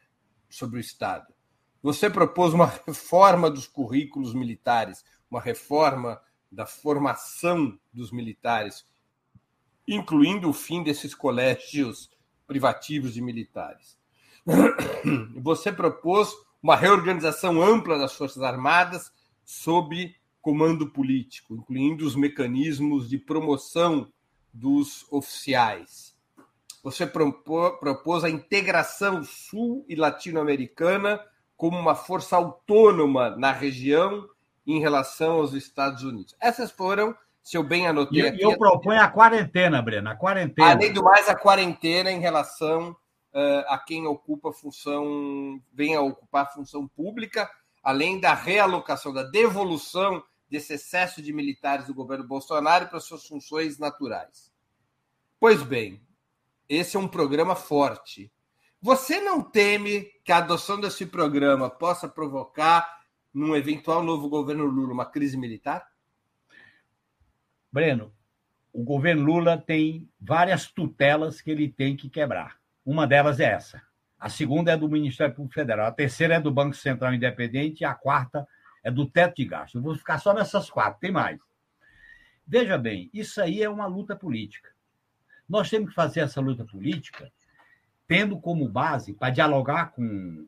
sobre 0.50 0.78
o 0.78 0.82
Estado. 0.82 1.34
Você 1.82 2.10
propôs 2.10 2.54
uma 2.54 2.66
reforma 2.66 3.50
dos 3.50 3.68
currículos 3.68 4.34
militares, 4.34 5.06
uma 5.30 5.40
reforma 5.40 6.22
da 6.52 6.66
formação 6.66 7.78
dos 7.92 8.12
militares, 8.12 8.86
incluindo 9.88 10.50
o 10.50 10.54
fim 10.54 10.84
desses 10.84 11.14
colégios 11.14 12.10
privativos 12.48 13.14
de 13.14 13.22
militares. 13.22 13.98
Você 15.42 15.72
propôs 15.72 16.34
uma 16.62 16.76
reorganização 16.76 17.62
ampla 17.62 17.98
das 17.98 18.14
Forças 18.14 18.42
Armadas 18.42 19.12
sob 19.44 20.16
comando 20.42 20.90
político, 20.90 21.56
incluindo 21.56 22.06
os 22.06 22.16
mecanismos 22.16 23.10
de 23.10 23.18
promoção 23.18 24.12
dos 24.54 25.06
oficiais. 25.12 26.14
Você 26.84 27.08
propôs 27.08 28.24
a 28.26 28.30
integração 28.30 29.24
sul 29.24 29.86
e 29.88 29.96
latino-americana 29.96 31.20
como 31.56 31.80
uma 31.80 31.96
força 31.96 32.36
autônoma 32.36 33.30
na 33.38 33.54
região 33.54 34.28
em 34.68 34.80
relação 34.80 35.36
aos 35.36 35.54
Estados 35.54 36.04
Unidos. 36.04 36.36
Essas 36.42 36.72
foram, 36.72 37.16
se 37.42 37.56
eu 37.56 37.64
bem 37.64 37.88
anotei 37.88 38.24
e, 38.24 38.28
aqui. 38.28 38.42
Eu 38.42 38.58
proponho 38.58 39.02
a 39.02 39.08
quarentena, 39.08 39.82
Breno, 39.82 40.10
a 40.10 40.16
quarentena. 40.16 40.72
Além 40.72 40.92
do 40.92 41.02
mais, 41.02 41.30
a 41.30 41.36
quarentena 41.36 42.12
em 42.12 42.20
relação 42.20 42.96
uh, 43.34 43.66
a 43.68 43.78
quem 43.78 44.06
ocupa 44.08 44.54
função, 44.54 45.62
vem 45.72 45.96
a 45.96 46.02
ocupar 46.02 46.54
função 46.54 46.88
pública, 46.88 47.50
além 47.84 48.20
da 48.20 48.34
realocação, 48.34 49.14
da 49.14 49.24
devolução 49.24 50.24
desse 50.50 50.74
excesso 50.74 51.22
de 51.22 51.34
militares 51.34 51.88
do 51.88 51.94
governo 51.94 52.28
Bolsonaro 52.28 52.88
para 52.88 53.00
suas 53.00 53.26
funções 53.26 53.80
naturais. 53.80 54.54
Pois 55.40 55.64
bem, 55.64 56.02
esse 56.70 56.96
é 56.96 57.00
um 57.00 57.08
programa 57.08 57.56
forte. 57.56 58.32
Você 58.82 59.20
não 59.20 59.42
teme 59.42 60.04
que 60.24 60.32
a 60.32 60.38
adoção 60.38 60.80
desse 60.80 61.06
programa 61.06 61.70
possa 61.70 62.08
provocar, 62.08 63.02
num 63.34 63.56
eventual 63.56 64.04
novo 64.04 64.30
governo 64.30 64.66
Lula, 64.66 64.94
uma 64.94 65.06
crise 65.06 65.36
militar? 65.36 65.88
Breno, 67.72 68.14
o 68.72 68.84
governo 68.84 69.24
Lula 69.24 69.58
tem 69.58 70.10
várias 70.20 70.68
tutelas 70.68 71.42
que 71.42 71.50
ele 71.50 71.68
tem 71.68 71.96
que 71.98 72.10
quebrar. 72.10 72.63
Uma 72.86 73.08
delas 73.08 73.40
é 73.40 73.46
essa. 73.46 73.82
A 74.20 74.30
segunda 74.30 74.72
é 74.72 74.78
do 74.78 74.90
Ministério 74.90 75.34
Público 75.34 75.56
Federal. 75.56 75.88
A 75.88 75.92
terceira 75.92 76.36
é 76.36 76.40
do 76.40 76.52
Banco 76.52 76.76
Central 76.76 77.14
Independente. 77.14 77.82
E 77.82 77.86
a 77.86 77.94
quarta 77.94 78.48
é 78.84 78.92
do 78.92 79.06
teto 79.06 79.36
de 79.36 79.46
gasto. 79.46 79.78
Eu 79.78 79.82
vou 79.82 79.96
ficar 79.96 80.20
só 80.20 80.34
nessas 80.34 80.70
quatro, 80.70 81.00
tem 81.00 81.12
mais. 81.12 81.40
Veja 82.46 82.78
bem, 82.78 83.10
isso 83.14 83.42
aí 83.42 83.64
é 83.64 83.70
uma 83.70 83.86
luta 83.86 84.16
política. 84.16 84.70
Nós 85.48 85.70
temos 85.70 85.90
que 85.90 85.96
fazer 85.96 86.22
essa 86.22 86.42
luta 86.42 86.66
política 86.66 87.32
tendo 88.08 88.40
como 88.40 88.68
base, 88.68 89.14
para 89.14 89.32
dialogar 89.32 89.92
com, 89.92 90.48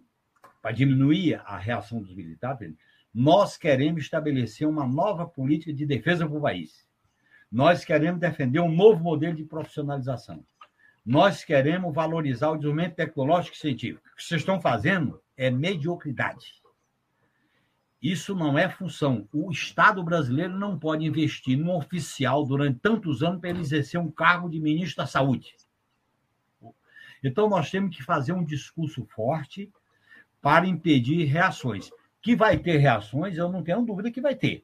para 0.62 0.72
diminuir 0.72 1.42
a 1.46 1.58
reação 1.58 2.02
dos 2.02 2.14
militares, 2.14 2.76
nós 3.14 3.58
queremos 3.58 4.04
estabelecer 4.04 4.68
uma 4.68 4.86
nova 4.86 5.26
política 5.26 5.74
de 5.74 5.86
defesa 5.86 6.28
para 6.28 6.38
o 6.38 6.42
país. 6.42 6.86
Nós 7.52 7.86
queremos 7.86 8.20
defender 8.20 8.60
um 8.60 8.72
novo 8.72 9.02
modelo 9.02 9.36
de 9.36 9.46
profissionalização. 9.46 10.46
Nós 11.06 11.44
queremos 11.44 11.94
valorizar 11.94 12.50
o 12.50 12.56
desenvolvimento 12.56 12.96
tecnológico 12.96 13.56
e 13.56 13.60
científico. 13.60 14.08
O 14.12 14.16
que 14.16 14.24
vocês 14.24 14.42
estão 14.42 14.60
fazendo 14.60 15.22
é 15.38 15.52
mediocridade. 15.52 16.64
Isso 18.02 18.34
não 18.36 18.58
é 18.58 18.70
função. 18.70 19.28
O 19.32 19.52
Estado 19.52 20.04
brasileiro 20.04 20.58
não 20.58 20.80
pode 20.80 21.06
investir 21.06 21.58
num 21.58 21.76
oficial 21.76 22.46
durante 22.46 22.80
tantos 22.80 23.22
anos 23.22 23.40
para 23.40 23.52
ele 23.52 23.60
exercer 23.60 24.00
um 24.00 24.10
cargo 24.10 24.50
de 24.50 24.60
ministro 24.60 24.98
da 24.98 25.08
Saúde. 25.08 25.56
Então, 27.24 27.48
nós 27.50 27.70
temos 27.70 27.96
que 27.96 28.04
fazer 28.04 28.34
um 28.34 28.44
discurso 28.44 29.06
forte 29.06 29.72
para 30.42 30.68
impedir 30.68 31.26
reações. 31.26 31.90
Que 32.22 32.36
vai 32.36 32.58
ter 32.58 32.78
reações, 32.78 33.38
eu 33.38 33.52
não 33.52 33.64
tenho 33.64 33.86
dúvida 33.86 34.12
que 34.12 34.22
vai 34.22 34.36
ter. 34.36 34.64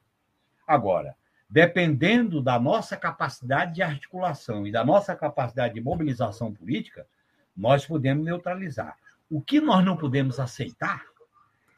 Agora, 0.66 1.16
dependendo 1.52 2.40
da 2.40 2.58
nossa 2.58 2.96
capacidade 2.96 3.74
de 3.74 3.82
articulação 3.82 4.66
e 4.66 4.72
da 4.72 4.82
nossa 4.82 5.14
capacidade 5.14 5.74
de 5.74 5.82
mobilização 5.82 6.50
política, 6.50 7.06
nós 7.54 7.84
podemos 7.84 8.24
neutralizar. 8.24 8.96
O 9.28 9.38
que 9.38 9.60
nós 9.60 9.84
não 9.84 9.94
podemos 9.94 10.40
aceitar 10.40 11.04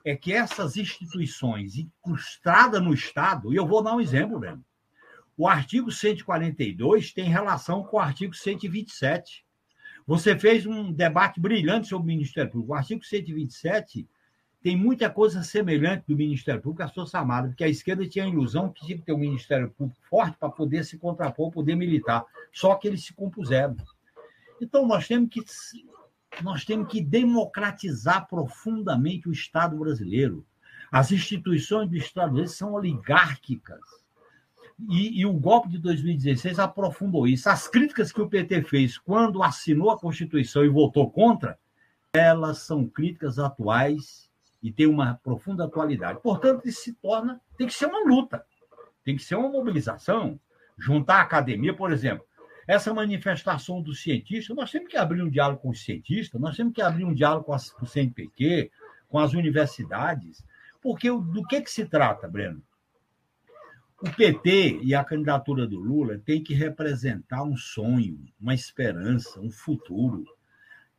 é 0.04 0.14
que 0.14 0.32
essas 0.32 0.76
instituições 0.76 1.76
incrustadas 1.76 2.80
no 2.80 2.94
Estado, 2.94 3.52
e 3.52 3.56
eu 3.56 3.66
vou 3.66 3.82
dar 3.82 3.96
um 3.96 4.00
exemplo, 4.00 4.38
mesmo. 4.38 4.64
O 5.36 5.48
artigo 5.48 5.90
142 5.90 7.12
tem 7.12 7.24
relação 7.24 7.82
com 7.82 7.96
o 7.96 8.00
artigo 8.00 8.32
127. 8.32 9.44
Você 10.06 10.38
fez 10.38 10.66
um 10.66 10.92
debate 10.92 11.40
brilhante 11.40 11.88
sobre 11.88 12.04
o 12.04 12.14
Ministério 12.14 12.52
Público. 12.52 12.74
O 12.74 12.76
artigo 12.76 13.04
127 13.04 14.08
tem 14.64 14.78
muita 14.78 15.10
coisa 15.10 15.42
semelhante 15.42 16.06
do 16.08 16.16
Ministério 16.16 16.62
Público 16.62 16.82
à 16.82 16.88
Força 16.88 17.18
Armada, 17.18 17.48
porque 17.48 17.64
a 17.64 17.68
esquerda 17.68 18.08
tinha 18.08 18.24
a 18.24 18.28
ilusão 18.28 18.70
que 18.70 18.86
tinha 18.86 18.96
que 18.96 19.04
ter 19.04 19.12
um 19.12 19.18
Ministério 19.18 19.70
Público 19.70 20.00
forte 20.08 20.38
para 20.38 20.48
poder 20.48 20.86
se 20.86 20.96
contrapor 20.96 21.44
ao 21.44 21.52
poder 21.52 21.74
militar. 21.74 22.24
Só 22.50 22.74
que 22.74 22.88
eles 22.88 23.04
se 23.04 23.12
compuseram. 23.12 23.76
Então, 24.58 24.86
nós 24.86 25.06
temos 25.06 25.28
que 25.28 25.42
nós 26.42 26.64
temos 26.64 26.88
que 26.88 27.02
democratizar 27.02 28.26
profundamente 28.26 29.28
o 29.28 29.32
Estado 29.32 29.76
brasileiro. 29.76 30.46
As 30.90 31.12
instituições 31.12 31.90
do 31.90 31.96
Estado 31.98 32.32
brasileiro 32.32 32.50
são 32.50 32.72
oligárquicas. 32.72 33.82
E, 34.88 35.20
e, 35.20 35.26
o 35.26 35.34
golpe 35.34 35.68
de 35.68 35.78
2016 35.78 36.58
aprofundou 36.58 37.28
isso. 37.28 37.50
As 37.50 37.68
críticas 37.68 38.10
que 38.10 38.22
o 38.22 38.30
PT 38.30 38.62
fez 38.62 38.96
quando 38.96 39.42
assinou 39.42 39.90
a 39.90 39.98
Constituição 39.98 40.64
e 40.64 40.70
votou 40.70 41.10
contra, 41.10 41.58
elas 42.14 42.60
são 42.60 42.86
críticas 42.86 43.38
atuais 43.38 44.32
e 44.64 44.72
têm 44.72 44.86
uma 44.86 45.20
profunda 45.22 45.66
atualidade. 45.66 46.20
Portanto, 46.22 46.66
isso 46.66 46.80
se 46.80 46.94
torna, 46.94 47.38
tem 47.58 47.66
que 47.66 47.74
ser 47.74 47.84
uma 47.84 48.02
luta, 48.02 48.42
tem 49.04 49.14
que 49.14 49.22
ser 49.22 49.34
uma 49.34 49.50
mobilização. 49.50 50.40
Juntar 50.78 51.18
a 51.18 51.20
academia, 51.20 51.76
por 51.76 51.92
exemplo, 51.92 52.24
essa 52.66 52.92
manifestação 52.94 53.82
dos 53.82 54.02
cientistas, 54.02 54.56
nós 54.56 54.70
temos 54.70 54.88
que 54.88 54.96
abrir 54.96 55.22
um 55.22 55.28
diálogo 55.28 55.60
com 55.60 55.68
os 55.68 55.84
cientistas, 55.84 56.40
nós 56.40 56.56
temos 56.56 56.72
que 56.72 56.80
abrir 56.80 57.04
um 57.04 57.12
diálogo 57.12 57.44
com, 57.44 57.52
as, 57.52 57.70
com 57.70 57.84
o 57.84 57.86
CNPq, 57.86 58.70
com 59.06 59.18
as 59.18 59.34
universidades, 59.34 60.42
porque 60.80 61.10
do 61.10 61.44
que, 61.46 61.60
que 61.60 61.70
se 61.70 61.84
trata, 61.84 62.26
Breno? 62.26 62.62
O 64.00 64.10
PT 64.10 64.80
e 64.82 64.94
a 64.94 65.04
candidatura 65.04 65.66
do 65.66 65.78
Lula 65.78 66.18
tem 66.18 66.42
que 66.42 66.54
representar 66.54 67.42
um 67.42 67.56
sonho, 67.56 68.18
uma 68.40 68.54
esperança, 68.54 69.38
um 69.40 69.50
futuro. 69.50 70.24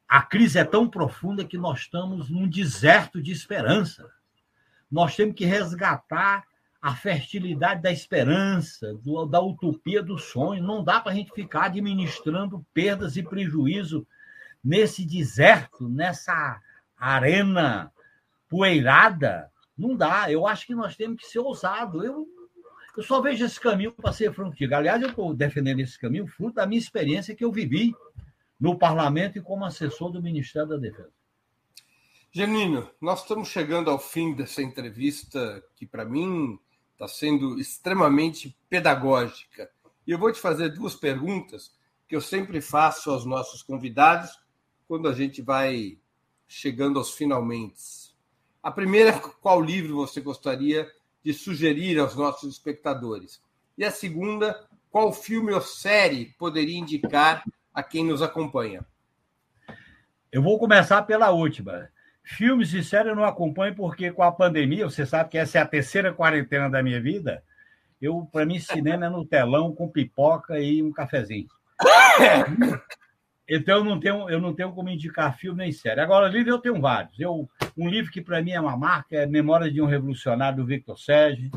A 0.07 0.22
crise 0.22 0.60
é 0.60 0.64
tão 0.64 0.88
profunda 0.88 1.44
que 1.44 1.57
nós 1.57 1.80
estamos 1.80 2.30
num 2.30 2.48
deserto 2.48 3.22
de 3.22 3.32
esperança. 3.32 4.10
Nós 4.90 5.15
temos 5.15 5.36
que 5.36 5.45
resgatar 5.45 6.45
a 6.82 6.95
fertilidade 6.95 7.82
da 7.82 7.91
esperança, 7.91 8.94
do, 8.94 9.26
da 9.26 9.41
utopia 9.41 10.03
do 10.03 10.19
sonho. 10.19 10.64
Não 10.64 10.84
dá 10.84 11.02
para 11.02 11.11
a 11.11 11.15
gente 11.15 11.34
ficar 11.34 11.65
administrando 11.65 12.64
perdas 12.72 13.18
e 13.18 13.23
prejuízo 13.23 14.06
nesse 14.64 15.03
deserto, 15.03 15.90
nessa 15.90 16.61
arena 16.95 17.91
poeirada. 18.48 19.52
Não 19.76 19.95
dá. 19.95 20.32
Eu 20.32 20.45
acho 20.45 20.68
que 20.68 20.76
nós 20.76 20.95
temos 20.95 21.19
que 21.19 21.27
ser 21.27 21.40
ousados. 21.40 22.03
Eu, 22.03 22.27
Eu 22.95 23.02
só 23.02 23.19
vejo 23.19 23.44
esse 23.44 23.60
caminho 23.60 23.91
para 23.91 24.14
ser 24.14 24.32
franco 24.32 24.56
Aliás, 24.72 25.02
eu 25.02 25.10
estou 25.10 25.34
defendendo 25.34 25.80
esse 25.80 25.99
caminho 25.99 26.27
fruto 26.27 26.56
da 26.56 26.68
minha 26.68 26.80
experiência 26.80 27.36
que 27.36 27.44
eu 27.44 27.52
vivi 27.52 27.95
no 28.60 28.77
parlamento 28.77 29.38
e 29.38 29.41
como 29.41 29.65
assessor 29.65 30.11
do 30.11 30.22
Ministério 30.22 30.69
da 30.69 30.77
Defesa. 30.77 31.11
Genuíno, 32.32 32.90
nós 32.99 33.22
estamos 33.22 33.48
chegando 33.48 33.90
ao 33.90 33.98
fim 33.98 34.34
dessa 34.34 34.61
entrevista 34.61 35.64
que, 35.76 35.86
para 35.86 36.03
mim, 36.03 36.60
está 36.91 37.07
sendo 37.07 37.60
extremamente 37.60 38.57
pedagógica. 38.69 39.69
E 40.06 40.11
eu 40.11 40.19
vou 40.19 40.32
te 40.32 40.40
fazer 40.40 40.69
duas 40.69 40.95
perguntas 40.95 41.73
que 42.07 42.15
eu 42.15 42.22
sempre 42.22 42.61
faço 42.61 43.10
aos 43.10 43.26
nossos 43.26 43.64
convidados 43.64 44.38
quando 44.88 45.07
a 45.07 45.14
gente 45.14 45.41
vai 45.41 45.98
chegando 46.48 46.99
aos 46.99 47.11
finalmente. 47.11 48.14
A 48.61 48.72
primeira, 48.72 49.18
qual 49.41 49.61
livro 49.61 49.95
você 49.95 50.22
gostaria 50.22 50.91
de 51.23 51.34
sugerir 51.34 51.99
aos 51.99 52.15
nossos 52.15 52.53
espectadores? 52.53 53.41
E 53.77 53.84
a 53.84 53.91
segunda, 53.91 54.68
qual 54.90 55.11
filme 55.11 55.53
ou 55.53 55.61
série 55.61 56.34
poderia 56.38 56.77
indicar 56.77 57.44
a 57.76 57.84
quem 57.84 58.06
nos 58.06 58.22
acompanha? 58.22 58.85
Eu 60.31 60.41
vou 60.41 60.57
começar 60.57 61.03
pela 61.03 61.30
última. 61.31 61.89
Filmes 62.23 62.73
e 62.73 62.84
séries 62.84 63.10
eu 63.10 63.15
não 63.15 63.26
acompanho 63.26 63.76
porque 63.76 64.11
com 64.11 64.23
a 64.23 64.31
pandemia, 64.31 64.89
você 64.89 65.06
sabe 65.06 65.30
que 65.30 65.38
essa 65.38 65.60
é 65.60 65.61
a 65.61 65.68
terceira 65.68 66.14
quarentena 66.14 66.69
da 66.69 66.81
minha 66.81 66.99
vida. 67.02 67.43
Eu, 68.02 68.27
para 68.31 68.45
mim, 68.45 68.57
cinema 68.57 69.06
é 69.06 69.10
no 69.10 69.26
telão 69.26 69.76
com 69.76 69.89
pipoca 69.89 70.60
e 70.60 70.81
um 70.81 70.91
cafezinho. 70.91 71.47
Então 73.47 73.77
eu 73.77 73.84
não 73.84 73.99
tenho, 73.99 74.27
eu 74.27 74.41
não 74.41 74.56
tenho 74.56 74.72
como 74.72 74.89
indicar 74.89 75.38
filme 75.38 75.60
nem 75.60 75.72
série. 75.72 76.02
Agora, 76.02 76.27
livro 76.27 76.52
eu 76.52 76.57
tenho 76.57 76.81
vários. 76.81 77.19
Eu, 77.19 77.47
um 77.77 77.88
livro 77.88 78.11
que 78.11 78.19
para 78.19 78.41
mim 78.41 78.52
é 78.52 78.60
uma 78.60 78.76
marca 78.76 79.15
é 79.15 79.27
Memórias 79.27 79.72
de 79.72 79.80
um 79.80 79.85
Revolucionário, 79.85 80.57
do 80.57 80.65
Victor 80.65 80.97
Sérgio. 80.97 81.52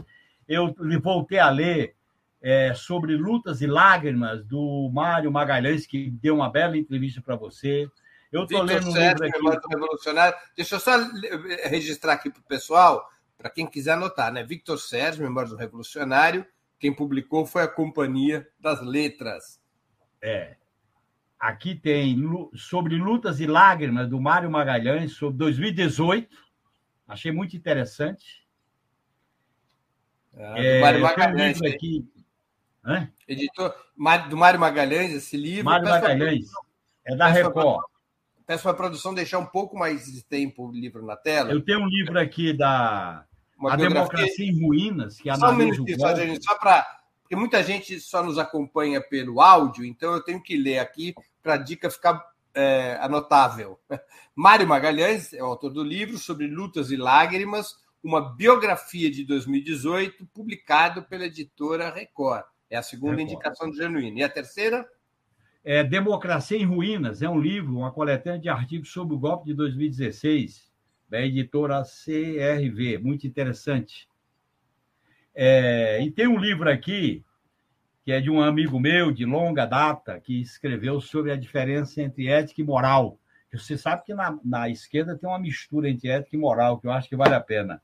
Eu 0.47 0.75
voltei 1.03 1.39
a 1.39 1.49
ler 1.49 1.95
é, 2.41 2.73
sobre 2.75 3.17
Lutas 3.17 3.61
e 3.61 3.67
Lágrimas, 3.67 4.45
do 4.45 4.91
Mário 4.93 5.31
Magalhães, 5.31 5.87
que 5.87 6.11
deu 6.11 6.37
uma 6.37 6.51
bela 6.51 6.77
entrevista 6.77 7.21
para 7.21 7.37
você. 7.37 7.89
Eu 8.31 8.45
estou 8.45 8.63
lendo 8.63 8.89
um 8.89 8.93
Sérgio, 8.93 9.25
livro 9.25 9.53
aqui. 9.53 9.69
Revolucionário. 9.69 10.39
Deixa 10.57 10.75
eu 10.77 10.81
só 10.81 10.97
registrar 11.65 12.13
aqui 12.15 12.31
para 12.31 12.41
o 12.41 12.45
pessoal, 12.45 13.09
para 13.37 13.51
quem 13.51 13.67
quiser 13.67 13.93
anotar, 13.93 14.33
né? 14.33 14.45
Victor 14.45 14.79
Sérgio, 14.79 15.25
Memórias 15.25 15.51
do 15.51 15.57
Revolucionário. 15.57 16.47
Quem 16.79 16.95
publicou 16.95 17.45
foi 17.45 17.63
a 17.63 17.69
Companhia 17.69 18.47
das 18.61 18.81
Letras. 18.83 19.61
É. 20.23 20.57
Aqui 21.39 21.75
tem 21.75 22.17
sobre 22.55 22.97
Lutas 22.97 23.41
e 23.41 23.47
Lágrimas, 23.47 24.09
do 24.09 24.21
Mário 24.21 24.51
Magalhães, 24.51 25.13
sobre 25.13 25.39
2018. 25.39 26.37
Achei 27.07 27.33
muito 27.33 27.57
interessante. 27.57 28.47
Ah, 30.37 30.55
é, 30.57 30.77
do 30.77 30.81
Mário 30.83 31.01
Magalhães. 31.01 31.61
Um 31.61 31.67
aqui. 31.67 32.07
Hã? 32.85 33.11
Editor 33.27 33.75
do 34.29 34.37
Mário 34.37 34.61
Magalhães, 34.61 35.13
esse 35.13 35.37
livro. 35.37 35.67
Mário 35.67 35.89
Magalhães. 35.89 36.47
É 37.05 37.17
da 37.17 37.29
Record. 37.29 37.83
Peço 38.47 38.63
para 38.63 38.73
a 38.73 38.77
produção 38.77 39.13
deixar 39.13 39.39
um 39.39 39.47
pouco 39.47 39.77
mais 39.77 40.07
de 40.07 40.23
tempo 40.23 40.69
o 40.69 40.73
livro 40.73 41.05
na 41.05 41.17
tela. 41.17 41.51
Eu 41.51 41.63
tenho 41.63 41.81
um 41.81 41.87
livro 41.87 42.19
aqui 42.19 42.53
da 42.53 43.25
Uma 43.59 43.75
A 43.75 43.77
Democracia 43.77 44.47
em 44.47 44.59
Ruínas, 44.59 45.19
que 45.19 45.29
analisa 45.29 45.47
só 45.47 45.53
um 45.53 45.57
minutinho, 45.57 46.01
só, 46.01 46.15
gente, 46.15 46.45
só 46.45 46.55
para 46.57 46.99
porque 47.29 47.37
muita 47.37 47.63
gente 47.63 48.01
só 48.01 48.23
nos 48.23 48.39
acompanha 48.39 49.03
pelo 49.03 49.43
áudio, 49.43 49.85
então 49.85 50.15
eu 50.15 50.23
tenho 50.23 50.43
que 50.43 50.57
ler 50.57 50.79
aqui 50.79 51.15
para 51.43 51.55
a 51.55 51.59
dica 51.59 51.91
ficar 51.91 52.25
é, 52.55 52.97
anotável. 53.03 53.79
Mário 54.35 54.67
Magalhães 54.67 55.35
é 55.35 55.43
o 55.43 55.47
autor 55.47 55.71
do 55.71 55.85
livro 55.85 56.17
sobre 56.17 56.47
lutas 56.47 56.91
e 56.91 56.97
lágrimas, 56.97 57.77
uma 58.03 58.35
biografia 58.35 59.11
de 59.11 59.25
2018, 59.27 60.27
publicado 60.33 61.03
pela 61.03 61.27
editora 61.27 61.91
Record. 61.91 62.45
É 62.71 62.77
a 62.77 62.83
segunda 62.83 63.17
Record. 63.17 63.33
indicação 63.33 63.71
do 63.71 63.77
Genuíno. 63.77 64.19
E 64.19 64.23
a 64.23 64.29
terceira? 64.29 64.87
É 65.65 65.83
Democracia 65.83 66.59
em 66.59 66.65
Ruínas. 66.65 67.23
É 67.23 67.29
um 67.29 67.41
livro, 67.41 67.79
uma 67.79 67.93
coletânea 67.93 68.39
de 68.39 68.49
artigos 68.49 68.91
sobre 68.91 69.15
o 69.15 69.19
golpe 69.19 69.47
de 69.47 69.55
2016, 69.55 70.71
da 71.09 71.21
editora 71.21 71.83
CRV. 71.83 72.99
Muito 72.99 73.27
interessante. 73.27 74.09
É, 75.35 76.03
e 76.03 76.11
tem 76.11 76.27
um 76.27 76.39
livro 76.39 76.71
aqui, 76.71 77.25
que 78.05 78.13
é 78.13 78.21
de 78.21 78.31
um 78.31 78.41
amigo 78.41 78.79
meu 78.79 79.13
de 79.13 79.25
longa 79.25 79.65
data, 79.65 80.21
que 80.21 80.41
escreveu 80.41 81.01
sobre 81.01 81.33
a 81.33 81.37
diferença 81.37 82.03
entre 82.03 82.29
ética 82.29 82.61
e 82.61 82.65
moral. 82.65 83.19
Você 83.53 83.79
sabe 83.79 84.05
que 84.05 84.13
na, 84.13 84.39
na 84.45 84.69
esquerda 84.69 85.17
tem 85.17 85.29
uma 85.29 85.39
mistura 85.39 85.89
entre 85.89 86.09
ética 86.09 86.37
e 86.37 86.39
moral, 86.39 86.79
que 86.79 86.87
eu 86.87 86.93
acho 86.93 87.09
que 87.09 87.17
vale 87.17 87.35
a 87.35 87.41
pena. 87.41 87.81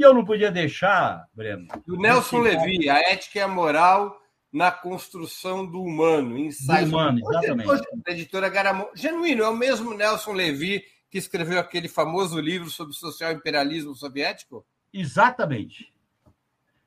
E 0.00 0.02
eu 0.02 0.14
não 0.14 0.24
podia 0.24 0.50
deixar, 0.50 1.28
Breno. 1.34 1.68
Do 1.86 1.98
Nelson 1.98 2.38
Levi, 2.38 2.88
a 2.88 2.98
ética 3.00 3.38
e 3.38 3.42
a 3.42 3.46
moral 3.46 4.18
na 4.50 4.72
construção 4.72 5.66
do 5.66 5.82
humano. 5.82 6.38
Ensaios 6.38 6.88
do 6.88 6.96
humano, 6.96 7.18
exatamente. 7.18 7.68
Hoje, 7.68 7.82
da 8.06 8.12
editora 8.12 8.48
Garamond. 8.48 8.88
Genuíno, 8.94 9.42
é 9.42 9.48
o 9.50 9.54
mesmo 9.54 9.92
Nelson 9.92 10.32
Levi 10.32 10.82
que 11.10 11.18
escreveu 11.18 11.58
aquele 11.58 11.86
famoso 11.86 12.40
livro 12.40 12.70
sobre 12.70 12.94
o 12.94 12.96
social 12.96 13.30
imperialismo 13.32 13.94
soviético? 13.94 14.66
Exatamente. 14.90 15.92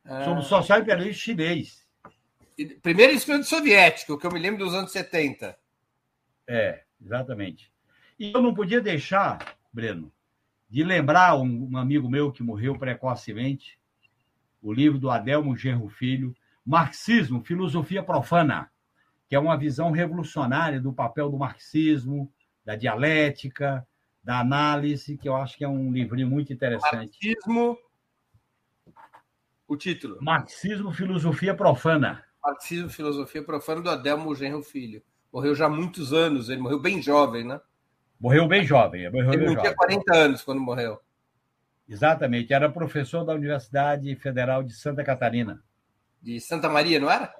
Ah. 0.03 0.23
Sobre 0.25 0.39
o 0.39 0.45
social 0.45 0.79
imperialismo 0.79 1.13
chinês. 1.13 1.85
Primeiro 2.81 3.13
escreveu 3.13 3.43
soviético, 3.43 4.17
que 4.17 4.25
eu 4.25 4.31
me 4.31 4.39
lembro 4.39 4.65
dos 4.65 4.73
anos 4.73 4.91
70. 4.91 5.55
É, 6.47 6.81
exatamente. 6.99 7.71
E 8.17 8.31
eu 8.33 8.41
não 8.41 8.55
podia 8.55 8.81
deixar, 8.81 9.55
Breno, 9.71 10.11
de 10.73 10.83
lembrar 10.83 11.35
um, 11.35 11.69
um 11.71 11.77
amigo 11.77 12.09
meu 12.09 12.31
que 12.31 12.41
morreu 12.41 12.75
precocemente, 12.75 13.77
o 14.59 14.73
livro 14.73 14.97
do 14.97 15.11
Adelmo 15.11 15.55
Genro 15.55 15.87
Filho, 15.87 16.35
Marxismo, 16.65 17.43
Filosofia 17.45 18.01
Profana, 18.01 18.71
que 19.29 19.35
é 19.35 19.39
uma 19.39 19.55
visão 19.55 19.91
revolucionária 19.91 20.81
do 20.81 20.91
papel 20.91 21.29
do 21.29 21.37
marxismo, 21.37 22.33
da 22.65 22.75
dialética, 22.75 23.87
da 24.23 24.39
análise, 24.39 25.15
que 25.15 25.29
eu 25.29 25.35
acho 25.35 25.55
que 25.59 25.63
é 25.63 25.69
um 25.69 25.91
livrinho 25.91 26.27
muito 26.27 26.51
interessante. 26.51 27.19
Marxismo, 27.23 27.77
o 29.67 29.77
título. 29.77 30.17
Marxismo, 30.21 30.91
Filosofia 30.91 31.53
Profana. 31.53 32.25
Marxismo, 32.43 32.89
Filosofia 32.89 33.43
Profana, 33.43 33.79
do 33.79 33.91
Adelmo 33.91 34.33
Genro 34.33 34.63
Filho. 34.63 35.03
Morreu 35.31 35.53
já 35.53 35.67
há 35.67 35.69
muitos 35.69 36.11
anos, 36.11 36.49
ele 36.49 36.61
morreu 36.61 36.79
bem 36.79 36.99
jovem, 36.99 37.43
né? 37.43 37.61
Morreu 38.23 38.47
bem 38.47 38.63
jovem. 38.63 39.11
Morreu 39.11 39.33
ele 39.33 39.47
não 39.47 39.57
tinha 39.57 39.75
40 39.75 40.15
anos 40.15 40.41
quando 40.41 40.61
morreu. 40.61 40.97
Exatamente, 41.89 42.53
era 42.53 42.69
professor 42.69 43.25
da 43.25 43.33
Universidade 43.33 44.15
Federal 44.15 44.63
de 44.63 44.71
Santa 44.73 45.03
Catarina. 45.03 45.61
De 46.21 46.39
Santa 46.39 46.69
Maria, 46.69 47.01
não 47.01 47.11
era? 47.11 47.35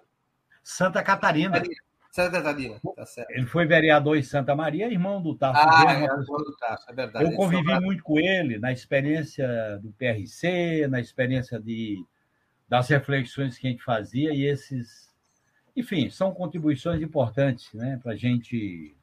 Santa 0.62 1.02
Catarina. 1.02 1.64
Santa 2.12 2.32
Catarina, 2.32 2.82
tá 2.98 3.06
certo. 3.06 3.32
Ele 3.32 3.46
foi 3.46 3.66
vereador 3.66 4.18
em 4.18 4.24
Santa 4.24 4.54
Maria, 4.54 4.92
irmão 4.92 5.22
do 5.22 5.34
Tasso. 5.38 5.62
Ah, 5.64 5.86
é, 5.88 6.04
irmão 6.04 6.38
do 6.38 6.58
Tasso, 6.58 6.92
é 6.92 6.94
verdade. 6.94 7.26
Eu 7.32 7.38
convivi 7.38 7.80
muito 7.80 8.04
com 8.04 8.20
ele 8.20 8.60
na 8.60 8.74
experiência 8.74 9.80
do 9.82 9.90
PRC, 9.94 10.86
na 10.90 11.00
experiência 11.00 11.62
de 11.62 12.04
das 12.68 12.90
reflexões 12.90 13.58
que 13.58 13.68
a 13.68 13.70
gente 13.72 13.84
fazia 13.84 14.34
e 14.34 14.44
esses, 14.44 15.10
enfim, 15.76 16.10
são 16.10 16.34
contribuições 16.34 17.02
importantes, 17.02 17.74
né, 17.74 17.98
para 18.04 18.12
a 18.12 18.16
gente. 18.18 18.94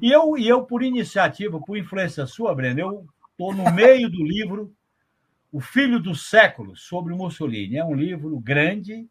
E 0.00 0.10
eu, 0.10 0.36
e 0.36 0.48
eu, 0.48 0.64
por 0.64 0.82
iniciativa, 0.82 1.60
por 1.60 1.76
influência 1.76 2.26
sua, 2.26 2.54
Breno, 2.54 2.80
eu 2.80 3.06
estou 3.30 3.54
no 3.54 3.70
meio 3.72 4.08
do 4.08 4.24
livro 4.24 4.74
O 5.52 5.60
Filho 5.60 6.00
do 6.00 6.14
Século, 6.14 6.76
sobre 6.76 7.14
Mussolini. 7.14 7.76
É 7.76 7.84
um 7.84 7.94
livro 7.94 8.38
grande, 8.40 9.08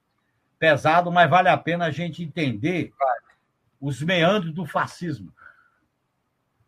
pesado, 0.59 1.11
mas 1.11 1.29
vale 1.29 1.49
a 1.49 1.57
pena 1.57 1.85
a 1.85 1.91
gente 1.91 2.23
entender 2.23 2.93
os 3.79 4.01
meandros 4.01 4.53
do 4.53 4.65
fascismo. 4.65 5.33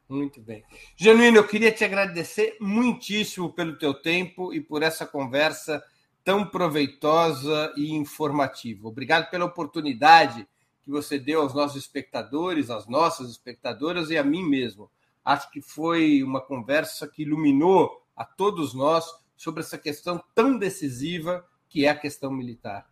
Muito 0.09 0.41
bem. 0.41 0.63
Genuíno, 0.95 1.37
eu 1.37 1.47
queria 1.47 1.71
te 1.71 1.83
agradecer 1.83 2.55
muitíssimo 2.61 3.51
pelo 3.51 3.77
teu 3.77 3.93
tempo 3.93 4.53
e 4.53 4.61
por 4.61 4.81
essa 4.81 5.05
conversa 5.05 5.83
tão 6.23 6.45
proveitosa 6.45 7.73
e 7.75 7.91
informativa. 7.93 8.87
Obrigado 8.87 9.29
pela 9.29 9.45
oportunidade 9.45 10.47
que 10.87 10.91
você 10.91 11.19
deu 11.19 11.41
aos 11.41 11.53
nossos 11.53 11.75
espectadores, 11.75 12.69
às 12.69 12.87
nossas 12.87 13.29
espectadoras 13.29 14.09
e 14.09 14.17
a 14.17 14.23
mim 14.23 14.41
mesmo. 14.41 14.89
Acho 15.23 15.51
que 15.51 15.59
foi 15.59 16.23
uma 16.23 16.39
conversa 16.39 17.05
que 17.09 17.23
iluminou 17.23 18.01
a 18.15 18.23
todos 18.23 18.73
nós 18.73 19.05
sobre 19.35 19.59
essa 19.59 19.77
questão 19.77 20.23
tão 20.33 20.57
decisiva 20.57 21.45
que 21.67 21.85
é 21.85 21.89
a 21.89 21.99
questão 21.99 22.31
militar. 22.31 22.89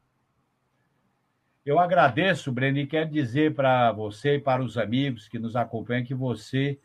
Eu 1.66 1.80
agradeço, 1.80 2.52
Breno, 2.52 2.80
e 2.80 2.86
quero 2.86 3.10
dizer 3.10 3.56
para 3.56 3.94
você 3.94 4.36
e 4.36 4.42
para 4.42 4.62
os 4.62 4.78
amigos 4.78 5.30
que 5.30 5.40
nos 5.40 5.56
acompanham 5.56 6.04
que 6.04 6.14
você 6.14 6.78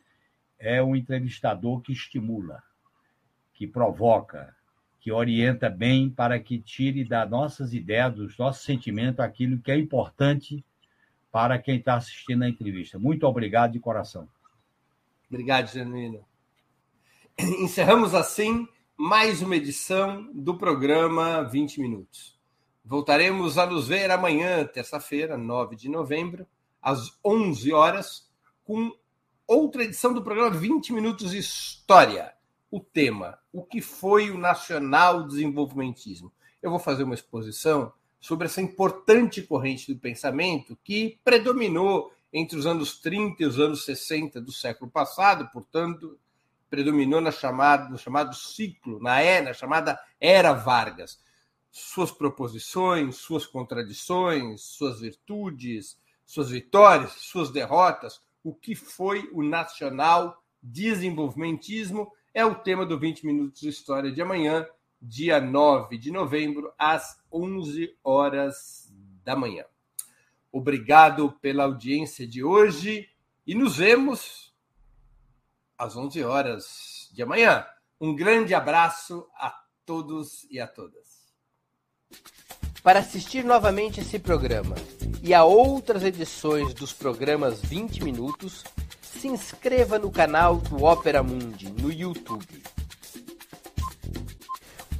é 0.61 0.81
um 0.81 0.95
entrevistador 0.95 1.81
que 1.81 1.93
estimula, 1.93 2.63
que 3.53 3.67
provoca, 3.67 4.55
que 5.01 5.11
orienta 5.11 5.69
bem 5.69 6.09
para 6.09 6.39
que 6.39 6.61
tire 6.61 7.05
das 7.05 7.29
nossas 7.29 7.75
ideias, 7.75 8.15
dos 8.15 8.39
nossos 8.39 8.63
sentimentos, 8.63 9.19
aquilo 9.19 9.59
que 9.59 9.73
é 9.73 9.77
importante 9.77 10.65
para 11.31 11.59
quem 11.59 11.77
está 11.77 11.95
assistindo 11.95 12.43
a 12.43 12.49
entrevista. 12.49 12.99
Muito 12.99 13.27
obrigado 13.27 13.73
de 13.73 13.81
coração. 13.81 14.29
Obrigado, 15.29 15.69
Genuíno. 15.69 16.25
Encerramos 17.39 18.15
assim 18.15 18.69
mais 18.97 19.41
uma 19.41 19.57
edição 19.57 20.29
do 20.35 20.59
programa 20.59 21.43
20 21.43 21.81
Minutos. 21.81 22.39
Voltaremos 22.85 23.57
a 23.57 23.65
nos 23.65 23.89
ver 23.89 24.11
amanhã, 24.11 24.67
terça-feira, 24.67 25.39
9 25.39 25.77
de 25.77 25.89
novembro, 25.89 26.47
às 26.83 27.19
11 27.25 27.73
horas, 27.73 28.29
com 28.65 28.93
outra 29.47 29.85
edição 29.85 30.13
do 30.13 30.23
programa 30.23 30.51
20 30.51 30.93
Minutos 30.93 31.33
História. 31.33 32.35
O 32.71 32.81
tema: 32.81 33.39
o 33.53 33.63
que 33.63 33.81
foi 33.81 34.31
o 34.31 34.39
nacional 34.39 35.27
desenvolvimentismo? 35.27 36.33
Eu 36.63 36.71
vou 36.71 36.79
fazer 36.79 37.05
uma 37.05 37.15
exposição 37.15 37.93
sobre 38.21 38.47
essa 38.47 38.61
importante 38.61 39.43
corrente 39.43 39.93
do 39.93 39.99
pensamento 39.99 40.77
que 40.85 41.19
predominou 41.25 42.13
entre 42.33 42.59
os 42.59 42.67
anos 42.67 42.99
30 43.01 43.43
e 43.43 43.47
os 43.47 43.59
anos 43.59 43.85
60 43.85 44.41
do 44.41 44.53
século 44.53 44.91
passado, 44.91 45.49
portanto, 45.53 46.19
predominou 46.69 47.21
na 47.21 47.33
chamada, 47.33 47.89
no 47.89 47.99
chamado 47.99 48.35
ciclo, 48.35 49.01
na 49.01 49.21
era, 49.21 49.47
na 49.47 49.53
chamada 49.53 49.99
Era 50.21 50.53
Vargas. 50.53 51.19
Suas 51.73 52.11
proposições, 52.11 53.17
suas 53.17 53.47
contradições, 53.47 54.63
suas 54.63 55.01
virtudes, 55.01 55.99
suas 56.25 56.51
vitórias, 56.51 57.13
suas 57.13 57.51
derrotas, 57.51 58.21
o 58.45 58.55
que 58.55 58.75
foi 58.75 59.29
o 59.33 59.43
nacional 59.43 60.43
desenvolvimentismo 60.63 62.13
é 62.33 62.45
o 62.45 62.55
tema 62.55 62.87
do 62.87 62.99
20 62.99 63.27
Minutos 63.27 63.61
de 63.61 63.69
História 63.69 64.13
de 64.13 64.23
amanhã, 64.23 64.67
dia 65.01 65.41
9 65.41 65.97
de 65.99 66.11
novembro, 66.11 66.73
às 66.79 67.19
11 67.33 67.97
horas 68.05 68.93
da 69.25 69.35
manhã. 69.35 69.65
Obrigado 70.53 71.33
pela 71.41 71.65
audiência 71.65 72.27
de 72.27 72.43
hoje 72.43 73.09
e 73.47 73.55
nos 73.55 73.77
vemos 73.77 74.53
às 75.79 75.97
11 75.97 76.23
horas 76.25 77.09
de 77.13 77.23
amanhã. 77.23 77.67
Um 78.01 78.15
grande 78.15 78.55
abraço 78.55 79.27
a 79.35 79.55
todos 79.87 80.47
e 80.51 80.61
a 80.61 80.67
todas. 80.67 81.21
Para 82.83 83.01
assistir 83.01 83.45
novamente 83.45 84.01
esse 84.01 84.19
programa 84.19 84.75
e 85.23 85.35
a 85.35 85.45
outras 85.45 86.03
edições 86.03 86.73
dos 86.75 86.93
programas 86.93 87.61
20 87.61 88.03
Minutos, 88.03 88.65
se 89.03 89.29
inscreva 89.29 89.99
no 89.99 90.11
canal 90.11 90.57
do 90.57 90.83
Opera 90.83 91.23
Mundi 91.23 91.71
no 91.71 91.93
YouTube. 91.93 92.63